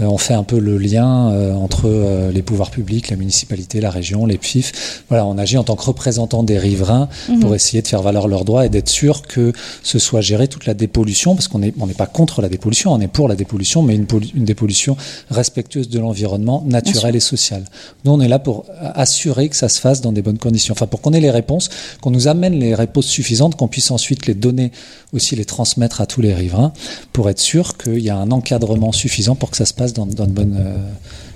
Euh, 0.00 0.04
on 0.04 0.18
fait 0.18 0.34
un 0.34 0.44
peu 0.44 0.58
le 0.58 0.78
lien 0.78 1.30
euh, 1.32 1.52
entre 1.54 1.82
euh, 1.86 2.30
les 2.30 2.42
pouvoirs 2.42 2.70
publics, 2.70 3.10
la 3.10 3.16
municipalité, 3.16 3.80
la 3.80 3.90
région, 3.90 4.26
les 4.26 4.38
PIF. 4.38 5.02
Voilà, 5.08 5.26
on 5.26 5.38
agit 5.38 5.58
en 5.58 5.64
tant 5.64 5.76
que 5.76 5.84
représentant 5.84 6.42
des 6.42 6.58
riverains 6.58 7.08
Mhm. 7.28 7.40
pour 7.40 7.54
essayer 7.54 7.82
de 7.82 7.88
faire 7.88 8.02
valoir 8.02 8.28
leurs 8.28 8.44
droits 8.44 8.66
et 8.66 8.68
d'être 8.68 8.88
sûr 8.88 9.22
que 9.22 9.52
ce 9.82 9.98
soit 9.98 10.20
géré 10.20 10.48
toute 10.48 10.66
la 10.66 10.74
dépollution, 10.74 11.34
parce 11.34 11.48
qu'on 11.48 11.58
n'est 11.60 11.74
on 11.80 11.86
n'est 11.86 11.94
pas 11.94 12.06
contre 12.06 12.42
la 12.42 12.48
dépollution, 12.48 12.92
on 12.92 13.00
est 13.00 13.08
pour 13.08 13.28
la 13.28 13.36
dépollution, 13.36 13.82
mais 13.82 13.94
une, 13.94 14.06
une 14.34 14.44
dépollution 14.44 14.96
respectueuse 15.30 15.88
de 15.88 15.98
l'environnement 15.98 16.62
naturel 16.66 17.16
et 17.16 17.20
social. 17.20 17.64
Nous, 18.04 18.12
on 18.12 18.20
est 18.20 18.28
là 18.28 18.38
pour 18.38 18.64
assurer 18.80 19.48
que 19.48 19.56
ça 19.56 19.68
se 19.68 19.80
fasse 19.80 20.00
dans 20.00 20.12
des 20.12 20.22
bonnes 20.22 20.38
conditions. 20.38 20.72
Enfin, 20.72 20.86
pour 20.86 21.00
qu'on 21.00 21.12
ait 21.12 21.20
les 21.20 21.30
réponses, 21.30 21.68
qu'on 22.00 22.10
nous 22.10 22.28
amène 22.28 22.54
les 22.54 22.74
réponses 22.74 23.06
suffisantes, 23.06 23.56
qu'on 23.56 23.68
puisse 23.68 23.90
ensuite 23.90 24.26
les 24.26 24.34
donner, 24.34 24.72
aussi 25.12 25.36
les 25.36 25.44
transmettre 25.44 26.00
à 26.00 26.06
tous 26.06 26.20
les 26.20 26.34
riverains, 26.34 26.72
pour 27.12 27.28
être 27.30 27.40
sûr 27.40 27.76
qu'il 27.76 28.00
y 28.00 28.10
a 28.10 28.16
un 28.16 28.30
encadrement 28.30 28.92
suffisant 28.92 29.34
pour 29.34 29.50
que 29.50 29.56
ça 29.56 29.66
se 29.66 29.74
passe 29.74 29.87
dans, 29.92 30.06
dans 30.06 30.26
de 30.26 30.32
bonnes 30.32 30.56
euh, 30.58 30.76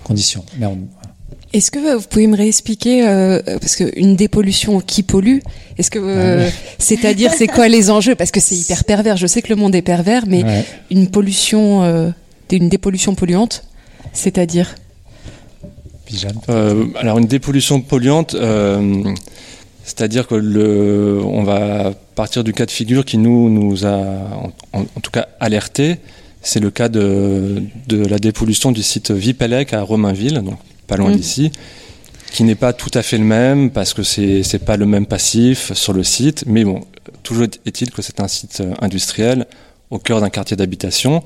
conditions. 0.04 0.44
Mais 0.58 0.66
on- 0.66 0.78
Est-ce 1.52 1.70
que 1.70 1.96
vous 1.96 2.06
pouvez 2.08 2.26
me 2.26 2.36
réexpliquer, 2.36 3.06
euh, 3.06 3.40
parce 3.60 3.76
qu'une 3.76 4.16
dépollution 4.16 4.80
qui 4.80 5.02
pollue, 5.02 5.38
est-ce 5.78 5.90
que, 5.90 5.98
euh, 5.98 6.44
Ouais. 6.46 6.52
c'est-à-dire, 6.78 7.32
c'est 7.36 7.46
quoi 7.48 7.68
les 7.68 7.90
enjeux? 7.90 8.14
Parce 8.14 8.30
que 8.30 8.40
c'est 8.40 8.54
hyper 8.56 8.84
pervers. 8.84 9.16
Je 9.16 9.26
sais 9.26 9.42
que 9.42 9.48
le 9.50 9.56
monde 9.56 9.74
est 9.74 9.82
pervers, 9.82 10.24
mais 10.26 10.42
Ouais. 10.44 10.64
une 10.90 11.08
pollution, 11.08 11.82
euh, 11.82 12.10
une 12.50 12.68
dépollution 12.68 13.14
polluante, 13.14 13.64
c'est-à-dire? 14.12 14.74
Euh, 16.50 16.84
alors 16.96 17.16
une 17.18 17.26
dépollution 17.26 17.80
polluante, 17.80 18.34
euh, 18.34 19.02
c'est-à-dire 19.84 20.26
que 20.26 20.34
le, 20.34 21.20
on 21.24 21.42
va 21.42 21.92
partir 22.14 22.44
du 22.44 22.52
cas 22.52 22.66
de 22.66 22.70
figure 22.70 23.04
qui 23.06 23.16
nous 23.16 23.48
nous 23.48 23.86
a 23.86 23.96
en, 23.96 24.52
en- 24.74 24.80
en 24.82 25.00
tout 25.02 25.10
cas 25.10 25.28
alerté. 25.40 25.96
C'est 26.42 26.60
le 26.60 26.70
cas 26.70 26.88
de, 26.88 27.62
de 27.88 28.04
la 28.04 28.18
dépollution 28.18 28.72
du 28.72 28.82
site 28.82 29.10
Vipelec 29.10 29.72
à 29.72 29.82
Romainville, 29.82 30.34
donc 30.42 30.58
pas 30.86 30.96
loin 30.96 31.10
Mm. 31.10 31.16
d'ici, 31.16 31.52
qui 32.32 32.42
n'est 32.44 32.54
pas 32.56 32.72
tout 32.72 32.90
à 32.94 33.02
fait 33.02 33.18
le 33.18 33.24
même 33.24 33.70
parce 33.70 33.94
que 33.94 34.02
c'est 34.02 34.42
c'est 34.42 34.58
pas 34.64 34.76
le 34.76 34.86
même 34.86 35.06
passif 35.06 35.72
sur 35.74 35.92
le 35.92 36.02
site, 36.02 36.44
mais 36.46 36.64
bon, 36.64 36.80
toujours 37.22 37.44
est-il 37.66 37.90
que 37.90 38.02
c'est 38.02 38.20
un 38.20 38.28
site 38.28 38.60
euh, 38.60 38.74
industriel 38.80 39.46
au 39.90 39.98
cœur 39.98 40.20
d'un 40.20 40.30
quartier 40.30 40.56
d'habitation 40.56 41.22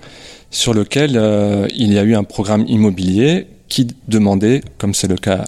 sur 0.50 0.74
lequel 0.74 1.16
euh, 1.16 1.66
il 1.74 1.92
y 1.92 1.98
a 1.98 2.02
eu 2.02 2.14
un 2.14 2.24
programme 2.24 2.64
immobilier 2.68 3.46
qui 3.68 3.86
demandait, 4.08 4.60
comme 4.78 4.92
c'est 4.94 5.08
le 5.08 5.16
cas 5.16 5.44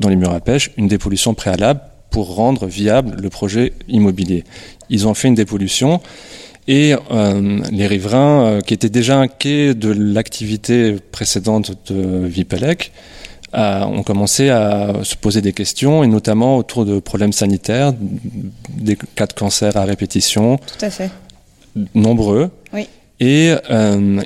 dans 0.00 0.08
les 0.10 0.16
murs 0.16 0.32
à 0.32 0.40
pêche, 0.40 0.70
une 0.76 0.86
dépollution 0.88 1.34
préalable 1.34 1.80
pour 2.10 2.34
rendre 2.34 2.66
viable 2.66 3.16
le 3.20 3.30
projet 3.30 3.72
immobilier. 3.88 4.44
Ils 4.90 5.06
ont 5.08 5.14
fait 5.14 5.28
une 5.28 5.34
dépollution 5.34 6.00
et 6.68 6.94
euh, 7.10 7.60
les 7.70 7.86
riverains 7.86 8.44
euh, 8.44 8.60
qui 8.60 8.74
étaient 8.74 8.88
déjà 8.88 9.18
inquiets 9.18 9.74
de 9.74 9.90
l'activité 9.90 10.96
précédente 11.10 11.92
de 11.92 12.26
Vipelec 12.26 12.92
euh, 13.54 13.80
ont 13.82 14.02
commencé 14.02 14.48
à 14.48 14.94
se 15.02 15.16
poser 15.16 15.40
des 15.40 15.52
questions 15.52 16.04
et 16.04 16.06
notamment 16.06 16.56
autour 16.56 16.84
de 16.84 17.00
problèmes 17.00 17.32
sanitaires, 17.32 17.92
des 18.70 18.96
cas 19.16 19.26
de 19.26 19.32
cancer 19.32 19.76
à 19.76 19.84
répétition, 19.84 20.56
Tout 20.56 20.84
à 20.84 20.90
fait. 20.90 21.10
nombreux. 21.94 22.50
Oui. 22.72 22.88
Et 23.20 23.52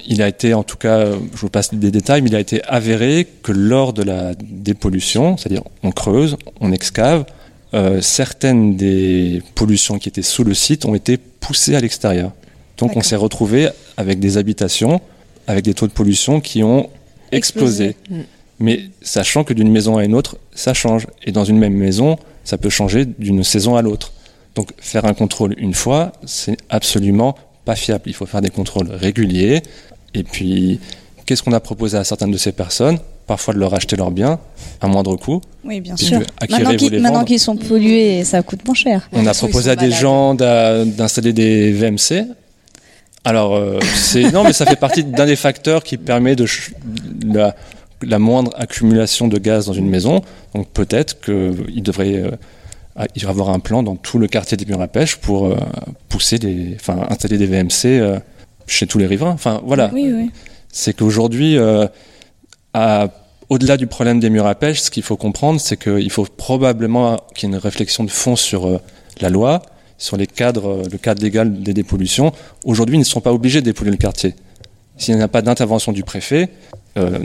il 0.07 0.23
a 0.23 0.29
été, 0.29 0.55
en 0.55 0.63
tout 0.63 0.79
cas, 0.79 1.05
je 1.05 1.39
vous 1.39 1.51
passe 1.51 1.75
des 1.75 1.91
détails, 1.91 2.23
mais 2.23 2.31
il 2.31 2.37
a 2.37 2.41
été 2.41 2.63
avéré 2.65 3.29
que 3.43 3.53
lors 3.53 3.93
de 3.93 4.03
la 4.03 4.33
dépollution, 4.35 5.37
c'est-à-dire 5.37 5.65
on 5.83 5.91
creuse, 5.91 6.39
on 6.63 6.73
excave, 6.73 7.27
euh, 7.75 8.01
certaines 8.01 8.77
des 8.77 9.43
pollutions 9.55 9.99
qui 9.99 10.09
étaient 10.09 10.23
sous 10.23 10.45
le 10.45 10.55
site 10.55 10.85
ont 10.85 10.95
été 10.95 11.17
poussées 11.17 11.75
à 11.75 11.81
l'extérieur. 11.81 12.33
Donc 12.79 12.97
on 12.97 13.03
s'est 13.03 13.17
retrouvé 13.17 13.69
avec 13.97 14.19
des 14.21 14.39
habitations, 14.39 15.01
avec 15.47 15.65
des 15.65 15.75
taux 15.75 15.87
de 15.87 15.93
pollution 15.93 16.41
qui 16.41 16.63
ont 16.63 16.91
explosé. 17.33 17.89
Explosé. 17.89 17.97
Mm. 18.11 18.25
Mais 18.59 18.81
sachant 19.03 19.45
que 19.45 19.53
d'une 19.53 19.71
maison 19.71 19.99
à 19.99 20.05
une 20.05 20.15
autre, 20.15 20.39
ça 20.55 20.73
change. 20.73 21.07
Et 21.25 21.33
dans 21.33 21.45
une 21.45 21.59
même 21.59 21.75
maison, 21.75 22.19
ça 22.45 22.57
peut 22.57 22.71
changer 22.71 23.05
d'une 23.05 23.45
saison 23.45 23.77
à 23.77 23.83
l'autre. 23.83 24.13
Donc 24.55 24.71
faire 24.79 25.05
un 25.05 25.13
contrôle 25.13 25.55
une 25.59 25.75
fois, 25.75 26.13
c'est 26.25 26.57
absolument 26.71 27.37
pas 27.65 27.77
fiable. 27.77 28.05
Il 28.07 28.15
faut 28.15 28.25
faire 28.27 28.41
des 28.41 28.51
contrôles 28.51 28.91
réguliers. 28.91 29.63
Et 30.15 30.23
puis, 30.23 30.81
qu'est-ce 31.27 31.43
qu'on 31.43 31.53
a 31.53 31.61
proposé 31.61 31.99
à 31.99 32.05
certaines 32.05 32.31
de 32.31 32.39
ces 32.39 32.53
personnes 32.53 32.99
Parfois 33.27 33.55
de 33.55 33.59
leur 33.59 33.75
acheter 33.75 33.97
leurs 33.97 34.13
biens 34.13 34.39
à 34.81 34.87
moindre 34.87 35.17
coût. 35.17 35.41
Oui, 35.65 35.81
bien 35.81 35.97
sûr. 35.97 36.21
Maintenant 36.49 36.77
qu'ils 36.77 37.01
maintenant 37.01 37.25
qu'ils 37.25 37.41
sont 37.41 37.57
pollués, 37.57 38.23
ça 38.25 38.43
coûte 38.43 38.65
moins 38.65 38.75
cher. 38.75 39.09
On 39.13 39.27
a 39.27 39.35
proposé 39.35 39.71
à 39.71 39.77
des 39.77 39.91
gens 39.91 40.35
d'installer 40.35 41.33
des 41.33 41.73
VMC. 41.73 42.25
Alors, 43.25 43.57
euh, 43.57 43.81
c'est 43.97 44.31
non, 44.31 44.45
mais 44.45 44.53
ça 44.53 44.65
fait 44.65 44.77
partie 44.77 45.03
d'un 45.03 45.27
des 45.27 45.35
facteurs 45.35 45.83
qui 45.83 45.97
permet 45.97 46.37
de 46.37 46.47
la, 47.27 47.57
la 48.03 48.19
moindre 48.19 48.53
accumulation 48.57 49.29
de 49.29 49.39
gaz 49.39 49.67
dans 49.67 49.73
une 49.73 49.89
maison. 49.89 50.23
Donc 50.55 50.69
peut-être 50.69 51.21
qu'il 51.21 51.83
devrait 51.83 52.15
euh, 52.15 52.31
y 53.15 53.25
avoir 53.25 53.51
un 53.51 53.61
plan 53.61 53.83
dans 53.83 53.97
tout 53.97 54.19
le 54.19 54.27
quartier 54.27 54.57
des 54.57 54.65
murs 54.67 54.81
à 54.81 54.89
pêche 54.89 55.17
pour 55.17 55.47
euh, 55.47 55.57
pousser 56.09 56.39
des, 56.39 56.77
enfin 56.77 57.07
installer 57.11 57.39
des 57.39 57.47
VMC 57.47 57.87
euh, 57.87 58.19
chez 58.67 58.87
tous 58.87 58.99
les 58.99 59.07
riverains. 59.07 59.33
Enfin 59.33 59.61
voilà. 59.65 59.91
Oui, 59.93 60.11
oui. 60.13 60.31
C'est 60.79 60.95
qu'aujourd'hui, 60.95 61.57
euh, 61.57 61.87
au-delà 63.49 63.79
du 63.79 63.87
problème 63.87 64.21
des 64.21 64.29
murs 64.29 64.47
à 64.47 64.55
pêche, 64.55 64.81
ce 64.83 64.91
qu'il 64.91 65.03
faut 65.03 65.17
comprendre, 65.17 65.59
c'est 65.59 65.79
qu'il 65.79 66.11
faut 66.11 66.25
probablement 66.37 67.17
qu'il 67.35 67.49
y 67.49 67.53
ait 67.53 67.55
une 67.57 67.61
réflexion 67.63 68.05
de 68.05 68.11
fond 68.11 68.37
sur 68.37 68.67
euh, 68.67 68.79
la 69.23 69.31
loi, 69.31 69.63
sur 69.97 70.19
les 70.19 70.27
cadres, 70.27 70.69
euh, 70.69 70.83
le 70.93 70.99
cadre 70.99 71.23
légal 71.23 71.63
des 71.63 71.73
dépollutions, 71.73 72.31
aujourd'hui, 72.65 72.97
ils 72.97 73.01
ne 73.01 73.05
sont 73.05 73.23
pas 73.23 73.33
obligés 73.33 73.61
de 73.61 73.65
dépolluer 73.65 73.93
le 73.93 73.97
quartier. 73.97 74.35
S'il 74.99 75.17
n'y 75.17 75.23
a 75.23 75.29
pas 75.29 75.41
d'intervention 75.41 75.93
du 75.93 76.03
préfet, 76.05 76.51
euh, 76.99 77.21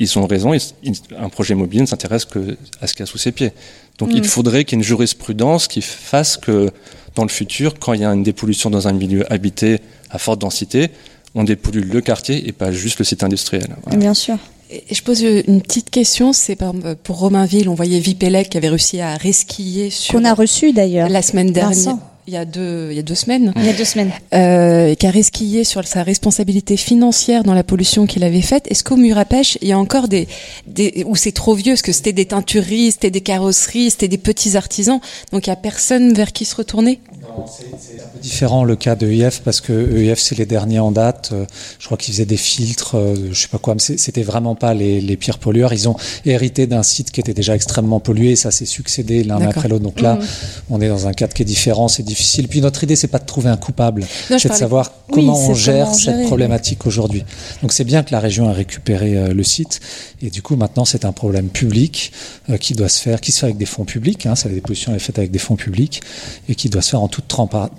ils 0.00 0.18
ont 0.18 0.26
raison, 0.26 0.52
ils- 0.52 0.94
un 1.16 1.28
projet 1.28 1.54
immobilier 1.54 1.82
ne 1.82 1.86
s'intéresse 1.86 2.24
que 2.24 2.56
à 2.80 2.88
ce 2.88 2.92
qu'il 2.94 3.00
y 3.00 3.02
a 3.04 3.06
sous 3.06 3.18
ses 3.18 3.30
pieds. 3.30 3.52
Donc 3.98 4.08
Mm. 4.12 4.16
il 4.16 4.24
faudrait 4.24 4.64
qu'il 4.64 4.76
y 4.76 4.80
ait 4.80 4.82
une 4.82 4.84
jurisprudence 4.84 5.68
qui 5.68 5.80
fasse 5.80 6.36
que 6.36 6.70
dans 7.14 7.22
le 7.22 7.28
futur, 7.30 7.78
quand 7.78 7.92
il 7.92 8.00
y 8.00 8.04
a 8.04 8.10
une 8.12 8.24
dépollution 8.24 8.68
dans 8.68 8.88
un 8.88 8.92
milieu 8.92 9.30
habité 9.32 9.78
à 10.10 10.18
forte 10.18 10.40
densité, 10.40 10.90
on 11.36 11.44
dépollue 11.44 11.88
le 11.92 12.00
quartier 12.00 12.48
et 12.48 12.52
pas 12.52 12.72
juste 12.72 12.98
le 12.98 13.04
site 13.04 13.22
industriel. 13.22 13.76
Voilà. 13.84 13.98
Bien 13.98 14.14
sûr. 14.14 14.36
Et 14.70 14.82
je 14.92 15.00
pose 15.02 15.20
une 15.22 15.62
petite 15.62 15.90
question, 15.90 16.32
c'est 16.32 16.56
par- 16.56 16.74
pour 17.04 17.18
Romainville, 17.20 17.68
on 17.68 17.74
voyait 17.74 18.00
Vipelec 18.00 18.48
qui 18.50 18.56
avait 18.56 18.68
réussi 18.70 19.00
à 19.00 19.16
resquiller 19.16 19.90
sur 19.90 20.14
Qu'on 20.14 20.24
a 20.24 20.34
reçu 20.34 20.72
d'ailleurs. 20.72 21.08
la 21.08 21.22
semaine 21.22 21.52
dernière, 21.52 21.76
Vincent. 21.76 22.00
Il 22.26 22.34
y 22.34 22.36
a 22.36 22.44
deux, 22.44 22.88
il 22.90 22.96
y 22.96 22.98
a 22.98 23.02
deux 23.02 23.14
semaines, 23.14 23.52
Il 23.56 23.64
y 23.64 23.68
a 23.68 23.72
deux 23.72 23.84
semaines. 23.84 24.10
euh, 24.34 24.94
qui 24.94 25.06
a 25.06 25.10
resquillé 25.10 25.64
sur 25.64 25.86
sa 25.86 26.02
responsabilité 26.02 26.76
financière 26.76 27.44
dans 27.44 27.54
la 27.54 27.62
pollution 27.62 28.06
qu'il 28.06 28.24
avait 28.24 28.42
faite. 28.42 28.64
Est-ce 28.70 28.82
qu'au 28.82 28.96
mur 28.96 29.16
à 29.18 29.24
pêche, 29.24 29.58
il 29.62 29.68
y 29.68 29.72
a 29.72 29.78
encore 29.78 30.08
des, 30.08 30.26
des 30.66 31.04
où 31.06 31.14
c'est 31.16 31.32
trop 31.32 31.54
vieux, 31.54 31.72
parce 31.74 31.82
que 31.82 31.92
c'était 31.92 32.12
des 32.12 32.24
teintureries, 32.26 32.92
c'était 32.92 33.10
des 33.10 33.20
carrosseries, 33.20 33.90
c'était 33.90 34.08
des 34.08 34.18
petits 34.18 34.56
artisans, 34.56 34.98
donc 35.32 35.46
il 35.46 35.50
y 35.50 35.52
a 35.52 35.56
personne 35.56 36.12
vers 36.14 36.32
qui 36.32 36.44
se 36.44 36.56
retourner? 36.56 37.00
Différent 38.22 38.64
le 38.64 38.76
cas 38.76 38.96
de 38.96 39.06
EIF 39.10 39.40
parce 39.44 39.60
que 39.60 39.72
EIF 39.96 40.18
c'est 40.18 40.36
les 40.38 40.46
derniers 40.46 40.78
en 40.78 40.90
date. 40.90 41.30
Euh, 41.32 41.44
Je 41.78 41.84
crois 41.86 41.98
qu'ils 41.98 42.14
faisaient 42.14 42.24
des 42.24 42.36
filtres, 42.36 42.96
euh, 42.96 43.14
je 43.32 43.40
sais 43.42 43.48
pas 43.48 43.58
quoi, 43.58 43.74
mais 43.74 43.80
c'est- 43.80 43.98
c'était 43.98 44.22
vraiment 44.22 44.54
pas 44.54 44.74
les, 44.74 45.00
les 45.00 45.16
pires 45.16 45.38
pollueurs. 45.38 45.72
Ils 45.72 45.88
ont 45.88 45.96
hérité 46.24 46.66
d'un 46.66 46.82
site 46.82 47.10
qui 47.10 47.20
était 47.20 47.34
déjà 47.34 47.54
extrêmement 47.54 48.00
pollué 48.00 48.30
et 48.32 48.36
ça 48.36 48.50
s'est 48.50 48.64
succédé 48.66 49.22
l'un 49.22 49.40
après 49.42 49.68
l'autre. 49.68 49.84
Donc 49.84 50.00
là, 50.00 50.14
Mhm. 50.16 50.26
on 50.70 50.80
est 50.80 50.88
dans 50.88 51.06
un 51.06 51.12
cadre 51.12 51.34
qui 51.34 51.42
est 51.42 51.46
différent, 51.46 51.88
c'est 51.88 52.02
difficile. 52.16 52.48
Puis 52.48 52.60
notre 52.60 52.82
idée 52.84 52.96
c'est 52.96 53.08
pas 53.08 53.18
de 53.18 53.26
trouver 53.26 53.50
un 53.50 53.56
coupable, 53.56 54.04
c'est 54.28 54.48
de 54.48 54.54
savoir 54.54 54.92
comment 55.12 55.38
on 55.38 55.54
gère 55.54 55.84
comment 55.86 55.94
cette 55.98 56.26
problématique 56.26 56.86
aujourd'hui. 56.86 57.22
Donc 57.62 57.72
c'est 57.72 57.84
bien 57.84 58.02
que 58.02 58.12
la 58.12 58.20
région 58.20 58.48
a 58.48 58.52
récupéré 58.52 59.16
euh, 59.16 59.34
le 59.34 59.42
site 59.44 59.80
et 60.22 60.30
du 60.30 60.42
coup 60.42 60.56
maintenant 60.56 60.84
c'est 60.84 61.04
un 61.04 61.12
problème 61.12 61.48
public 61.48 62.12
euh, 62.50 62.56
qui 62.56 62.72
doit 62.74 62.88
se 62.88 63.00
faire, 63.00 63.20
qui 63.20 63.32
se 63.32 63.40
fait 63.40 63.46
avec 63.46 63.58
des 63.58 63.66
fonds 63.66 63.84
publics. 63.84 64.26
Hein, 64.26 64.34
c'est 64.34 64.48
la 64.48 64.54
dépollution 64.54 64.92
elle 64.92 64.96
est 64.96 65.00
faite 65.00 65.18
avec 65.18 65.30
des 65.30 65.38
fonds 65.38 65.56
publics 65.56 66.00
et 66.48 66.54
qui 66.54 66.68
doit 66.70 66.82
se 66.82 66.90
faire 66.90 67.02
en 67.02 67.08
toute 67.08 67.26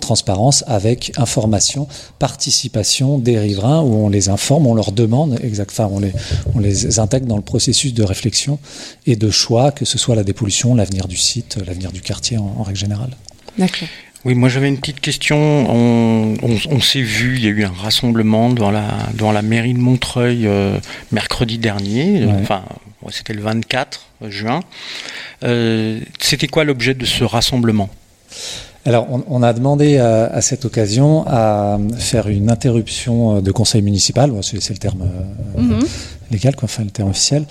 transparence 0.00 0.64
avec 0.66 1.12
information, 1.16 1.88
participation 2.18 3.18
des 3.18 3.38
riverains 3.38 3.82
où 3.82 3.94
on 4.04 4.08
les 4.08 4.28
informe, 4.28 4.66
on 4.66 4.74
leur 4.74 4.92
demande 4.92 5.38
exact, 5.42 5.70
enfin 5.72 5.88
on 5.92 5.98
les 6.00 6.12
on 6.54 6.60
les 6.60 6.98
intègre 7.00 7.26
dans 7.26 7.36
le 7.36 7.42
processus 7.42 7.92
de 7.94 8.02
réflexion 8.04 8.58
et 9.06 9.16
de 9.16 9.30
choix, 9.30 9.72
que 9.72 9.84
ce 9.84 9.98
soit 9.98 10.14
la 10.14 10.24
dépollution, 10.24 10.74
l'avenir 10.74 11.08
du 11.08 11.16
site, 11.16 11.58
l'avenir 11.66 11.90
du 11.92 12.00
quartier 12.00 12.38
en- 12.38 12.54
en 12.58 12.62
règle 12.62 12.78
générale. 12.78 13.10
D'accord. 13.58 13.88
Oui, 14.24 14.34
moi 14.34 14.48
j'avais 14.48 14.68
une 14.68 14.78
petite 14.78 15.00
question. 15.00 15.36
On, 15.38 16.34
on- 16.42 16.58
on 16.70 16.80
s'est 16.80 17.02
vu, 17.02 17.36
il 17.36 17.44
y 17.44 17.46
a 17.46 17.50
eu 17.50 17.64
un 17.64 17.72
rassemblement 17.72 18.50
devant 18.50 18.70
la, 18.70 18.84
devant 19.14 19.32
la 19.32 19.42
mairie 19.42 19.74
de 19.74 19.78
Montreuil 19.78 20.46
euh, 20.46 20.78
mercredi 21.12 21.58
dernier. 21.58 22.24
Ouais. 22.26 22.32
Enfin, 22.42 22.62
c'était 23.10 23.32
le 23.32 23.42
24 23.42 24.00
juin. 24.28 24.60
Euh, 25.44 26.00
c'était 26.18 26.48
quoi 26.48 26.64
l'objet 26.64 26.94
de 26.94 27.04
ce 27.04 27.22
rassemblement? 27.24 27.88
Alors, 28.84 29.06
on, 29.10 29.22
on 29.28 29.42
a 29.42 29.52
demandé 29.52 29.98
à, 29.98 30.24
à 30.26 30.40
cette 30.40 30.64
occasion 30.64 31.24
à 31.26 31.78
faire 31.98 32.28
une 32.28 32.50
interruption 32.50 33.36
euh, 33.36 33.40
de 33.40 33.50
conseil 33.52 33.82
municipal, 33.82 34.32
c'est 34.42 34.60
c'est 34.62 34.72
le 34.72 34.78
terme 34.78 35.02
euh, 35.02 35.60
Mhm. 35.60 35.80
Légal, 36.30 36.54
quoi, 36.56 36.64
enfin 36.66 36.84
le 36.84 36.90
terme 36.90 37.10
officiel, 37.10 37.44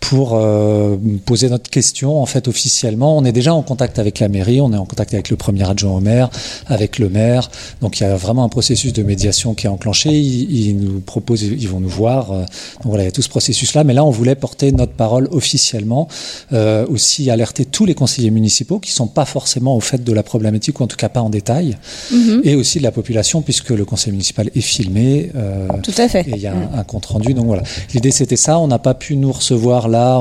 pour 0.00 0.32
euh, 0.34 0.96
poser 1.24 1.48
notre 1.48 1.70
question 1.70 2.20
en 2.20 2.26
fait 2.26 2.46
officiellement. 2.48 3.16
On 3.16 3.24
est 3.24 3.32
déjà 3.32 3.54
en 3.54 3.62
contact 3.62 3.98
avec 3.98 4.18
la 4.20 4.28
mairie, 4.28 4.60
on 4.60 4.72
est 4.72 4.76
en 4.76 4.84
contact 4.84 5.14
avec 5.14 5.30
le 5.30 5.36
premier 5.36 5.68
adjoint 5.68 5.92
au 5.96 6.00
maire, 6.00 6.28
avec 6.66 6.98
le 6.98 7.08
maire. 7.08 7.50
Donc 7.80 8.00
il 8.00 8.02
y 8.02 8.06
a 8.06 8.16
vraiment 8.16 8.44
un 8.44 8.48
processus 8.48 8.92
de 8.92 9.02
médiation 9.02 9.54
qui 9.54 9.66
est 9.66 9.70
enclenché. 9.70 10.10
Ils, 10.10 10.68
ils 10.68 10.76
nous 10.76 11.00
proposent, 11.00 11.42
ils 11.42 11.68
vont 11.68 11.80
nous 11.80 11.88
voir. 11.88 12.32
euh, 12.32 12.40
Donc 12.40 12.86
voilà, 12.86 13.04
il 13.04 13.06
y 13.06 13.08
a 13.08 13.12
tout 13.12 13.22
ce 13.22 13.28
processus-là. 13.28 13.84
Mais 13.84 13.94
là, 13.94 14.04
on 14.04 14.10
voulait 14.10 14.34
porter 14.34 14.72
notre 14.72 14.92
parole 14.92 15.28
officiellement, 15.30 16.08
euh, 16.52 16.86
aussi 16.86 17.30
alerter 17.30 17.64
tous 17.64 17.86
les 17.86 17.94
conseillers 17.94 18.30
municipaux 18.30 18.78
qui 18.78 18.90
sont 18.92 19.06
pas 19.06 19.24
forcément 19.24 19.74
au 19.76 19.80
fait 19.80 20.04
de 20.04 20.12
la 20.12 20.22
problématique 20.22 20.80
ou 20.80 20.82
en 20.82 20.86
tout 20.86 20.96
cas 20.96 21.08
pas 21.08 21.20
en 21.22 21.30
détail, 21.30 21.76
Mhm. 22.12 22.40
et 22.44 22.54
aussi 22.56 22.78
de 22.78 22.82
la 22.84 22.92
population 22.92 23.40
puisque 23.42 23.70
le 23.70 23.84
conseil 23.84 24.12
municipal 24.12 24.50
est 24.54 24.60
filmé. 24.60 25.30
euh, 25.34 25.68
Tout 25.82 25.92
à 25.98 26.08
fait. 26.08 26.20
et 26.28 26.32
il 26.34 26.40
y 26.42 26.46
a 26.46 26.52
un, 26.54 26.78
un 26.80 26.84
compte 26.84 27.06
rendu. 27.06 27.32
Donc 27.34 27.46
voilà, 27.46 27.62
l'idée 27.94 28.10
c'était 28.24 28.36
ça. 28.36 28.58
On 28.58 28.68
n'a 28.68 28.78
pas 28.78 28.94
pu 28.94 29.16
nous 29.16 29.32
recevoir 29.32 29.86
là 29.86 30.18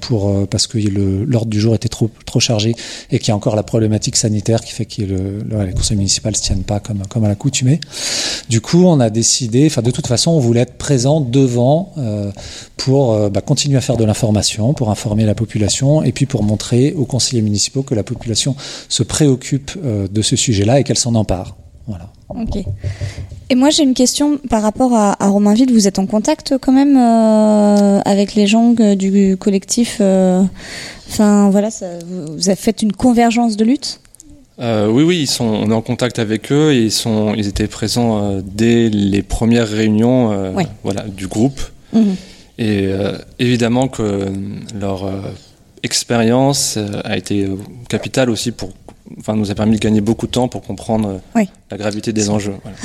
pour 0.00 0.30
euh, 0.30 0.46
parce 0.46 0.66
que 0.66 0.78
l'ordre 0.78 1.50
du 1.50 1.60
jour 1.60 1.74
était 1.74 1.90
trop 1.90 2.08
trop 2.24 2.40
chargé 2.40 2.74
et 3.10 3.18
qu'il 3.18 3.28
y 3.28 3.32
a 3.32 3.36
encore 3.36 3.54
la 3.54 3.62
problématique 3.62 4.16
sanitaire 4.16 4.62
qui 4.62 4.72
fait 4.72 4.86
que 4.86 5.02
le, 5.02 5.40
le, 5.40 5.64
les 5.66 5.74
conseils 5.74 5.98
municipaux 5.98 6.30
ne 6.30 6.34
se 6.34 6.40
tiennent 6.40 6.62
pas 6.62 6.80
comme 6.80 7.02
comme 7.06 7.22
à 7.24 7.28
l'accoutumée. 7.28 7.80
Du 8.48 8.62
coup, 8.62 8.84
on 8.86 8.98
a 8.98 9.10
décidé. 9.10 9.66
Enfin, 9.66 9.82
de 9.82 9.90
toute 9.90 10.06
façon, 10.06 10.30
on 10.30 10.38
voulait 10.38 10.60
être 10.60 10.78
présent 10.78 11.20
devant 11.20 11.92
euh, 11.98 12.32
pour 12.78 13.12
euh, 13.12 13.28
bah, 13.28 13.42
continuer 13.42 13.76
à 13.76 13.82
faire 13.82 13.98
de 13.98 14.04
l'information, 14.04 14.72
pour 14.72 14.88
informer 14.88 15.26
la 15.26 15.34
population 15.34 16.02
et 16.02 16.12
puis 16.12 16.24
pour 16.24 16.42
montrer 16.44 16.94
aux 16.94 17.04
conseillers 17.04 17.42
municipaux 17.42 17.82
que 17.82 17.94
la 17.94 18.04
population 18.04 18.56
se 18.88 19.02
préoccupe 19.02 19.72
de 19.84 20.22
ce 20.22 20.34
sujet-là 20.34 20.80
et 20.80 20.84
qu'elle 20.84 20.98
s'en 20.98 21.14
empare. 21.14 21.56
Voilà. 21.86 22.13
Ok. 22.28 22.56
Et 23.50 23.54
moi, 23.54 23.70
j'ai 23.70 23.82
une 23.82 23.94
question 23.94 24.38
par 24.48 24.62
rapport 24.62 24.94
à, 24.94 25.22
à 25.22 25.28
Romainville. 25.28 25.72
Vous 25.72 25.86
êtes 25.86 25.98
en 25.98 26.06
contact 26.06 26.54
quand 26.60 26.72
même 26.72 26.96
euh, 26.96 28.00
avec 28.04 28.34
les 28.34 28.46
gens 28.46 28.74
euh, 28.80 28.94
du 28.94 29.36
collectif 29.38 29.98
euh, 30.00 30.42
Enfin, 31.08 31.50
voilà, 31.50 31.70
ça, 31.70 31.86
vous, 32.06 32.34
vous 32.34 32.48
avez 32.48 32.56
fait 32.56 32.80
une 32.82 32.92
convergence 32.92 33.56
de 33.56 33.64
lutte 33.64 34.00
Euh, 34.58 34.88
oui, 34.90 35.02
oui, 35.04 35.18
ils 35.20 35.26
sont, 35.26 35.44
on 35.44 35.70
est 35.70 35.74
en 35.74 35.82
contact 35.82 36.18
avec 36.18 36.50
eux 36.50 36.72
et 36.72 36.82
ils, 36.84 36.90
sont, 36.92 37.34
ils 37.34 37.46
étaient 37.46 37.66
présents 37.68 38.22
euh, 38.22 38.40
dès 38.42 38.88
les 38.88 39.22
premières 39.22 39.68
réunions 39.68 40.32
euh, 40.32 40.52
Ouais. 40.52 40.66
voilà, 40.82 41.02
du 41.02 41.26
groupe. 41.28 41.60
Mhm. 41.92 42.16
Et 42.58 42.86
euh, 42.86 43.18
évidemment 43.38 43.88
que 43.88 44.02
euh, 44.02 44.30
leur 44.80 45.04
euh, 45.04 45.20
expérience 45.82 46.76
euh, 46.78 47.00
a 47.04 47.16
été 47.16 47.44
euh, 47.44 47.56
capitale 47.88 48.30
aussi 48.30 48.50
pour, 48.52 48.70
enfin, 49.20 49.36
nous 49.36 49.50
a 49.50 49.54
permis 49.54 49.76
de 49.76 49.80
gagner 49.80 50.00
beaucoup 50.00 50.26
de 50.26 50.32
temps 50.32 50.48
pour 50.48 50.62
comprendre 50.62 51.08
euh, 51.08 51.18
Oui. 51.36 51.48
la 51.70 51.76
gravité 51.76 52.12
des 52.12 52.30
enjeux. 52.30 52.54
voilà. 52.62 52.76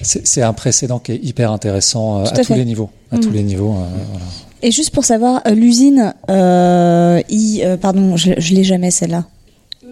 C'est 0.00 0.42
un 0.42 0.52
précédent 0.52 0.98
qui 1.00 1.12
est 1.12 1.20
hyper 1.24 1.50
intéressant 1.52 2.20
euh, 2.20 2.24
à, 2.24 2.28
à 2.38 2.44
tous 2.44 2.54
les 2.54 2.64
niveaux. 2.64 2.90
À 3.10 3.18
tous 3.18 3.30
les 3.30 3.42
niveaux. 3.42 3.74
euh, 3.74 3.86
voilà. 4.10 4.24
Et 4.62 4.70
juste 4.72 4.90
pour 4.90 5.04
savoir, 5.04 5.42
l'usine, 5.50 6.14
euh, 6.30 7.20
I- 7.28 7.62
euh, 7.64 7.76
pardon, 7.76 8.16
je, 8.16 8.32
je 8.38 8.54
l'ai 8.54 8.64
jamais 8.64 8.90
celle-là. 8.90 9.24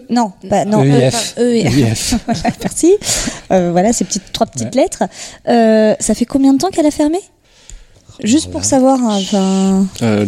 Non, 0.09 0.31
pas, 0.49 0.63
non. 0.63 0.83
EIF. 0.83 1.35
euh, 1.37 1.51
EIF. 1.53 1.77
EIF. 1.77 2.15
Voilà, 2.25 2.41
Merci. 2.61 2.93
Euh, 3.51 3.71
voilà 3.71 3.91
ces 3.93 4.05
petites 4.05 4.31
trois 4.31 4.47
petites 4.47 4.75
lettres. 4.75 5.03
Euh, 5.49 5.95
ça 5.99 6.13
fait 6.13 6.25
combien 6.25 6.53
de 6.53 6.57
temps 6.59 6.69
qu'elle 6.69 6.85
a 6.85 6.91
fermé? 6.91 7.17
Juste 8.23 8.49
pour 8.51 8.63
savoir. 8.63 8.99
hein, 9.03 9.17
Enfin. 9.21 9.85
Euh, 10.03 10.25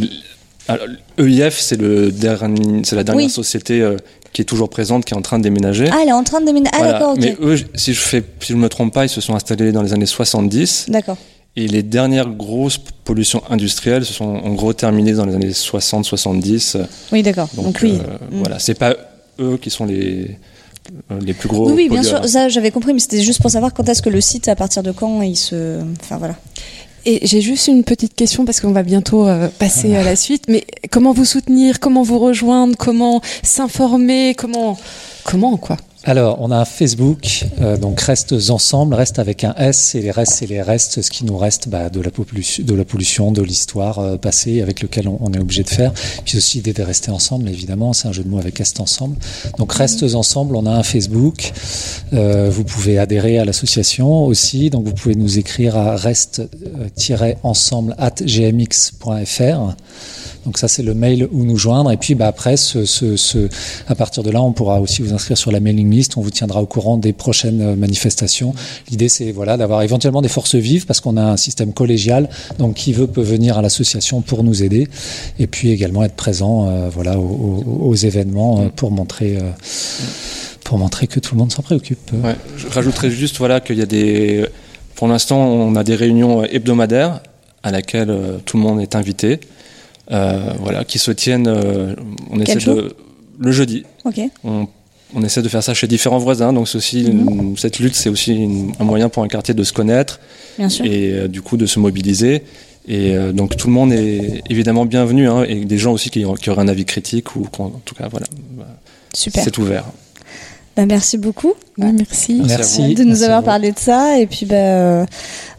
alors, 0.67 0.85
EIF, 1.17 1.57
c'est 1.59 1.77
le 1.79 2.11
dernier, 2.11 2.81
c'est 2.83 2.95
la 2.95 3.03
dernière 3.03 3.25
Oui. 3.25 3.31
société 3.31 3.81
euh, 3.81 3.97
qui 4.33 4.41
est 4.41 4.45
toujours 4.45 4.69
présente, 4.69 5.05
qui 5.05 5.13
est 5.13 5.17
en 5.17 5.21
train 5.21 5.37
de 5.39 5.43
déménager. 5.43 5.89
Ah, 5.91 5.99
elle 6.03 6.09
est 6.09 6.13
en 6.13 6.23
train 6.23 6.39
de 6.41 6.45
déménager. 6.45 6.71
Ah, 6.75 6.77
Voilà. 6.79 6.93
d'accord, 6.93 7.11
ok. 7.13 7.19
Mais 7.21 7.35
eux, 7.41 7.57
si 7.75 7.93
je 7.93 7.99
fais, 7.99 8.23
si 8.39 8.53
je 8.53 8.57
me 8.57 8.69
trompe 8.69 8.93
pas, 8.93 9.05
ils 9.05 9.09
se 9.09 9.21
sont 9.21 9.33
installés 9.35 9.71
dans 9.71 9.81
les 9.81 9.93
années 9.93 10.05
70. 10.05 10.85
D'accord. 10.89 11.17
Et 11.55 11.67
les 11.67 11.81
dernières 11.83 12.29
grosses 12.29 12.77
pollutions 12.77 13.41
industrielles 13.49 14.05
se 14.05 14.13
sont 14.13 14.25
en 14.25 14.53
gros 14.53 14.71
terminées 14.73 15.13
dans 15.13 15.25
les 15.25 15.35
années 15.35 15.49
60-70. 15.51 16.77
Oui, 17.11 17.23
d'accord. 17.23 17.49
Donc, 17.55 17.65
Donc, 17.65 17.79
oui. 17.81 17.93
euh, 17.99 18.17
Mm. 18.31 18.39
voilà, 18.39 18.59
c'est 18.59 18.75
pas 18.75 18.95
eux 19.39 19.57
qui 19.61 19.69
sont 19.69 19.85
les 19.85 20.37
euh, 21.11 21.19
les 21.21 21.33
plus 21.33 21.49
gros. 21.49 21.67
Oui, 21.67 21.73
oui, 21.75 21.89
bien 21.89 22.01
pollueurs. 22.01 22.21
sûr. 22.23 22.29
Ça, 22.29 22.49
j'avais 22.49 22.71
compris, 22.71 22.93
mais 22.93 22.99
c'était 22.99 23.21
juste 23.21 23.41
pour 23.41 23.51
savoir 23.51 23.73
quand 23.73 23.87
est-ce 23.89 24.01
que 24.01 24.09
le 24.09 24.21
site, 24.21 24.47
à 24.47 24.55
partir 24.55 24.83
de 24.83 24.91
quand, 24.91 25.21
il 25.21 25.35
se. 25.35 25.79
Enfin, 26.01 26.17
voilà. 26.17 26.35
Et 27.09 27.25
j'ai 27.25 27.41
juste 27.41 27.65
une 27.65 27.83
petite 27.83 28.13
question 28.13 28.45
parce 28.45 28.61
qu'on 28.61 28.71
va 28.71 28.83
bientôt 28.83 29.27
euh, 29.27 29.47
passer 29.57 29.95
à 29.95 30.03
la 30.03 30.15
suite. 30.15 30.43
Mais 30.47 30.63
comment 30.91 31.11
vous 31.11 31.25
soutenir 31.25 31.79
Comment 31.79 32.03
vous 32.03 32.19
rejoindre 32.19 32.77
Comment 32.77 33.19
s'informer 33.41 34.35
Comment 34.37 34.77
Comment 35.23 35.57
quoi? 35.57 35.77
Alors, 36.05 36.37
on 36.39 36.49
a 36.49 36.57
un 36.57 36.65
Facebook, 36.65 37.45
euh, 37.59 37.75
donc 37.75 37.99
Restes 37.99 38.49
Ensemble, 38.49 38.95
reste 38.95 39.19
avec 39.19 39.43
un 39.43 39.53
S, 39.55 39.95
et 39.95 40.01
les 40.01 40.11
restes, 40.11 40.35
c'est 40.35 40.45
les 40.45 40.61
restes, 40.61 41.01
ce 41.01 41.11
qui 41.11 41.25
nous 41.25 41.37
reste 41.37 41.67
bah, 41.67 41.89
de, 41.89 41.99
la 41.99 42.09
pollution, 42.09 42.63
de 42.63 42.73
la 42.73 42.85
pollution, 42.85 43.33
de 43.33 43.41
l'histoire 43.41 43.99
euh, 43.99 44.15
passée 44.15 44.61
avec 44.61 44.81
lequel 44.81 45.09
on, 45.09 45.17
on 45.19 45.33
est 45.33 45.39
obligé 45.39 45.63
de 45.63 45.69
faire. 45.69 45.91
Puis 46.23 46.37
aussi 46.37 46.59
l'idée 46.59 46.71
de 46.71 46.83
rester 46.83 47.11
ensemble, 47.11 47.49
évidemment, 47.49 47.91
c'est 47.91 48.07
un 48.07 48.13
jeu 48.13 48.23
de 48.23 48.29
mots 48.29 48.39
avec 48.39 48.61
Est 48.61 48.79
Ensemble. 48.79 49.17
Donc 49.57 49.73
Restes 49.73 50.15
Ensemble, 50.15 50.55
on 50.55 50.65
a 50.65 50.71
un 50.71 50.83
Facebook, 50.83 51.51
Euh, 52.13 52.49
vous 52.49 52.63
pouvez 52.63 52.97
adhérer 52.97 53.37
à 53.37 53.43
l'association 53.45 54.25
aussi, 54.25 54.69
donc 54.69 54.85
vous 54.85 54.93
pouvez 54.93 55.15
nous 55.15 55.39
écrire 55.39 55.77
à 55.77 55.95
reste-ensemble 55.95 57.95
at 57.97 58.15
gmx.fr. 58.21 59.75
Donc 60.49 60.57
ça 60.57 60.67
c'est 60.67 60.81
le 60.81 60.95
mail 60.95 61.27
où 61.31 61.43
nous 61.43 61.57
joindre. 61.57 61.91
Et 61.91 61.97
puis 61.97 62.15
bah, 62.15 62.25
après 62.25 62.55
à 63.87 63.95
partir 63.95 64.23
de 64.23 64.31
là 64.31 64.41
on 64.41 64.51
pourra 64.51 64.81
aussi 64.81 65.03
vous 65.03 65.13
inscrire 65.13 65.37
sur 65.37 65.51
la 65.51 65.59
mailing 65.59 65.91
list, 65.91 66.17
on 66.17 66.21
vous 66.21 66.31
tiendra 66.31 66.59
au 66.59 66.65
courant 66.65 66.97
des 66.97 67.13
prochaines 67.13 67.61
euh, 67.61 67.75
manifestations. 67.75 68.55
L'idée 68.89 69.09
c'est 69.09 69.31
voilà 69.31 69.57
d'avoir 69.57 69.83
éventuellement 69.83 70.23
des 70.23 70.27
forces 70.27 70.55
vives 70.55 70.87
parce 70.87 71.01
qu'on 71.01 71.17
a 71.17 71.21
un 71.21 71.37
système 71.37 71.71
collégial. 71.71 72.29
Donc 72.57 72.73
qui 72.73 72.93
veut 72.93 73.05
peut 73.05 73.21
venir 73.21 73.59
à 73.59 73.61
l'association 73.61 74.21
pour 74.21 74.43
nous 74.43 74.63
aider. 74.63 74.87
Et 75.37 75.45
puis 75.45 75.69
également 75.69 76.03
être 76.03 76.15
présent 76.15 76.67
euh, 76.67 76.89
voilà 76.89 77.19
aux, 77.19 77.93
événements 77.93 78.61
euh, 78.61 78.69
pour 78.75 78.89
montrer 78.89 79.37
pour 80.63 80.79
montrer 80.79 81.05
que 81.05 81.19
tout 81.19 81.35
le 81.35 81.39
monde 81.41 81.51
s'en 81.51 81.61
préoccupe. 81.61 82.09
Je 82.57 82.67
rajouterais 82.69 83.11
juste 83.11 83.37
voilà 83.37 83.59
qu'il 83.59 83.77
y 83.77 83.83
a 83.83 83.85
des, 83.85 84.47
pour 84.95 85.07
l'instant, 85.07 85.45
on 85.45 85.75
a 85.75 85.83
des 85.83 85.95
réunions 85.95 86.43
hebdomadaires 86.43 87.19
à 87.61 87.69
laquelle 87.69 88.11
tout 88.45 88.57
le 88.57 88.63
monde 88.63 88.81
est 88.81 88.95
invité, 88.95 89.39
voilà, 90.09 90.83
qui 90.85 90.99
se 90.99 91.11
tiennent. 91.11 91.47
euh, 91.47 91.95
on 92.31 92.37
Quel 92.39 92.49
essaie 92.57 92.59
jour 92.59 92.75
de 92.75 92.95
le 93.39 93.51
jeudi. 93.51 93.83
Ok. 94.05 94.19
On, 94.43 94.67
on 95.15 95.23
essaie 95.23 95.41
de 95.41 95.49
faire 95.49 95.63
ça 95.63 95.73
chez 95.73 95.87
différents 95.87 96.17
voisins, 96.19 96.51
donc 96.53 96.67
aussi 96.75 97.03
une- 97.05 97.55
cette 97.57 97.79
lutte, 97.79 97.95
c'est 97.95 98.09
aussi 98.09 98.33
une- 98.35 98.73
un 98.79 98.83
moyen 98.83 99.09
pour 99.09 99.23
un 99.23 99.27
quartier 99.27 99.53
de 99.53 99.63
se 99.63 99.73
connaître 99.73 100.19
Bien 100.57 100.69
sûr. 100.69 100.85
et 100.85 101.11
euh, 101.13 101.27
du 101.27 101.41
coup 101.41 101.57
de 101.57 101.65
se 101.65 101.79
mobiliser. 101.79 102.43
Et 102.87 103.15
euh, 103.15 103.31
donc 103.31 103.55
tout 103.55 103.67
le 103.67 103.73
monde 103.73 103.93
est 103.93 104.41
évidemment 104.49 104.85
bienvenu, 104.85 105.27
hein, 105.29 105.43
et 105.47 105.63
des 105.65 105.77
gens 105.77 105.93
aussi 105.93 106.09
qui, 106.09 106.23
qui 106.41 106.49
auraient 106.49 106.61
un 106.61 106.67
avis 106.67 106.85
critique 106.85 107.35
ou 107.35 107.47
en 107.59 107.69
tout 107.85 107.95
cas 107.95 108.07
voilà, 108.07 108.25
Super. 109.13 109.43
c'est 109.43 109.57
ouvert. 109.57 109.85
Bah, 110.79 110.85
merci 110.85 111.17
beaucoup. 111.17 111.53
merci. 111.77 112.35
De 112.95 113.03
nous 113.03 113.09
Merci 113.09 113.23
avoir 113.25 113.43
parlé 113.43 113.71
de 113.73 113.79
ça. 113.79 114.17
Et 114.17 114.27
puis, 114.27 114.45
bah, 114.45 114.55
euh, 114.55 115.05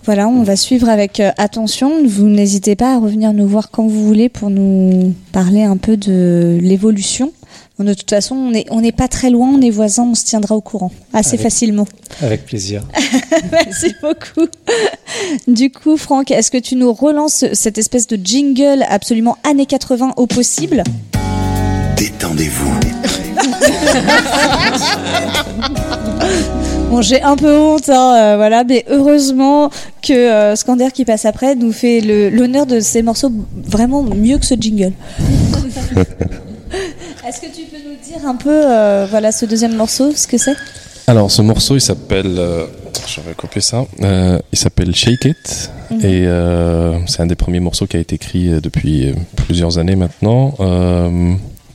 voilà, 0.05 0.29
on 0.29 0.43
va 0.43 0.57
suivre 0.57 0.89
avec 0.89 1.21
euh, 1.21 1.31
attention. 1.37 1.93
Vous 2.07 2.27
n'hésitez 2.29 2.75
pas 2.75 2.95
à 2.95 2.99
revenir 2.99 3.35
nous 3.35 3.47
voir 3.47 3.71
quand 3.71 3.87
vous 3.87 4.07
voulez 4.07 4.31
pour 4.31 4.49
nous 4.49 5.14
parler 5.33 5.62
un 5.62 5.77
peu 5.77 5.99
de 5.99 6.59
l'évolution. 6.62 7.33
Bon, 7.79 7.85
De 7.85 7.93
toute 7.93 8.09
façon, 8.09 8.35
on 8.35 8.51
n'est 8.53 8.64
on 8.71 8.81
n'est 8.81 8.93
pas 8.93 9.09
très 9.09 9.29
loin, 9.29 9.51
on 9.55 9.61
est 9.61 9.68
voisins, 9.71 10.05
on 10.11 10.14
se 10.14 10.25
tiendra 10.25 10.57
au 10.57 10.61
courant 10.62 10.91
assez 11.12 11.31
Avec- 11.35 11.43
facilement. 11.43 11.87
Avec 12.23 12.47
plaisir. 12.47 12.83
Merci 13.53 13.95
beaucoup. 14.01 14.49
Du 15.49 15.71
coup, 15.71 15.99
Franck, 15.99 16.31
est-ce 16.31 16.51
que 16.51 16.59
tu 16.59 16.77
nous 16.77 16.93
relances 16.95 17.45
cette 17.53 17.77
espèce 17.77 18.07
de 18.07 18.18
jingle 18.23 18.85
absolument 18.89 19.37
années 19.45 19.66
80 19.66 20.14
au 20.16 20.27
possible? 20.27 20.83
Détendez-vous. 21.97 23.30
Bon, 26.91 27.03
j'ai 27.03 27.22
un 27.22 27.36
peu 27.36 27.57
honte, 27.57 27.88
hein, 27.88 28.14
euh, 28.16 28.36
voilà, 28.36 28.64
mais 28.64 28.84
heureusement 28.91 29.70
que 30.03 30.12
euh, 30.12 30.57
Scander 30.57 30.88
qui 30.93 31.05
passe 31.05 31.24
après 31.24 31.55
nous 31.55 31.72
fait 31.72 32.01
l'honneur 32.01 32.66
de 32.66 32.80
ces 32.80 33.03
morceaux 33.03 33.30
vraiment 33.64 34.03
mieux 34.03 34.38
que 34.38 34.45
ce 34.47 34.55
jingle. 34.59 34.93
Est-ce 37.26 37.41
que 37.41 37.47
tu 37.47 37.62
peux 37.70 37.76
nous 37.88 37.95
dire 38.05 38.26
un 38.28 38.34
peu, 38.34 38.51
euh, 38.51 39.07
voilà, 39.09 39.30
ce 39.30 39.47
deuxième 39.47 39.76
morceau, 39.76 40.11
ce 40.14 40.26
que 40.26 40.36
c'est? 40.36 40.57
Alors, 41.07 41.30
ce 41.30 41.43
morceau, 41.43 41.76
il 41.76 41.80
s'appelle. 41.80 42.34
euh, 42.38 42.66
je 43.07 43.20
vais 43.20 43.34
copier 43.36 43.61
ça. 43.61 43.84
Il 44.01 44.59
s'appelle 44.59 44.93
Shake 44.95 45.24
It. 45.26 45.70
Mhm. 45.93 46.05
Et 46.05 46.26
c'est 47.07 47.22
un 47.22 47.26
des 47.26 47.36
premiers 47.36 47.61
morceaux 47.61 47.86
qui 47.86 47.97
a 47.97 48.01
été 48.01 48.16
écrit 48.16 48.49
depuis 48.61 49.14
plusieurs 49.36 49.78
années 49.78 49.97
maintenant. 49.97 50.55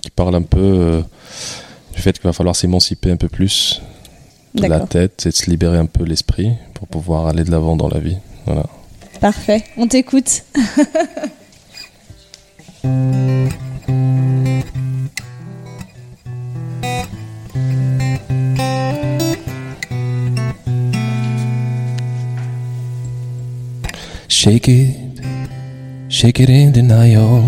qui 0.02 0.10
parle 0.12 0.36
un 0.36 0.42
peu 0.42 1.02
du 1.96 2.02
fait 2.02 2.14
qu'il 2.14 2.24
va 2.24 2.34
falloir 2.34 2.56
s'émanciper 2.56 3.12
un 3.12 3.18
peu 3.18 3.30
plus 3.30 3.82
de 4.54 4.68
la 4.68 4.82
tête 4.82 5.26
et 5.26 5.30
de 5.30 5.34
se 5.34 5.50
libérer 5.50 5.78
un 5.78 5.86
peu 5.86 6.04
l'esprit 6.04 6.52
pour 6.74 6.88
pouvoir 6.88 7.28
aller 7.28 7.44
de 7.44 7.52
l'avant 7.52 7.76
dans 7.76 7.88
la 7.88 8.00
vie. 8.00 8.18
Voilà. 8.46 8.66
Parfait, 9.20 9.64
on 9.78 9.88
t'écoute. 9.88 10.44
Shake 24.28 24.68
it, 24.68 24.96
shake 26.08 26.40
it 26.40 26.50
in 26.50 26.72
denial. 26.72 27.42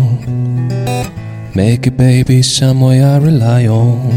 Make 1.58 1.88
it, 1.88 1.96
baby, 1.96 2.40
some 2.42 2.80
way 2.80 3.02
I 3.02 3.18
rely 3.18 3.66
on. 3.66 4.12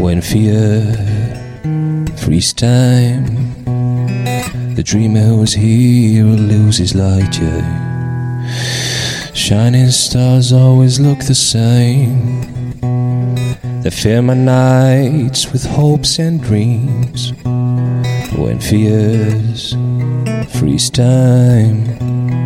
When 0.00 0.20
fear 0.20 0.82
frees 2.16 2.52
time, 2.52 3.24
the 4.74 4.82
dreamer 4.82 5.20
who's 5.20 5.52
here 5.52 6.24
will 6.24 6.46
lose 6.54 6.78
his 6.78 6.96
light, 6.96 7.38
yeah. 7.40 8.44
Shining 9.34 9.90
stars 9.90 10.52
always 10.52 10.98
look 10.98 11.20
the 11.20 11.36
same. 11.36 12.40
They 13.82 13.90
fill 13.90 14.22
my 14.22 14.34
nights 14.34 15.52
with 15.52 15.64
hopes 15.64 16.18
and 16.18 16.42
dreams. 16.42 17.32
When 18.34 18.58
fears 18.58 19.76
freeze 20.58 20.90
time. 20.90 22.37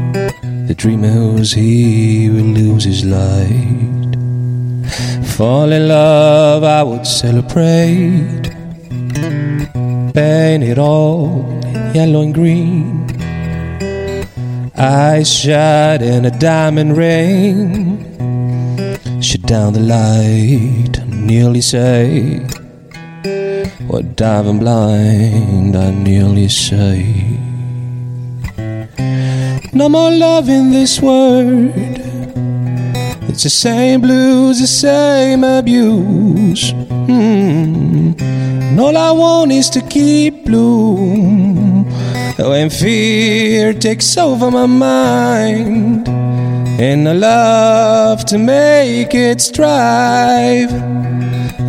The 0.72 0.76
dreamer 0.76 1.08
who's 1.08 1.52
he 1.52 2.30
will 2.30 2.50
lose 2.56 2.84
his 2.84 3.04
light. 3.04 4.16
Fall 5.36 5.70
in 5.70 5.86
love, 5.86 6.64
I 6.64 6.82
would 6.82 7.06
celebrate. 7.06 8.48
Paint 10.14 10.64
it 10.64 10.78
all 10.78 11.44
in 11.66 11.94
yellow 11.94 12.22
and 12.22 12.32
green. 12.32 13.04
Eyes 14.74 15.30
shut 15.30 16.00
in 16.00 16.24
a 16.24 16.30
diamond 16.38 16.96
ring. 16.96 18.00
Shut 19.20 19.42
down 19.42 19.74
the 19.74 19.80
light, 19.80 21.06
nearly 21.06 21.60
say. 21.60 22.38
What 23.88 24.16
diving 24.16 24.60
blind, 24.60 25.76
I 25.76 25.90
nearly 25.90 26.48
say. 26.48 27.51
No 29.74 29.88
more 29.88 30.10
love 30.10 30.50
in 30.50 30.70
this 30.70 31.00
world. 31.00 31.72
It's 33.30 33.44
the 33.44 33.48
same 33.48 34.02
blues, 34.02 34.60
the 34.60 34.66
same 34.66 35.44
abuse. 35.44 36.72
Hmm. 36.72 38.12
And 38.20 38.78
all 38.78 38.94
I 38.94 39.12
want 39.12 39.50
is 39.50 39.70
to 39.70 39.80
keep 39.80 40.44
blue. 40.44 41.84
When 42.36 42.68
fear 42.68 43.72
takes 43.72 44.18
over 44.18 44.50
my 44.50 44.66
mind, 44.66 46.06
and 46.08 47.08
I 47.08 47.12
love 47.14 48.26
to 48.26 48.36
make 48.36 49.14
it 49.14 49.40
strive. 49.40 50.70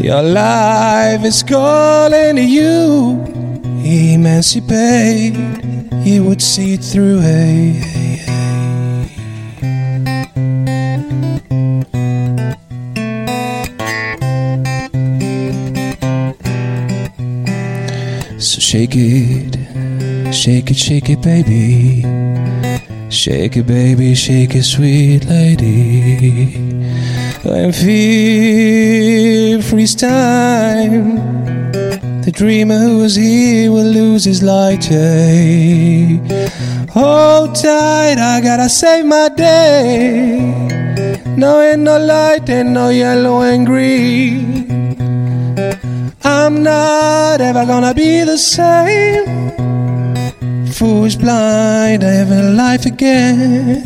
Your 0.04 0.24
life 0.24 1.24
is 1.24 1.42
calling 1.42 2.38
you, 2.38 3.24
emancipate. 3.86 5.73
You 6.06 6.26
would 6.26 6.42
see 6.42 6.74
it 6.74 6.84
through. 6.84 7.20
Hey, 7.22 7.72
hey, 7.72 8.14
So 18.38 18.60
shake 18.60 18.96
it, 18.96 19.56
shake 20.34 20.70
it, 20.72 20.76
shake 20.76 21.10
it, 21.10 21.22
baby. 21.22 22.02
Shake 23.10 23.56
it, 23.56 23.66
baby, 23.66 24.14
shake 24.14 24.56
it, 24.56 24.64
sweet 24.64 25.24
lady. 25.24 26.58
When 27.44 27.72
fear 27.72 29.62
frees 29.62 29.96
time, 29.96 31.63
the 32.26 32.32
dreamer 32.32 32.80
who's 32.80 33.16
here 33.16 33.72
will 33.72 33.86
lose 33.86 34.24
his 34.26 34.42
light. 34.42 34.90
Yeah. 34.90 36.50
Hold 36.92 37.56
tight, 37.56 38.18
I 38.20 38.40
gotta 38.42 38.70
save 38.70 39.06
my 39.06 39.30
day. 39.30 40.64
No, 41.36 41.62
ain't 41.62 41.82
no 41.82 41.98
light, 41.98 42.50
ain't 42.50 42.70
no 42.70 42.90
yellow 42.90 43.42
and 43.42 43.66
green. 43.66 44.64
I'm 46.24 46.64
not 46.64 47.42
ever 47.42 47.66
gonna 47.66 47.94
be 47.94 48.24
the 48.24 48.38
same. 48.38 49.26
Foolish 50.72 51.16
blind, 51.16 52.04
I 52.04 52.12
have 52.12 52.32
a 52.32 52.52
life 52.52 52.86
again. 52.86 53.84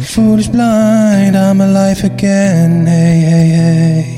Foolish 0.00 0.48
blind, 0.48 1.36
I'm 1.36 1.60
alive 1.60 2.04
again. 2.04 2.86
Hey, 2.86 3.20
hey, 3.20 3.48
hey. 3.48 4.13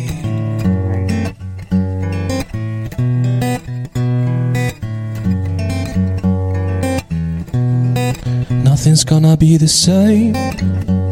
Nothing's 8.87 9.03
gonna 9.03 9.37
be 9.37 9.57
the 9.57 9.66
same. 9.66 10.30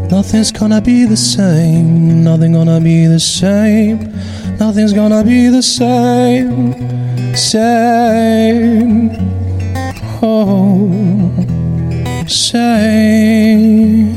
Nothing's 0.08 0.52
gonna 0.52 0.80
be 0.80 1.06
the 1.06 1.16
same. 1.16 2.22
Nothing 2.22 2.52
gonna 2.52 2.80
be 2.80 3.06
the 3.06 3.18
same. 3.18 4.14
Nothing's 4.60 4.92
gonna 4.92 5.24
be 5.24 5.48
the 5.48 5.60
same. 5.60 7.34
Same. 7.34 9.10
Oh. 10.22 10.88
Same. 12.28 14.14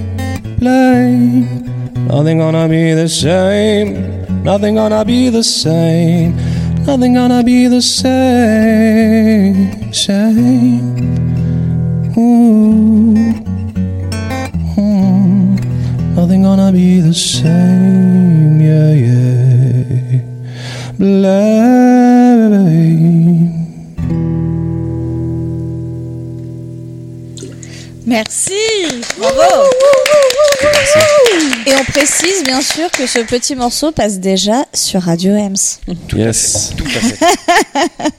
Blame. 0.60 2.06
Nothing 2.06 2.38
gonna 2.38 2.70
be 2.70 2.94
the 2.94 3.10
same. 3.10 4.44
Nothing 4.44 4.76
gonna 4.76 5.04
be 5.04 5.30
the 5.30 5.44
same. 5.44 6.38
Nothing 6.86 7.16
gonna 7.16 7.44
be 7.44 7.66
the 7.66 7.82
same. 7.82 9.12
Same. 9.92 11.18
Ooh. 12.20 13.27
Gonna 16.58 16.72
be 16.72 17.00
the 17.02 17.14
same. 17.14 18.60
Yeah, 18.60 18.94
yeah. 18.94 19.78
Merci. 28.08 28.54
Bravo. 29.20 29.70
Et 31.68 31.74
on 31.76 31.84
précise 31.84 32.44
bien 32.44 32.62
sûr 32.62 32.90
que 32.90 33.06
ce 33.06 33.20
petit 33.20 33.56
morceau 33.56 33.92
passe 33.92 34.20
déjà 34.20 34.66
sur 34.74 35.04
Radio 35.04 35.34
Ems. 35.34 35.56
yes. 36.16 36.74
Tout 36.76 36.86
à 36.86 36.90
fait. 37.00 38.12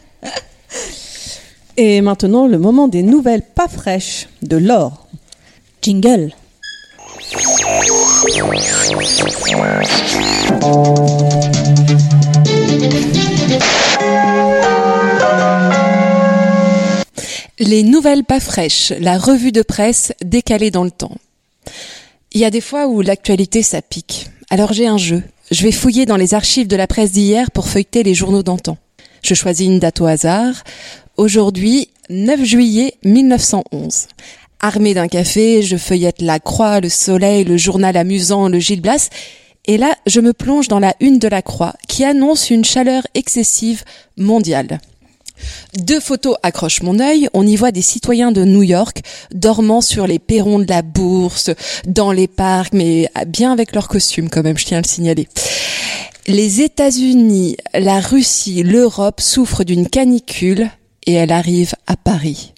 Et 1.76 2.00
maintenant, 2.02 2.46
le 2.46 2.58
moment 2.58 2.86
des 2.86 3.02
nouvelles 3.02 3.42
pas 3.42 3.66
fraîches 3.66 4.28
de 4.42 4.56
l'or. 4.56 5.08
Jingle. 5.82 6.32
Les 17.58 17.82
nouvelles 17.82 18.24
pas 18.24 18.40
fraîches, 18.40 18.94
la 18.98 19.18
revue 19.18 19.52
de 19.52 19.60
presse 19.60 20.14
décalée 20.24 20.70
dans 20.70 20.84
le 20.84 20.90
temps. 20.90 21.16
Il 22.32 22.40
y 22.40 22.46
a 22.46 22.50
des 22.50 22.62
fois 22.62 22.86
où 22.86 23.02
l'actualité 23.02 23.62
ça 23.62 23.82
pique. 23.82 24.30
Alors 24.48 24.72
j'ai 24.72 24.86
un 24.86 24.96
jeu. 24.96 25.22
Je 25.50 25.64
vais 25.64 25.72
fouiller 25.72 26.06
dans 26.06 26.16
les 26.16 26.32
archives 26.32 26.66
de 26.68 26.76
la 26.76 26.86
presse 26.86 27.12
d'hier 27.12 27.50
pour 27.50 27.68
feuilleter 27.68 28.04
les 28.04 28.14
journaux 28.14 28.42
d'antan. 28.42 28.78
Je 29.22 29.34
choisis 29.34 29.66
une 29.66 29.80
date 29.80 30.00
au 30.00 30.06
hasard. 30.06 30.64
Aujourd'hui, 31.18 31.90
9 32.08 32.42
juillet 32.42 32.94
1911. 33.04 34.06
Armé 34.60 34.92
d'un 34.92 35.06
café, 35.06 35.62
je 35.62 35.76
feuillette 35.76 36.20
la 36.20 36.40
Croix, 36.40 36.80
le 36.80 36.88
Soleil, 36.88 37.44
le 37.44 37.56
journal 37.56 37.96
amusant, 37.96 38.48
le 38.48 38.58
Gil 38.58 38.80
Blas. 38.80 39.08
Et 39.66 39.78
là, 39.78 39.94
je 40.06 40.20
me 40.20 40.32
plonge 40.32 40.66
dans 40.66 40.80
la 40.80 40.94
une 40.98 41.20
de 41.20 41.28
la 41.28 41.42
Croix, 41.42 41.74
qui 41.86 42.04
annonce 42.04 42.50
une 42.50 42.64
chaleur 42.64 43.06
excessive 43.14 43.84
mondiale. 44.16 44.80
Deux 45.78 46.00
photos 46.00 46.36
accrochent 46.42 46.82
mon 46.82 46.98
œil. 46.98 47.28
On 47.34 47.46
y 47.46 47.54
voit 47.54 47.70
des 47.70 47.82
citoyens 47.82 48.32
de 48.32 48.44
New 48.44 48.64
York 48.64 49.02
dormant 49.32 49.80
sur 49.80 50.08
les 50.08 50.18
perrons 50.18 50.58
de 50.58 50.68
la 50.68 50.82
bourse, 50.82 51.50
dans 51.86 52.10
les 52.10 52.26
parcs, 52.26 52.72
mais 52.72 53.08
bien 53.28 53.52
avec 53.52 53.72
leur 53.72 53.86
costume 53.86 54.28
quand 54.28 54.42
même, 54.42 54.58
je 54.58 54.66
tiens 54.66 54.78
à 54.78 54.82
le 54.82 54.88
signaler. 54.88 55.28
Les 56.26 56.62
États-Unis, 56.62 57.56
la 57.74 58.00
Russie, 58.00 58.64
l'Europe 58.64 59.20
souffrent 59.20 59.64
d'une 59.64 59.88
canicule 59.88 60.68
et 61.06 61.12
elle 61.12 61.32
arrive 61.32 61.74
à 61.86 61.96
Paris. 61.96 62.52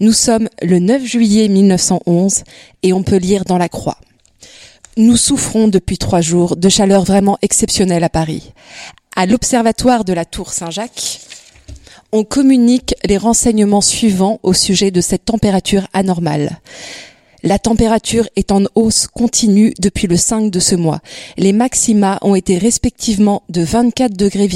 Nous 0.00 0.12
sommes 0.12 0.48
le 0.62 0.78
9 0.78 1.04
juillet 1.04 1.48
1911 1.48 2.44
et 2.82 2.92
on 2.92 3.02
peut 3.02 3.16
lire 3.16 3.44
dans 3.44 3.58
la 3.58 3.68
croix. 3.68 3.98
Nous 4.96 5.16
souffrons 5.16 5.68
depuis 5.68 5.98
trois 5.98 6.20
jours 6.20 6.56
de 6.56 6.68
chaleur 6.68 7.04
vraiment 7.04 7.38
exceptionnelle 7.42 8.04
à 8.04 8.08
Paris. 8.08 8.52
À 9.14 9.26
l'observatoire 9.26 10.04
de 10.04 10.12
la 10.12 10.24
Tour 10.24 10.52
Saint-Jacques, 10.52 11.20
on 12.12 12.24
communique 12.24 12.94
les 13.04 13.18
renseignements 13.18 13.80
suivants 13.80 14.40
au 14.42 14.52
sujet 14.52 14.90
de 14.90 15.00
cette 15.00 15.24
température 15.24 15.86
anormale. 15.92 16.60
La 17.42 17.58
température 17.58 18.28
est 18.36 18.50
en 18.50 18.62
hausse 18.74 19.06
continue 19.06 19.74
depuis 19.78 20.06
le 20.06 20.16
5 20.16 20.50
de 20.50 20.60
ce 20.60 20.74
mois. 20.74 21.00
Les 21.36 21.52
maxima 21.52 22.18
ont 22.22 22.34
été 22.34 22.58
respectivement 22.58 23.42
de 23.48 23.62
24 23.62 24.16
degrés, 24.16 24.48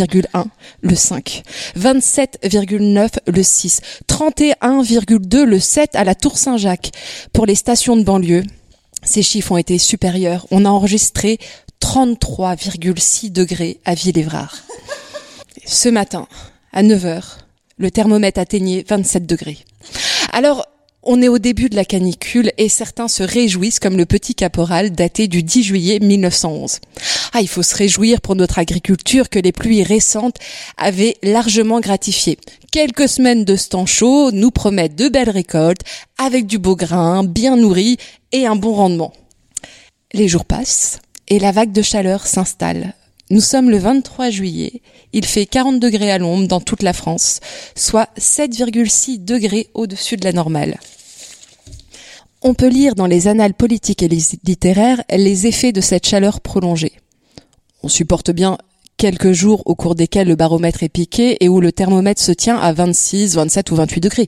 le 0.81 0.95
5, 0.95 1.43
27,9 1.79 3.09
le 3.27 3.43
6, 3.43 3.81
31,2 4.09 5.43
le 5.43 5.59
7 5.59 5.95
à 5.95 6.05
la 6.05 6.15
Tour 6.15 6.39
Saint-Jacques. 6.39 6.91
Pour 7.33 7.47
les 7.47 7.55
stations 7.55 7.97
de 7.97 8.03
banlieue, 8.03 8.45
ces 9.03 9.23
chiffres 9.23 9.53
ont 9.53 9.57
été 9.57 9.79
supérieurs. 9.79 10.47
On 10.51 10.65
a 10.65 10.71
enregistré 10.71 11.39
33,6 11.81 13.31
degrés 13.31 13.81
à 13.85 13.95
Villévrard. 13.95 14.57
Ce 15.65 15.89
matin, 15.89 16.29
à 16.73 16.83
9 16.83 17.05
heures, 17.07 17.39
le 17.79 17.91
thermomètre 17.91 18.41
atteignait 18.41 18.85
27 18.87 19.27
degrés. 19.27 19.59
Alors, 20.33 20.67
on 21.03 21.23
est 21.23 21.29
au 21.29 21.39
début 21.39 21.69
de 21.69 21.77
la 21.77 21.85
canicule 21.85 22.53
et 22.59 22.69
certains 22.69 23.09
se 23.09 23.23
réjouissent 23.23 23.81
comme 23.81 23.97
le 23.97 24.07
petit 24.07 24.35
caporal 24.35 24.91
daté 24.91 25.29
du 25.29 25.43
10 25.43 25.63
juillet 25.63 25.99
1911. 25.99 26.81
Ah, 27.33 27.41
il 27.41 27.49
faut 27.49 27.63
se 27.63 27.75
réjouir 27.75 28.21
pour 28.21 28.37
notre 28.37 28.59
agriculture 28.59 29.31
que 29.31 29.39
les 29.39 29.53
pluies 29.53 29.83
récentes 29.83 30.37
avaient 30.77 31.17
largement 31.23 31.81
gratifié. 31.81 32.39
Quelques 32.71 33.09
semaines 33.09 33.45
de 33.45 33.57
ce 33.57 33.71
temps 33.71 33.87
chaud 33.87 34.31
nous 34.33 34.51
promettent 34.51 34.97
de 34.97 35.09
belles 35.09 35.31
récoltes 35.31 35.85
avec 36.19 36.47
du 36.47 36.59
beau 36.59 36.77
grain, 36.77 37.25
bien 37.25 37.57
nourri 37.57 37.97
et 38.33 38.47
un 38.47 38.57
bon 38.57 38.75
rendement. 38.75 39.13
Les 40.13 40.29
jours 40.29 40.45
passent 40.45 40.99
et 41.29 41.39
la 41.39 41.53
vague 41.53 41.73
de 41.73 41.83
chaleur 41.83 42.27
s'installe. 42.27 42.95
Nous 43.33 43.41
sommes 43.41 43.71
le 43.71 43.79
23 43.79 44.31
juillet. 44.31 44.83
Il 45.13 45.25
fait 45.25 45.47
40 45.47 45.79
degrés 45.79 46.11
à 46.11 46.19
l'ombre 46.19 46.49
dans 46.49 46.61
toute 46.61 46.83
la 46.83 46.93
France, 46.93 47.39
soit 47.77 48.09
7,6 48.19 49.25
degrés 49.25 49.69
au-dessus 49.73 50.17
de 50.17 50.25
la 50.25 50.33
normale. 50.33 50.81
On 52.43 52.55
peut 52.55 52.69
lire 52.69 52.97
dans 52.97 53.07
les 53.07 53.29
annales 53.29 53.55
politiques 53.55 54.03
et 54.03 54.09
littéraires 54.09 55.05
les 55.09 55.47
effets 55.47 55.71
de 55.71 55.81
cette 55.81 56.09
chaleur 56.09 56.41
prolongée. 56.41 56.95
On 57.85 57.89
supporte 57.89 58.33
bien 58.33 58.59
quelques 58.97 59.33
jours 59.33 59.63
au 59.65 59.77
cours 59.77 59.95
desquels 59.95 60.27
le 60.27 60.35
baromètre 60.35 60.83
est 60.83 60.89
piqué 60.89 61.37
et 61.45 61.49
où 61.49 61.61
le 61.61 61.71
thermomètre 61.71 62.21
se 62.21 62.33
tient 62.33 62.59
à 62.59 62.73
26, 62.73 63.37
27 63.37 63.71
ou 63.71 63.77
28 63.77 64.01
degrés. 64.01 64.27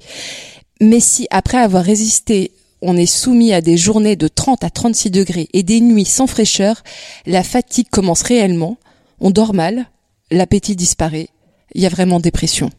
Mais 0.80 1.00
si 1.00 1.26
après 1.30 1.58
avoir 1.58 1.82
résisté 1.82 2.52
on 2.82 2.96
est 2.96 3.06
soumis 3.06 3.52
à 3.52 3.60
des 3.60 3.76
journées 3.76 4.16
de 4.16 4.28
30 4.28 4.64
à 4.64 4.70
36 4.70 5.10
degrés 5.10 5.48
et 5.52 5.62
des 5.62 5.80
nuits 5.80 6.04
sans 6.04 6.26
fraîcheur, 6.26 6.82
la 7.26 7.44
fatigue 7.44 7.88
commence 7.90 8.22
réellement, 8.22 8.76
on 9.22 9.30
dort 9.30 9.54
mal, 9.54 9.86
l'appétit 10.30 10.76
disparaît, 10.76 11.28
il 11.74 11.80
y 11.80 11.86
a 11.86 11.88
vraiment 11.88 12.20
dépression. 12.20 12.70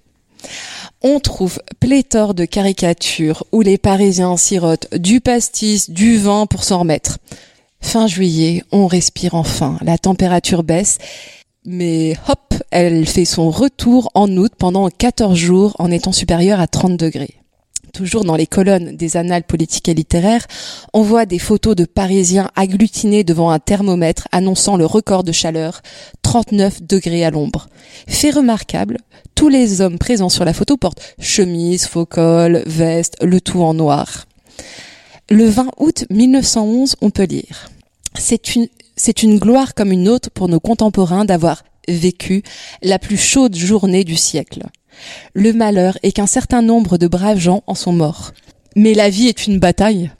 On 1.01 1.19
trouve 1.19 1.59
pléthore 1.79 2.33
de 2.33 2.45
caricatures 2.45 3.45
où 3.51 3.61
les 3.61 3.77
Parisiens 3.77 4.37
sirotent 4.37 4.93
du 4.95 5.21
pastis, 5.21 5.89
du 5.89 6.17
vin 6.17 6.45
pour 6.45 6.63
s'en 6.63 6.79
remettre. 6.79 7.17
Fin 7.81 8.07
juillet, 8.07 8.63
on 8.71 8.87
respire 8.87 9.35
enfin, 9.35 9.77
la 9.81 9.97
température 9.97 10.63
baisse, 10.63 10.99
mais 11.65 12.15
hop, 12.27 12.53
elle 12.71 13.05
fait 13.05 13.25
son 13.25 13.49
retour 13.49 14.11
en 14.13 14.29
août 14.37 14.53
pendant 14.57 14.89
14 14.89 15.37
jours 15.37 15.75
en 15.79 15.91
étant 15.91 16.11
supérieure 16.11 16.59
à 16.59 16.67
30 16.67 16.97
degrés 16.97 17.42
toujours 17.93 18.25
dans 18.25 18.35
les 18.35 18.47
colonnes 18.47 18.97
des 18.97 19.15
annales 19.15 19.43
politiques 19.43 19.87
et 19.87 19.93
littéraires, 19.93 20.45
on 20.93 21.03
voit 21.03 21.25
des 21.25 21.39
photos 21.39 21.75
de 21.75 21.85
Parisiens 21.85 22.51
agglutinés 22.55 23.23
devant 23.23 23.51
un 23.51 23.59
thermomètre 23.59 24.27
annonçant 24.31 24.75
le 24.75 24.85
record 24.85 25.23
de 25.23 25.31
chaleur, 25.31 25.81
39 26.23 26.83
degrés 26.83 27.23
à 27.23 27.31
l'ombre. 27.31 27.69
Fait 28.07 28.31
remarquable, 28.31 28.97
tous 29.35 29.47
les 29.47 29.79
hommes 29.79 29.99
présents 29.99 30.29
sur 30.29 30.43
la 30.43 30.53
photo 30.53 30.75
portent 30.75 31.15
chemise, 31.19 31.85
faux 31.85 32.05
col, 32.05 32.63
veste, 32.65 33.15
le 33.21 33.39
tout 33.39 33.61
en 33.61 33.73
noir. 33.73 34.25
Le 35.29 35.45
20 35.45 35.67
août 35.77 36.05
1911, 36.09 36.95
on 37.01 37.09
peut 37.11 37.23
lire. 37.23 37.69
C'est 38.15 38.55
une, 38.55 38.67
c'est 38.95 39.23
une 39.23 39.39
gloire 39.39 39.73
comme 39.73 39.91
une 39.91 40.09
autre 40.09 40.29
pour 40.31 40.49
nos 40.49 40.59
contemporains 40.59 41.25
d'avoir 41.25 41.63
vécu 41.87 42.43
la 42.81 42.99
plus 42.99 43.17
chaude 43.17 43.55
journée 43.55 44.03
du 44.03 44.15
siècle. 44.15 44.63
Le 45.33 45.53
malheur 45.53 45.97
est 46.03 46.11
qu'un 46.11 46.27
certain 46.27 46.61
nombre 46.61 46.97
de 46.97 47.07
braves 47.07 47.39
gens 47.39 47.63
en 47.67 47.75
sont 47.75 47.93
morts. 47.93 48.31
Mais 48.75 48.93
la 48.93 49.09
vie 49.09 49.27
est 49.27 49.47
une 49.47 49.59
bataille. 49.59 50.11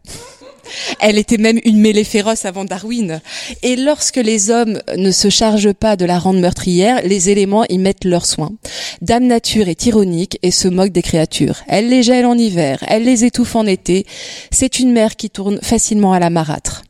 Elle 1.00 1.18
était 1.18 1.38
même 1.38 1.60
une 1.66 1.80
mêlée 1.80 2.04
féroce 2.04 2.46
avant 2.46 2.66
Darwin. 2.66 3.22
Et 3.62 3.76
lorsque 3.76 4.18
les 4.18 4.50
hommes 4.50 4.82
ne 4.96 5.12
se 5.12 5.30
chargent 5.30 5.74
pas 5.74 5.96
de 5.96 6.06
la 6.06 6.20
rendre 6.20 6.40
meurtrière, 6.40 7.02
les 7.04 7.30
éléments 7.30 7.66
y 7.70 7.78
mettent 7.78 8.06
leurs 8.06 8.26
soins. 8.26 8.54
Dame 9.02 9.28
Nature 9.28 9.68
est 9.68 9.86
ironique 9.86 10.40
et 10.42 10.52
se 10.52 10.68
moque 10.68 10.92
des 10.92 11.02
créatures. 11.02 11.62
Elle 11.68 11.90
les 11.90 12.04
gèle 12.04 12.26
en 12.26 12.38
hiver, 12.38 12.84
elle 12.88 13.04
les 13.04 13.26
étouffe 13.26 13.56
en 13.56 13.66
été. 13.66 14.06
C'est 14.52 14.80
une 14.80 14.92
mer 14.92 15.16
qui 15.16 15.30
tourne 15.30 15.60
facilement 15.62 16.14
à 16.14 16.20
la 16.20 16.30
marâtre. 16.30 16.84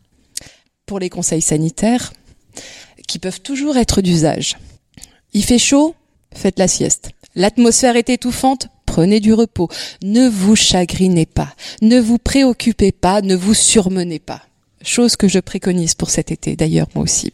Pour 0.85 0.99
les 0.99 1.09
conseils 1.09 1.41
sanitaires, 1.41 2.13
qui 3.07 3.19
peuvent 3.19 3.41
toujours 3.41 3.77
être 3.77 4.01
d'usage. 4.01 4.57
Il 5.33 5.43
fait 5.43 5.59
chaud, 5.59 5.95
faites 6.33 6.59
la 6.59 6.67
sieste. 6.67 7.09
L'atmosphère 7.35 7.95
est 7.95 8.09
étouffante, 8.09 8.67
prenez 8.85 9.19
du 9.19 9.33
repos. 9.33 9.67
Ne 10.03 10.29
vous 10.29 10.55
chagrinez 10.55 11.25
pas, 11.25 11.53
ne 11.81 11.99
vous 11.99 12.19
préoccupez 12.19 12.91
pas, 12.91 13.21
ne 13.21 13.35
vous 13.35 13.55
surmenez 13.55 14.19
pas. 14.19 14.41
Chose 14.83 15.15
que 15.15 15.27
je 15.27 15.39
préconise 15.39 15.95
pour 15.95 16.09
cet 16.11 16.31
été, 16.31 16.55
d'ailleurs 16.55 16.87
moi 16.93 17.03
aussi. 17.03 17.33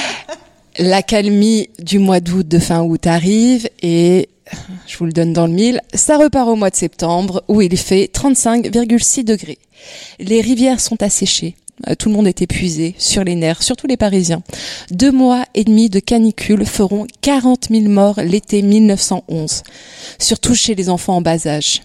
La 0.78 1.02
calmie 1.02 1.70
du 1.80 1.98
mois 1.98 2.20
d'août, 2.20 2.46
de 2.46 2.58
fin 2.58 2.82
août 2.82 3.06
arrive 3.06 3.68
et 3.82 4.28
je 4.86 4.96
vous 4.96 5.06
le 5.06 5.12
donne 5.12 5.32
dans 5.32 5.46
le 5.46 5.52
mille, 5.52 5.80
ça 5.92 6.18
repart 6.18 6.48
au 6.48 6.54
mois 6.54 6.70
de 6.70 6.76
septembre 6.76 7.42
où 7.48 7.60
il 7.62 7.76
fait 7.76 8.08
35,6 8.12 9.24
degrés. 9.24 9.58
Les 10.20 10.40
rivières 10.40 10.80
sont 10.80 11.02
asséchées, 11.02 11.56
tout 11.98 12.08
le 12.08 12.14
monde 12.14 12.26
est 12.26 12.42
épuisé, 12.42 12.94
sur 12.98 13.24
les 13.24 13.34
nerfs, 13.34 13.62
surtout 13.62 13.86
les 13.86 13.96
Parisiens. 13.96 14.42
Deux 14.90 15.12
mois 15.12 15.44
et 15.54 15.64
demi 15.64 15.90
de 15.90 16.00
canicule 16.00 16.64
feront 16.64 17.06
40 17.20 17.68
000 17.70 17.88
morts 17.88 18.20
l'été 18.22 18.62
1911, 18.62 19.62
surtout 20.18 20.54
chez 20.54 20.74
les 20.74 20.88
enfants 20.88 21.16
en 21.16 21.20
bas 21.20 21.46
âge. 21.46 21.82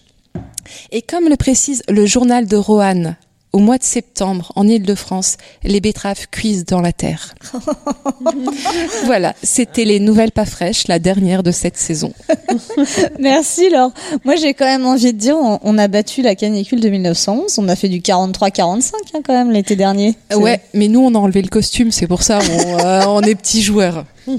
Et 0.92 1.02
comme 1.02 1.28
le 1.28 1.36
précise 1.36 1.84
le 1.90 2.06
journal 2.06 2.48
de 2.48 2.56
Roanne, 2.56 3.18
Au 3.54 3.60
mois 3.60 3.78
de 3.78 3.84
septembre, 3.84 4.54
en 4.56 4.66
Île-de-France, 4.66 5.36
les 5.64 5.82
betteraves 5.82 6.28
cuisent 6.32 6.64
dans 6.64 6.80
la 6.80 6.94
terre. 6.94 7.36
voilà, 9.06 9.36
c'était 9.44 9.84
les 9.84 10.00
nouvelles 10.00 10.32
pas 10.32 10.46
fraîches, 10.46 10.88
la 10.88 11.00
dernière 11.00 11.44
de 11.44 11.52
cette 11.52 11.76
saison. 11.76 12.14
Merci 13.20 13.70
Laure. 13.70 13.92
Moi 14.24 14.38
j'ai 14.38 14.54
quand 14.54 14.66
même 14.66 14.86
envie 14.86 15.12
de 15.12 15.18
dire, 15.18 15.36
on, 15.38 15.60
on 15.64 15.78
a 15.78 15.90
battu 15.90 16.22
la 16.22 16.36
canicule 16.36 16.80
de 16.80 16.88
1911, 16.88 17.60
on 17.60 17.68
a 17.68 17.76
fait 17.76 17.90
du 17.90 18.00
43-45 18.00 18.92
hein, 19.14 19.20
quand 19.26 19.34
même 19.34 19.52
l'été 19.52 19.76
dernier. 19.76 20.16
Ouais, 20.34 20.62
mais 20.74 20.88
nous 20.88 21.02
on 21.02 21.14
a 21.14 21.18
enlevé 21.18 21.42
le 21.42 21.50
costume, 21.50 21.92
c'est 21.92 22.08
pour 22.08 22.24
ça 22.24 22.40
on, 22.40 22.80
euh, 22.80 23.04
on 23.08 23.22
est 23.22 23.36
petits 23.36 23.62
joueurs. 23.62 24.06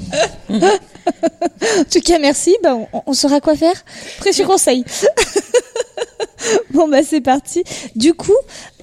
en 1.81 1.85
tout 1.85 2.01
cas 2.01 2.19
merci, 2.19 2.57
bah, 2.63 2.75
on, 2.75 3.03
on 3.07 3.13
saura 3.13 3.41
quoi 3.41 3.57
faire. 3.57 3.75
Précieux 4.19 4.47
conseil. 4.47 4.85
bon 6.71 6.89
bah 6.89 7.03
c'est 7.09 7.21
parti. 7.21 7.65
Du 7.97 8.15
coup, 8.15 8.33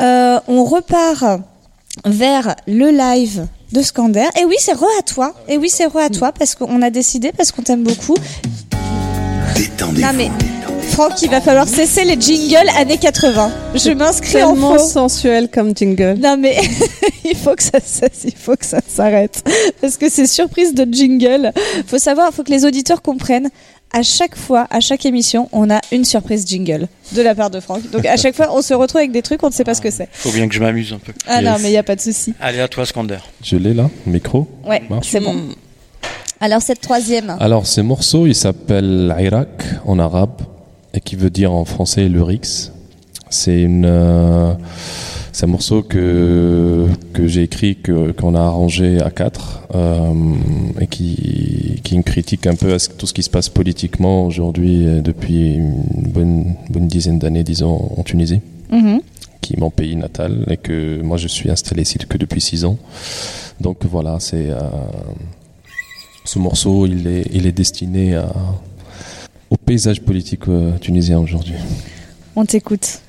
euh, 0.01 0.39
on 0.47 0.63
repart 0.63 1.41
vers 2.05 2.55
le 2.67 2.89
live 2.91 3.47
de 3.71 3.81
Scander. 3.81 4.27
Et 4.39 4.45
oui, 4.45 4.55
c'est 4.59 4.73
re 4.73 4.85
à 4.99 5.03
toi. 5.03 5.33
Et 5.47 5.57
oui, 5.57 5.69
c'est 5.69 5.85
re 5.85 5.97
à 5.97 6.09
toi 6.09 6.31
parce 6.31 6.55
qu'on 6.55 6.81
a 6.81 6.89
décidé, 6.89 7.31
parce 7.31 7.51
qu'on 7.51 7.61
t'aime 7.61 7.83
beaucoup. 7.83 8.15
Détendez-vous. 9.55 10.01
Non 10.01 10.13
mais 10.13 10.29
Franck, 10.89 11.21
il 11.21 11.29
va 11.29 11.39
falloir 11.41 11.67
cesser 11.67 12.03
les 12.03 12.19
jingles 12.19 12.67
années 12.77 12.97
80. 12.97 13.51
Je 13.75 13.91
m'inscris 13.91 14.43
en 14.43 14.51
Tellement 14.53 14.77
faux. 14.77 14.85
sensuel 14.87 15.49
comme 15.49 15.75
jingle. 15.75 16.17
Non 16.19 16.35
mais 16.37 16.57
il 17.25 17.35
faut 17.35 17.55
que 17.55 17.63
ça 17.63 17.79
cesse, 17.83 18.21
il 18.25 18.35
faut 18.35 18.55
que 18.55 18.65
ça 18.65 18.79
s'arrête 18.85 19.43
parce 19.81 19.97
que 19.97 20.09
c'est 20.09 20.27
surprise 20.27 20.73
de 20.73 20.85
jingle. 20.91 21.51
Faut 21.87 21.99
savoir, 21.99 22.33
faut 22.33 22.43
que 22.43 22.51
les 22.51 22.65
auditeurs 22.65 23.01
comprennent. 23.01 23.49
À 23.91 24.03
chaque 24.03 24.35
fois, 24.35 24.67
à 24.69 24.81
chaque 24.81 25.05
émission, 25.07 25.49
on 25.51 25.69
a 25.71 25.79
une 25.91 26.05
surprise 26.05 26.45
jingle 26.47 26.87
de 27.13 27.21
la 27.23 27.33
part 27.33 27.49
de 27.49 27.59
Franck. 27.59 27.89
Donc 27.89 28.05
à 28.05 28.17
chaque 28.17 28.35
fois, 28.35 28.49
on 28.55 28.61
se 28.61 28.73
retrouve 28.75 28.99
avec 28.99 29.11
des 29.11 29.23
trucs, 29.23 29.41
on 29.41 29.47
ne 29.47 29.51
sait 29.53 29.63
pas 29.63 29.73
ce 29.73 29.81
que 29.81 29.89
c'est. 29.89 30.07
Faut 30.11 30.31
bien 30.31 30.47
que 30.47 30.53
je 30.53 30.59
m'amuse 30.59 30.93
un 30.93 30.99
peu. 30.99 31.11
Ah 31.27 31.41
non, 31.41 31.55
mais 31.59 31.69
il 31.69 31.73
y 31.73 31.77
a 31.77 31.83
pas 31.83 31.95
de 31.95 32.01
souci. 32.01 32.33
Allez, 32.39 32.59
à 32.59 32.67
toi, 32.67 32.85
Skander. 32.85 33.17
Je 33.43 33.55
l'ai 33.55 33.73
là, 33.73 33.89
micro. 34.05 34.47
Ouais, 34.67 34.83
c'est 35.01 35.19
bon. 35.21 35.35
Alors 36.41 36.61
cette 36.61 36.81
troisième. 36.81 37.35
Alors, 37.39 37.65
ce 37.67 37.81
morceau, 37.81 38.27
il 38.27 38.35
s'appelle 38.35 39.13
Irak 39.19 39.49
en 39.85 39.97
arabe 39.99 40.39
et 40.93 41.01
qui 41.01 41.15
veut 41.15 41.29
dire 41.29 41.51
en 41.53 41.65
français 41.65 42.09
le 42.09 42.23
Rix. 42.23 42.71
C'est 43.29 43.61
une, 43.61 43.85
euh, 43.85 44.53
c'est 45.31 45.45
un 45.45 45.49
morceau 45.49 45.83
que 45.83 46.87
que 47.13 47.27
j'ai 47.27 47.43
écrit, 47.43 47.75
que 47.75 48.11
qu'on 48.11 48.33
a 48.33 48.41
arrangé 48.41 48.99
à 49.01 49.11
quatre 49.11 49.61
euh, 49.75 50.11
et 50.81 50.87
qui 50.87 51.79
qui 51.83 51.95
une 51.95 52.03
critique 52.03 52.47
un 52.47 52.55
peu 52.55 52.73
à 52.73 52.77
tout 52.79 53.05
ce 53.05 53.13
qui 53.13 53.21
se 53.21 53.29
passe 53.29 53.49
politiquement 53.49 54.25
aujourd'hui 54.25 54.85
depuis 55.03 55.53
une 55.53 55.83
bonne 56.13 56.55
bonne 56.69 56.87
dizaine 56.87 57.19
d'années, 57.19 57.43
disons, 57.43 57.91
en 57.97 58.03
Tunisie 58.03 58.41
Mhm. 58.71 59.01
qui 59.41 59.53
est 59.53 59.59
mon 59.59 59.71
pays 59.71 59.95
natal 59.95 60.45
et 60.49 60.57
que 60.57 61.01
moi 61.01 61.17
je 61.17 61.27
suis 61.27 61.49
installé 61.49 61.81
ici 61.83 61.97
que 61.97 62.17
depuis 62.17 62.41
six 62.41 62.65
ans. 62.65 62.77
Donc 63.59 63.85
voilà, 63.85 64.17
c'est 64.19 64.49
euh, 64.49 64.59
ce 66.23 66.37
morceau, 66.39 66.85
il 66.85 67.07
est, 67.07 67.25
il 67.33 67.47
est 67.47 67.51
destiné 67.51 68.15
à, 68.15 68.29
au 69.49 69.57
paysage 69.57 70.01
politique 70.01 70.47
euh, 70.47 70.77
tunisien 70.79 71.19
aujourd'hui. 71.19 71.55
On 72.35 72.45
t'écoute. 72.45 73.01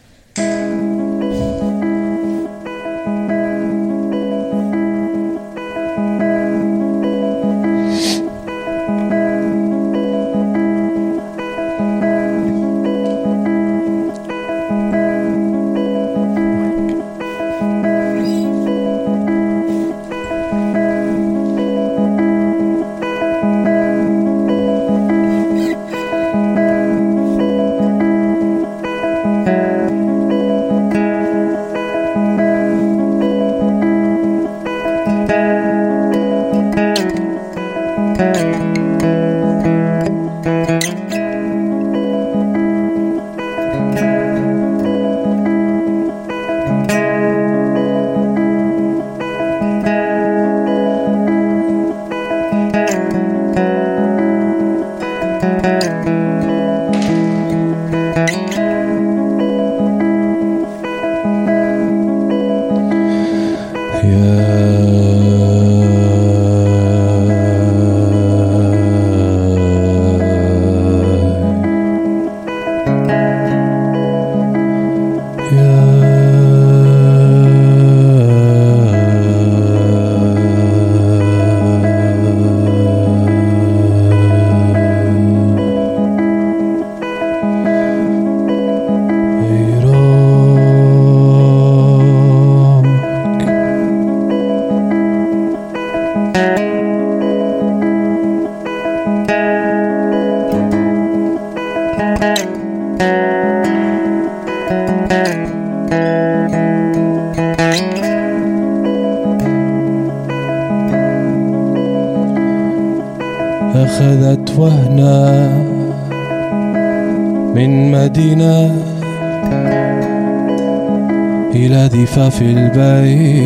Bye. 122.73 123.40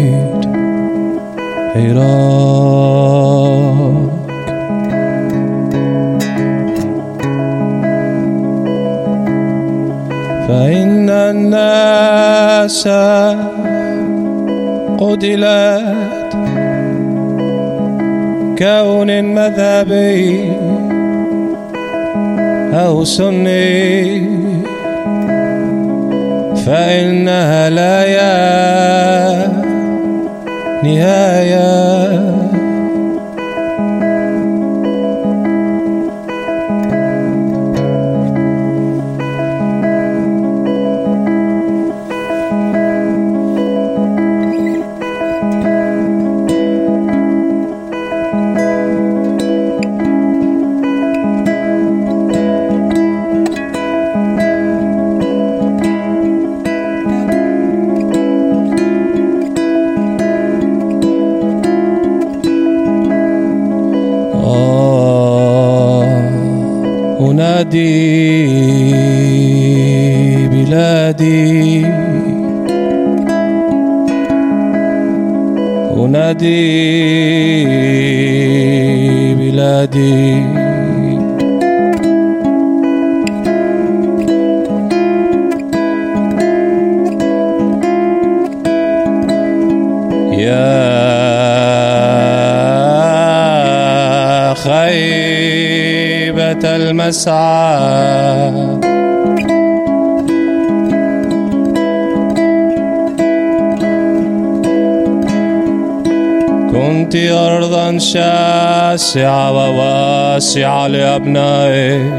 كنت 106.74 107.16
أرضا 107.16 107.98
شاسعة 107.98 109.52
وواسعة 109.52 110.86
لأبنائك. 110.86 112.12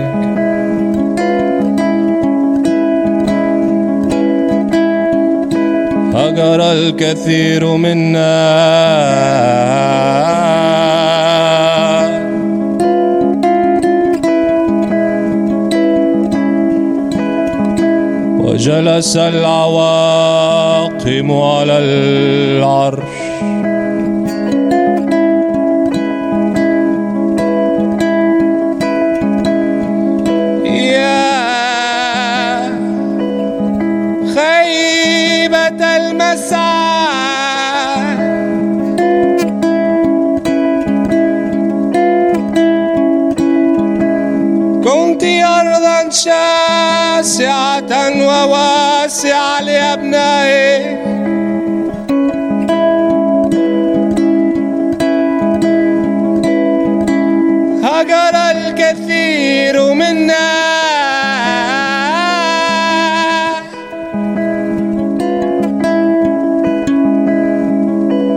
هجر 6.16 6.72
الكثير 6.72 7.66
منا. 7.76 8.46
وجلس 18.40 19.18
العواقم 19.18 20.12
على 21.32 21.78
العرش. 21.80 23.15
وواسعة 48.46 49.62
لأبنائك 49.62 51.00
هجر 57.84 58.36
الكثير 58.52 59.94
منا. 59.94 60.56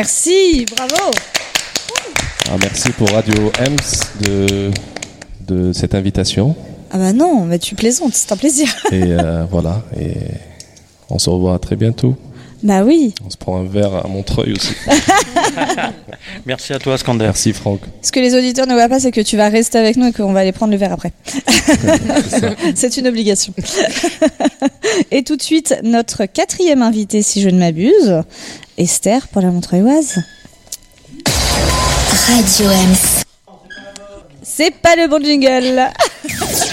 Merci, 0.00 0.64
bravo. 0.74 1.10
Ah, 2.48 2.56
merci 2.58 2.90
pour 2.92 3.10
Radio 3.10 3.52
Ems 3.58 4.22
de, 4.22 4.70
de 5.46 5.74
cette 5.74 5.94
invitation. 5.94 6.56
Ah 6.90 6.96
bah 6.96 7.12
non, 7.12 7.44
mais 7.44 7.58
tu 7.58 7.74
plaisantes, 7.74 8.14
c'est 8.14 8.32
un 8.32 8.38
plaisir. 8.38 8.74
Et 8.92 9.02
euh, 9.02 9.44
voilà, 9.50 9.82
et 10.00 10.14
on 11.10 11.18
se 11.18 11.28
revoit 11.28 11.58
très 11.58 11.76
bientôt. 11.76 12.16
Bah 12.62 12.82
oui. 12.82 13.14
On 13.26 13.28
se 13.28 13.36
prend 13.36 13.58
un 13.60 13.64
verre 13.64 13.94
à 13.94 14.08
Montreuil 14.08 14.54
aussi. 14.54 14.72
Merci 16.46 16.72
à 16.72 16.78
toi, 16.78 16.96
Skander. 16.96 17.24
Merci, 17.24 17.52
Franck. 17.52 17.80
Ce 18.02 18.12
que 18.12 18.20
les 18.20 18.34
auditeurs 18.34 18.66
ne 18.66 18.74
voient 18.74 18.88
pas, 18.88 19.00
c'est 19.00 19.12
que 19.12 19.20
tu 19.20 19.36
vas 19.36 19.48
rester 19.48 19.78
avec 19.78 19.96
nous 19.96 20.06
et 20.06 20.12
qu'on 20.12 20.32
va 20.32 20.40
aller 20.40 20.52
prendre 20.52 20.72
le 20.72 20.78
verre 20.78 20.92
après. 20.92 21.12
c'est 22.74 22.96
une 22.96 23.06
obligation. 23.08 23.52
et 25.10 25.22
tout 25.22 25.36
de 25.36 25.42
suite, 25.42 25.76
notre 25.82 26.26
quatrième 26.26 26.82
invité, 26.82 27.22
si 27.22 27.42
je 27.42 27.48
ne 27.48 27.58
m'abuse, 27.58 28.22
Esther 28.78 29.28
pour 29.28 29.42
la 29.42 29.50
Montreuilloise. 29.50 30.22
Radio 32.28 32.70
Ems. 32.70 33.24
C'est 34.42 34.72
pas 34.72 34.96
le 34.96 35.08
bon 35.08 35.22
jingle. 35.22 35.90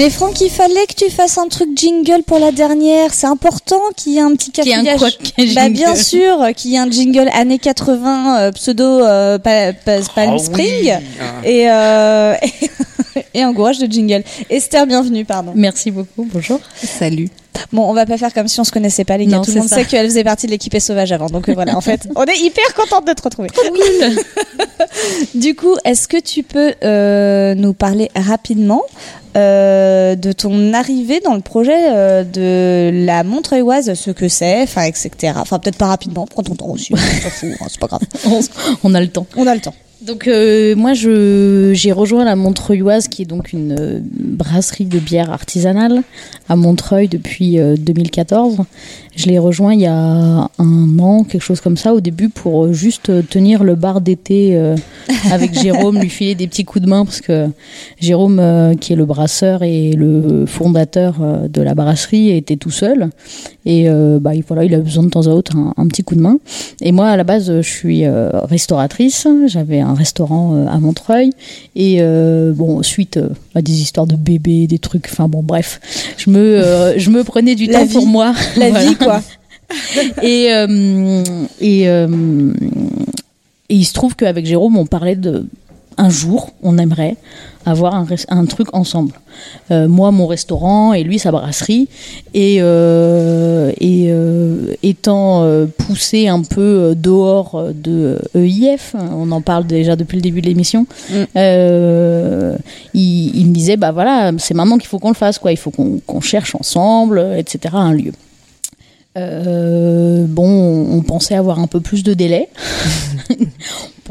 Mais 0.00 0.08
Franck, 0.08 0.40
il 0.40 0.48
fallait 0.48 0.86
que 0.88 0.94
tu 0.94 1.10
fasses 1.10 1.36
un 1.36 1.46
truc 1.48 1.68
jingle 1.76 2.22
pour 2.26 2.38
la 2.38 2.52
dernière. 2.52 3.12
C'est 3.12 3.26
important 3.26 3.82
qu'il 3.98 4.12
y 4.14 4.16
ait 4.16 4.22
un 4.22 4.34
petit 4.34 4.50
Qu'il 4.50 4.66
y 4.66 4.70
ait 4.70 4.74
un 4.76 4.82
cafouillage. 4.82 5.18
quoi, 5.18 5.30
qu'il 5.34 5.44
y 5.44 5.48
ait 5.48 5.50
un 5.50 5.54
Bah 5.54 5.60
jingle. 5.64 5.74
bien 5.76 5.94
sûr, 5.94 6.38
qu'il 6.56 6.70
y 6.70 6.74
ait 6.76 6.78
un 6.78 6.90
jingle 6.90 7.28
années 7.34 7.58
80 7.58 8.38
euh, 8.40 8.52
pseudo 8.52 8.82
euh, 9.04 9.38
pa- 9.38 9.74
pa- 9.74 9.98
Palm 10.14 10.36
Ah. 10.36 10.38
Spring 10.38 10.94
Ah. 11.20 11.46
et 11.46 11.70
euh, 11.70 12.34
et 13.34 13.42
un 13.42 13.52
gouache 13.52 13.78
de 13.78 13.90
jingle. 13.90 14.22
Esther, 14.48 14.86
bienvenue, 14.86 15.24
pardon. 15.24 15.52
Merci 15.54 15.90
beaucoup. 15.90 16.28
Bonjour. 16.32 16.60
Salut. 16.82 17.28
Bon, 17.72 17.88
on 17.88 17.92
va 17.92 18.06
pas 18.06 18.16
faire 18.16 18.32
comme 18.32 18.48
si 18.48 18.58
on 18.58 18.64
se 18.64 18.72
connaissait 18.72 19.04
pas, 19.04 19.16
les 19.16 19.26
gars. 19.26 19.36
Non, 19.36 19.42
Tout 19.42 19.52
le 19.52 19.58
monde 19.60 19.68
ça. 19.68 19.76
sait 19.76 19.84
qu'elle 19.84 20.06
faisait 20.06 20.24
partie 20.24 20.46
de 20.46 20.50
l'équipe 20.52 20.76
sauvage 20.80 21.12
avant. 21.12 21.26
Donc 21.26 21.48
euh, 21.48 21.54
voilà, 21.54 21.76
en 21.76 21.80
fait, 21.80 22.08
on 22.16 22.24
est 22.24 22.38
hyper 22.38 22.74
contente 22.74 23.06
de 23.06 23.12
te 23.12 23.22
retrouver. 23.22 23.48
du 25.34 25.54
coup, 25.54 25.76
est-ce 25.84 26.08
que 26.08 26.20
tu 26.20 26.42
peux 26.42 26.74
euh, 26.82 27.54
nous 27.54 27.72
parler 27.72 28.10
rapidement 28.16 28.82
euh, 29.36 30.16
de 30.16 30.32
ton 30.32 30.72
arrivée 30.74 31.20
dans 31.20 31.34
le 31.34 31.40
projet 31.40 31.76
euh, 31.76 32.24
de 32.24 32.90
la 33.06 33.22
Montreuilloise, 33.22 33.94
ce 33.94 34.10
que 34.10 34.28
c'est, 34.28 34.62
enfin, 34.62 34.82
etc. 34.82 35.34
Enfin, 35.36 35.58
peut-être 35.60 35.78
pas 35.78 35.86
rapidement, 35.86 36.26
prends 36.26 36.42
ton 36.42 36.56
temps 36.56 36.70
aussi, 36.70 36.92
on 36.94 36.96
s'en 36.96 37.30
fout, 37.30 37.50
hein, 37.60 37.66
c'est 37.68 37.80
pas 37.80 37.86
grave. 37.86 38.00
on, 38.26 38.40
on 38.82 38.94
a 38.94 39.00
le 39.00 39.08
temps. 39.08 39.26
On 39.36 39.46
a 39.46 39.54
le 39.54 39.60
temps. 39.60 39.74
Donc 40.02 40.28
euh, 40.28 40.74
moi 40.76 40.94
je 40.94 41.72
j'ai 41.74 41.92
rejoint 41.92 42.24
la 42.24 42.34
Montreuilloise 42.34 43.06
qui 43.08 43.22
est 43.22 43.26
donc 43.26 43.52
une 43.52 43.76
euh, 43.78 44.00
brasserie 44.02 44.86
de 44.86 44.98
bière 44.98 45.30
artisanale 45.30 46.02
à 46.48 46.56
Montreuil 46.56 47.08
depuis 47.08 47.58
euh, 47.58 47.76
2014. 47.76 48.60
Je 49.16 49.26
l'ai 49.26 49.38
rejoint 49.38 49.74
il 49.74 49.80
y 49.80 49.86
a 49.86 50.48
un 50.58 50.98
an, 51.00 51.24
quelque 51.24 51.42
chose 51.42 51.60
comme 51.60 51.76
ça 51.76 51.92
au 51.94 52.00
début 52.00 52.28
pour 52.28 52.64
euh, 52.66 52.72
juste 52.72 53.10
euh, 53.10 53.22
tenir 53.22 53.64
le 53.64 53.74
bar 53.74 54.00
d'été 54.00 54.50
euh, 54.56 54.76
avec 55.32 55.52
Jérôme, 55.60 55.98
lui 55.98 56.08
filer 56.08 56.34
des 56.36 56.46
petits 56.46 56.64
coups 56.64 56.84
de 56.84 56.88
main 56.88 57.04
parce 57.04 57.20
que 57.20 57.48
Jérôme 58.00 58.38
euh, 58.38 58.74
qui 58.74 58.92
est 58.92 58.96
le 58.96 59.04
brasseur 59.04 59.62
et 59.64 59.92
le 59.92 60.46
fondateur 60.46 61.16
euh, 61.20 61.48
de 61.48 61.60
la 61.60 61.74
brasserie 61.74 62.30
était 62.30 62.56
tout 62.56 62.70
seul 62.70 63.10
et 63.66 63.88
bah 64.20 64.34
il- 64.34 64.42
voilà 64.46 64.64
il 64.64 64.74
a 64.74 64.78
besoin 64.78 65.04
de 65.04 65.10
temps 65.10 65.26
à 65.26 65.30
autre 65.30 65.54
un, 65.56 65.74
un 65.76 65.86
petit 65.88 66.02
coup 66.02 66.14
de 66.14 66.20
main. 66.20 66.38
Et 66.80 66.92
moi 66.92 67.08
à 67.08 67.16
la 67.16 67.24
base 67.24 67.52
je 67.60 67.68
suis 67.68 68.04
restauratrice, 68.06 69.26
j'avais 69.48 69.80
un 69.80 69.92
restaurant 69.94 70.66
à 70.66 70.78
Montreuil 70.78 71.30
et 71.76 72.00
bon 72.54 72.82
suite 72.82 73.18
à 73.54 73.60
des 73.60 73.80
histoires 73.82 74.06
de 74.06 74.16
bébés, 74.16 74.66
des 74.66 74.78
trucs, 74.78 75.06
enfin 75.10 75.28
bon 75.28 75.42
bref, 75.42 75.80
je 76.16 76.30
me 76.30 76.94
je 76.96 77.10
me 77.10 77.22
prenais 77.22 77.54
du 77.54 77.66
La 77.66 77.80
temps 77.80 77.84
vie. 77.86 77.92
pour 77.94 78.06
moi, 78.06 78.32
La 78.56 78.70
Voilà. 78.70 78.86
vie, 78.86 78.94
quoi. 79.00 79.20
et 80.22 80.52
euh, 80.52 81.22
et, 81.60 81.88
euh, 81.88 82.52
et 83.68 83.74
il 83.74 83.84
se 83.84 83.92
trouve 83.92 84.16
qu'avec 84.16 84.46
Jérôme, 84.46 84.76
on 84.76 84.86
parlait 84.86 85.16
de 85.16 85.46
un 85.98 86.08
jour, 86.08 86.50
on 86.62 86.78
aimerait 86.78 87.16
avoir 87.66 87.94
un, 87.94 88.46
truc 88.46 88.68
ensemble. 88.72 89.12
Euh, 89.70 89.86
moi, 89.86 90.10
mon 90.12 90.26
restaurant 90.26 90.94
et 90.94 91.02
lui, 91.02 91.18
sa 91.18 91.30
brasserie. 91.30 91.88
Et, 92.32 92.56
et 92.56 94.14
étant 94.82 95.66
poussé 95.76 96.26
un 96.28 96.40
peu 96.40 96.94
dehors 96.96 97.68
de 97.74 98.18
EIF, 98.34 98.96
on 99.14 99.30
en 99.30 99.42
parle 99.42 99.66
déjà 99.66 99.94
depuis 99.94 100.16
le 100.16 100.22
début 100.22 100.40
de 100.40 100.46
l'émission, 100.46 100.86
euh, 101.36 102.56
il, 102.94 103.36
il 103.36 103.46
me 103.46 103.52
disait, 103.52 103.76
bah 103.76 103.92
voilà, 103.92 104.32
c'est 104.38 104.54
maintenant 104.54 104.78
qu'il 104.78 104.88
faut 104.88 104.98
qu'on 104.98 105.10
le 105.10 105.14
fasse, 105.14 105.38
quoi. 105.38 105.52
Il 105.52 105.58
faut 105.58 105.70
qu'on 105.70 106.00
qu'on 106.06 106.22
cherche 106.22 106.54
ensemble, 106.54 107.34
etc., 107.36 107.74
un 107.74 107.92
lieu. 107.92 108.12
Euh, 109.16 110.24
bon, 110.28 110.86
on 110.90 111.02
pensait 111.02 111.34
avoir 111.34 111.58
un 111.58 111.66
peu 111.66 111.80
plus 111.80 112.02
de 112.02 112.14
délai. 112.14 112.48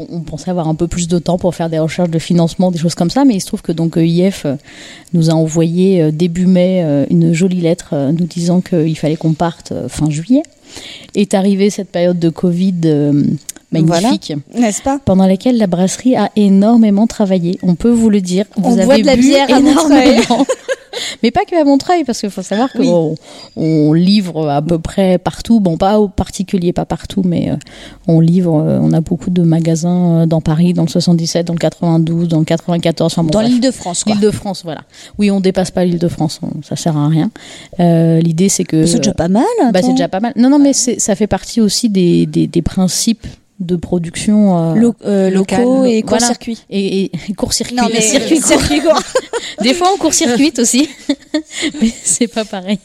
on 0.08 0.20
pensait 0.20 0.50
avoir 0.50 0.68
un 0.68 0.74
peu 0.74 0.88
plus 0.88 1.08
de 1.08 1.18
temps 1.18 1.38
pour 1.38 1.54
faire 1.54 1.68
des 1.68 1.78
recherches 1.78 2.10
de 2.10 2.18
financement, 2.18 2.70
des 2.70 2.78
choses 2.78 2.94
comme 2.94 3.10
ça, 3.10 3.24
mais 3.24 3.34
il 3.34 3.40
se 3.40 3.46
trouve 3.46 3.62
que 3.62 3.72
donc 3.72 3.96
EIF 3.96 4.46
euh, 4.46 4.56
nous 5.12 5.30
a 5.30 5.34
envoyé 5.34 6.02
euh, 6.02 6.10
début 6.10 6.46
mai 6.46 6.82
euh, 6.82 7.06
une 7.10 7.32
jolie 7.32 7.60
lettre 7.60 7.90
euh, 7.92 8.12
nous 8.12 8.26
disant 8.26 8.60
qu'il 8.60 8.96
fallait 8.96 9.16
qu'on 9.16 9.34
parte 9.34 9.72
euh, 9.72 9.88
fin 9.88 10.10
juillet. 10.10 10.42
Est 11.14 11.34
arrivée 11.34 11.70
cette 11.70 11.90
période 11.90 12.18
de 12.18 12.28
Covid 12.28 13.10
magnifique, 13.72 14.32
n'est-ce 14.54 14.82
pas? 14.82 14.98
Pendant 15.04 15.26
laquelle 15.26 15.56
la 15.58 15.66
brasserie 15.66 16.16
a 16.16 16.30
énormément 16.36 17.06
travaillé. 17.06 17.58
On 17.62 17.74
peut 17.74 17.90
vous 17.90 18.10
le 18.10 18.20
dire. 18.20 18.44
Vous 18.56 18.70
On 18.70 18.74
avez 18.78 18.84
boit 18.84 18.98
de 18.98 19.06
la 19.06 19.16
bu 19.16 19.22
bière 19.22 19.50
énormément. 19.50 20.46
Mais 21.22 21.30
pas 21.30 21.44
que 21.44 21.58
à 21.58 21.64
Montreuil, 21.64 22.02
parce 22.04 22.20
qu'il 22.20 22.30
faut 22.30 22.42
savoir 22.42 22.70
qu'on 22.72 23.14
on 23.56 23.92
livre 23.92 24.48
à 24.50 24.60
peu 24.60 24.78
près 24.78 25.18
partout. 25.18 25.60
Bon, 25.60 25.76
pas 25.76 26.00
au 26.00 26.08
particulier, 26.08 26.72
pas 26.72 26.84
partout, 26.84 27.22
mais 27.24 27.50
euh, 27.50 27.56
on 28.08 28.20
livre. 28.20 28.60
euh, 28.60 28.78
on 28.82 28.92
a 28.92 29.00
beaucoup 29.00 29.30
de 29.30 29.42
magasins 29.42 30.22
euh, 30.22 30.26
dans 30.26 30.40
Paris, 30.40 30.72
dans 30.74 30.82
le 30.82 30.88
77, 30.88 31.46
dans 31.46 31.52
le 31.54 31.58
92, 31.58 32.28
dans 32.28 32.40
le 32.40 32.44
94. 32.44 33.12
Enfin, 33.12 33.22
bon, 33.22 33.30
Dans 33.30 33.38
bref. 33.38 33.50
l'Île-de-France, 33.50 34.04
quoi. 34.04 34.14
L'Île-de-France, 34.14 34.62
voilà. 34.64 34.82
Oui, 35.18 35.30
on 35.30 35.40
dépasse 35.40 35.70
pas 35.70 35.84
l'Île-de-France, 35.84 36.40
on- 36.42 36.62
ça 36.62 36.74
sert 36.76 36.96
à 36.96 37.08
rien. 37.08 37.30
Euh, 37.78 38.20
L'idée, 38.20 38.48
c'est 38.48 38.64
que. 38.64 38.84
C'est 38.84 38.98
déjà 38.98 39.14
pas 39.14 39.28
mal, 39.28 39.44
Bah, 39.72 39.80
c'est 39.82 39.92
déjà 39.92 40.08
pas 40.08 40.20
mal. 40.20 40.32
Non, 40.36 40.50
non, 40.50 40.58
mais 40.58 40.72
ça 40.72 41.14
fait 41.14 41.28
partie 41.28 41.60
aussi 41.60 41.88
des, 41.88 42.26
des, 42.26 42.46
des 42.46 42.62
principes 42.62 43.26
de 43.60 43.76
production 43.76 44.72
euh, 44.72 44.74
Lo- 44.74 44.94
euh, 45.04 45.30
locaux 45.30 45.84
et 45.84 46.02
Voilà. 46.02 46.26
court-circuit. 46.26 46.58
Et, 46.70 47.04
et 47.04 47.34
court-circuit. 47.36 47.76
Non, 47.76 47.84
mais 47.92 48.00
circuit 48.00 48.40
court. 48.40 48.48
circuit 48.48 48.80
court. 48.82 49.00
Des 49.62 49.74
fois, 49.74 49.88
on 49.94 49.98
court-circuite 49.98 50.58
aussi, 50.60 50.88
mais 51.80 51.90
c'est 52.02 52.26
pas 52.28 52.44
pareil. 52.44 52.78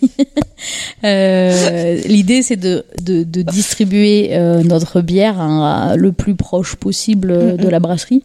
Euh, 1.03 2.01
L'idée, 2.05 2.41
c'est 2.41 2.55
de, 2.57 2.83
de, 3.01 3.23
de 3.23 3.41
distribuer 3.41 4.29
euh, 4.31 4.63
notre 4.63 5.01
bière 5.01 5.39
hein, 5.39 5.95
le 5.95 6.11
plus 6.11 6.35
proche 6.35 6.75
possible 6.75 7.31
euh, 7.31 7.57
de 7.57 7.67
la 7.69 7.79
brasserie. 7.79 8.23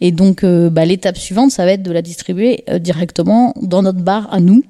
Et 0.00 0.12
donc, 0.12 0.44
euh, 0.44 0.70
bah, 0.70 0.84
l'étape 0.84 1.16
suivante, 1.18 1.50
ça 1.50 1.64
va 1.64 1.72
être 1.72 1.82
de 1.82 1.92
la 1.92 2.02
distribuer 2.02 2.64
euh, 2.68 2.78
directement 2.78 3.54
dans 3.60 3.82
notre 3.82 4.00
bar 4.00 4.28
à 4.32 4.40
nous. 4.40 4.62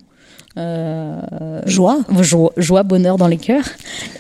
Euh, 0.57 1.61
joie. 1.67 1.99
joie, 2.21 2.53
joie, 2.57 2.83
bonheur 2.83 3.17
dans 3.17 3.29
les 3.29 3.37
cœurs 3.37 3.65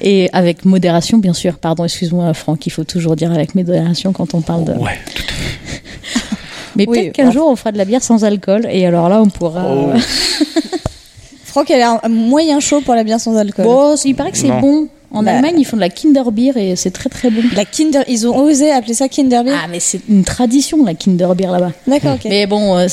et 0.01 0.29
avec 0.33 0.65
modération 0.65 1.19
bien 1.19 1.33
sûr. 1.33 1.59
Pardon, 1.59 1.85
excuse-moi 1.85 2.33
Franck, 2.35 2.67
il 2.67 2.71
faut 2.71 2.85
toujours 2.85 3.17
dire 3.17 3.33
avec 3.33 3.55
modération 3.55 4.13
quand 4.13 4.35
on 4.35 4.41
parle 4.41 4.65
de. 4.65 4.73
Ouais, 4.73 4.99
Mais 6.77 6.87
Oui, 6.87 7.01
peut-être 7.01 7.15
qu'un 7.15 7.31
jour 7.31 7.49
on 7.49 7.57
fera 7.57 7.73
de 7.73 7.79
la 7.79 7.85
bière 7.85 8.03
sans 8.03 8.25
alcool 8.25 8.69
et 8.71 8.87
alors 8.87 9.09
là 9.09 9.21
on 9.21 9.31
pourra. 9.31 9.65
Oh. 9.67 9.93
Franck, 11.45 11.71
elle 11.71 11.83
a 11.83 12.01
un 12.03 12.09
moyen 12.09 12.61
chaud 12.61 12.83
pour 12.83 12.95
la 12.95 13.05
bière 13.05 13.19
sans 13.19 13.37
alcool. 13.37 13.65
Bon, 13.65 13.97
il 14.05 14.15
paraît 14.15 14.31
que 14.31 14.39
c'est 14.39 14.61
bon. 14.61 14.89
En 15.11 15.23
Bah. 15.23 15.33
Allemagne, 15.33 15.55
ils 15.59 15.65
font 15.65 15.77
de 15.77 15.81
la 15.81 15.89
Kinderbier 15.89 16.53
et 16.57 16.77
c'est 16.77 16.91
très 16.91 17.09
très 17.09 17.31
bon. 17.31 17.41
La 17.57 17.65
Kinder, 17.65 18.03
ils 18.09 18.27
ont 18.27 18.37
osé 18.37 18.71
appeler 18.71 18.93
ça 18.95 19.09
Kinderbeer. 19.09 19.55
Ah, 19.65 19.67
mais 19.71 19.81
c'est 19.81 20.01
une 20.09 20.23
tradition 20.25 20.85
la 20.85 20.95
Kinderbier 20.95 21.47
là-bas. 21.47 21.73
D'accord, 21.87 22.15
ok. 22.15 22.27
Mais 22.29 22.47
bon, 22.47 22.77
euh, 22.77 22.87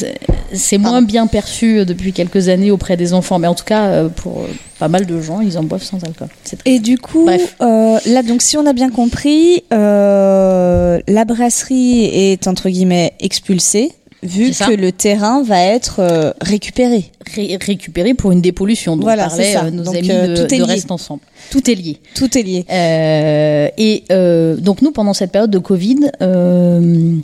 c'est- 0.54 0.78
moins 0.78 1.02
bien 1.02 1.28
perçu 1.28 1.80
euh, 1.80 1.86
depuis 1.86 2.14
quelques 2.14 2.48
années 2.48 2.72
auprès 2.72 2.96
des 2.96 3.14
enfants. 3.14 3.38
Mais 3.40 3.48
en 3.48 3.56
tout 3.56 3.66
cas, 3.66 3.88
euh, 3.88 4.08
pour 4.10 4.46
pas 4.80 4.88
mal 4.88 5.06
de 5.06 5.20
gens, 5.22 5.42
ils 5.42 5.58
en 5.58 5.64
boivent 5.64 5.84
sans 5.84 6.04
alcool. 6.06 6.30
Et 6.66 6.80
du 6.80 6.98
coup, 6.98 7.28
euh, 7.30 8.00
là, 8.06 8.24
donc, 8.24 8.42
si 8.42 8.56
on 8.58 8.66
a 8.66 8.74
bien 8.74 8.90
compris, 8.90 9.64
euh, 9.74 11.00
la 11.08 11.26
brasserie 11.26 12.06
est 12.06 12.48
entre 12.48 12.70
guillemets 12.70 13.14
expulsée, 13.20 13.92
vu 14.24 14.52
que 14.52 14.74
le 14.76 14.92
terrain 14.92 15.44
va 15.44 15.62
être 15.62 16.00
euh, 16.00 16.32
récupéré. 16.42 17.12
Ré- 17.36 17.58
récupéré 17.62 18.14
pour 18.14 18.32
une 18.32 18.42
dépollution 18.42 18.96
dont 18.98 19.04
Voilà, 19.04 19.28
parlaient 19.28 19.56
euh, 19.58 19.72
nos 19.72 19.84
Donc, 19.84 19.96
amis 19.96 20.10
euh, 20.12 20.28
de, 20.28 20.36
tout 20.36 20.54
est 20.54 20.58
de 20.58 20.64
lié. 20.66 20.72
Reste 20.74 20.92
Ensemble. 20.92 21.22
Tout 21.52 21.70
est 21.70 21.76
lié. 21.76 21.98
Tout 22.16 22.38
est 22.38 22.42
lié. 22.44 22.66
Euh, 22.72 23.68
et 23.78 24.04
euh, 24.12 24.56
donc 24.56 24.82
nous, 24.82 24.92
pendant 24.92 25.14
cette 25.14 25.32
période 25.32 25.52
de 25.52 25.60
Covid, 25.60 26.10
euh, 26.22 27.16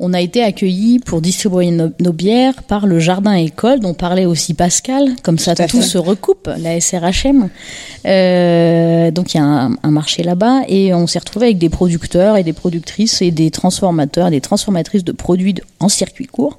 on 0.00 0.12
a 0.12 0.20
été 0.20 0.42
accueillis 0.42 1.00
pour 1.00 1.20
distribuer 1.20 1.70
nos, 1.72 1.90
nos 2.00 2.12
bières 2.12 2.62
par 2.62 2.86
le 2.86 3.00
jardin 3.00 3.32
école 3.34 3.80
dont 3.80 3.94
parlait 3.94 4.26
aussi 4.26 4.54
Pascal. 4.54 5.08
Comme 5.24 5.38
ça, 5.38 5.54
Tout 5.54 5.82
se 5.82 5.98
recoupe, 5.98 6.48
la 6.58 6.80
SRHM. 6.80 7.48
Euh, 8.06 9.10
donc 9.10 9.34
il 9.34 9.38
y 9.38 9.40
a 9.40 9.44
un, 9.44 9.72
un 9.82 9.90
marché 9.90 10.22
là-bas 10.22 10.62
et 10.68 10.94
on 10.94 11.06
s'est 11.06 11.18
retrouvé 11.18 11.46
avec 11.46 11.58
des 11.58 11.68
producteurs 11.68 12.36
et 12.36 12.44
des 12.44 12.52
productrices 12.52 13.22
et 13.22 13.30
des 13.30 13.50
transformateurs 13.50 14.30
des 14.30 14.40
transformatrices 14.40 15.04
de 15.04 15.12
produits 15.12 15.54
de- 15.54 15.62
en 15.80 15.88
circuit 15.88 16.26
court. 16.26 16.58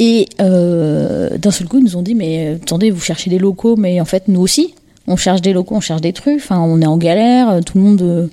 Et 0.00 0.26
euh, 0.40 1.36
d'un 1.38 1.50
seul 1.52 1.68
coup, 1.68 1.78
ils 1.78 1.84
nous 1.84 1.96
ont 1.96 2.02
dit 2.02 2.14
mais 2.16 2.46
euh, 2.48 2.56
attendez, 2.56 2.90
vous 2.90 3.00
cherchez 3.00 3.30
des 3.30 3.38
locaux, 3.38 3.76
mais 3.76 4.00
en 4.00 4.04
fait 4.04 4.24
nous 4.26 4.40
aussi, 4.40 4.74
on 5.06 5.16
cherche 5.16 5.42
des 5.42 5.52
locaux, 5.52 5.76
on 5.76 5.80
cherche 5.80 6.00
des 6.00 6.12
trucs. 6.12 6.36
Enfin, 6.40 6.60
on 6.60 6.80
est 6.80 6.86
en 6.86 6.96
galère. 6.96 7.60
Tout 7.64 7.78
le 7.78 7.84
monde, 7.84 8.30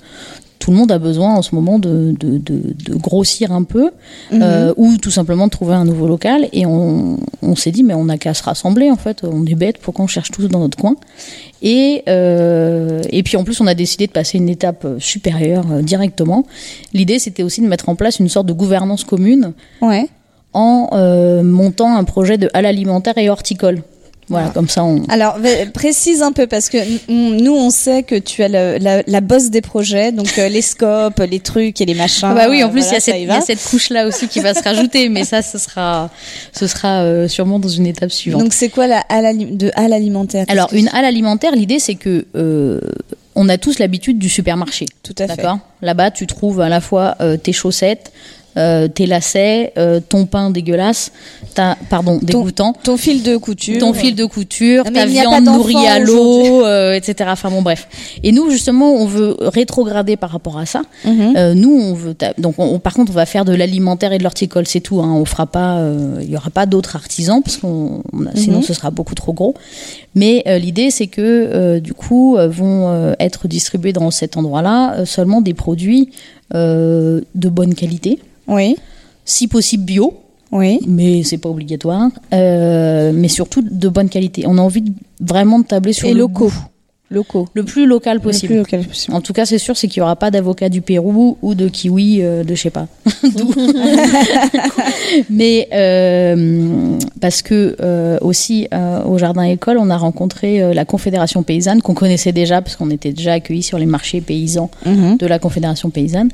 tout 0.60 0.70
le 0.70 0.76
monde 0.76 0.92
a 0.92 0.98
besoin 0.98 1.34
en 1.34 1.42
ce 1.42 1.54
moment 1.54 1.78
de, 1.80 2.14
de, 2.20 2.38
de, 2.38 2.60
de 2.84 2.94
grossir 2.94 3.50
un 3.50 3.64
peu, 3.64 3.90
Mhm. 4.30 4.40
euh, 4.42 4.72
ou 4.76 4.96
tout 4.98 5.10
simplement 5.10 5.46
de 5.46 5.50
trouver 5.50 5.74
un 5.74 5.84
nouveau 5.86 6.06
local. 6.06 6.48
Et 6.52 6.64
on, 6.66 7.18
on 7.42 7.56
s'est 7.56 7.72
dit 7.72 7.82
mais 7.82 7.94
on 7.94 8.04
n'a 8.04 8.18
qu'à 8.18 8.34
se 8.34 8.42
rassembler 8.44 8.90
en 8.90 8.96
fait. 8.96 9.24
On 9.24 9.44
est 9.46 9.54
bête, 9.54 9.78
pourquoi 9.78 10.04
on 10.04 10.08
cherche 10.08 10.30
tous 10.30 10.46
dans 10.48 10.60
notre 10.60 10.76
coin? 10.78 10.94
Et 11.62 12.02
euh, 12.08 13.02
et 13.10 13.22
puis 13.22 13.36
en 13.36 13.44
plus, 13.44 13.60
on 13.60 13.66
a 13.66 13.74
décidé 13.74 14.06
de 14.06 14.12
passer 14.12 14.38
une 14.38 14.48
étape 14.48 14.86
supérieure 14.98 15.64
euh, 15.72 15.82
directement. 15.82 16.44
L'idée, 16.92 17.18
c'était 17.18 17.42
aussi 17.42 17.60
de 17.62 17.66
mettre 17.66 17.88
en 17.88 17.96
place 17.96 18.18
une 18.20 18.28
sorte 18.28 18.46
de 18.46 18.52
gouvernance 18.52 19.02
commune 19.04 19.52
Ouais. 19.80 20.06
en 20.52 20.90
euh, 20.92 21.42
montant 21.42 21.96
un 21.96 22.04
projet 22.04 22.36
de 22.38 22.48
halle 22.54 22.66
alimentaire 22.66 23.16
et 23.18 23.30
horticole. 23.30 23.82
Voilà, 24.30 24.48
comme 24.50 24.68
ça 24.68 24.84
on. 24.84 25.02
Alors, 25.08 25.36
précise 25.74 26.22
un 26.22 26.32
peu, 26.32 26.46
parce 26.46 26.68
que 26.68 26.78
nous, 27.10 27.52
on 27.54 27.68
sait 27.70 28.04
que 28.04 28.14
tu 28.14 28.42
es 28.42 28.48
le- 28.48 28.78
la, 28.78 29.02
la 29.06 29.20
bosse 29.20 29.50
des 29.50 29.60
projets, 29.60 30.12
donc 30.12 30.38
euh, 30.38 30.48
les 30.48 30.62
scopes, 30.62 31.20
les 31.28 31.40
trucs 31.40 31.80
et 31.80 31.84
les 31.84 31.94
machins. 31.94 32.28
Ah 32.30 32.34
bah 32.34 32.46
oui, 32.48 32.62
en 32.62 32.70
plus, 32.70 32.82
voilà, 32.82 32.92
il 32.92 32.94
y 32.94 32.96
a 32.96 33.00
cette, 33.00 33.14
y 33.16 33.18
il 33.18 33.22
y 33.24 33.26
va. 33.26 33.36
a 33.36 33.40
cette 33.40 33.62
couche-là 33.62 34.06
aussi 34.06 34.28
qui 34.28 34.40
va 34.40 34.54
se 34.54 34.62
rajouter, 34.62 35.08
mais 35.08 35.24
ça, 35.24 35.42
ce 35.42 35.58
sera, 35.58 36.10
ce 36.52 36.66
sera 36.66 37.02
euh, 37.02 37.28
sûrement 37.28 37.58
dans 37.58 37.68
une 37.68 37.86
étape 37.86 38.12
suivante. 38.12 38.40
Donc, 38.42 38.52
c'est 38.54 38.68
quoi 38.68 38.86
la 38.86 39.00
halle 39.08 39.56
de 39.56 39.70
halle 39.74 39.92
alimentaire? 39.92 40.44
Alors, 40.48 40.72
une 40.72 40.88
halle 40.92 41.04
alimentaire, 41.04 41.52
l'idée, 41.56 41.80
c'est 41.80 41.96
que 41.96 42.24
euh, 42.36 42.80
on 43.34 43.48
a 43.48 43.58
tous 43.58 43.78
l'habitude 43.80 44.18
du 44.18 44.28
supermarché. 44.28 44.86
Tout 45.02 45.14
à 45.18 45.26
fait. 45.26 45.36
D'accord? 45.36 45.58
Là-bas, 45.82 46.12
tu 46.12 46.26
trouves 46.28 46.60
à 46.60 46.68
la 46.68 46.80
fois 46.80 47.16
euh, 47.20 47.36
tes 47.36 47.52
chaussettes, 47.52 48.12
euh, 48.56 48.88
tes 48.88 49.06
lacets, 49.06 49.72
euh, 49.78 50.00
ton 50.00 50.26
pain 50.26 50.50
dégueulasse, 50.50 51.12
ta, 51.54 51.76
pardon, 51.88 52.18
dégoûtant, 52.22 52.72
ton 52.82 52.96
fil 52.96 53.22
de 53.22 53.36
couture, 53.36 53.78
ton 53.78 53.92
fil 53.92 54.14
de 54.14 54.24
couture, 54.24 54.84
Non, 54.84 54.92
ta 54.92 55.06
viande 55.06 55.44
nourrie 55.44 55.86
à 55.86 55.98
l'eau, 55.98 56.64
euh, 56.64 56.94
etc. 56.94 57.30
Enfin 57.32 57.50
bon, 57.50 57.62
bref. 57.62 57.88
Et 58.22 58.32
nous, 58.32 58.50
justement, 58.50 58.92
on 58.94 59.06
veut 59.06 59.36
rétrograder 59.40 60.16
par 60.16 60.30
rapport 60.30 60.58
à 60.58 60.66
ça. 60.66 60.82
Mhm. 61.04 61.34
Euh, 61.36 61.54
nous, 61.54 61.72
on 61.72 61.94
veut. 61.94 62.14
Donc, 62.38 62.54
on- 62.58 62.74
on- 62.74 62.78
par 62.78 62.94
contre, 62.94 63.10
on 63.12 63.14
va 63.14 63.26
faire 63.26 63.44
de 63.44 63.54
l'alimentaire 63.54 64.12
et 64.12 64.18
de 64.18 64.22
l'horticole, 64.22 64.66
c'est 64.66 64.80
tout. 64.80 65.00
Hein. 65.00 65.12
On 65.14 65.24
fera 65.24 65.46
pas. 65.46 65.78
euh, 65.78 66.18
Il 66.22 66.30
y 66.30 66.36
aura 66.36 66.50
pas 66.50 66.66
d'autres 66.66 66.96
artisans 66.96 67.42
parce 67.42 67.56
qu'on. 67.56 68.02
Sinon, 68.34 68.58
Mhm. 68.58 68.62
ce 68.62 68.74
sera 68.74 68.90
beaucoup 68.90 69.14
trop 69.14 69.32
gros. 69.32 69.54
Mais 70.14 70.42
euh, 70.46 70.58
l'idée, 70.58 70.90
c'est 70.90 71.06
que 71.06 71.20
euh, 71.22 71.80
du 71.80 71.94
coup, 71.94 72.36
euh, 72.36 72.48
vont 72.48 72.88
euh, 72.88 73.14
être 73.20 73.48
distribués 73.48 73.92
dans 73.92 74.10
cet 74.10 74.36
endroit-là 74.36 74.94
euh, 74.94 75.04
seulement 75.04 75.40
des 75.40 75.54
produits 75.54 76.10
euh, 76.54 77.20
de 77.34 77.48
bonne 77.48 77.74
qualité. 77.74 78.18
Oui. 78.48 78.76
Si 79.24 79.46
possible 79.46 79.84
bio. 79.84 80.14
Oui. 80.52 80.80
Mais 80.86 81.22
c'est 81.22 81.38
pas 81.38 81.48
obligatoire. 81.48 82.08
Euh, 82.32 83.12
mais 83.14 83.28
surtout 83.28 83.62
de 83.62 83.88
bonne 83.88 84.08
qualité. 84.08 84.44
On 84.46 84.58
a 84.58 84.62
envie 84.62 84.82
de- 84.82 84.92
vraiment 85.20 85.58
de 85.60 85.64
tabler 85.64 85.92
sur 85.92 86.08
Et 86.08 86.12
le 86.12 86.20
locaux. 86.20 86.46
goût. 86.48 86.54
Locaux. 87.12 87.48
Le 87.54 87.64
plus 87.64 87.86
local 87.86 88.20
possible. 88.20 88.52
plus 88.52 88.58
local 88.58 88.84
possible. 88.84 89.16
En 89.16 89.20
tout 89.20 89.32
cas, 89.32 89.44
c'est 89.44 89.58
sûr, 89.58 89.76
c'est 89.76 89.88
qu'il 89.88 90.00
n'y 90.00 90.04
aura 90.04 90.14
pas 90.14 90.30
d'avocat 90.30 90.68
du 90.68 90.80
Pérou 90.80 91.38
ou 91.42 91.56
de 91.56 91.66
kiwi 91.66 92.22
euh, 92.22 92.44
de 92.44 92.54
je 92.54 92.60
sais 92.62 92.70
pas. 92.70 92.86
Mais 95.30 95.68
euh, 95.72 96.98
parce 97.20 97.42
que 97.42 97.76
euh, 97.80 98.18
aussi 98.20 98.68
au 99.06 99.18
jardin 99.18 99.42
école, 99.42 99.78
on 99.78 99.90
a 99.90 99.96
rencontré 99.96 100.74
la 100.74 100.84
Confédération 100.84 101.42
paysanne 101.42 101.82
qu'on 101.82 101.94
connaissait 101.94 102.32
déjà 102.32 102.62
parce 102.62 102.76
qu'on 102.76 102.90
était 102.90 103.12
déjà 103.12 103.34
accueillis 103.34 103.62
sur 103.62 103.78
les 103.78 103.86
marchés 103.86 104.20
paysans 104.20 104.70
Mhm. 104.86 105.16
de 105.16 105.26
la 105.26 105.38
Confédération 105.38 105.90
paysanne 105.90 106.28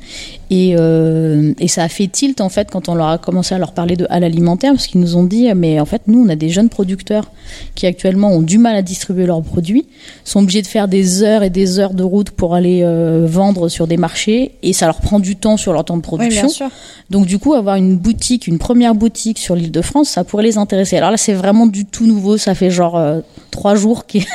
Et, 0.49 0.75
euh, 0.77 1.53
et 1.59 1.67
ça 1.67 1.83
a 1.83 1.89
fait 1.89 2.07
tilt 2.07 2.39
en 2.39 2.47
fait 2.47 2.69
quand 2.71 2.87
on 2.87 2.95
leur 2.95 3.07
a 3.07 3.17
commencé 3.17 3.53
à 3.53 3.57
leur 3.57 3.73
parler 3.73 3.97
de 3.97 4.07
hall 4.09 4.23
alimentaire 4.23 4.71
parce 4.71 4.87
qu'ils 4.87 5.01
nous 5.01 5.17
ont 5.17 5.25
dit 5.25 5.49
mais 5.53 5.79
en 5.81 5.85
fait 5.85 6.03
nous 6.07 6.23
on 6.25 6.29
a 6.29 6.37
des 6.37 6.47
jeunes 6.47 6.69
producteurs 6.69 7.31
qui 7.75 7.85
actuellement 7.85 8.31
ont 8.31 8.41
du 8.41 8.57
mal 8.57 8.77
à 8.77 8.81
distribuer 8.81 9.25
leurs 9.25 9.41
produits, 9.41 9.85
sont 10.23 10.41
obligés 10.41 10.61
de 10.61 10.67
faire 10.67 10.87
des 10.87 11.21
heures 11.21 11.43
et 11.43 11.49
des 11.49 11.79
heures 11.79 11.93
de 11.93 12.03
route 12.03 12.31
pour 12.31 12.55
aller 12.55 12.81
euh, 12.83 13.25
vendre 13.27 13.67
sur 13.67 13.87
des 13.87 13.97
marchés 13.97 14.53
et 14.63 14.71
ça 14.71 14.85
leur 14.85 15.01
prend 15.01 15.19
du 15.19 15.35
temps 15.35 15.57
sur 15.57 15.73
leur 15.73 15.83
temps 15.83 15.97
de 15.97 16.01
production. 16.01 16.43
bien 16.43 16.49
sûr. 16.49 16.69
Donc 17.09 17.25
du 17.25 17.39
coup 17.39 17.53
avoir 17.53 17.75
une 17.75 17.97
boutique, 17.97 18.47
une 18.47 18.57
première 18.57 18.95
boutique 18.95 19.39
sur 19.39 19.55
l'île 19.55 19.71
de 19.71 19.81
France, 19.81 20.09
ça 20.09 20.23
pourrait 20.23 20.43
les 20.43 20.57
intéresser. 20.57 20.95
Alors 20.95 21.11
là 21.11 21.17
c'est 21.17 21.33
vraiment 21.33 21.67
du 21.67 21.85
tout 21.85 22.05
nouveau, 22.05 22.37
ça 22.37 22.55
fait 22.55 22.69
genre 22.69 22.95
euh, 22.95 23.19
trois 23.51 23.75
jours 23.75 24.05
qui 24.05 24.19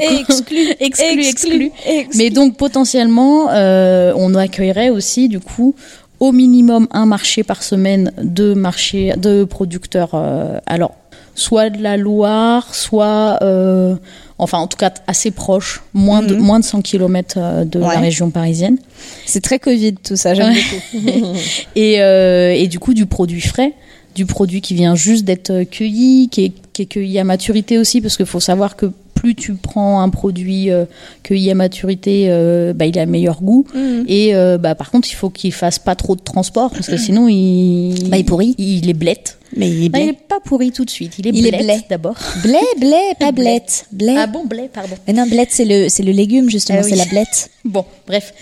exclu, 0.00 0.58
exclu, 0.78 1.20
exclu. 1.20 1.72
Mais 2.16 2.30
donc 2.30 2.56
potentiellement, 2.56 3.48
euh, 3.50 4.12
on 4.16 4.34
accueillerait 4.34 4.90
aussi 4.90 5.15
du 5.28 5.40
coup 5.40 5.74
au 6.20 6.32
minimum 6.32 6.88
un 6.92 7.04
marché 7.06 7.42
par 7.42 7.62
semaine 7.62 8.12
de 8.22 9.44
producteurs. 9.44 10.10
euh, 10.14 10.58
alors 10.66 10.92
soit 11.34 11.68
de 11.68 11.82
la 11.82 11.98
Loire, 11.98 12.74
soit 12.74 13.38
euh, 13.42 13.94
enfin 14.38 14.56
en 14.56 14.66
tout 14.68 14.78
cas 14.78 14.92
assez 15.06 15.30
proche, 15.30 15.82
moins 15.92 16.22
de 16.22 16.34
Mhm. 16.34 16.40
moins 16.42 16.60
de 16.60 16.64
100 16.64 16.80
km 16.80 17.38
de 17.66 17.78
la 17.78 17.98
région 18.00 18.30
parisienne. 18.30 18.78
C'est 19.26 19.42
très 19.42 19.58
Covid 19.58 19.96
tout 19.96 20.16
ça, 20.16 20.32
j'aime 20.34 20.54
Ouais. 20.54 20.62
beaucoup. 20.72 21.36
et, 21.76 22.00
euh, 22.00 22.52
et 22.54 22.68
du 22.68 22.78
coup 22.78 22.94
du 22.94 23.04
produit 23.04 23.42
frais, 23.42 23.74
du 24.14 24.24
produit 24.24 24.62
qui 24.62 24.72
vient 24.74 24.94
juste 24.94 25.24
d'être 25.26 25.64
cueilli, 25.64 26.30
qui 26.30 26.46
est, 26.46 26.52
qui 26.72 26.82
est 26.82 26.86
cueilli 26.86 27.18
à 27.18 27.24
maturité 27.24 27.76
aussi, 27.76 28.00
parce 28.00 28.16
qu'il 28.16 28.24
faut 28.24 28.40
savoir 28.40 28.74
que 28.76 28.86
plus 29.26 29.34
tu 29.34 29.54
prends 29.54 30.00
un 30.00 30.08
produit 30.08 30.70
euh, 30.70 30.84
cueilli 31.24 31.50
à 31.50 31.54
maturité, 31.54 32.26
euh, 32.28 32.72
bah, 32.72 32.86
il 32.86 32.96
a 32.98 33.06
meilleur 33.06 33.42
goût. 33.42 33.66
Mhm. 33.74 34.04
Et 34.06 34.36
euh, 34.36 34.56
bah, 34.56 34.76
par 34.76 34.90
contre, 34.92 35.08
il 35.10 35.14
faut 35.14 35.30
qu'il 35.30 35.52
fasse 35.52 35.80
pas 35.80 35.96
trop 35.96 36.14
de 36.14 36.20
transport, 36.20 36.70
parce 36.70 36.86
que 36.86 36.96
sinon 36.96 37.26
il, 37.28 38.08
Bah, 38.08 38.18
il 38.18 38.24
pourrit. 38.24 38.54
Il 38.58 38.88
est 38.88 38.94
blette. 38.94 39.35
Mais 39.54 39.68
il 39.70 39.84
est 39.84 39.88
Bah, 39.90 39.98
il 40.00 40.08
est 40.08 40.12
pas 40.14 40.40
pourri 40.40 40.72
tout 40.72 40.84
de 40.84 40.90
suite, 40.90 41.14
il 41.18 41.26
est 41.26 41.30
Il 41.34 41.42
blé. 41.42 41.80
d'abord. 41.88 42.16
Blé, 42.42 42.58
blé, 42.78 42.96
pas 43.20 43.32
blette. 43.32 43.86
Blé. 43.92 44.14
Ah 44.18 44.26
bon, 44.26 44.44
blé, 44.46 44.68
pardon. 44.72 44.96
Mais 45.06 45.12
non, 45.12 45.26
blette, 45.26 45.50
c'est 45.52 45.64
le, 45.64 45.88
c'est 45.88 46.02
le 46.02 46.12
légume, 46.12 46.48
justement, 46.50 46.78
Ah 46.80 46.84
oui. 46.84 46.90
c'est 46.90 46.96
la 46.96 47.04
blette. 47.06 47.50
Bon, 47.64 47.84
bref. 48.06 48.32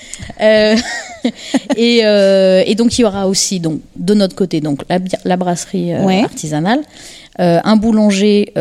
Euh, 0.43 0.77
et, 1.77 2.01
euh, 2.05 2.63
et 2.67 2.75
donc 2.75 2.99
il 2.99 3.03
y 3.03 3.05
aura 3.07 3.27
aussi 3.27 3.59
donc 3.59 3.81
de 3.97 4.13
notre 4.13 4.37
côté 4.37 4.61
donc 4.61 4.83
la, 4.91 4.99
la 5.25 5.37
brasserie 5.39 5.95
euh, 5.95 6.05
Ouais. 6.05 6.23
artisanale, 6.23 6.83
un 7.39 7.77
boulanger 7.77 8.53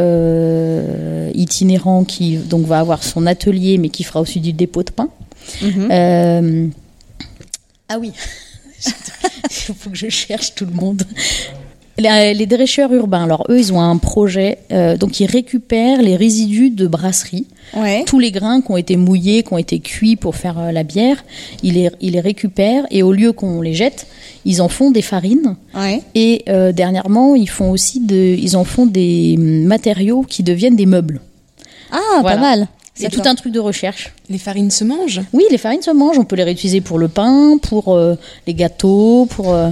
itinérant 1.36 2.06
qui 2.06 2.38
donc 2.38 2.66
va 2.66 2.80
avoir 2.80 3.04
son 3.04 3.26
atelier 3.28 3.78
mais 3.78 3.90
qui 3.90 4.04
fera 4.04 4.22
aussi 4.22 4.40
du 4.40 4.54
dépôt 4.54 4.84
de 4.84 4.92
pain. 4.92 5.10
Mhm. 5.62 6.72
Ah 7.90 7.98
oui, 8.00 8.12
il 8.88 9.76
faut 9.76 9.90
que 9.90 9.98
je 9.98 10.08
cherche 10.10 10.56
tout 10.56 10.66
le 10.66 10.72
monde. 10.72 11.04
Les, 12.00 12.34
les 12.34 12.46
drécheurs 12.48 12.92
urbains, 12.92 13.24
alors 13.26 13.46
eux, 13.50 13.60
ils 13.60 13.72
ont 13.72 13.80
un 13.80 13.98
projet, 13.98 14.58
euh, 14.72 14.98
donc 14.98 15.20
ils 15.20 15.28
récupèrent 15.28 16.02
les 16.02 16.16
résidus 16.16 16.72
de 16.72 16.88
brasserie, 16.88 17.46
Ouais. 17.78 18.04
tous 18.06 18.18
les 18.20 18.32
grains 18.32 18.62
qui 18.62 18.72
ont 18.72 18.78
été 18.78 18.98
mouillés, 18.98 19.44
qui 19.44 19.54
ont 19.54 19.58
été 19.60 19.80
cuits 19.80 20.16
pour 20.16 20.36
faire 20.36 20.58
euh, 20.60 20.72
la 20.72 20.84
bière, 20.84 21.24
ils 21.62 21.76
les, 21.76 21.90
ils 22.02 22.14
les 22.14 22.20
récupèrent 22.20 22.86
et 22.90 23.04
au 23.04 23.12
lieu 23.12 23.32
qu'on 23.32 23.62
les 23.62 23.74
jette, 23.76 24.08
ils 24.44 24.62
en 24.62 24.70
font 24.70 24.90
des 24.92 25.02
farines. 25.04 25.56
Ouais. 25.76 26.02
Et 26.16 26.44
euh, 26.50 26.72
dernièrement, 26.72 27.36
ils 27.36 27.50
font 27.50 27.70
aussi 27.70 28.00
de, 28.00 28.16
ils 28.40 28.58
en 28.58 28.64
font 28.64 28.86
des 28.88 29.36
hum, 29.38 29.64
matériaux 29.66 30.24
qui 30.28 30.42
deviennent 30.42 30.76
des 30.76 30.88
meubles. 30.88 31.22
Ah, 31.92 32.00
Voilà. 32.22 32.36
pas 32.38 32.42
mal. 32.42 32.68
C'est 32.96 33.10
tout 33.10 33.22
un 33.26 33.36
truc 33.36 33.52
de 33.52 33.60
recherche. 33.60 34.14
Les 34.30 34.38
farines 34.38 34.70
se 34.70 34.84
mangent 34.84 35.22
Oui, 35.34 35.44
les 35.50 35.58
farines 35.58 35.82
se 35.82 35.90
mangent. 35.90 36.20
On 36.20 36.26
peut 36.26 36.36
les 36.36 36.44
réutiliser 36.44 36.80
pour 36.80 37.00
le 37.00 37.08
pain, 37.08 37.58
pour 37.58 37.94
euh, 37.96 38.16
les 38.46 38.54
gâteaux, 38.54 39.26
pour, 39.32 39.54
euh, 39.54 39.72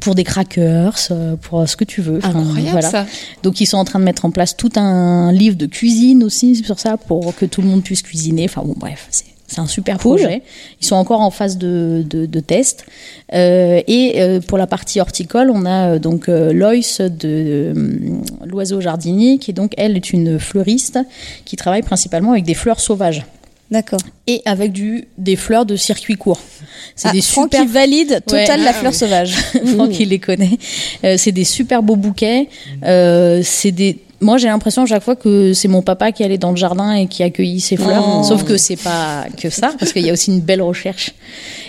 pour 0.00 0.16
des 0.16 0.24
crackers, 0.24 0.96
euh, 1.12 1.36
pour 1.36 1.60
euh, 1.60 1.66
ce 1.66 1.76
que 1.76 1.84
tu 1.84 2.00
veux. 2.00 2.18
Enfin, 2.18 2.40
Incroyable 2.40 2.82
ça. 2.82 3.06
Donc 3.44 3.60
ils 3.60 3.66
sont 3.66 3.78
en 3.78 3.84
train 3.84 4.00
de 4.00 4.04
mettre 4.04 4.24
en 4.24 4.30
place 4.30 4.56
tout 4.56 4.72
un 4.74 5.30
livre 5.32 5.56
de 5.56 5.66
cuisine 5.66 6.24
aussi 6.24 6.56
sur 6.56 6.80
ça 6.80 6.96
pour 6.96 7.34
que 7.36 7.46
tout 7.46 7.62
le 7.62 7.68
monde 7.68 7.82
puisse 7.84 8.02
cuisiner. 8.02 8.46
Enfin 8.46 8.62
bon, 8.64 8.74
bref, 8.76 9.06
c'est 9.10 9.35
c'est 9.46 9.60
un 9.60 9.66
super 9.66 9.98
Cool. 9.98 10.18
projet. 10.20 10.42
Ils 10.80 10.86
sont 10.86 10.96
encore 10.96 11.20
en 11.20 11.30
phase 11.30 11.56
de, 11.58 12.04
de, 12.08 12.26
de 12.26 12.40
test. 12.40 12.84
Euh, 13.32 13.80
et 13.86 14.20
euh, 14.20 14.40
pour 14.40 14.58
la 14.58 14.66
partie 14.66 15.00
horticole, 15.00 15.50
on 15.50 15.64
a 15.64 15.92
euh, 15.94 15.98
donc 15.98 16.26
Loïs 16.28 17.00
de 17.00 17.72
l'oiseau 18.44 18.80
jardinier, 18.80 19.38
qui 19.38 19.50
est 19.52 19.54
donc 19.54 19.72
elle 19.76 19.96
est 19.96 20.12
une 20.12 20.38
fleuriste 20.38 20.98
qui 21.44 21.56
travaille 21.56 21.82
principalement 21.82 22.32
avec 22.32 22.44
des 22.44 22.54
fleurs 22.54 22.80
sauvages 22.80 23.24
D'accord. 23.70 24.00
et 24.28 24.42
avec 24.44 24.72
du 24.72 25.08
des 25.18 25.34
fleurs 25.36 25.66
de 25.66 25.74
circuit 25.76 26.14
court. 26.16 26.40
C'est 26.94 27.08
Ah, 27.08 27.12
des 27.12 27.20
Franck, 27.20 27.46
super 27.52 27.62
il 27.62 27.68
valide 27.68 28.22
total 28.26 28.58
Ouais. 28.60 28.64
la 28.64 28.70
Ah, 28.70 28.72
fleur 28.74 28.92
oui. 28.92 28.98
sauvage. 28.98 29.34
Franck 29.74 29.98
il 30.00 30.08
les 30.10 30.18
connaît. 30.20 30.58
Euh, 31.04 31.16
c'est 31.18 31.32
des 31.32 31.44
super 31.44 31.82
beaux 31.82 31.96
bouquets. 31.96 32.48
Euh, 32.84 33.40
c'est 33.44 33.72
des 33.72 33.98
moi, 34.20 34.38
j'ai 34.38 34.48
l'impression 34.48 34.82
à 34.82 34.86
chaque 34.86 35.02
fois 35.02 35.14
que 35.16 35.52
c'est 35.52 35.68
mon 35.68 35.82
papa 35.82 36.10
qui 36.12 36.24
allait 36.24 36.38
dans 36.38 36.50
le 36.50 36.56
jardin 36.56 36.92
et 36.94 37.06
qui 37.06 37.22
accueillit 37.22 37.60
ses 37.60 37.76
fleurs. 37.76 38.04
Oh. 38.20 38.22
Sauf 38.22 38.44
que 38.44 38.56
c'est 38.56 38.76
pas 38.76 39.26
que 39.36 39.50
ça, 39.50 39.72
parce 39.78 39.92
qu'il 39.92 40.04
y 40.06 40.10
a 40.10 40.12
aussi 40.12 40.30
une 40.30 40.40
belle 40.40 40.62
recherche. 40.62 41.12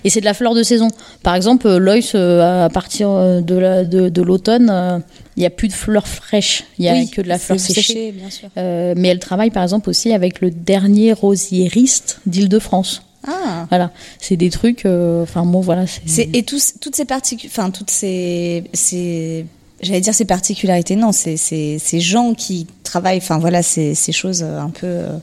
Et 0.03 0.10
c'est 0.10 0.19
de 0.22 0.26
la 0.26 0.34
fleur 0.34 0.53
de 0.56 0.64
saison. 0.64 0.88
Par 1.24 1.36
exemple, 1.36 1.68
Loïs, 1.78 2.14
euh, 2.15 2.65
à 2.65 2.69
partir 2.69 3.10
euh, 3.10 3.41
de 3.41 3.56
la- 3.56 3.84
de, 3.84 4.10
de 4.10 4.22
l'automne, 4.22 4.69
euh, 4.72 4.99
il 5.36 5.44
y 5.44 5.45
a 5.45 5.49
plus 5.49 5.68
de 5.68 5.74
fleurs 5.74 6.07
fraîches. 6.07 6.64
Il 6.80 6.86
y 6.86 6.90
a 6.90 6.94
Oui, 6.94 7.10
que 7.10 7.22
de 7.22 7.28
la 7.28 7.38
fleur 7.38 7.60
séchée. 7.60 7.82
séché, 7.82 8.11
bien 8.11 8.30
sûr. 8.30 8.49
Euh, 8.57 8.94
mais 8.95 9.10
elle 9.10 9.19
travaille 9.19 9.49
par 9.52 9.64
exemple 9.64 9.90
aussi 9.90 10.14
avec 10.14 10.40
le 10.41 10.49
dernier 10.52 11.14
rosiériste 11.14 12.19
d'Île-de-France. 12.26 13.02
Ah. 13.28 13.65
Voilà, 13.69 13.91
c'est 14.19 14.38
des 14.38 14.49
trucs. 14.49 14.86
euh, 14.86 15.24
Enfin, 15.24 15.44
bon, 15.45 15.60
voilà. 15.60 15.86
c'est- 16.06 16.30
et 16.34 16.44
tous, 16.44 16.76
toutes 16.80 16.95
ces 16.95 17.03
particu- 17.03 17.48
enfin 17.48 17.72
toutes 17.72 17.90
ces, 17.90 18.64
ces 18.74 19.45
j'allais 19.81 20.01
dire 20.01 20.13
ces 20.13 20.25
particularités, 20.25 20.95
non, 20.95 21.11
c'est 21.11 21.37
c'est 21.37 21.77
ces 21.79 21.99
gens 21.99 22.33
qui 22.33 22.67
travaillent, 22.83 23.17
enfin 23.17 23.37
voilà, 23.37 23.61
ces, 23.63 23.95
ces 23.95 24.11
choses 24.11 24.41
euh, 24.43 24.59
un 24.59 24.69
peu, 24.69 24.87
euh, 24.87 25.17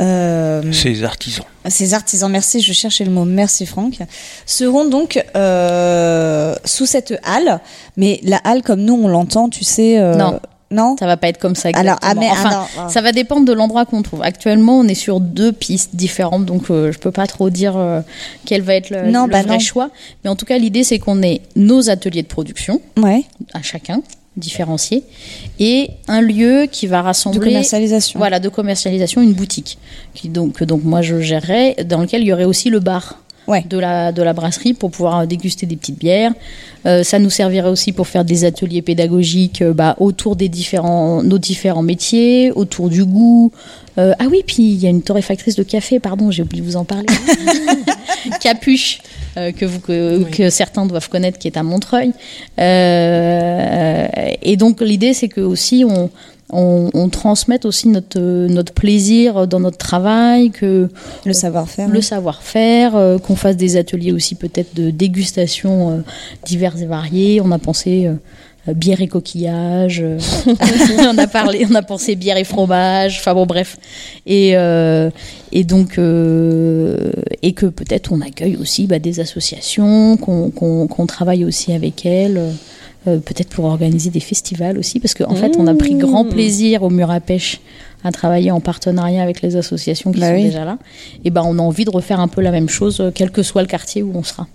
euh, 0.00 0.72
Ces 0.72 1.04
artisans. 1.04 1.44
ces 1.68 1.94
artisans, 1.94 2.30
merci, 2.30 2.60
je 2.60 2.72
cherchais 2.72 3.04
le 3.04 3.10
mot, 3.10 3.24
merci 3.24 3.66
Franck, 3.66 3.98
seront 4.46 4.88
donc 4.88 5.22
euh, 5.36 6.54
sous 6.64 6.86
cette 6.86 7.14
halle, 7.22 7.60
mais 7.96 8.20
la 8.22 8.38
halle 8.38 8.62
comme 8.62 8.80
nous 8.80 8.94
on 8.94 9.08
l'entend, 9.08 9.48
tu 9.48 9.62
sais. 9.64 9.98
euh, 9.98 10.14
Non. 10.16 10.40
Non. 10.72 10.96
Ça 10.98 11.06
va 11.06 11.16
pas 11.16 11.28
être 11.28 11.38
comme 11.38 11.54
ça. 11.54 11.68
Alors, 11.74 11.98
ah, 12.02 12.12
exactement. 12.12 12.20
mais- 12.20 12.68
ah, 12.78 12.82
non, 12.84 12.88
ça 12.88 13.00
va 13.02 13.12
dépendre 13.12 13.44
de 13.46 13.52
l'endroit 13.52 13.84
qu'on 13.84 14.02
trouve. 14.02 14.22
Actuellement, 14.22 14.78
on 14.78 14.84
est 14.88 14.94
sur 14.94 15.20
deux 15.20 15.52
pistes 15.52 15.94
différentes, 15.94 16.44
donc 16.46 16.70
euh, 16.70 16.90
je 16.90 16.98
peux 16.98 17.10
pas 17.12 17.26
trop 17.26 17.50
dire 17.50 17.76
euh, 17.76 18.00
quel 18.46 18.62
va 18.62 18.74
être 18.74 18.90
le, 18.90 19.10
Non, 19.10 19.26
le 19.26 19.30
bah 19.32 19.42
vrai 19.42 19.54
non. 19.54 19.58
choix. 19.60 19.90
Mais 20.24 20.30
en 20.30 20.36
tout 20.36 20.46
cas, 20.46 20.58
l'idée 20.58 20.82
c'est 20.82 20.98
qu'on 20.98 21.22
ait 21.22 21.42
nos 21.56 21.90
ateliers 21.90 22.22
de 22.22 22.26
production, 22.28 22.80
Ouais. 22.98 23.22
à 23.54 23.62
chacun 23.62 24.00
différenciés, 24.38 25.04
et 25.60 25.90
un 26.08 26.22
lieu 26.22 26.66
qui 26.70 26.86
va 26.86 27.02
rassembler 27.02 27.38
De 27.40 27.44
commercialisation. 27.44 28.18
Voilà, 28.18 28.40
de 28.40 28.48
commercialisation, 28.48 29.20
une 29.20 29.34
boutique 29.34 29.76
qui 30.14 30.30
donc 30.30 30.54
que 30.54 30.64
donc 30.64 30.84
moi 30.84 31.02
je 31.02 31.20
gérerais, 31.20 31.76
dans 31.84 32.00
lequel 32.00 32.22
il 32.22 32.28
y 32.28 32.32
aurait 32.32 32.44
aussi 32.46 32.70
le 32.70 32.80
bar. 32.80 33.18
De, 33.48 33.78
la, 33.78 34.12
de 34.12 34.22
la 34.22 34.32
brasserie 34.32 34.72
pour 34.72 34.90
pouvoir 34.92 35.20
euh, 35.20 35.26
déguster 35.26 35.66
des 35.66 35.76
petites 35.76 35.98
bières. 35.98 36.32
Euh, 36.86 37.02
ça 37.02 37.18
nous 37.18 37.30
servirait 37.30 37.68
aussi 37.68 37.92
pour 37.92 38.06
faire 38.06 38.24
des 38.24 38.44
ateliers 38.44 38.82
pédagogiques 38.82 39.62
euh, 39.62 39.72
bah, 39.72 39.96
autour 39.98 40.36
des 40.36 40.48
différents, 40.48 41.22
nos 41.22 41.38
différents 41.38 41.82
métiers, 41.82 42.50
autour 42.52 42.88
du 42.88 43.04
goût. 43.04 43.52
Euh, 43.98 44.14
ah 44.18 44.24
oui, 44.30 44.42
puis 44.46 44.62
il 44.62 44.78
y 44.78 44.86
a 44.86 44.90
une 44.90 45.02
torréfactrice 45.02 45.54
de 45.54 45.62
café, 45.62 46.00
pardon, 46.00 46.30
j'ai 46.30 46.42
oublié 46.42 46.62
de 46.62 46.66
vous 46.66 46.76
en 46.76 46.84
parler. 46.84 47.06
Capuche, 48.40 49.00
que, 49.34 49.64
vous, 49.64 49.80
que, 49.80 50.24
que 50.24 50.50
certains 50.50 50.86
doivent 50.86 51.08
connaître, 51.08 51.38
qui 51.38 51.48
est 51.48 51.56
à 51.56 51.62
Montreuil. 51.62 52.12
Et 52.58 54.56
donc 54.56 54.80
l'idée, 54.80 55.14
c'est 55.14 55.28
que 55.28 55.40
aussi 55.40 55.84
on, 55.86 56.10
on, 56.52 56.90
on 56.92 57.08
transmette 57.08 57.64
aussi 57.64 57.88
notre, 57.88 58.20
notre 58.20 58.72
plaisir 58.74 59.46
dans 59.46 59.60
notre 59.60 59.78
travail, 59.78 60.50
que 60.50 60.88
le 61.24 61.32
savoir-faire, 61.32 61.88
le 61.88 62.00
savoir-faire, 62.00 62.94
euh, 62.94 63.18
qu'on 63.18 63.36
fasse 63.36 63.56
des 63.56 63.76
ateliers 63.76 64.12
aussi 64.12 64.34
peut-être 64.34 64.74
de 64.74 64.90
dégustation 64.90 65.90
euh, 65.90 65.96
diverses 66.44 66.80
et 66.82 66.86
variées. 66.86 67.40
On 67.40 67.50
a 67.50 67.58
pensé 67.58 68.06
euh, 68.06 68.74
bière 68.74 69.00
et 69.00 69.08
coquillage, 69.08 70.00
euh, 70.02 70.18
on 71.12 71.18
a 71.18 71.26
parlé, 71.26 71.66
on 71.68 71.74
a 71.74 71.82
pensé 71.82 72.16
bière 72.16 72.36
et 72.36 72.44
fromage. 72.44 73.16
Enfin 73.18 73.34
bon, 73.34 73.46
bref. 73.46 73.78
Et 74.26 74.50
et 75.54 75.64
donc 75.64 75.92
et 75.98 77.52
que 77.52 77.66
peut-être 77.66 78.12
on 78.12 78.20
accueille 78.20 78.56
aussi 78.56 78.86
bah, 78.86 78.98
des 78.98 79.20
associations, 79.20 80.16
qu'on 80.18 81.06
travaille 81.06 81.44
aussi 81.44 81.72
avec 81.72 82.04
elles. 82.04 82.40
Euh, 83.06 83.18
peut-être 83.18 83.48
pour 83.48 83.64
organiser 83.64 84.10
des 84.10 84.20
festivals 84.20 84.78
aussi, 84.78 85.00
parce 85.00 85.14
qu'en 85.14 85.34
fait, 85.34 85.52
on 85.58 85.66
a 85.66 85.74
pris 85.74 85.94
grand 85.94 86.24
plaisir 86.24 86.82
au 86.82 86.90
mur 86.90 87.10
à 87.10 87.20
pêche 87.20 87.60
à 88.04 88.10
travailler 88.10 88.50
en 88.50 88.60
partenariat 88.60 89.22
avec 89.22 89.42
les 89.42 89.54
associations 89.56 90.10
qui 90.12 90.18
Bah 90.20 90.28
sont 90.30 90.34
oui. 90.34 90.44
déjà 90.44 90.64
là. 90.64 90.78
Et 91.24 91.30
ben, 91.30 91.42
on 91.46 91.58
a 91.58 91.62
envie 91.62 91.84
de 91.84 91.90
refaire 91.90 92.18
un 92.18 92.26
peu 92.28 92.40
la 92.40 92.50
même 92.50 92.68
chose, 92.68 93.00
euh, 93.00 93.10
quel 93.14 93.30
que 93.30 93.42
soit 93.44 93.62
le 93.62 93.68
quartier 93.68 94.02
où 94.02 94.10
on 94.14 94.22
sera. 94.24 94.46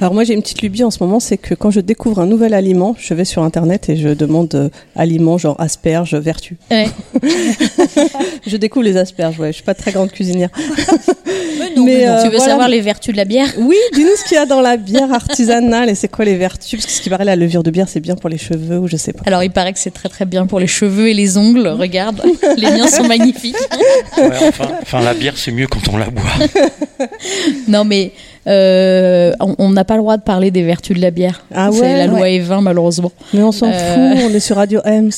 Alors 0.00 0.12
moi 0.12 0.24
j'ai 0.24 0.34
une 0.34 0.42
petite 0.42 0.60
lubie 0.60 0.82
en 0.82 0.90
ce 0.90 0.98
moment, 1.02 1.20
c'est 1.20 1.38
que 1.38 1.54
quand 1.54 1.70
je 1.70 1.78
découvre 1.78 2.18
un 2.20 2.26
nouvel 2.26 2.52
aliment, 2.52 2.96
je 2.98 3.14
vais 3.14 3.24
sur 3.24 3.44
internet 3.44 3.88
et 3.88 3.96
je 3.96 4.08
demande 4.08 4.52
euh, 4.56 4.68
aliments 4.96 5.38
genre 5.38 5.54
asperges, 5.60 6.16
vertu. 6.16 6.56
Ouais. 6.70 6.88
je 8.46 8.56
découvre 8.56 8.84
les 8.84 8.96
asperges, 8.96 9.38
ouais, 9.38 9.48
je 9.48 9.52
suis 9.54 9.62
pas 9.64 9.74
très 9.74 9.92
grande 9.92 10.10
cuisinière. 10.10 10.50
Mais 11.84 12.06
euh, 12.06 12.22
tu 12.22 12.28
veux 12.28 12.36
voilà. 12.36 12.52
savoir 12.52 12.68
les 12.68 12.80
vertus 12.80 13.12
de 13.12 13.16
la 13.16 13.24
bière? 13.24 13.48
Oui, 13.58 13.76
dis-nous 13.92 14.16
ce 14.16 14.24
qu'il 14.24 14.36
y 14.36 14.40
a 14.40 14.46
dans 14.46 14.60
la 14.60 14.76
bière 14.78 15.12
artisanale 15.12 15.88
et 15.88 15.94
c'est 15.94 16.08
quoi 16.08 16.24
les 16.24 16.36
vertus? 16.36 16.80
Parce 16.80 16.86
que 16.86 16.92
ce 16.92 17.02
qui 17.02 17.10
paraît, 17.10 17.24
la 17.24 17.36
levure 17.36 17.62
de 17.62 17.70
bière, 17.70 17.88
c'est 17.88 18.00
bien 18.00 18.16
pour 18.16 18.28
les 18.28 18.38
cheveux 18.38 18.78
ou 18.78 18.88
je 18.88 18.96
sais 18.96 19.12
pas. 19.12 19.22
Alors, 19.26 19.42
il 19.42 19.50
paraît 19.50 19.72
que 19.72 19.78
c'est 19.78 19.92
très 19.92 20.08
très 20.08 20.24
bien 20.24 20.46
pour 20.46 20.60
les 20.60 20.66
cheveux 20.66 21.08
et 21.08 21.14
les 21.14 21.36
ongles. 21.36 21.68
Regarde, 21.68 22.22
les 22.56 22.70
miens 22.70 22.88
sont 22.88 23.04
magnifiques. 23.06 23.56
Ouais, 24.16 24.48
enfin, 24.48 24.68
enfin, 24.82 25.00
la 25.00 25.14
bière, 25.14 25.36
c'est 25.36 25.52
mieux 25.52 25.66
quand 25.66 25.88
on 25.92 25.96
la 25.96 26.10
boit. 26.10 26.22
Non, 27.68 27.84
mais 27.84 28.12
euh, 28.46 29.32
on 29.58 29.70
n'a 29.70 29.84
pas 29.84 29.94
le 29.94 30.00
droit 30.02 30.16
de 30.16 30.22
parler 30.22 30.50
des 30.50 30.62
vertus 30.62 30.96
de 30.96 31.00
la 31.02 31.10
bière. 31.10 31.44
Ah 31.54 31.70
ouais 31.70 31.76
c'est 31.78 31.96
la 31.98 32.06
loi 32.06 32.20
Ouais. 32.20 32.38
E20, 32.40 32.60
malheureusement. 32.60 33.12
Mais 33.32 33.42
on 33.42 33.52
s'en 33.52 33.70
Euh, 33.72 34.14
fout, 34.14 34.24
on 34.30 34.34
est 34.34 34.40
sur 34.40 34.56
Radio 34.56 34.80
Ems. 34.84 35.10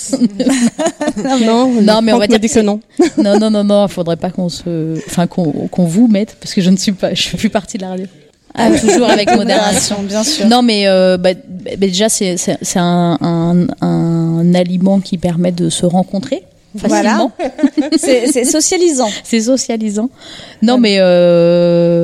non, 1.45 1.73
Non, 1.83 2.03
mais 2.03 2.13
on 2.13 2.19
va 2.19 2.27
dire 2.27 2.39
dit 2.41 2.49
que 2.49 2.55
que 2.55 2.61
non. 2.61 2.81
non, 3.19 3.39
non, 3.39 3.51
non, 3.51 3.65
non, 3.65 3.87
il 3.87 3.93
faudrait 3.93 4.17
pas 4.17 4.31
qu'on 4.31 4.49
se, 4.49 4.97
enfin 5.07 5.27
qu'on 5.27 5.85
vous 5.85 6.09
mette, 6.09 6.37
parce 6.41 6.55
que 6.55 6.61
je 6.61 6.71
ne 6.71 6.77
suis 6.77 6.93
pas, 6.93 7.15
je 7.15 7.23
fais 7.29 7.37
plus 7.37 7.51
partie 7.51 7.77
de 7.79 7.83
la 7.83 7.91
radio. 7.91 8.07
Ah, 8.55 8.71
toujours 8.71 9.11
avec 9.11 9.31
modération, 9.37 9.97
bien 10.03 10.25
sûr. 10.25 10.47
Non, 10.47 10.63
mais 10.63 10.87
euh, 10.87 11.19
bah, 11.19 11.31
bah, 11.35 11.73
déjà 11.77 12.09
c'est 12.09 12.37
un, 12.77 13.19
un, 13.21 13.67
un 13.85 14.55
aliment 14.55 15.01
qui 15.01 15.19
permet 15.19 15.53
de 15.53 15.69
se 15.69 15.85
rencontrer 15.85 16.43
facilement. 16.79 17.33
c'est 17.99 18.27
c'est 18.27 18.45
socialisant. 18.45 19.09
C'est 19.25 19.41
socialisant. 19.41 20.11
Non, 20.63 20.77
mais 20.79 20.97
euh, 20.99 21.96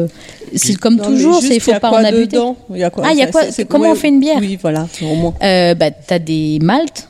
c'est 0.54 0.76
comme 0.76 0.96
Non, 0.96 1.04
toujours, 1.04 1.40
c'est 1.42 1.56
il 1.56 1.60
faut 1.60 1.72
pas 1.80 1.90
en 1.90 2.04
abuter. 2.04 2.26
dedans? 2.36 2.56
Il 2.70 2.78
y 2.78 2.84
a 2.84 2.90
quoi 2.90 3.04
Ah, 3.06 3.12
il 3.12 3.18
y 3.18 3.22
a 3.22 3.26
quoi 3.28 3.42
Comment 3.68 3.90
on 3.90 3.94
fait 3.94 4.08
une 4.08 4.20
bière? 4.20 4.38
Oui, 4.40 4.58
voilà, 4.60 4.86
au 5.02 5.14
moins. 5.14 5.34
euh, 5.42 5.74
bah, 5.74 5.90
T'as 5.90 6.18
des 6.18 6.58
maltes, 6.62 7.08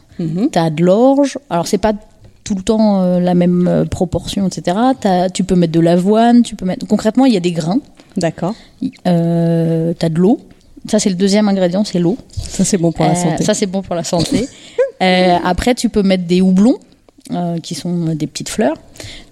t'as 0.52 0.70
de 0.70 0.82
l'orge. 0.84 1.38
Alors, 1.50 1.66
c'est 1.66 1.78
pas 1.78 1.92
tout 2.44 2.54
le 2.56 2.62
temps 2.62 3.00
euh, 3.02 3.20
la 3.20 3.34
même 3.34 3.68
euh, 3.68 3.84
proportion, 3.84 4.46
etc. 4.48 4.76
T'as- 5.00 5.30
tu 5.30 5.44
peux 5.44 5.54
mettre 5.54 5.72
de 5.72 5.80
l'avoine, 5.80 6.42
tu 6.42 6.56
peux 6.56 6.64
mettre. 6.66 6.86
Concrètement, 6.86 7.24
il 7.26 7.32
y 7.34 7.36
a 7.36 7.40
des 7.40 7.52
grains. 7.52 7.78
D'accord. 8.16 8.54
Euh, 9.06 9.92
t'as 9.98 10.08
de 10.08 10.18
l'eau. 10.18 10.40
Ça, 10.88 10.98
c'est 10.98 11.08
le 11.10 11.14
deuxième 11.14 11.48
ingrédient, 11.48 11.84
c'est 11.84 12.00
l'eau. 12.00 12.16
Ça, 12.36 12.64
c'est 12.64 12.76
bon 12.78 12.90
pour 12.90 13.04
la 13.04 13.12
Euh, 13.12 13.14
santé. 13.14 13.44
Ça, 13.44 13.54
c'est 13.54 13.66
bon 13.66 13.82
pour 13.82 13.94
la 13.94 14.02
santé. 14.04 14.48
Après, 15.00 15.74
tu 15.74 15.88
peux 15.88 16.02
mettre 16.02 16.24
des 16.24 16.40
houblons. 16.40 16.78
Euh, 17.30 17.58
qui 17.58 17.74
sont 17.74 18.14
des 18.14 18.26
petites 18.26 18.48
fleurs. 18.48 18.76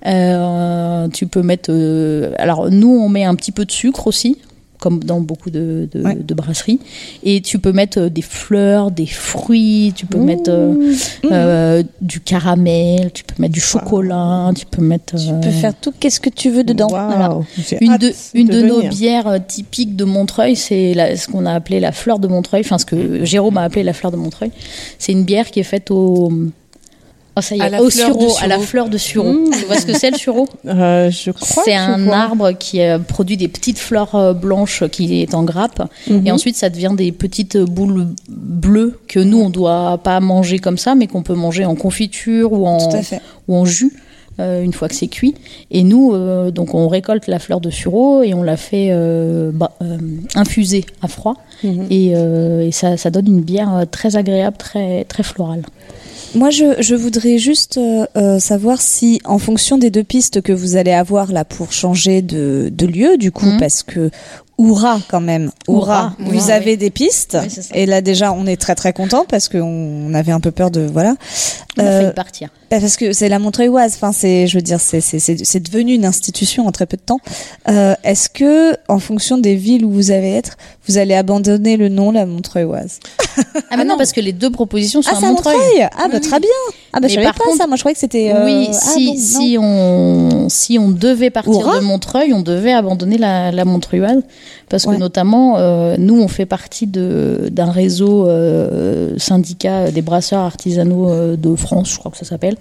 Euh, 0.07 1.09
tu 1.09 1.27
peux 1.27 1.43
mettre. 1.43 1.71
euh, 1.73 2.33
alors, 2.39 2.71
nous, 2.71 2.89
on 2.89 3.09
met 3.09 3.25
un 3.25 3.35
petit 3.35 3.53
peu 3.53 3.65
de 3.65 3.73
sucre 3.73 4.07
aussi, 4.07 4.39
comme 4.79 5.05
dans 5.05 5.21
beaucoup 5.21 5.51
de, 5.51 5.89
de, 5.93 6.23
de 6.23 6.35
brasseries. 6.35 6.79
Et 7.23 7.43
tu 7.43 7.59
peux 7.59 7.73
mettre 7.73 8.07
des 8.07 8.23
fleurs, 8.23 8.91
des 8.91 9.05
fruits, 9.07 9.93
tu 9.95 10.07
peux 10.07 10.19
mettre 10.19 10.51
euh, 10.51 10.95
euh, 11.31 11.83
du 12.01 12.21
caramel, 12.21 13.11
tu 13.12 13.25
peux 13.25 13.35
mettre 13.43 13.53
du 13.53 13.61
chocolat, 13.61 14.51
tu 14.57 14.65
peux 14.65 14.81
mettre. 14.83 15.17
Tu 15.17 15.33
peux 15.43 15.51
faire 15.51 15.75
tout. 15.79 15.93
Qu'est-ce 16.01 16.21
que 16.21 16.31
tu 16.31 16.49
veux 16.49 16.65
dedans? 16.65 16.87
Voilà. 16.89 17.39
Une 17.83 17.99
de, 17.99 18.12
une 18.33 18.49
de, 18.49 18.62
nos 18.62 18.81
bières 18.89 19.39
typiques 19.47 19.97
de 19.97 20.05
Montreuil, 20.05 20.57
c'est 20.57 20.95
ce 21.17 21.29
qu'on 21.29 21.45
a 21.45 21.53
appelé 21.53 21.81
la 21.81 21.93
fleur 21.93 22.19
de 22.19 22.29
Montreuil, 22.29 22.62
enfin 22.65 22.79
ce 22.79 22.87
que 22.87 23.25
Jérôme 23.25 23.59
a 23.59 23.62
appelé 23.62 23.83
la 23.83 23.93
fleur 23.93 24.12
de 24.12 24.17
Montreuil. 24.17 24.53
C'est 24.99 25.12
une 25.12 25.25
bière 25.25 25.51
qui 25.51 25.61
est 25.61 25.65
faite 25.65 25.91
au. 25.91 26.33
Oh, 27.36 27.40
ça 27.40 27.55
y 27.55 27.59
est, 27.59 27.62
À 27.62 27.69
la 27.69 27.81
au 27.82 27.89
fleur 27.90 28.09
sureau, 28.09 28.32
à 28.40 28.47
la 28.48 28.59
fleur 28.59 28.89
de 28.89 28.98
sureau. 28.98 29.32
Mmh. 29.32 29.51
Tu 29.59 29.65
vois 29.66 29.77
ce 29.77 29.86
que 29.86 29.97
c'est 29.97 30.11
le 30.11 30.19
sureau 30.19 30.48
Euh, 30.66 31.11
je 31.11 31.31
crois 31.31 31.62
C'est 31.65 31.74
un 31.77 32.09
arbre 32.09 32.52
qui 32.52 32.81
euh, 32.82 32.98
produit 32.98 33.36
des 33.36 33.48
petites 33.48 33.78
fleurs 33.78 34.15
euh, 34.15 34.32
blanches 34.32 34.85
qui 34.89 35.23
est 35.23 35.35
en 35.35 35.44
grappe. 35.44 35.89
Mhm. 36.09 36.27
Et 36.27 36.32
ensuite, 36.32 36.57
ça 36.57 36.69
devient 36.70 36.93
des 36.97 37.12
petites 37.12 37.57
boules 37.57 38.09
bleues 38.28 38.98
que 39.09 39.20
nous, 39.20 39.40
on 39.40 39.51
doit 39.51 39.98
pas 40.02 40.19
manger 40.20 40.59
comme 40.59 40.78
ça, 40.78 40.94
mais 40.94 41.07
qu'on 41.07 41.23
peut 41.23 41.35
manger 41.35 41.65
en 41.65 41.74
confiture 41.77 42.52
ou 42.52 42.66
en, 42.66 42.78
ou 43.48 43.57
en 43.57 43.65
jus. 43.65 43.93
euh, 44.40 44.62
une 44.62 44.73
fois 44.73 44.89
que 44.89 44.94
c'est 44.94 45.09
cuit. 45.09 45.35
Et 45.70 45.82
nous, 45.82 46.15
euh, 46.15 46.51
donc, 46.51 46.74
on 46.74 46.89
récolte 46.89 47.27
la 47.27 47.39
fleur 47.39 47.61
de 47.61 47.69
sureau 47.70 48.23
et 48.23 48.32
on 48.35 48.43
la 48.43 48.57
fait 48.57 48.89
euh, 48.90 49.51
bah, 49.52 49.73
euh, 49.82 49.98
infuser 50.35 50.85
à 51.02 51.09
froid. 51.09 51.35
Mhm. 51.62 51.86
Et, 51.90 52.12
euh, 52.15 52.66
et 52.66 52.73
ça, 52.73 52.97
ça 52.97 53.11
donne 53.11 53.27
une 53.27 53.43
bière 53.43 53.85
très 53.90 54.16
agréable, 54.16 54.57
très, 54.57 55.05
très 55.05 55.23
florale. 55.23 55.62
Moi, 56.35 56.51
je, 56.51 56.81
je 56.81 56.94
voudrais 56.94 57.39
juste 57.39 57.78
euh, 57.78 58.07
euh, 58.16 58.39
savoir 58.39 58.81
si, 58.81 59.20
en 59.24 59.39
fonction 59.39 59.78
des 59.78 59.90
deux 59.90 60.05
pistes 60.05 60.40
que 60.40 60.52
vous 60.52 60.77
allez 60.77 60.93
avoir 60.93 61.32
là 61.32 61.44
pour 61.44 61.73
changer 61.73 62.23
de, 62.23 62.70
de 62.73 62.86
lieu, 62.86 63.16
du 63.16 63.32
coup, 63.32 63.51
parce 63.59 63.82
que 63.82 64.11
Oura 64.61 65.01
quand 65.09 65.20
même, 65.23 65.51
Oura, 65.69 66.15
Oura, 66.19 66.31
vous 66.31 66.45
Oura, 66.45 66.53
avez 66.55 66.73
oui. 66.73 66.77
des 66.77 66.91
pistes. 66.91 67.39
Oui, 67.43 67.49
et 67.73 67.87
là 67.87 68.01
déjà, 68.03 68.32
on 68.32 68.47
est 68.47 68.57
très 68.61 68.74
très 68.74 68.93
content 68.93 69.24
parce 69.28 69.49
qu'on 69.49 69.61
on 69.62 70.12
avait 70.15 70.32
un 70.32 70.41
peu 70.41 70.51
peur 70.51 70.70
de 70.70 70.82
voilà. 70.82 71.15
On 71.78 71.82
a 71.82 71.85
Euh, 71.87 72.01
failli 72.03 72.15
partir. 72.15 72.49
bah, 72.70 72.78
parce 72.81 72.97
que 72.97 73.12
c'est 73.12 73.28
la 73.31 73.39
Montreuilloise. 73.39 73.95
Enfin, 73.95 74.12
c'est, 74.12 74.47
je 74.47 74.59
veux 74.59 74.62
dire, 74.62 74.78
c'est 74.81 75.01
c'est 75.01 75.61
devenu 75.61 75.95
une 75.95 76.05
institution 76.05 76.66
en 76.66 76.73
très 76.73 76.85
peu 76.87 76.97
de 76.99 77.03
temps. 77.03 77.20
Euh, 77.69 77.95
Est-ce 78.05 78.28
que, 78.28 78.77
en 78.89 78.99
fonction 78.99 79.39
des 79.39 79.55
villes 79.55 79.85
où 79.85 79.91
vous 79.91 80.11
allez 80.11 80.31
être, 80.31 80.57
vous 80.89 80.99
allez 80.99 81.15
abandonner 81.15 81.77
le 81.78 81.89
nom 81.89 82.11
la 82.11 82.27
Montreuilloise 82.27 82.99
Ah, 83.70 83.77
mais 83.78 83.85
non, 83.85 83.97
parce 83.97 84.12
que 84.12 84.20
les 84.20 84.32
deux 84.32 84.51
propositions 84.51 85.01
sont 85.01 85.11
Ah, 85.15 85.19
à 85.19 85.20
Montreuil. 85.20 85.57
Montreuil. 85.57 85.89
Ah, 85.99 86.09
bah 86.12 86.20
très 86.20 86.39
bien. 86.41 86.51
Ah, 86.93 86.99
bah 87.01 87.09
je 87.09 87.15
savais 87.15 87.27
par 87.27 87.35
pas 87.35 87.45
contre- 87.45 87.57
ça. 87.59 87.67
Moi, 87.67 87.77
je 87.77 87.83
croyais 87.83 87.95
que 87.95 88.01
c'était. 88.01 88.33
euh, 88.35 88.45
Oui, 88.45 88.67
ah, 88.69 88.73
si, 88.73 89.07
bon, 89.07 89.12
non. 89.12 89.19
si, 89.21 89.57
on, 89.61 90.49
si 90.49 90.79
on 90.79 90.91
devait 90.91 91.31
partir 91.31 91.53
Oura 91.59 91.79
de 91.79 91.85
Montreuil, 91.85 92.33
on 92.33 92.43
devait 92.43 92.73
abandonner 92.73 93.17
la, 93.19 93.53
la 93.53 93.65
Montreuilloise. 93.65 94.23
Parce 94.69 94.85
Ouais. 94.87 94.95
que 94.95 95.01
notamment, 95.01 95.57
euh, 95.59 95.97
nous, 95.99 96.21
on 96.21 96.29
fait 96.29 96.47
partie 96.47 96.87
d'un 96.87 97.71
réseau 97.71 98.29
euh, 98.29 99.15
syndicat 99.19 99.91
des 99.91 100.03
brasseurs 100.03 100.41
artisanaux 100.41 101.09
euh, 101.11 101.37
de 101.37 101.55
France, 101.57 101.91
je 101.93 101.99
crois 101.99 102.11
que 102.11 102.17
ça 102.19 102.25
s'appelle, 102.25 102.57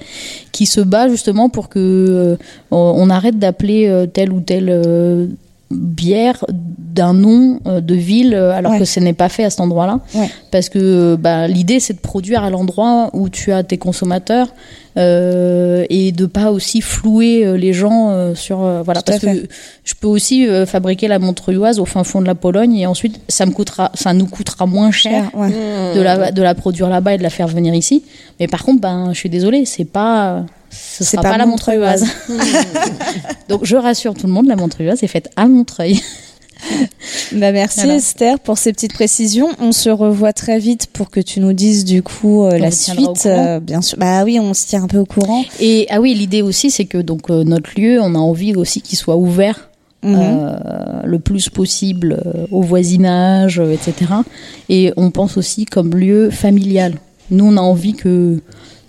qui 0.51 0.65
se 0.65 0.81
bat 0.81 1.07
justement 1.09 1.49
pour 1.49 1.69
que 1.69 1.79
euh, 1.79 2.35
on 2.71 3.09
arrête 3.09 3.37
d'appeler 3.39 3.87
euh, 3.87 4.05
telle 4.07 4.31
ou 4.31 4.41
euh, 4.51 5.27
bière 5.71 6.43
d'un 6.49 7.13
nom 7.13 7.59
euh, 7.67 7.79
de 7.81 7.93
ville 7.95 8.33
euh, 8.33 8.51
alors 8.51 8.71
Ouais. 8.73 8.79
que 8.79 8.85
ce 8.85 8.99
n'est 8.99 9.13
pas 9.13 9.29
fait 9.29 9.43
à 9.43 9.49
cet 9.51 9.59
endroit-là 9.61 9.99
Ouais. 10.15 10.29
parce 10.51 10.67
que 10.69 11.15
bah, 11.15 11.47
l'idée 11.47 11.79
c'est 11.79 11.93
de 11.93 11.99
produire 11.99 12.43
à 12.43 12.49
l'endroit 12.49 13.09
où 13.13 13.29
tu 13.29 13.51
as 13.51 13.61
tes 13.63 13.77
consommateurs 13.77 14.47
euh, 14.97 15.85
et 15.89 16.11
de 16.11 16.25
pas 16.25 16.51
aussi 16.51 16.81
flouer 16.81 17.45
euh, 17.45 17.55
les 17.57 17.73
gens 17.73 18.09
euh, 18.09 18.33
sur 18.35 18.63
euh, 18.63 18.81
voilà 18.81 19.01
Tout 19.01 19.11
parce 19.11 19.23
que 19.23 19.47
je 19.83 19.93
peux 19.93 20.07
aussi 20.07 20.47
euh, 20.47 20.65
fabriquer 20.65 21.07
la 21.07 21.19
montreuilloise 21.19 21.79
au 21.79 21.85
fin 21.85 22.03
fond 22.03 22.21
de 22.21 22.25
la 22.25 22.35
Pologne 22.35 22.75
et 22.75 22.87
ensuite 22.87 23.21
ça 23.29 23.45
me 23.45 23.51
coûtera 23.51 23.91
ça 23.93 24.13
nous 24.13 24.25
coûtera 24.25 24.65
moins 24.65 24.91
cher, 24.91 25.29
Cher, 25.31 25.39
ouais. 25.39 25.51
de 25.95 26.01
la 26.01 26.31
de 26.31 26.41
la 26.41 26.55
produire 26.55 26.89
là-bas 26.89 27.13
et 27.13 27.17
de 27.19 27.23
la 27.23 27.29
faire 27.29 27.47
venir 27.47 27.73
ici 27.75 28.03
mais 28.39 28.47
par 28.47 28.63
contre 28.63 28.81
ben 28.81 29.09
je 29.13 29.17
suis 29.19 29.29
désolée 29.29 29.65
c'est 29.65 29.85
pas 29.85 30.43
ce 30.71 31.03
sera 31.03 31.21
pas 31.23 31.31
pas, 31.31 31.37
la 31.37 31.45
montreuilloise 31.45 32.05
donc 33.49 33.65
je 33.65 33.75
rassure 33.75 34.13
tout 34.13 34.27
le 34.27 34.33
monde 34.33 34.47
la 34.47 34.55
montreuilloise 34.55 35.03
est 35.03 35.07
faite 35.07 35.29
à 35.35 35.47
Montreuil 35.47 35.99
Bah, 37.31 37.53
merci 37.53 37.79
Voilà. 37.81 37.95
Esther 37.95 38.37
pour 38.39 38.57
ces 38.57 38.73
petites 38.73 38.91
précisions. 38.93 39.47
On 39.59 39.71
se 39.71 39.89
revoit 39.89 40.33
très 40.33 40.59
vite 40.59 40.87
pour 40.91 41.09
que 41.09 41.21
tu 41.21 41.39
nous 41.39 41.53
dises 41.53 41.85
du 41.85 42.03
coup 42.03 42.43
euh, 42.43 42.57
la 42.57 42.69
suite. 42.69 43.25
euh, 43.27 43.61
bien 43.61 43.81
sûr. 43.81 43.97
Bah 43.97 44.25
oui, 44.25 44.39
on 44.41 44.53
se 44.53 44.67
tient 44.67 44.83
un 44.83 44.87
peu 44.87 44.97
au 44.97 45.05
courant. 45.05 45.45
Et 45.61 45.87
ah 45.89 46.01
oui, 46.01 46.13
l'idée 46.13 46.41
aussi, 46.41 46.69
c'est 46.69 46.83
que 46.83 46.97
donc 46.97 47.29
euh, 47.29 47.45
notre 47.45 47.69
lieu, 47.79 48.01
on 48.01 48.13
a 48.13 48.17
envie 48.17 48.55
aussi 48.55 48.81
qu'il 48.81 48.97
soit 48.97 49.15
ouvert 49.15 49.69
Mhm. 50.01 50.15
euh, 50.17 51.01
le 51.03 51.19
plus 51.19 51.49
possible 51.49 52.21
euh, 52.25 52.45
au 52.51 52.61
voisinage, 52.61 53.59
euh, 53.59 53.73
etc. 53.73 54.11
Et 54.69 54.93
on 54.95 55.11
pense 55.11 55.35
aussi 55.37 55.65
comme 55.65 55.93
lieu 55.93 56.29
familial. 56.29 56.93
Nous, 57.31 57.45
on 57.45 57.57
a 57.57 57.61
envie 57.61 57.93
que 57.93 58.39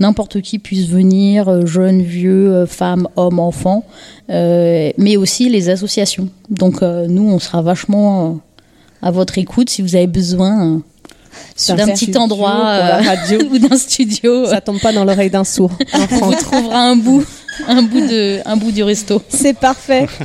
n'importe 0.01 0.41
qui 0.41 0.59
puisse 0.59 0.89
venir, 0.89 1.49
euh, 1.49 1.67
jeunes, 1.67 2.03
vieux, 2.03 2.53
euh, 2.53 2.67
femmes, 2.67 3.07
hommes, 3.17 3.39
enfants, 3.39 3.85
euh, 4.31 4.91
mais 4.97 5.17
aussi 5.17 5.49
les 5.49 5.69
associations. 5.69 6.29
Donc 6.49 6.83
euh, 6.83 7.07
nous, 7.07 7.29
on 7.31 7.39
sera 7.39 7.62
vachement 7.62 8.41
à 9.03 9.11
votre 9.11 9.39
écoute 9.39 9.71
si 9.71 9.83
vous 9.83 9.95
avez 9.95 10.07
besoin. 10.07 10.83
d'un 11.69 11.87
petit 11.89 12.17
endroit 12.17 12.67
euh, 12.67 13.01
radio. 13.03 13.41
ou 13.51 13.59
d'un 13.59 13.77
studio. 13.77 14.47
Ça 14.47 14.61
tombe 14.61 14.81
pas 14.81 14.93
dans 14.93 15.05
l'oreille 15.05 15.31
d'un 15.31 15.45
sourd. 15.45 15.71
On 15.95 16.17
vous 16.27 16.35
trouvera 16.35 16.81
un 16.81 16.97
bout, 16.97 17.25
un 17.69 17.82
bout 17.82 18.01
de, 18.01 18.41
un 18.47 18.57
bout 18.57 18.73
du 18.73 18.82
resto. 18.82 19.23
C'est 19.28 19.55
parfait. 19.55 20.07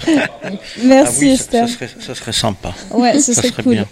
Ah 0.47 0.49
Merci 0.83 1.25
oui, 1.25 1.37
ça, 1.37 1.43
Esther. 1.43 1.67
ça 1.67 1.73
serait, 1.73 1.89
ça 1.99 2.15
serait 2.15 2.31
sympa. 2.33 2.73
Ouais, 2.91 3.13
ce 3.19 3.33
Ça 3.33 3.41
serait 3.41 3.47
serait 3.49 3.63
cool. 3.63 3.73
bien. 3.73 3.87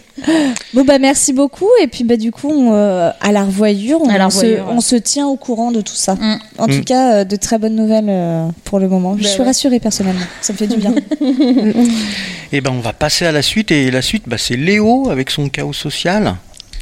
Bon 0.75 0.83
bah 0.85 0.99
merci 0.99 1.33
beaucoup 1.33 1.67
et 1.81 1.87
puis 1.87 2.03
bah 2.03 2.15
du 2.17 2.31
coup 2.31 2.49
on, 2.49 2.73
euh, 2.73 3.09
à 3.19 3.31
la 3.31 3.43
revoyure 3.43 3.99
on, 4.01 4.09
À 4.09 4.17
la 4.19 4.29
se, 4.29 4.37
revoyure, 4.37 4.67
ouais. 4.67 4.73
on 4.75 4.81
se 4.81 4.95
tient 4.95 5.25
au 5.27 5.35
courant 5.35 5.71
de 5.71 5.81
tout 5.81 5.95
ça. 5.95 6.13
Mm. 6.15 6.39
En 6.59 6.67
tout 6.67 6.73
Mm. 6.73 6.83
cas 6.85 7.13
euh, 7.13 7.23
de 7.23 7.35
très 7.35 7.57
bonnes 7.57 7.75
nouvelles 7.75 8.05
euh, 8.07 8.47
pour 8.65 8.79
le 8.79 8.87
moment. 8.87 9.15
Je 9.17 9.23
Bah 9.23 9.29
suis 9.29 9.39
ouais. 9.39 9.45
rassurée 9.47 9.79
personnellement. 9.79 10.25
Ça 10.41 10.53
me 10.53 10.57
fait 10.59 10.67
du 10.67 10.77
bien. 10.77 10.93
Et 12.51 12.61
ben 12.61 12.71
on 12.71 12.81
va 12.81 12.93
passer 12.93 13.25
à 13.25 13.31
la 13.31 13.41
suite 13.41 13.71
et 13.71 13.89
la 13.89 14.03
suite 14.03 14.23
bah, 14.27 14.37
c'est 14.37 14.55
Léo 14.57 15.09
avec 15.09 15.31
son 15.31 15.49
chaos 15.49 15.73
social. 15.73 16.35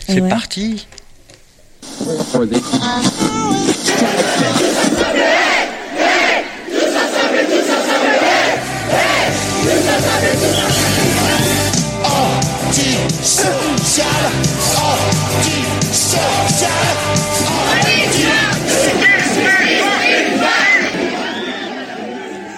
C'est 0.07 0.19
Ouais. 0.19 0.27
parti. 0.29 0.85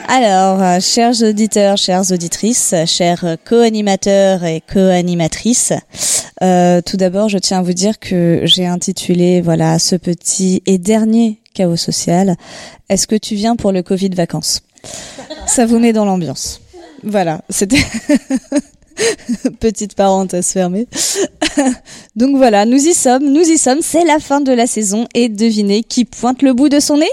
Alors, 0.08 0.62
euh, 0.62 0.80
chers 0.80 1.22
auditeurs, 1.24 1.78
chères 1.78 2.12
auditrices, 2.12 2.74
euh, 2.74 2.86
chers 2.86 3.38
co-animateurs 3.46 4.44
et 4.44 4.62
co-animatrices, 4.62 5.74
euh, 6.42 6.82
tout 6.82 6.98
d'abord, 6.98 7.30
je 7.30 7.38
tiens 7.38 7.60
à 7.60 7.62
vous 7.62 7.74
dire 7.74 8.00
que 8.00 8.42
j'ai 8.44 8.66
intitulé 8.66 9.42
voilà 9.42 9.80
ce 9.80 9.96
petit 9.96 10.62
et 10.66 10.78
dernier 10.78 11.40
chaos 11.54 11.78
social. 11.78 12.36
Est-ce 12.90 13.08
que 13.08 13.16
tu 13.16 13.36
viens 13.36 13.56
pour 13.56 13.72
le 13.72 13.82
Covid 13.82 14.10
vacances? 14.10 14.62
Ça 15.48 15.66
vous 15.66 15.80
met 15.80 15.94
dans 15.94 16.06
l'ambiance. 16.06 16.60
Voilà, 17.04 17.42
c'était 17.50 17.84
petite 19.60 19.96
parenthèse 19.96 20.48
fermée. 20.48 20.88
Donc 22.16 22.36
voilà, 22.36 22.66
nous 22.66 22.88
y 22.88 22.94
sommes, 22.94 23.32
nous 23.32 23.42
y 23.42 23.58
sommes. 23.58 23.82
C'est 23.82 24.06
la 24.06 24.20
fin 24.20 24.42
de 24.42 24.52
la 24.52 24.68
saison 24.68 25.08
et 25.14 25.30
devinez 25.30 25.84
qui 25.84 26.06
pointe 26.06 26.42
le 26.42 26.54
bout 26.54 26.70
de 26.70 26.80
son 26.80 26.98
nez? 26.98 27.10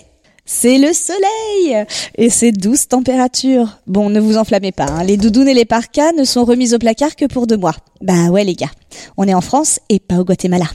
C'est 0.52 0.78
le 0.78 0.92
soleil 0.92 1.86
et 2.18 2.28
ses 2.28 2.50
douces 2.50 2.88
températures. 2.88 3.78
Bon, 3.86 4.10
ne 4.10 4.18
vous 4.18 4.36
enflammez 4.36 4.72
pas, 4.72 4.86
hein. 4.86 5.04
les 5.04 5.16
doudounes 5.16 5.48
et 5.48 5.54
les 5.54 5.64
parkas 5.64 6.10
ne 6.12 6.24
sont 6.24 6.44
remises 6.44 6.74
au 6.74 6.78
placard 6.78 7.14
que 7.14 7.26
pour 7.26 7.46
deux 7.46 7.56
mois. 7.56 7.76
Bah 8.00 8.30
ouais 8.30 8.42
les 8.42 8.56
gars, 8.56 8.70
on 9.16 9.28
est 9.28 9.34
en 9.34 9.40
France 9.42 9.78
et 9.88 10.00
pas 10.00 10.16
au 10.16 10.24
Guatemala. 10.24 10.66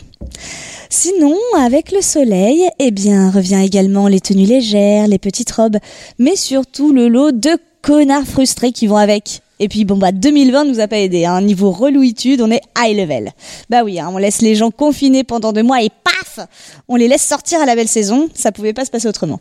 Sinon, 0.90 1.36
avec 1.58 1.92
le 1.92 2.02
soleil, 2.02 2.64
eh 2.80 2.92
bien, 2.92 3.30
revient 3.30 3.62
également 3.66 4.08
les 4.08 4.22
tenues 4.22 4.46
légères, 4.46 5.10
les 5.10 5.20
petites 5.20 5.52
robes, 5.52 5.78
mais 6.20 6.38
surtout 6.38 6.94
le 6.94 7.10
lot 7.10 7.32
de 7.32 7.58
connards 7.82 8.26
frustrés 8.26 8.72
qui 8.72 8.88
vont 8.88 8.96
avec. 8.96 9.42
Et 9.60 9.70
puis 9.70 9.86
bon 9.86 9.98
bah 9.98 10.12
2020 10.12 10.66
nous 10.66 10.80
a 10.80 10.88
pas 10.88 10.98
aidé, 10.98 11.26
hein. 11.26 11.42
niveau 11.42 11.72
relouitude, 11.72 12.42
on 12.42 12.52
est 12.52 12.62
high 12.78 12.96
level. 12.96 13.32
Bah 13.70 13.84
oui, 13.84 14.00
hein, 14.00 14.10
on 14.12 14.18
laisse 14.18 14.42
les 14.42 14.56
gens 14.56 14.72
confinés 14.72 15.24
pendant 15.24 15.54
deux 15.54 15.64
mois 15.64 15.82
et 15.82 15.90
paf, 15.90 16.46
on 16.88 16.96
les 16.96 17.08
laisse 17.08 17.26
sortir 17.26 17.62
à 17.62 17.66
la 17.66 17.76
belle 17.76 17.88
saison. 17.88 18.30
Ça 18.34 18.52
pouvait 18.52 18.74
pas 18.74 18.86
se 18.86 18.92
passer 18.92 19.08
autrement. 19.08 19.40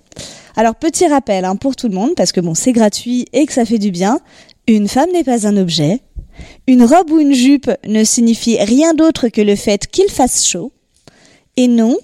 Alors 0.57 0.77
petit 0.77 1.07
rappel 1.07 1.45
hein, 1.45 1.57
pour 1.57 1.75
tout 1.75 1.89
le 1.89 1.95
monde 1.95 2.15
parce 2.17 2.33
que 2.33 2.41
bon 2.41 2.55
c'est 2.55 2.73
gratuit 2.73 3.27
et 3.33 3.47
que 3.47 3.53
ça 3.53 3.65
fait 3.65 3.79
du 3.79 3.91
bien. 3.91 4.21
Une 4.67 4.89
femme 4.89 5.11
n'est 5.13 5.25
pas 5.25 5.47
un 5.47 5.57
objet. 5.57 6.01
Une 6.67 6.85
robe 6.85 7.11
ou 7.11 7.21
une 7.21 7.35
jupe 7.35 7.71
ne 7.87 8.05
signifie 8.05 8.59
rien 8.59 8.95
d'autre 8.95 9.29
que 9.29 9.41
le 9.41 9.57
fait 9.57 9.87
qu'il 9.87 10.09
fasse 10.09 10.47
chaud. 10.47 10.73
Et 11.57 11.69
non 11.69 11.97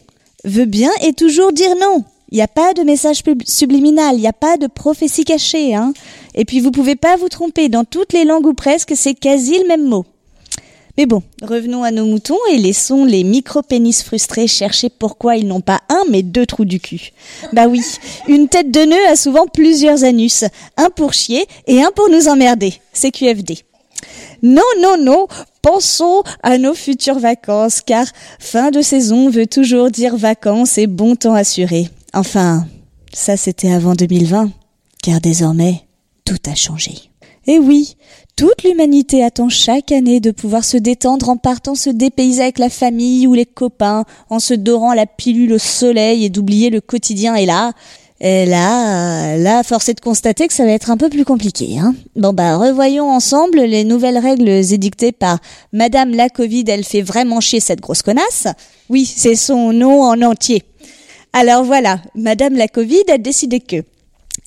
veut 0.45 0.66
bien 0.66 0.91
et 1.03 1.12
toujours 1.12 1.53
dire 1.53 1.74
non. 1.81 2.05
Il 2.31 2.36
n'y 2.36 2.43
a 2.43 2.48
pas 2.48 2.74
de 2.74 2.82
message 2.82 3.23
subliminal, 3.44 4.15
il 4.15 4.20
n'y 4.20 4.28
a 4.28 4.32
pas 4.32 4.57
de 4.57 4.69
prophétie 4.69 5.24
cachée. 5.24 5.74
Hein. 5.74 5.93
Et 6.35 6.44
puis 6.44 6.61
vous 6.61 6.70
pouvez 6.70 6.94
pas 6.94 7.16
vous 7.16 7.28
tromper, 7.28 7.69
dans 7.69 7.85
toutes 7.85 8.12
les 8.12 8.24
langues 8.24 8.47
ou 8.47 8.55
presque, 8.55 8.93
c'est 8.94 9.15
quasi 9.15 9.59
le 9.59 9.66
même 9.66 9.85
mot. 9.85 10.05
Mais 10.97 11.07
bon, 11.07 11.23
revenons 11.43 11.82
à 11.82 11.90
nos 11.90 12.05
moutons 12.05 12.39
et 12.52 12.59
laissons 12.59 13.05
les 13.05 13.24
micro-pénis 13.24 14.02
frustrés 14.02 14.47
chercher 14.47 14.90
pourquoi 14.90 15.36
ils 15.36 15.47
n'ont 15.47 15.61
pas 15.61 15.81
un 15.89 16.02
mais 16.11 16.23
deux 16.23 16.47
trous 16.47 16.65
du 16.65 16.78
cul. 16.78 17.12
Bah 17.52 17.66
oui, 17.69 17.82
une 18.28 18.48
tête 18.48 18.70
de 18.70 18.81
nœud 18.81 19.07
a 19.09 19.16
souvent 19.16 19.47
plusieurs 19.47 20.05
anus, 20.05 20.44
un 20.77 20.90
pour 20.90 21.12
chier 21.12 21.47
et 21.66 21.82
un 21.82 21.90
pour 21.94 22.11
nous 22.11 22.28
emmerder. 22.28 22.74
C'est 22.93 23.12
QFD. 23.12 23.61
Non, 24.43 24.62
non, 24.81 24.97
non, 24.98 25.27
pensons 25.62 26.23
à 26.43 26.59
nos 26.59 26.74
futures 26.74 27.19
vacances, 27.19 27.81
car 27.81 28.07
fin 28.39 28.70
de 28.70 28.82
saison 28.82 29.31
veut 29.31 29.47
toujours 29.47 29.90
dire 29.90 30.16
vacances 30.16 30.78
et 30.78 30.86
bon 30.86 31.16
temps 31.16 31.35
assuré. 31.35 31.89
Enfin, 32.12 32.66
ça 33.12 33.37
c'était 33.37 33.73
avant 33.73 33.95
2020, 33.95 34.51
car 35.03 35.20
désormais, 35.20 35.82
tout 36.24 36.39
a 36.47 36.55
changé. 36.55 36.93
Et 37.47 37.59
oui, 37.59 37.97
toute 38.37 38.62
l'humanité 38.65 39.24
attend 39.24 39.49
chaque 39.49 39.93
année 39.93 40.20
de 40.20 40.31
pouvoir 40.31 40.65
se 40.65 40.77
détendre 40.77 41.28
en 41.28 41.37
partant 41.37 41.74
se 41.74 41.91
dépayser 41.91 42.43
avec 42.43 42.59
la 42.59 42.70
famille 42.70 43.27
ou 43.27 43.35
les 43.35 43.47
copains, 43.47 44.05
en 44.28 44.41
se 44.41 44.55
dorant 44.55 44.93
la 44.93 45.07
pilule 45.07 45.55
au 45.55 45.59
soleil 45.59 46.24
et 46.24 46.31
d'oublier 46.31 46.70
le 46.70 46.81
quotidien. 46.81 47.35
Et 47.35 47.47
là, 47.47 47.73
et 48.20 48.45
là, 48.45 49.39
là, 49.39 49.62
force 49.62 49.89
est 49.89 49.95
de 49.95 50.01
constater 50.01 50.47
que 50.47 50.53
ça 50.53 50.66
va 50.66 50.73
être 50.73 50.91
un 50.91 50.99
peu 50.99 51.09
plus 51.09 51.24
compliqué. 51.24 51.78
Hein. 51.78 51.95
Bon 52.16 52.35
bah, 52.35 52.59
revoyons 52.59 53.11
ensemble 53.11 53.61
les 53.61 53.85
nouvelles 53.85 54.19
règles 54.19 54.49
édictées 54.49 55.12
par 55.12 55.39
Madame 55.73 56.11
la 56.11 56.28
Covid. 56.28 56.65
Elle 56.69 56.85
fait 56.85 57.01
vraiment 57.01 57.41
chier 57.41 57.61
cette 57.61 57.81
grosse 57.81 58.03
connasse. 58.03 58.47
Oui, 58.91 59.07
c'est 59.07 59.37
son 59.37 59.73
nom 59.73 60.03
en 60.03 60.20
entier. 60.20 60.65
Alors 61.32 61.62
voilà, 61.62 62.01
Madame 62.16 62.55
la 62.55 62.66
Covid 62.66 63.05
a 63.09 63.19
décidé 63.19 63.61
que 63.61 63.85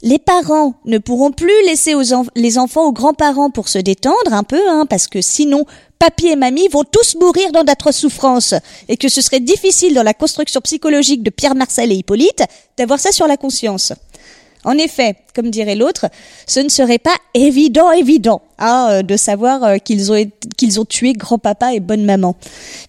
les 0.02 0.20
parents 0.20 0.74
ne 0.84 0.98
pourront 0.98 1.32
plus 1.32 1.66
laisser 1.66 1.94
les 2.36 2.58
enfants 2.58 2.86
aux 2.86 2.92
grands-parents 2.92 3.50
pour 3.50 3.70
se 3.70 3.80
détendre 3.80 4.34
un 4.34 4.44
peu, 4.44 4.62
hein, 4.70 4.86
parce 4.90 5.08
que 5.08 5.22
sinon, 5.22 5.66
papy 5.98 6.28
et 6.28 6.36
mamie 6.36 6.68
vont 6.68 6.84
tous 6.84 7.16
mourir 7.16 7.54
dans 7.54 7.64
d'atroces 7.64 7.98
souffrances, 7.98 8.54
et 8.90 8.98
que 8.98 9.08
ce 9.08 9.22
serait 9.22 9.40
difficile 9.40 9.94
dans 9.94 10.04
la 10.04 10.14
construction 10.14 10.60
psychologique 10.60 11.24
de 11.24 11.30
Pierre 11.30 11.56
Marcel 11.56 11.92
et 11.94 11.96
Hippolyte 11.96 12.44
d'avoir 12.78 13.00
ça 13.00 13.14
sur 13.14 13.28
la 13.28 13.38
conscience. 13.38 13.94
En 14.66 14.78
effet, 14.78 15.16
comme 15.36 15.50
dirait 15.50 15.76
l'autre, 15.76 16.08
ce 16.48 16.60
ne 16.60 16.70
serait 16.70 17.00
pas 17.00 17.16
évident, 17.34 17.92
évident, 17.92 18.42
hein, 18.60 18.88
euh, 18.92 19.02
de 19.02 19.18
savoir 19.18 19.64
euh, 19.64 19.78
qu'ils 19.78 20.12
ont, 20.12 20.86
tué 20.86 21.14
grand-papa 21.14 21.74
et 21.74 21.80
bonne 21.80 22.06
maman. 22.06 22.36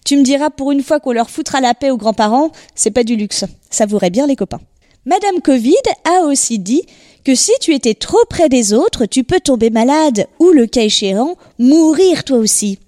Tu 0.05 0.17
me 0.17 0.23
diras 0.23 0.49
pour 0.49 0.71
une 0.71 0.83
fois 0.83 0.99
qu'on 0.99 1.11
leur 1.11 1.29
foutra 1.29 1.61
la 1.61 1.73
paix 1.73 1.91
aux 1.91 1.97
grands-parents, 1.97 2.51
c'est 2.75 2.91
pas 2.91 3.03
du 3.03 3.15
luxe. 3.15 3.45
Savourait 3.69 4.09
bien 4.09 4.27
les 4.27 4.35
copains. 4.35 4.61
Madame 5.05 5.41
Covid 5.43 5.73
a 6.05 6.25
aussi 6.25 6.59
dit 6.59 6.83
que 7.23 7.35
si 7.35 7.51
tu 7.59 7.73
étais 7.73 7.93
trop 7.93 8.23
près 8.29 8.49
des 8.49 8.73
autres, 8.73 9.05
tu 9.05 9.23
peux 9.23 9.39
tomber 9.39 9.69
malade 9.69 10.27
ou, 10.39 10.51
le 10.51 10.67
cas 10.67 10.83
échéant, 10.83 11.35
mourir 11.59 12.23
toi 12.23 12.37
aussi. 12.37 12.79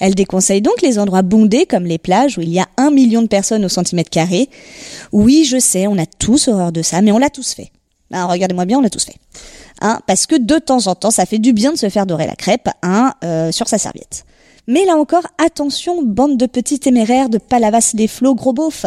Elle 0.00 0.14
déconseille 0.14 0.62
donc 0.62 0.80
les 0.82 0.98
endroits 0.98 1.22
bondés 1.22 1.66
comme 1.66 1.84
les 1.84 1.98
plages 1.98 2.38
où 2.38 2.40
il 2.40 2.50
y 2.50 2.60
a 2.60 2.68
un 2.76 2.90
million 2.90 3.22
de 3.22 3.26
personnes 3.26 3.64
au 3.64 3.68
centimètre 3.68 4.10
carré. 4.10 4.48
Oui, 5.12 5.44
je 5.44 5.58
sais, 5.58 5.86
on 5.88 5.98
a 5.98 6.06
tous 6.06 6.48
horreur 6.48 6.70
de 6.70 6.82
ça, 6.82 7.02
mais 7.02 7.12
on 7.12 7.18
l'a 7.18 7.30
tous 7.30 7.54
fait. 7.54 7.72
Ah, 8.12 8.26
Regardez-moi 8.26 8.64
bien, 8.64 8.78
on 8.78 8.80
l'a 8.80 8.90
tous 8.90 9.04
fait. 9.04 9.16
Hein, 9.80 10.00
parce 10.06 10.26
que 10.26 10.36
de 10.36 10.58
temps 10.58 10.86
en 10.86 10.94
temps, 10.94 11.10
ça 11.10 11.26
fait 11.26 11.38
du 11.38 11.52
bien 11.52 11.72
de 11.72 11.78
se 11.78 11.88
faire 11.88 12.06
dorer 12.06 12.26
la 12.26 12.34
crêpe 12.34 12.68
hein, 12.82 13.14
euh, 13.24 13.52
sur 13.52 13.68
sa 13.68 13.78
serviette. 13.78 14.24
Mais 14.66 14.84
là 14.84 14.96
encore, 14.96 15.26
attention, 15.38 16.02
bande 16.02 16.36
de 16.36 16.46
petits 16.46 16.78
téméraires 16.78 17.28
de 17.28 17.38
Palavas 17.38 17.92
les 17.94 18.08
flots 18.08 18.34
gros 18.34 18.52
beaufs. 18.52 18.86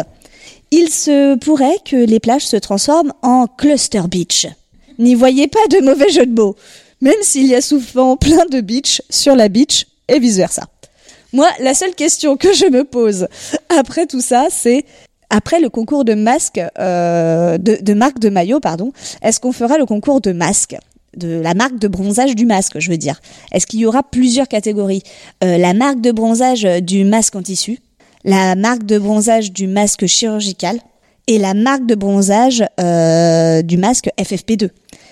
Il 0.69 0.89
se 0.89 1.35
pourrait 1.35 1.77
que 1.83 1.95
les 1.95 2.19
plages 2.19 2.45
se 2.45 2.57
transforment 2.57 3.13
en 3.21 3.47
cluster 3.47 4.01
beach. 4.09 4.47
N'y 4.99 5.15
voyez 5.15 5.47
pas 5.47 5.65
de 5.69 5.79
mauvais 5.79 6.09
jeu 6.09 6.25
de 6.25 6.33
mots, 6.33 6.55
même 7.01 7.21
s'il 7.21 7.47
y 7.47 7.55
a 7.55 7.61
souvent 7.61 8.15
plein 8.17 8.45
de 8.45 8.61
beach 8.61 9.01
sur 9.09 9.35
la 9.35 9.49
beach 9.49 9.87
et 10.07 10.19
vice 10.19 10.37
versa. 10.37 10.67
Moi, 11.33 11.47
la 11.59 11.73
seule 11.73 11.95
question 11.95 12.37
que 12.37 12.53
je 12.53 12.65
me 12.65 12.83
pose 12.83 13.27
après 13.69 14.05
tout 14.05 14.21
ça, 14.21 14.47
c'est 14.51 14.85
après 15.31 15.61
le 15.61 15.69
concours 15.69 16.05
de 16.05 16.13
masques, 16.13 16.61
euh, 16.77 17.57
de, 17.57 17.93
marque 17.93 18.19
de 18.19 18.29
maillot, 18.29 18.59
pardon, 18.59 18.91
est-ce 19.23 19.39
qu'on 19.39 19.53
fera 19.53 19.77
le 19.77 19.85
concours 19.85 20.21
de 20.21 20.33
masques 20.33 20.75
de 21.17 21.39
la 21.41 21.53
marque 21.53 21.77
de 21.77 21.87
bronzage 21.87 22.35
du 22.35 22.45
masque, 22.45 22.79
je 22.79 22.91
veux 22.91 22.97
dire? 22.97 23.19
Est-ce 23.51 23.65
qu'il 23.65 23.79
y 23.79 23.85
aura 23.85 24.03
plusieurs 24.03 24.47
catégories? 24.47 25.03
Euh, 25.43 25.57
La 25.57 25.73
marque 25.73 26.01
de 26.01 26.11
bronzage 26.11 26.63
du 26.63 27.05
masque 27.05 27.35
en 27.35 27.41
tissu, 27.41 27.79
la 28.23 28.55
marque 28.55 28.83
de 28.83 28.99
bronzage 28.99 29.51
du 29.51 29.67
masque 29.67 30.05
chirurgical 30.05 30.79
et 31.27 31.37
la 31.37 31.53
marque 31.53 31.85
de 31.85 31.95
bronzage 31.95 32.63
euh, 32.79 33.61
du 33.61 33.77
masque 33.77 34.09
FFP2. 34.19 34.69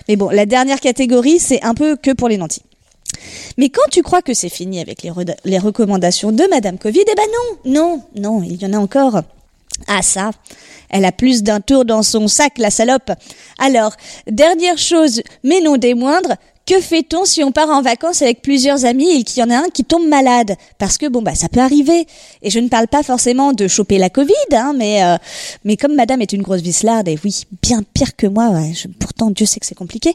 Mais 0.08 0.16
bon, 0.16 0.28
la 0.28 0.44
dernière 0.44 0.80
catégorie, 0.80 1.38
c'est 1.38 1.62
un 1.64 1.74
peu 1.74 1.96
que 1.96 2.12
pour 2.12 2.28
les 2.28 2.36
nantis. 2.36 2.62
Mais 3.56 3.70
quand 3.70 3.88
tu 3.90 4.02
crois 4.02 4.22
que 4.22 4.34
c'est 4.34 4.48
fini 4.48 4.80
avec 4.80 5.02
les, 5.02 5.12
les 5.44 5.58
recommandations 5.58 6.30
de 6.30 6.44
Madame 6.50 6.78
Covid, 6.78 7.00
eh 7.00 7.14
ben 7.14 7.26
non, 7.64 7.72
non, 7.72 8.02
non, 8.16 8.42
il 8.42 8.60
y 8.60 8.66
en 8.66 8.72
a 8.74 8.78
encore. 8.78 9.22
Ah 9.86 10.02
ça, 10.02 10.30
elle 10.90 11.04
a 11.04 11.12
plus 11.12 11.42
d'un 11.42 11.60
tour 11.60 11.84
dans 11.84 12.02
son 12.02 12.28
sac, 12.28 12.58
la 12.58 12.70
salope. 12.70 13.10
Alors, 13.58 13.92
dernière 14.26 14.78
chose, 14.78 15.22
mais 15.44 15.60
non 15.60 15.76
des 15.76 15.94
moindres, 15.94 16.34
que 16.66 16.80
fait-on 16.80 17.24
si 17.24 17.42
on 17.42 17.50
part 17.50 17.70
en 17.70 17.82
vacances 17.82 18.22
avec 18.22 18.42
plusieurs 18.42 18.84
amis 18.84 19.10
et 19.10 19.24
qu'il 19.24 19.40
y 19.40 19.42
en 19.42 19.50
a 19.50 19.56
un 19.56 19.68
qui 19.74 19.82
tombe 19.82 20.06
malade? 20.06 20.54
Parce 20.78 20.98
que 20.98 21.06
bon 21.06 21.20
bah 21.20 21.34
ça 21.34 21.48
peut 21.48 21.58
arriver. 21.58 22.06
Et 22.42 22.50
je 22.50 22.60
ne 22.60 22.68
parle 22.68 22.86
pas 22.86 23.02
forcément 23.02 23.52
de 23.52 23.66
choper 23.66 23.98
la 23.98 24.08
Covid, 24.08 24.32
hein, 24.52 24.72
mais 24.76 25.02
euh, 25.02 25.16
mais 25.64 25.76
comme 25.76 25.96
Madame 25.96 26.22
est 26.22 26.32
une 26.32 26.42
grosse 26.42 26.60
vislarde 26.60 27.08
et 27.08 27.18
oui 27.24 27.42
bien 27.60 27.82
pire 27.92 28.14
que 28.14 28.28
moi, 28.28 28.50
ouais, 28.50 28.72
je- 28.72 28.86
pourtant 28.86 29.30
Dieu 29.32 29.46
sait 29.46 29.58
que 29.58 29.66
c'est 29.66 29.74
compliqué. 29.74 30.14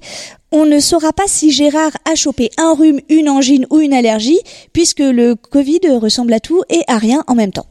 On 0.54 0.66
ne 0.66 0.80
saura 0.80 1.12
pas 1.12 1.28
si 1.28 1.52
Gérard 1.52 1.92
a 2.10 2.16
chopé 2.16 2.50
un 2.58 2.74
rhume, 2.74 3.02
une 3.10 3.28
angine 3.28 3.66
ou 3.70 3.80
une 3.80 3.94
allergie, 3.94 4.40
puisque 4.72 5.00
le 5.00 5.36
Covid 5.36 5.82
ressemble 6.00 6.32
à 6.32 6.40
tout 6.40 6.62
et 6.70 6.84
à 6.88 6.98
rien 7.00 7.26
en 7.28 7.36
même 7.36 7.52
temps. 7.52 7.66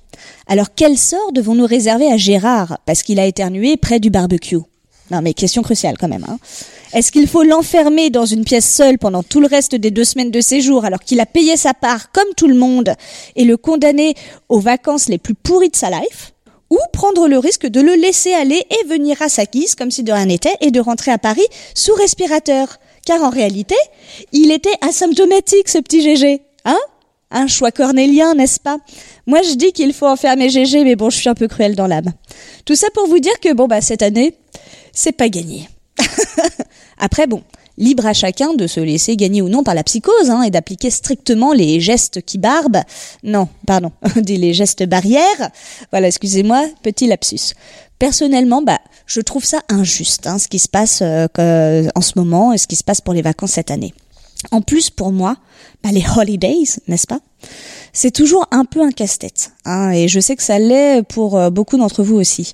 Alors 0.46 0.68
quel 0.74 0.98
sort 0.98 1.32
devons-nous 1.32 1.66
réserver 1.66 2.10
à 2.10 2.16
Gérard 2.16 2.78
parce 2.86 3.02
qu'il 3.02 3.18
a 3.18 3.26
éternué 3.26 3.76
près 3.76 4.00
du 4.00 4.10
barbecue? 4.10 4.58
Non 5.10 5.20
mais 5.22 5.34
question 5.34 5.62
cruciale 5.62 5.96
quand 5.98 6.08
même. 6.08 6.24
Hein. 6.28 6.38
Est-ce 6.92 7.12
qu'il 7.12 7.26
faut 7.26 7.42
l'enfermer 7.42 8.10
dans 8.10 8.24
une 8.24 8.44
pièce 8.44 8.72
seule 8.72 8.98
pendant 8.98 9.22
tout 9.22 9.40
le 9.40 9.46
reste 9.46 9.74
des 9.74 9.90
deux 9.90 10.04
semaines 10.04 10.30
de 10.30 10.40
séjour 10.40 10.84
alors 10.84 11.00
qu'il 11.00 11.20
a 11.20 11.26
payé 11.26 11.56
sa 11.56 11.74
part 11.74 12.12
comme 12.12 12.32
tout 12.36 12.48
le 12.48 12.54
monde 12.54 12.94
et 13.36 13.44
le 13.44 13.56
condamner 13.56 14.14
aux 14.48 14.60
vacances 14.60 15.08
les 15.08 15.18
plus 15.18 15.34
pourries 15.34 15.70
de 15.70 15.76
sa 15.76 15.90
life? 15.90 16.32
Ou 16.70 16.78
prendre 16.92 17.28
le 17.28 17.38
risque 17.38 17.66
de 17.66 17.80
le 17.80 17.94
laisser 17.94 18.32
aller 18.32 18.64
et 18.70 18.88
venir 18.88 19.20
à 19.20 19.28
sa 19.28 19.44
guise 19.44 19.74
comme 19.74 19.90
si 19.90 20.02
de 20.02 20.12
rien 20.12 20.26
n'était 20.26 20.56
et 20.60 20.70
de 20.70 20.80
rentrer 20.80 21.10
à 21.10 21.18
Paris 21.18 21.46
sous 21.74 21.94
respirateur? 21.94 22.78
Car 23.06 23.22
en 23.22 23.30
réalité, 23.30 23.76
il 24.32 24.50
était 24.50 24.74
asymptomatique 24.80 25.68
ce 25.68 25.78
petit 25.78 26.00
GG, 26.00 26.40
hein? 26.64 26.78
Un 27.34 27.46
choix 27.46 27.70
cornélien, 27.70 28.34
n'est-ce 28.34 28.60
pas? 28.60 28.78
Moi, 29.26 29.42
je 29.42 29.54
dis 29.54 29.72
qu'il 29.72 29.92
faut 29.92 30.06
enfermer 30.06 30.48
GG, 30.48 30.84
mais 30.84 30.96
bon, 30.96 31.10
je 31.10 31.16
suis 31.16 31.28
un 31.28 31.34
peu 31.34 31.48
cruelle 31.48 31.76
dans 31.76 31.86
l'âme. 31.86 32.12
Tout 32.64 32.74
ça 32.74 32.86
pour 32.94 33.06
vous 33.06 33.18
dire 33.18 33.38
que, 33.40 33.52
bon, 33.52 33.66
bah, 33.66 33.80
cette 33.82 34.02
année, 34.02 34.34
c'est 34.92 35.12
pas 35.12 35.28
gagné. 35.28 35.68
Après, 36.98 37.26
bon, 37.26 37.42
Libre 37.76 38.06
à 38.06 38.12
chacun 38.12 38.54
de 38.54 38.68
se 38.68 38.78
laisser 38.78 39.16
gagner 39.16 39.42
ou 39.42 39.48
non 39.48 39.64
par 39.64 39.74
la 39.74 39.82
psychose 39.82 40.30
hein, 40.30 40.42
et 40.42 40.50
d'appliquer 40.50 40.90
strictement 40.90 41.52
les 41.52 41.80
gestes 41.80 42.22
qui 42.22 42.38
barbent. 42.38 42.82
Non, 43.24 43.48
pardon, 43.66 43.90
les 44.28 44.54
gestes 44.54 44.84
barrières. 44.84 45.50
Voilà, 45.90 46.06
excusez-moi, 46.06 46.68
petit 46.82 47.08
lapsus. 47.08 47.54
Personnellement, 47.98 48.62
bah, 48.62 48.78
je 49.06 49.20
trouve 49.20 49.44
ça 49.44 49.60
injuste, 49.68 50.28
hein, 50.28 50.38
ce 50.38 50.46
qui 50.46 50.60
se 50.60 50.68
passe 50.68 51.02
euh, 51.02 51.88
en 51.94 52.00
ce 52.00 52.12
moment 52.16 52.52
et 52.52 52.58
ce 52.58 52.68
qui 52.68 52.76
se 52.76 52.84
passe 52.84 53.00
pour 53.00 53.14
les 53.14 53.22
vacances 53.22 53.52
cette 53.52 53.72
année. 53.72 53.92
En 54.50 54.60
plus, 54.60 54.90
pour 54.90 55.12
moi, 55.12 55.36
bah, 55.82 55.90
les 55.92 56.04
holidays, 56.16 56.64
n'est-ce 56.88 57.06
pas 57.06 57.20
C'est 57.92 58.10
toujours 58.10 58.46
un 58.50 58.64
peu 58.64 58.80
un 58.82 58.90
casse-tête, 58.90 59.52
hein, 59.64 59.90
et 59.90 60.08
je 60.08 60.20
sais 60.20 60.36
que 60.36 60.42
ça 60.42 60.58
l'est 60.58 61.02
pour 61.02 61.36
euh, 61.36 61.50
beaucoup 61.50 61.76
d'entre 61.76 62.02
vous 62.02 62.16
aussi, 62.16 62.52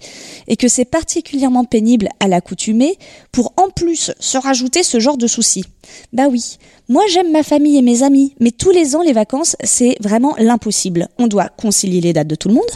et 0.48 0.56
que 0.56 0.68
c'est 0.68 0.84
particulièrement 0.84 1.64
pénible 1.64 2.08
à 2.20 2.28
l'accoutumée 2.28 2.98
pour 3.32 3.52
en 3.56 3.70
plus 3.70 4.12
se 4.18 4.38
rajouter 4.38 4.82
ce 4.82 5.00
genre 5.00 5.16
de 5.16 5.26
soucis. 5.26 5.64
Bah 6.12 6.28
oui, 6.30 6.58
moi 6.88 7.02
j'aime 7.08 7.32
ma 7.32 7.42
famille 7.42 7.78
et 7.78 7.82
mes 7.82 8.02
amis, 8.02 8.34
mais 8.40 8.50
tous 8.50 8.70
les 8.70 8.96
ans 8.96 9.02
les 9.02 9.12
vacances, 9.12 9.56
c'est 9.62 9.96
vraiment 10.00 10.34
l'impossible. 10.38 11.08
On 11.18 11.26
doit 11.26 11.48
concilier 11.48 12.00
les 12.00 12.12
dates 12.12 12.28
de 12.28 12.34
tout 12.34 12.48
le 12.48 12.54
monde, 12.54 12.70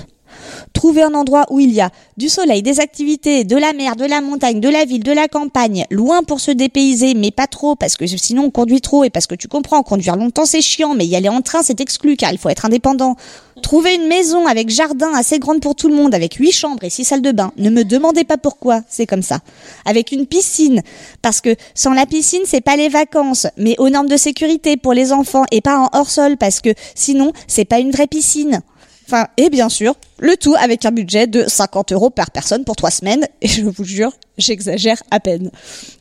Trouver 0.72 1.02
un 1.02 1.14
endroit 1.14 1.46
où 1.50 1.60
il 1.60 1.72
y 1.72 1.80
a 1.80 1.90
du 2.16 2.28
soleil, 2.28 2.62
des 2.62 2.80
activités, 2.80 3.44
de 3.44 3.56
la 3.56 3.72
mer, 3.72 3.96
de 3.96 4.04
la 4.04 4.20
montagne, 4.20 4.60
de 4.60 4.68
la 4.68 4.84
ville, 4.84 5.02
de 5.02 5.12
la 5.12 5.28
campagne, 5.28 5.84
loin 5.90 6.22
pour 6.22 6.40
se 6.40 6.50
dépayser, 6.50 7.14
mais 7.14 7.30
pas 7.30 7.46
trop, 7.46 7.74
parce 7.76 7.96
que 7.96 8.06
sinon 8.06 8.44
on 8.44 8.50
conduit 8.50 8.80
trop 8.80 9.04
et 9.04 9.10
parce 9.10 9.26
que 9.26 9.34
tu 9.34 9.48
comprends, 9.48 9.82
conduire 9.82 10.16
longtemps 10.16 10.46
c'est 10.46 10.60
chiant, 10.60 10.94
mais 10.94 11.06
y 11.06 11.16
aller 11.16 11.28
en 11.28 11.42
train 11.42 11.62
c'est 11.62 11.80
exclu 11.80 12.16
car 12.16 12.32
il 12.32 12.38
faut 12.38 12.48
être 12.48 12.66
indépendant. 12.66 13.16
Trouver 13.62 13.94
une 13.94 14.08
maison 14.08 14.46
avec 14.46 14.68
jardin 14.68 15.14
assez 15.14 15.38
grande 15.38 15.60
pour 15.60 15.74
tout 15.74 15.88
le 15.88 15.94
monde, 15.94 16.14
avec 16.14 16.34
huit 16.34 16.52
chambres 16.52 16.84
et 16.84 16.90
six 16.90 17.04
salles 17.04 17.22
de 17.22 17.32
bain, 17.32 17.52
ne 17.56 17.70
me 17.70 17.84
demandez 17.84 18.24
pas 18.24 18.36
pourquoi, 18.36 18.82
c'est 18.88 19.06
comme 19.06 19.22
ça. 19.22 19.38
Avec 19.84 20.12
une 20.12 20.26
piscine, 20.26 20.82
parce 21.22 21.40
que 21.40 21.54
sans 21.74 21.94
la 21.94 22.06
piscine 22.06 22.42
c'est 22.44 22.60
pas 22.60 22.76
les 22.76 22.88
vacances, 22.88 23.46
mais 23.56 23.76
aux 23.78 23.88
normes 23.88 24.08
de 24.08 24.16
sécurité 24.16 24.76
pour 24.76 24.92
les 24.92 25.12
enfants 25.12 25.44
et 25.50 25.60
pas 25.60 25.78
en 25.78 25.88
hors 25.92 26.10
sol, 26.10 26.36
parce 26.36 26.60
que 26.60 26.74
sinon 26.94 27.32
c'est 27.46 27.64
pas 27.64 27.78
une 27.78 27.90
vraie 27.90 28.06
piscine. 28.06 28.60
Enfin, 29.06 29.26
et 29.36 29.50
bien 29.50 29.68
sûr, 29.68 29.94
le 30.18 30.36
tout 30.36 30.54
avec 30.58 30.84
un 30.84 30.90
budget 30.90 31.26
de 31.26 31.44
50 31.46 31.92
euros 31.92 32.10
par 32.10 32.30
personne 32.30 32.64
pour 32.64 32.76
trois 32.76 32.90
semaines. 32.90 33.26
Et 33.42 33.48
je 33.48 33.62
vous 33.62 33.84
jure, 33.84 34.12
j'exagère 34.38 35.02
à 35.10 35.20
peine. 35.20 35.50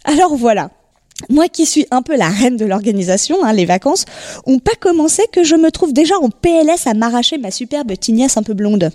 Alors 0.06 0.36
voilà. 0.36 0.72
Moi 1.30 1.48
qui 1.48 1.66
suis 1.66 1.86
un 1.92 2.02
peu 2.02 2.18
la 2.18 2.30
reine 2.30 2.58
de 2.58 2.66
l'organisation, 2.66 3.44
hein, 3.44 3.54
les 3.54 3.66
vacances 3.66 4.06
ont 4.46 4.60
pas 4.60 4.76
commencé 4.80 5.24
que 5.32 5.44
je 5.44 5.56
me 5.56 5.70
trouve 5.72 5.94
déjà 5.94 6.18
en 6.18 6.30
PLS 6.30 6.88
à 6.88 6.94
m'arracher 6.94 7.38
ma 7.38 7.52
superbe 7.52 7.94
tignasse 7.98 8.38
un 8.38 8.44
peu 8.44 8.54
blonde. 8.54 8.90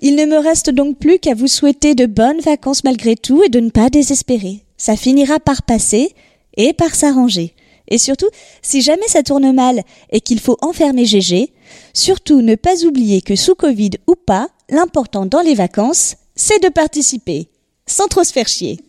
Il 0.00 0.16
ne 0.16 0.26
me 0.26 0.38
reste 0.38 0.70
donc 0.70 0.98
plus 0.98 1.18
qu'à 1.18 1.34
vous 1.34 1.46
souhaiter 1.46 1.94
de 1.94 2.06
bonnes 2.06 2.40
vacances 2.40 2.84
malgré 2.84 3.14
tout 3.14 3.42
et 3.44 3.48
de 3.48 3.60
ne 3.60 3.70
pas 3.70 3.88
désespérer. 3.88 4.64
Ça 4.76 4.96
finira 4.96 5.38
par 5.38 5.62
passer 5.62 6.14
et 6.56 6.72
par 6.72 6.94
s'arranger. 6.94 7.54
Et 7.88 7.98
surtout, 7.98 8.28
si 8.60 8.82
jamais 8.82 9.06
ça 9.06 9.22
tourne 9.22 9.52
mal 9.52 9.82
et 10.10 10.20
qu'il 10.20 10.40
faut 10.40 10.58
enfermer 10.60 11.04
GG, 11.04 11.52
surtout 11.92 12.40
ne 12.42 12.54
pas 12.54 12.84
oublier 12.84 13.20
que 13.22 13.36
sous 13.36 13.54
Covid 13.54 13.90
ou 14.06 14.14
pas, 14.14 14.48
l'important 14.68 15.26
dans 15.26 15.40
les 15.42 15.54
vacances, 15.54 16.16
c'est 16.36 16.62
de 16.62 16.68
participer, 16.68 17.48
sans 17.86 18.06
trop 18.08 18.24
se 18.24 18.32
faire 18.32 18.48
chier. 18.48 18.80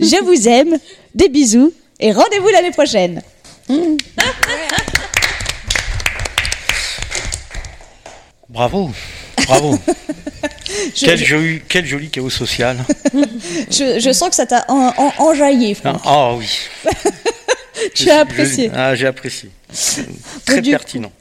Je 0.00 0.22
vous 0.24 0.48
aime, 0.48 0.78
des 1.14 1.28
bisous 1.28 1.72
et 2.00 2.12
rendez-vous 2.12 2.48
l'année 2.48 2.70
prochaine. 2.70 3.22
Bravo, 8.48 8.90
bravo. 9.46 9.78
Je- 10.94 11.06
quel, 11.06 11.18
je- 11.18 11.24
joli, 11.24 11.62
quel 11.68 11.86
joli 11.86 12.10
chaos 12.10 12.30
social. 12.30 12.76
Je, 13.70 13.98
je 14.00 14.12
sens 14.12 14.28
que 14.30 14.34
ça 14.34 14.44
t'a 14.46 14.64
en- 14.68 14.92
en- 14.96 15.12
enjaillé, 15.18 15.74
Franck. 15.74 16.00
Ah 16.04 16.34
oui. 16.34 16.48
Tu 17.94 18.08
as 18.10 18.20
apprécié. 18.20 18.70
Ah, 18.74 18.94
j'ai 18.94 19.06
apprécié. 19.06 19.50
Très 20.46 20.62
pertinent. 20.62 21.12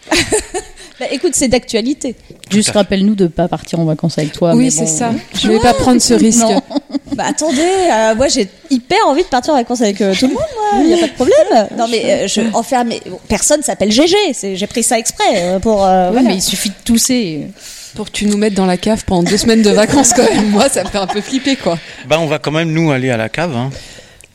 Bah, 1.04 1.10
écoute, 1.12 1.32
c'est 1.36 1.48
d'actualité. 1.48 2.16
Juste 2.50 2.72
rappelle-nous 2.72 3.16
de 3.16 3.28
pas 3.28 3.48
partir 3.48 3.80
en 3.80 3.86
vacances 3.86 4.18
avec 4.18 4.32
toi. 4.32 4.54
Oui, 4.56 4.66
mais 4.66 4.70
c'est 4.70 4.82
bon. 4.86 4.88
ça. 4.98 5.12
Je 5.42 5.48
vais 5.50 5.60
pas 5.60 5.74
prendre 5.74 6.02
ce 6.02 6.14
risque. 6.14 6.42
Non. 6.42 6.62
Bah 7.16 7.26
attendez, 7.28 7.60
euh, 7.62 8.16
moi 8.16 8.28
j'ai 8.28 8.48
hyper 8.72 8.98
envie 9.06 9.22
de 9.22 9.28
partir 9.28 9.54
en 9.54 9.58
vacances 9.58 9.82
avec 9.82 10.02
euh, 10.02 10.16
tout 10.18 10.26
le 10.28 10.34
monde, 10.34 10.42
moi. 10.74 10.82
Il 10.84 10.90
y 10.90 10.94
a 10.96 10.98
pas 10.98 11.08
de 11.08 11.12
problème. 11.14 11.68
Non 11.78 11.86
mais 11.88 12.02
euh, 12.24 12.28
je 12.28 12.42
enferme. 12.56 12.90
Personne 13.28 13.62
s'appelle 13.62 13.92
GG. 13.92 14.16
c'est- 14.34 14.56
J'ai 14.56 14.66
pris 14.66 14.82
ça 14.82 14.98
exprès 14.98 15.24
euh, 15.36 15.60
pour. 15.60 15.84
euh, 15.86 16.08
Oui, 16.08 16.14
voilà. 16.14 16.30
mais 16.30 16.36
il 16.38 16.42
suffit 16.42 16.70
de 16.70 16.76
tousser. 16.84 17.48
Pour 17.94 18.08
que 18.08 18.12
tu 18.12 18.26
nous 18.26 18.38
mettes 18.38 18.56
dans 18.56 18.66
la 18.66 18.78
cave 18.78 19.04
pendant 19.06 19.22
deux 19.30 19.38
semaines 19.38 19.62
de 19.62 19.70
vacances 19.70 20.14
quand 20.16 20.24
même. 20.28 20.50
Moi, 20.50 20.70
ça 20.70 20.84
me 20.84 20.90
fait 20.90 20.98
un 20.98 21.06
peu 21.06 21.22
flipper 21.22 21.56
quoi. 21.56 21.78
Bah, 22.08 22.18
on 22.20 22.26
va 22.26 22.40
quand 22.40 22.50
même, 22.52 22.72
nous, 22.72 22.92
aller 22.92 23.12
à 23.12 23.18
la 23.18 23.30
cave 23.30 23.56
hein, 23.56 23.70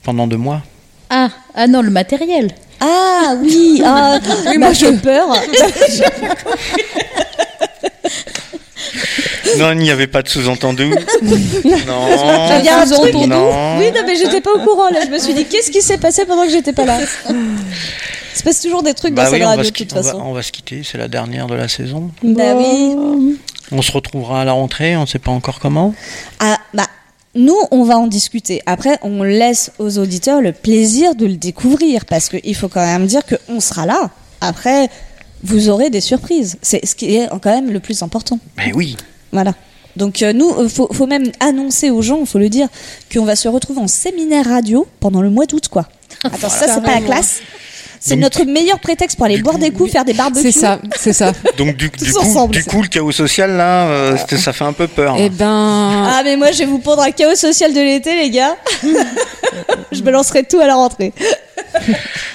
pendant 0.04 0.28
deux 0.28 0.36
mois. 0.36 0.62
Ah, 1.10 1.30
ah 1.56 1.66
non, 1.66 1.82
le 1.82 1.90
matériel. 1.90 2.52
Ah 2.80 3.34
oui. 3.42 3.82
Ah, 3.84 4.18
Oui, 4.28 4.44
bah, 4.46 4.52
moi, 4.58 4.72
j'ai 4.72 4.86
je- 4.94 5.00
peur. 5.00 5.28
Non, 9.58 9.72
il 9.72 9.78
n'y 9.78 9.90
avait 9.90 10.06
pas 10.06 10.22
de 10.22 10.28
sous-entendu. 10.28 10.90
non. 11.22 11.36
Il 11.62 11.70
y 12.64 12.68
a 12.68 12.82
un. 12.82 12.86
Non. 13.26 13.78
Oui, 13.78 13.90
non 13.92 14.02
mais 14.06 14.16
j'étais 14.16 14.40
pas 14.40 14.52
au 14.52 14.60
courant 14.60 14.88
là. 14.90 15.00
Je 15.04 15.10
me 15.10 15.18
suis 15.18 15.34
dit 15.34 15.46
qu'est-ce 15.46 15.70
qui 15.70 15.82
s'est 15.82 15.98
passé 15.98 16.24
pendant 16.26 16.44
que 16.44 16.50
j'étais 16.50 16.72
pas 16.72 16.84
là? 16.84 16.98
Il 17.30 18.38
se 18.38 18.42
passe 18.44 18.60
toujours 18.60 18.82
des 18.84 18.94
trucs 18.94 19.14
Bah 19.14 19.24
dans 19.24 19.32
oui, 19.32 19.38
cette 19.38 19.46
radio 19.46 19.62
de 19.62 19.66
toute 19.68 19.76
quitter, 19.76 19.94
on, 19.96 20.00
va, 20.00 20.02
façon. 20.12 20.22
on 20.26 20.32
va 20.32 20.42
se 20.42 20.52
quitter, 20.52 20.82
c'est 20.84 20.98
la 20.98 21.08
dernière 21.08 21.46
de 21.48 21.54
la 21.56 21.66
saison. 21.66 22.10
Bah 22.22 22.54
oui. 22.56 22.94
On 23.72 23.82
se 23.82 23.90
retrouvera 23.90 24.42
à 24.42 24.44
la 24.44 24.52
rentrée, 24.52 24.96
on 24.96 25.02
ne 25.02 25.06
sait 25.06 25.18
pas 25.18 25.32
encore 25.32 25.58
comment. 25.58 25.92
Ah, 26.38 26.56
bah, 26.72 26.86
nous, 27.34 27.56
on 27.70 27.84
va 27.84 27.98
en 27.98 28.06
discuter. 28.06 28.62
Après, 28.66 28.98
on 29.02 29.22
laisse 29.22 29.70
aux 29.78 29.98
auditeurs 29.98 30.40
le 30.40 30.52
plaisir 30.52 31.14
de 31.14 31.26
le 31.26 31.36
découvrir 31.36 32.04
parce 32.06 32.28
qu'il 32.28 32.54
faut 32.54 32.68
quand 32.68 32.84
même 32.84 33.06
dire 33.06 33.22
qu'on 33.24 33.60
sera 33.60 33.86
là. 33.86 34.10
Après, 34.40 34.88
vous 35.42 35.68
aurez 35.68 35.90
des 35.90 36.00
surprises. 36.00 36.56
C'est 36.62 36.84
ce 36.84 36.94
qui 36.94 37.16
est 37.16 37.28
quand 37.28 37.46
même 37.46 37.70
le 37.70 37.80
plus 37.80 38.02
important. 38.02 38.38
Mais 38.56 38.72
oui. 38.72 38.96
Voilà. 39.32 39.54
Donc 39.96 40.22
euh, 40.22 40.32
nous, 40.32 40.48
euh, 40.50 40.68
faut, 40.68 40.88
faut 40.92 41.06
même 41.06 41.30
annoncer 41.40 41.90
aux 41.90 42.02
gens, 42.02 42.24
faut 42.24 42.38
le 42.38 42.48
dire, 42.48 42.68
qu'on 43.12 43.24
va 43.24 43.36
se 43.36 43.48
retrouver 43.48 43.80
en 43.80 43.88
séminaire 43.88 44.46
radio 44.46 44.86
pendant 45.00 45.20
le 45.20 45.28
mois 45.28 45.46
d'août, 45.46 45.68
quoi. 45.68 45.88
Attends, 46.22 46.48
ça 46.48 46.66
c'est 46.68 46.82
pas 46.82 47.00
la 47.00 47.06
classe. 47.06 47.40
C'est 48.00 48.16
notre 48.16 48.44
meilleur 48.44 48.78
prétexte 48.78 49.16
pour 49.16 49.26
aller 49.26 49.42
boire 49.42 49.58
des 49.58 49.70
coups, 49.70 49.92
faire 49.92 50.04
des 50.04 50.14
barbecues. 50.14 50.52
C'est 50.52 50.60
ça, 50.60 50.78
c'est 50.96 51.12
ça. 51.12 51.32
Donc 51.58 51.76
du, 51.76 51.90
coup, 51.90 51.96
ensemble, 52.20 52.54
du 52.54 52.64
coup, 52.64 52.82
le 52.82 52.88
chaos 52.88 53.12
social 53.12 53.56
là, 53.56 53.88
euh, 53.88 54.16
ça 54.16 54.52
fait 54.52 54.64
un 54.64 54.72
peu 54.72 54.86
peur. 54.86 55.16
Eh 55.18 55.28
ben, 55.30 56.06
Ah 56.06 56.20
mais 56.24 56.36
moi 56.36 56.52
je 56.52 56.58
vais 56.58 56.66
vous 56.66 56.78
pondre 56.78 57.02
un 57.02 57.10
chaos 57.10 57.34
social 57.34 57.72
de 57.72 57.80
l'été 57.80 58.16
les 58.16 58.30
gars. 58.30 58.56
je 59.92 60.02
me 60.02 60.10
lancerai 60.10 60.44
tout 60.44 60.60
à 60.60 60.66
la 60.66 60.74
rentrée. 60.74 61.12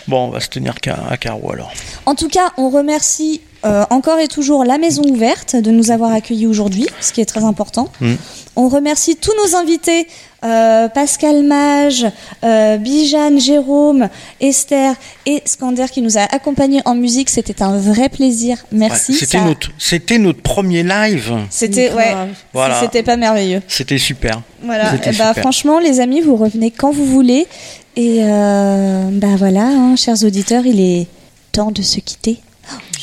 Bon, 0.08 0.28
on 0.28 0.30
va 0.30 0.40
se 0.42 0.50
tenir 0.50 0.76
qu'à- 0.76 1.00
à 1.10 1.18
carreau 1.18 1.52
alors. 1.54 1.72
En 2.06 2.14
tout 2.16 2.28
cas, 2.28 2.52
on 2.58 2.70
remercie 2.70 3.42
euh, 3.66 3.86
encore 3.90 4.20
et 4.20 4.28
toujours 4.28 4.66
la 4.66 4.78
Maison 4.78 5.04
Ouverte 5.04 5.56
de 5.56 5.72
nous 5.72 5.92
avoir 5.92 6.12
accueillis 6.12 6.48
aujourd'hui, 6.48 6.88
ce 7.00 7.14
qui 7.14 7.22
est 7.22 7.26
très 7.26 7.44
important. 7.44 7.88
Mm. 8.02 8.16
On 8.56 8.68
remercie 8.68 9.16
tous 9.16 9.32
nos 9.44 9.56
invités, 9.56 10.08
euh, 10.44 10.88
Pascal 10.90 11.44
Mage, 11.44 12.06
euh, 12.44 12.78
Bijane, 12.78 13.40
Jérôme, 13.40 14.10
Esther 14.42 14.96
et 15.26 15.42
Skander 15.46 15.86
qui 15.92 16.02
nous 16.02 16.18
a 16.18 16.22
accompagnés 16.22 16.82
en 16.86 16.96
musique. 16.96 17.30
C'était 17.30 17.62
un 17.62 17.78
vrai 17.78 18.10
plaisir. 18.10 18.58
Merci. 18.72 19.14
Ouais, 19.14 19.18
c'était 19.20 19.38
Ça- 19.40 19.44
notre, 19.46 19.70
c'était 19.78 20.18
notre 20.18 20.42
premier 20.42 20.84
live. 20.84 21.32
C'était 21.50 21.92
ouais. 21.94 22.14
Voilà. 22.54 22.80
C'était 22.82 23.04
pas 23.04 23.18
merveilleux. 23.18 23.62
C'était 23.68 23.98
super. 23.98 24.42
Voilà. 24.64 24.92
C'était 24.92 25.12
Eh 25.14 25.18
bah, 25.18 25.30
super. 25.30 25.42
franchement, 25.44 25.80
les 25.80 26.00
amis, 26.00 26.22
vous 26.22 26.36
revenez 26.36 26.72
quand 26.72 26.92
vous 26.92 27.06
voulez. 27.06 27.48
Et 27.96 28.20
euh, 28.24 29.04
bah 29.12 29.36
voilà, 29.38 29.66
hein, 29.68 29.96
chers 29.96 30.24
auditeurs, 30.24 30.66
il 30.66 30.80
est 30.80 31.08
temps 31.52 31.72
de 31.72 31.82
se 31.84 32.00
quitter. 32.00 32.40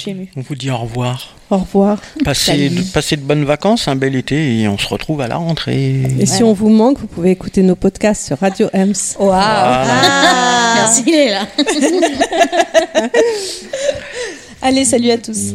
Je 0.01 0.05
suis 0.05 0.13
émue. 0.13 0.31
On 0.35 0.41
vous 0.41 0.55
dit 0.55 0.71
au 0.71 0.79
revoir. 0.79 1.37
Au 1.51 1.59
revoir. 1.59 2.01
Passez 2.25 2.71
de, 2.71 2.81
passez 2.81 3.17
de 3.17 3.21
bonnes 3.21 3.45
vacances, 3.45 3.87
un 3.87 3.97
bel 3.97 4.17
été 4.17 4.61
et 4.61 4.67
on 4.67 4.79
se 4.79 4.89
retrouve 4.89 5.21
à 5.21 5.29
la 5.29 5.37
rentrée. 5.37 6.05
Et 6.19 6.25
si 6.25 6.43
on 6.43 6.55
vous 6.55 6.71
manque, 6.71 6.99
vous 6.99 7.07
pouvez 7.07 7.33
écouter 7.33 7.63
nos 7.63 7.77
podcasts 7.77 8.27
sur 8.29 8.39
Radio 8.39 8.71
Ems. 8.73 8.95
Waouh. 9.19 9.87
Merci, 10.77 11.05
il 11.07 11.15
est 11.15 11.31
là. 11.33 11.47
Allez, 14.63 14.87
salut 14.87 15.11
à 15.11 15.19
tous. 15.19 15.55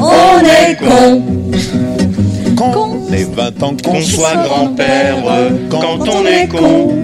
on 0.00 0.40
est 0.40 0.76
con. 0.76 1.22
Qu'on 2.56 3.12
ait 3.12 3.24
20 3.24 3.62
ans, 3.62 3.76
qu'on 3.82 4.00
soit 4.00 4.34
grand-père, 4.44 5.16
quand 5.68 6.08
on 6.08 6.26
est 6.26 6.48
con, 6.48 6.94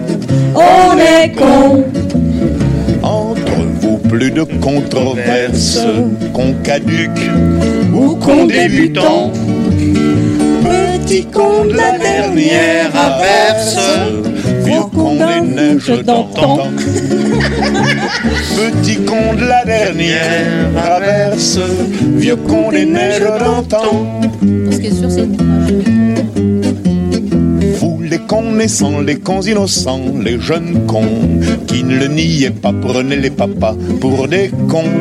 On 0.54 0.98
est 0.98 1.32
con. 1.32 1.84
de 4.30 4.44
controverse, 4.60 5.80
qu'on 6.32 6.52
caduque 6.62 7.10
ou 7.92 8.14
qu'on 8.16 8.46
débutant. 8.46 9.32
Petit 11.12 11.26
con 11.26 11.68
de 11.68 11.74
la 11.74 11.98
dernière 11.98 12.90
averse, 12.96 13.78
vieux 14.64 14.80
con 14.94 15.16
des 15.16 15.42
neiges 15.42 16.02
d'antan. 16.06 16.70
Petit 18.56 18.96
con 19.04 19.34
de 19.36 19.44
la 19.44 19.62
dernière 19.66 20.72
averse, 20.82 21.58
vieux 22.16 22.36
con 22.36 22.70
des 22.72 22.86
neiges 22.86 23.20
d'antan. 23.20 24.22
Ce 24.70 24.78
qui 24.78 24.86
est 24.86 24.94
sûr, 24.94 25.10
c'est 25.10 25.28
Vous 27.78 28.00
les 28.00 28.18
cons 28.20 28.52
naissants, 28.52 29.00
les 29.00 29.18
cons 29.18 29.42
innocents, 29.42 30.14
les 30.18 30.40
jeunes 30.40 30.86
cons 30.86 31.40
qui 31.66 31.84
ne 31.84 31.98
le 31.98 32.08
niaient 32.08 32.50
pas, 32.50 32.72
prenaient 32.72 33.16
les 33.16 33.30
papas 33.30 33.76
pour 34.00 34.28
des 34.28 34.50
cons. 34.66 35.00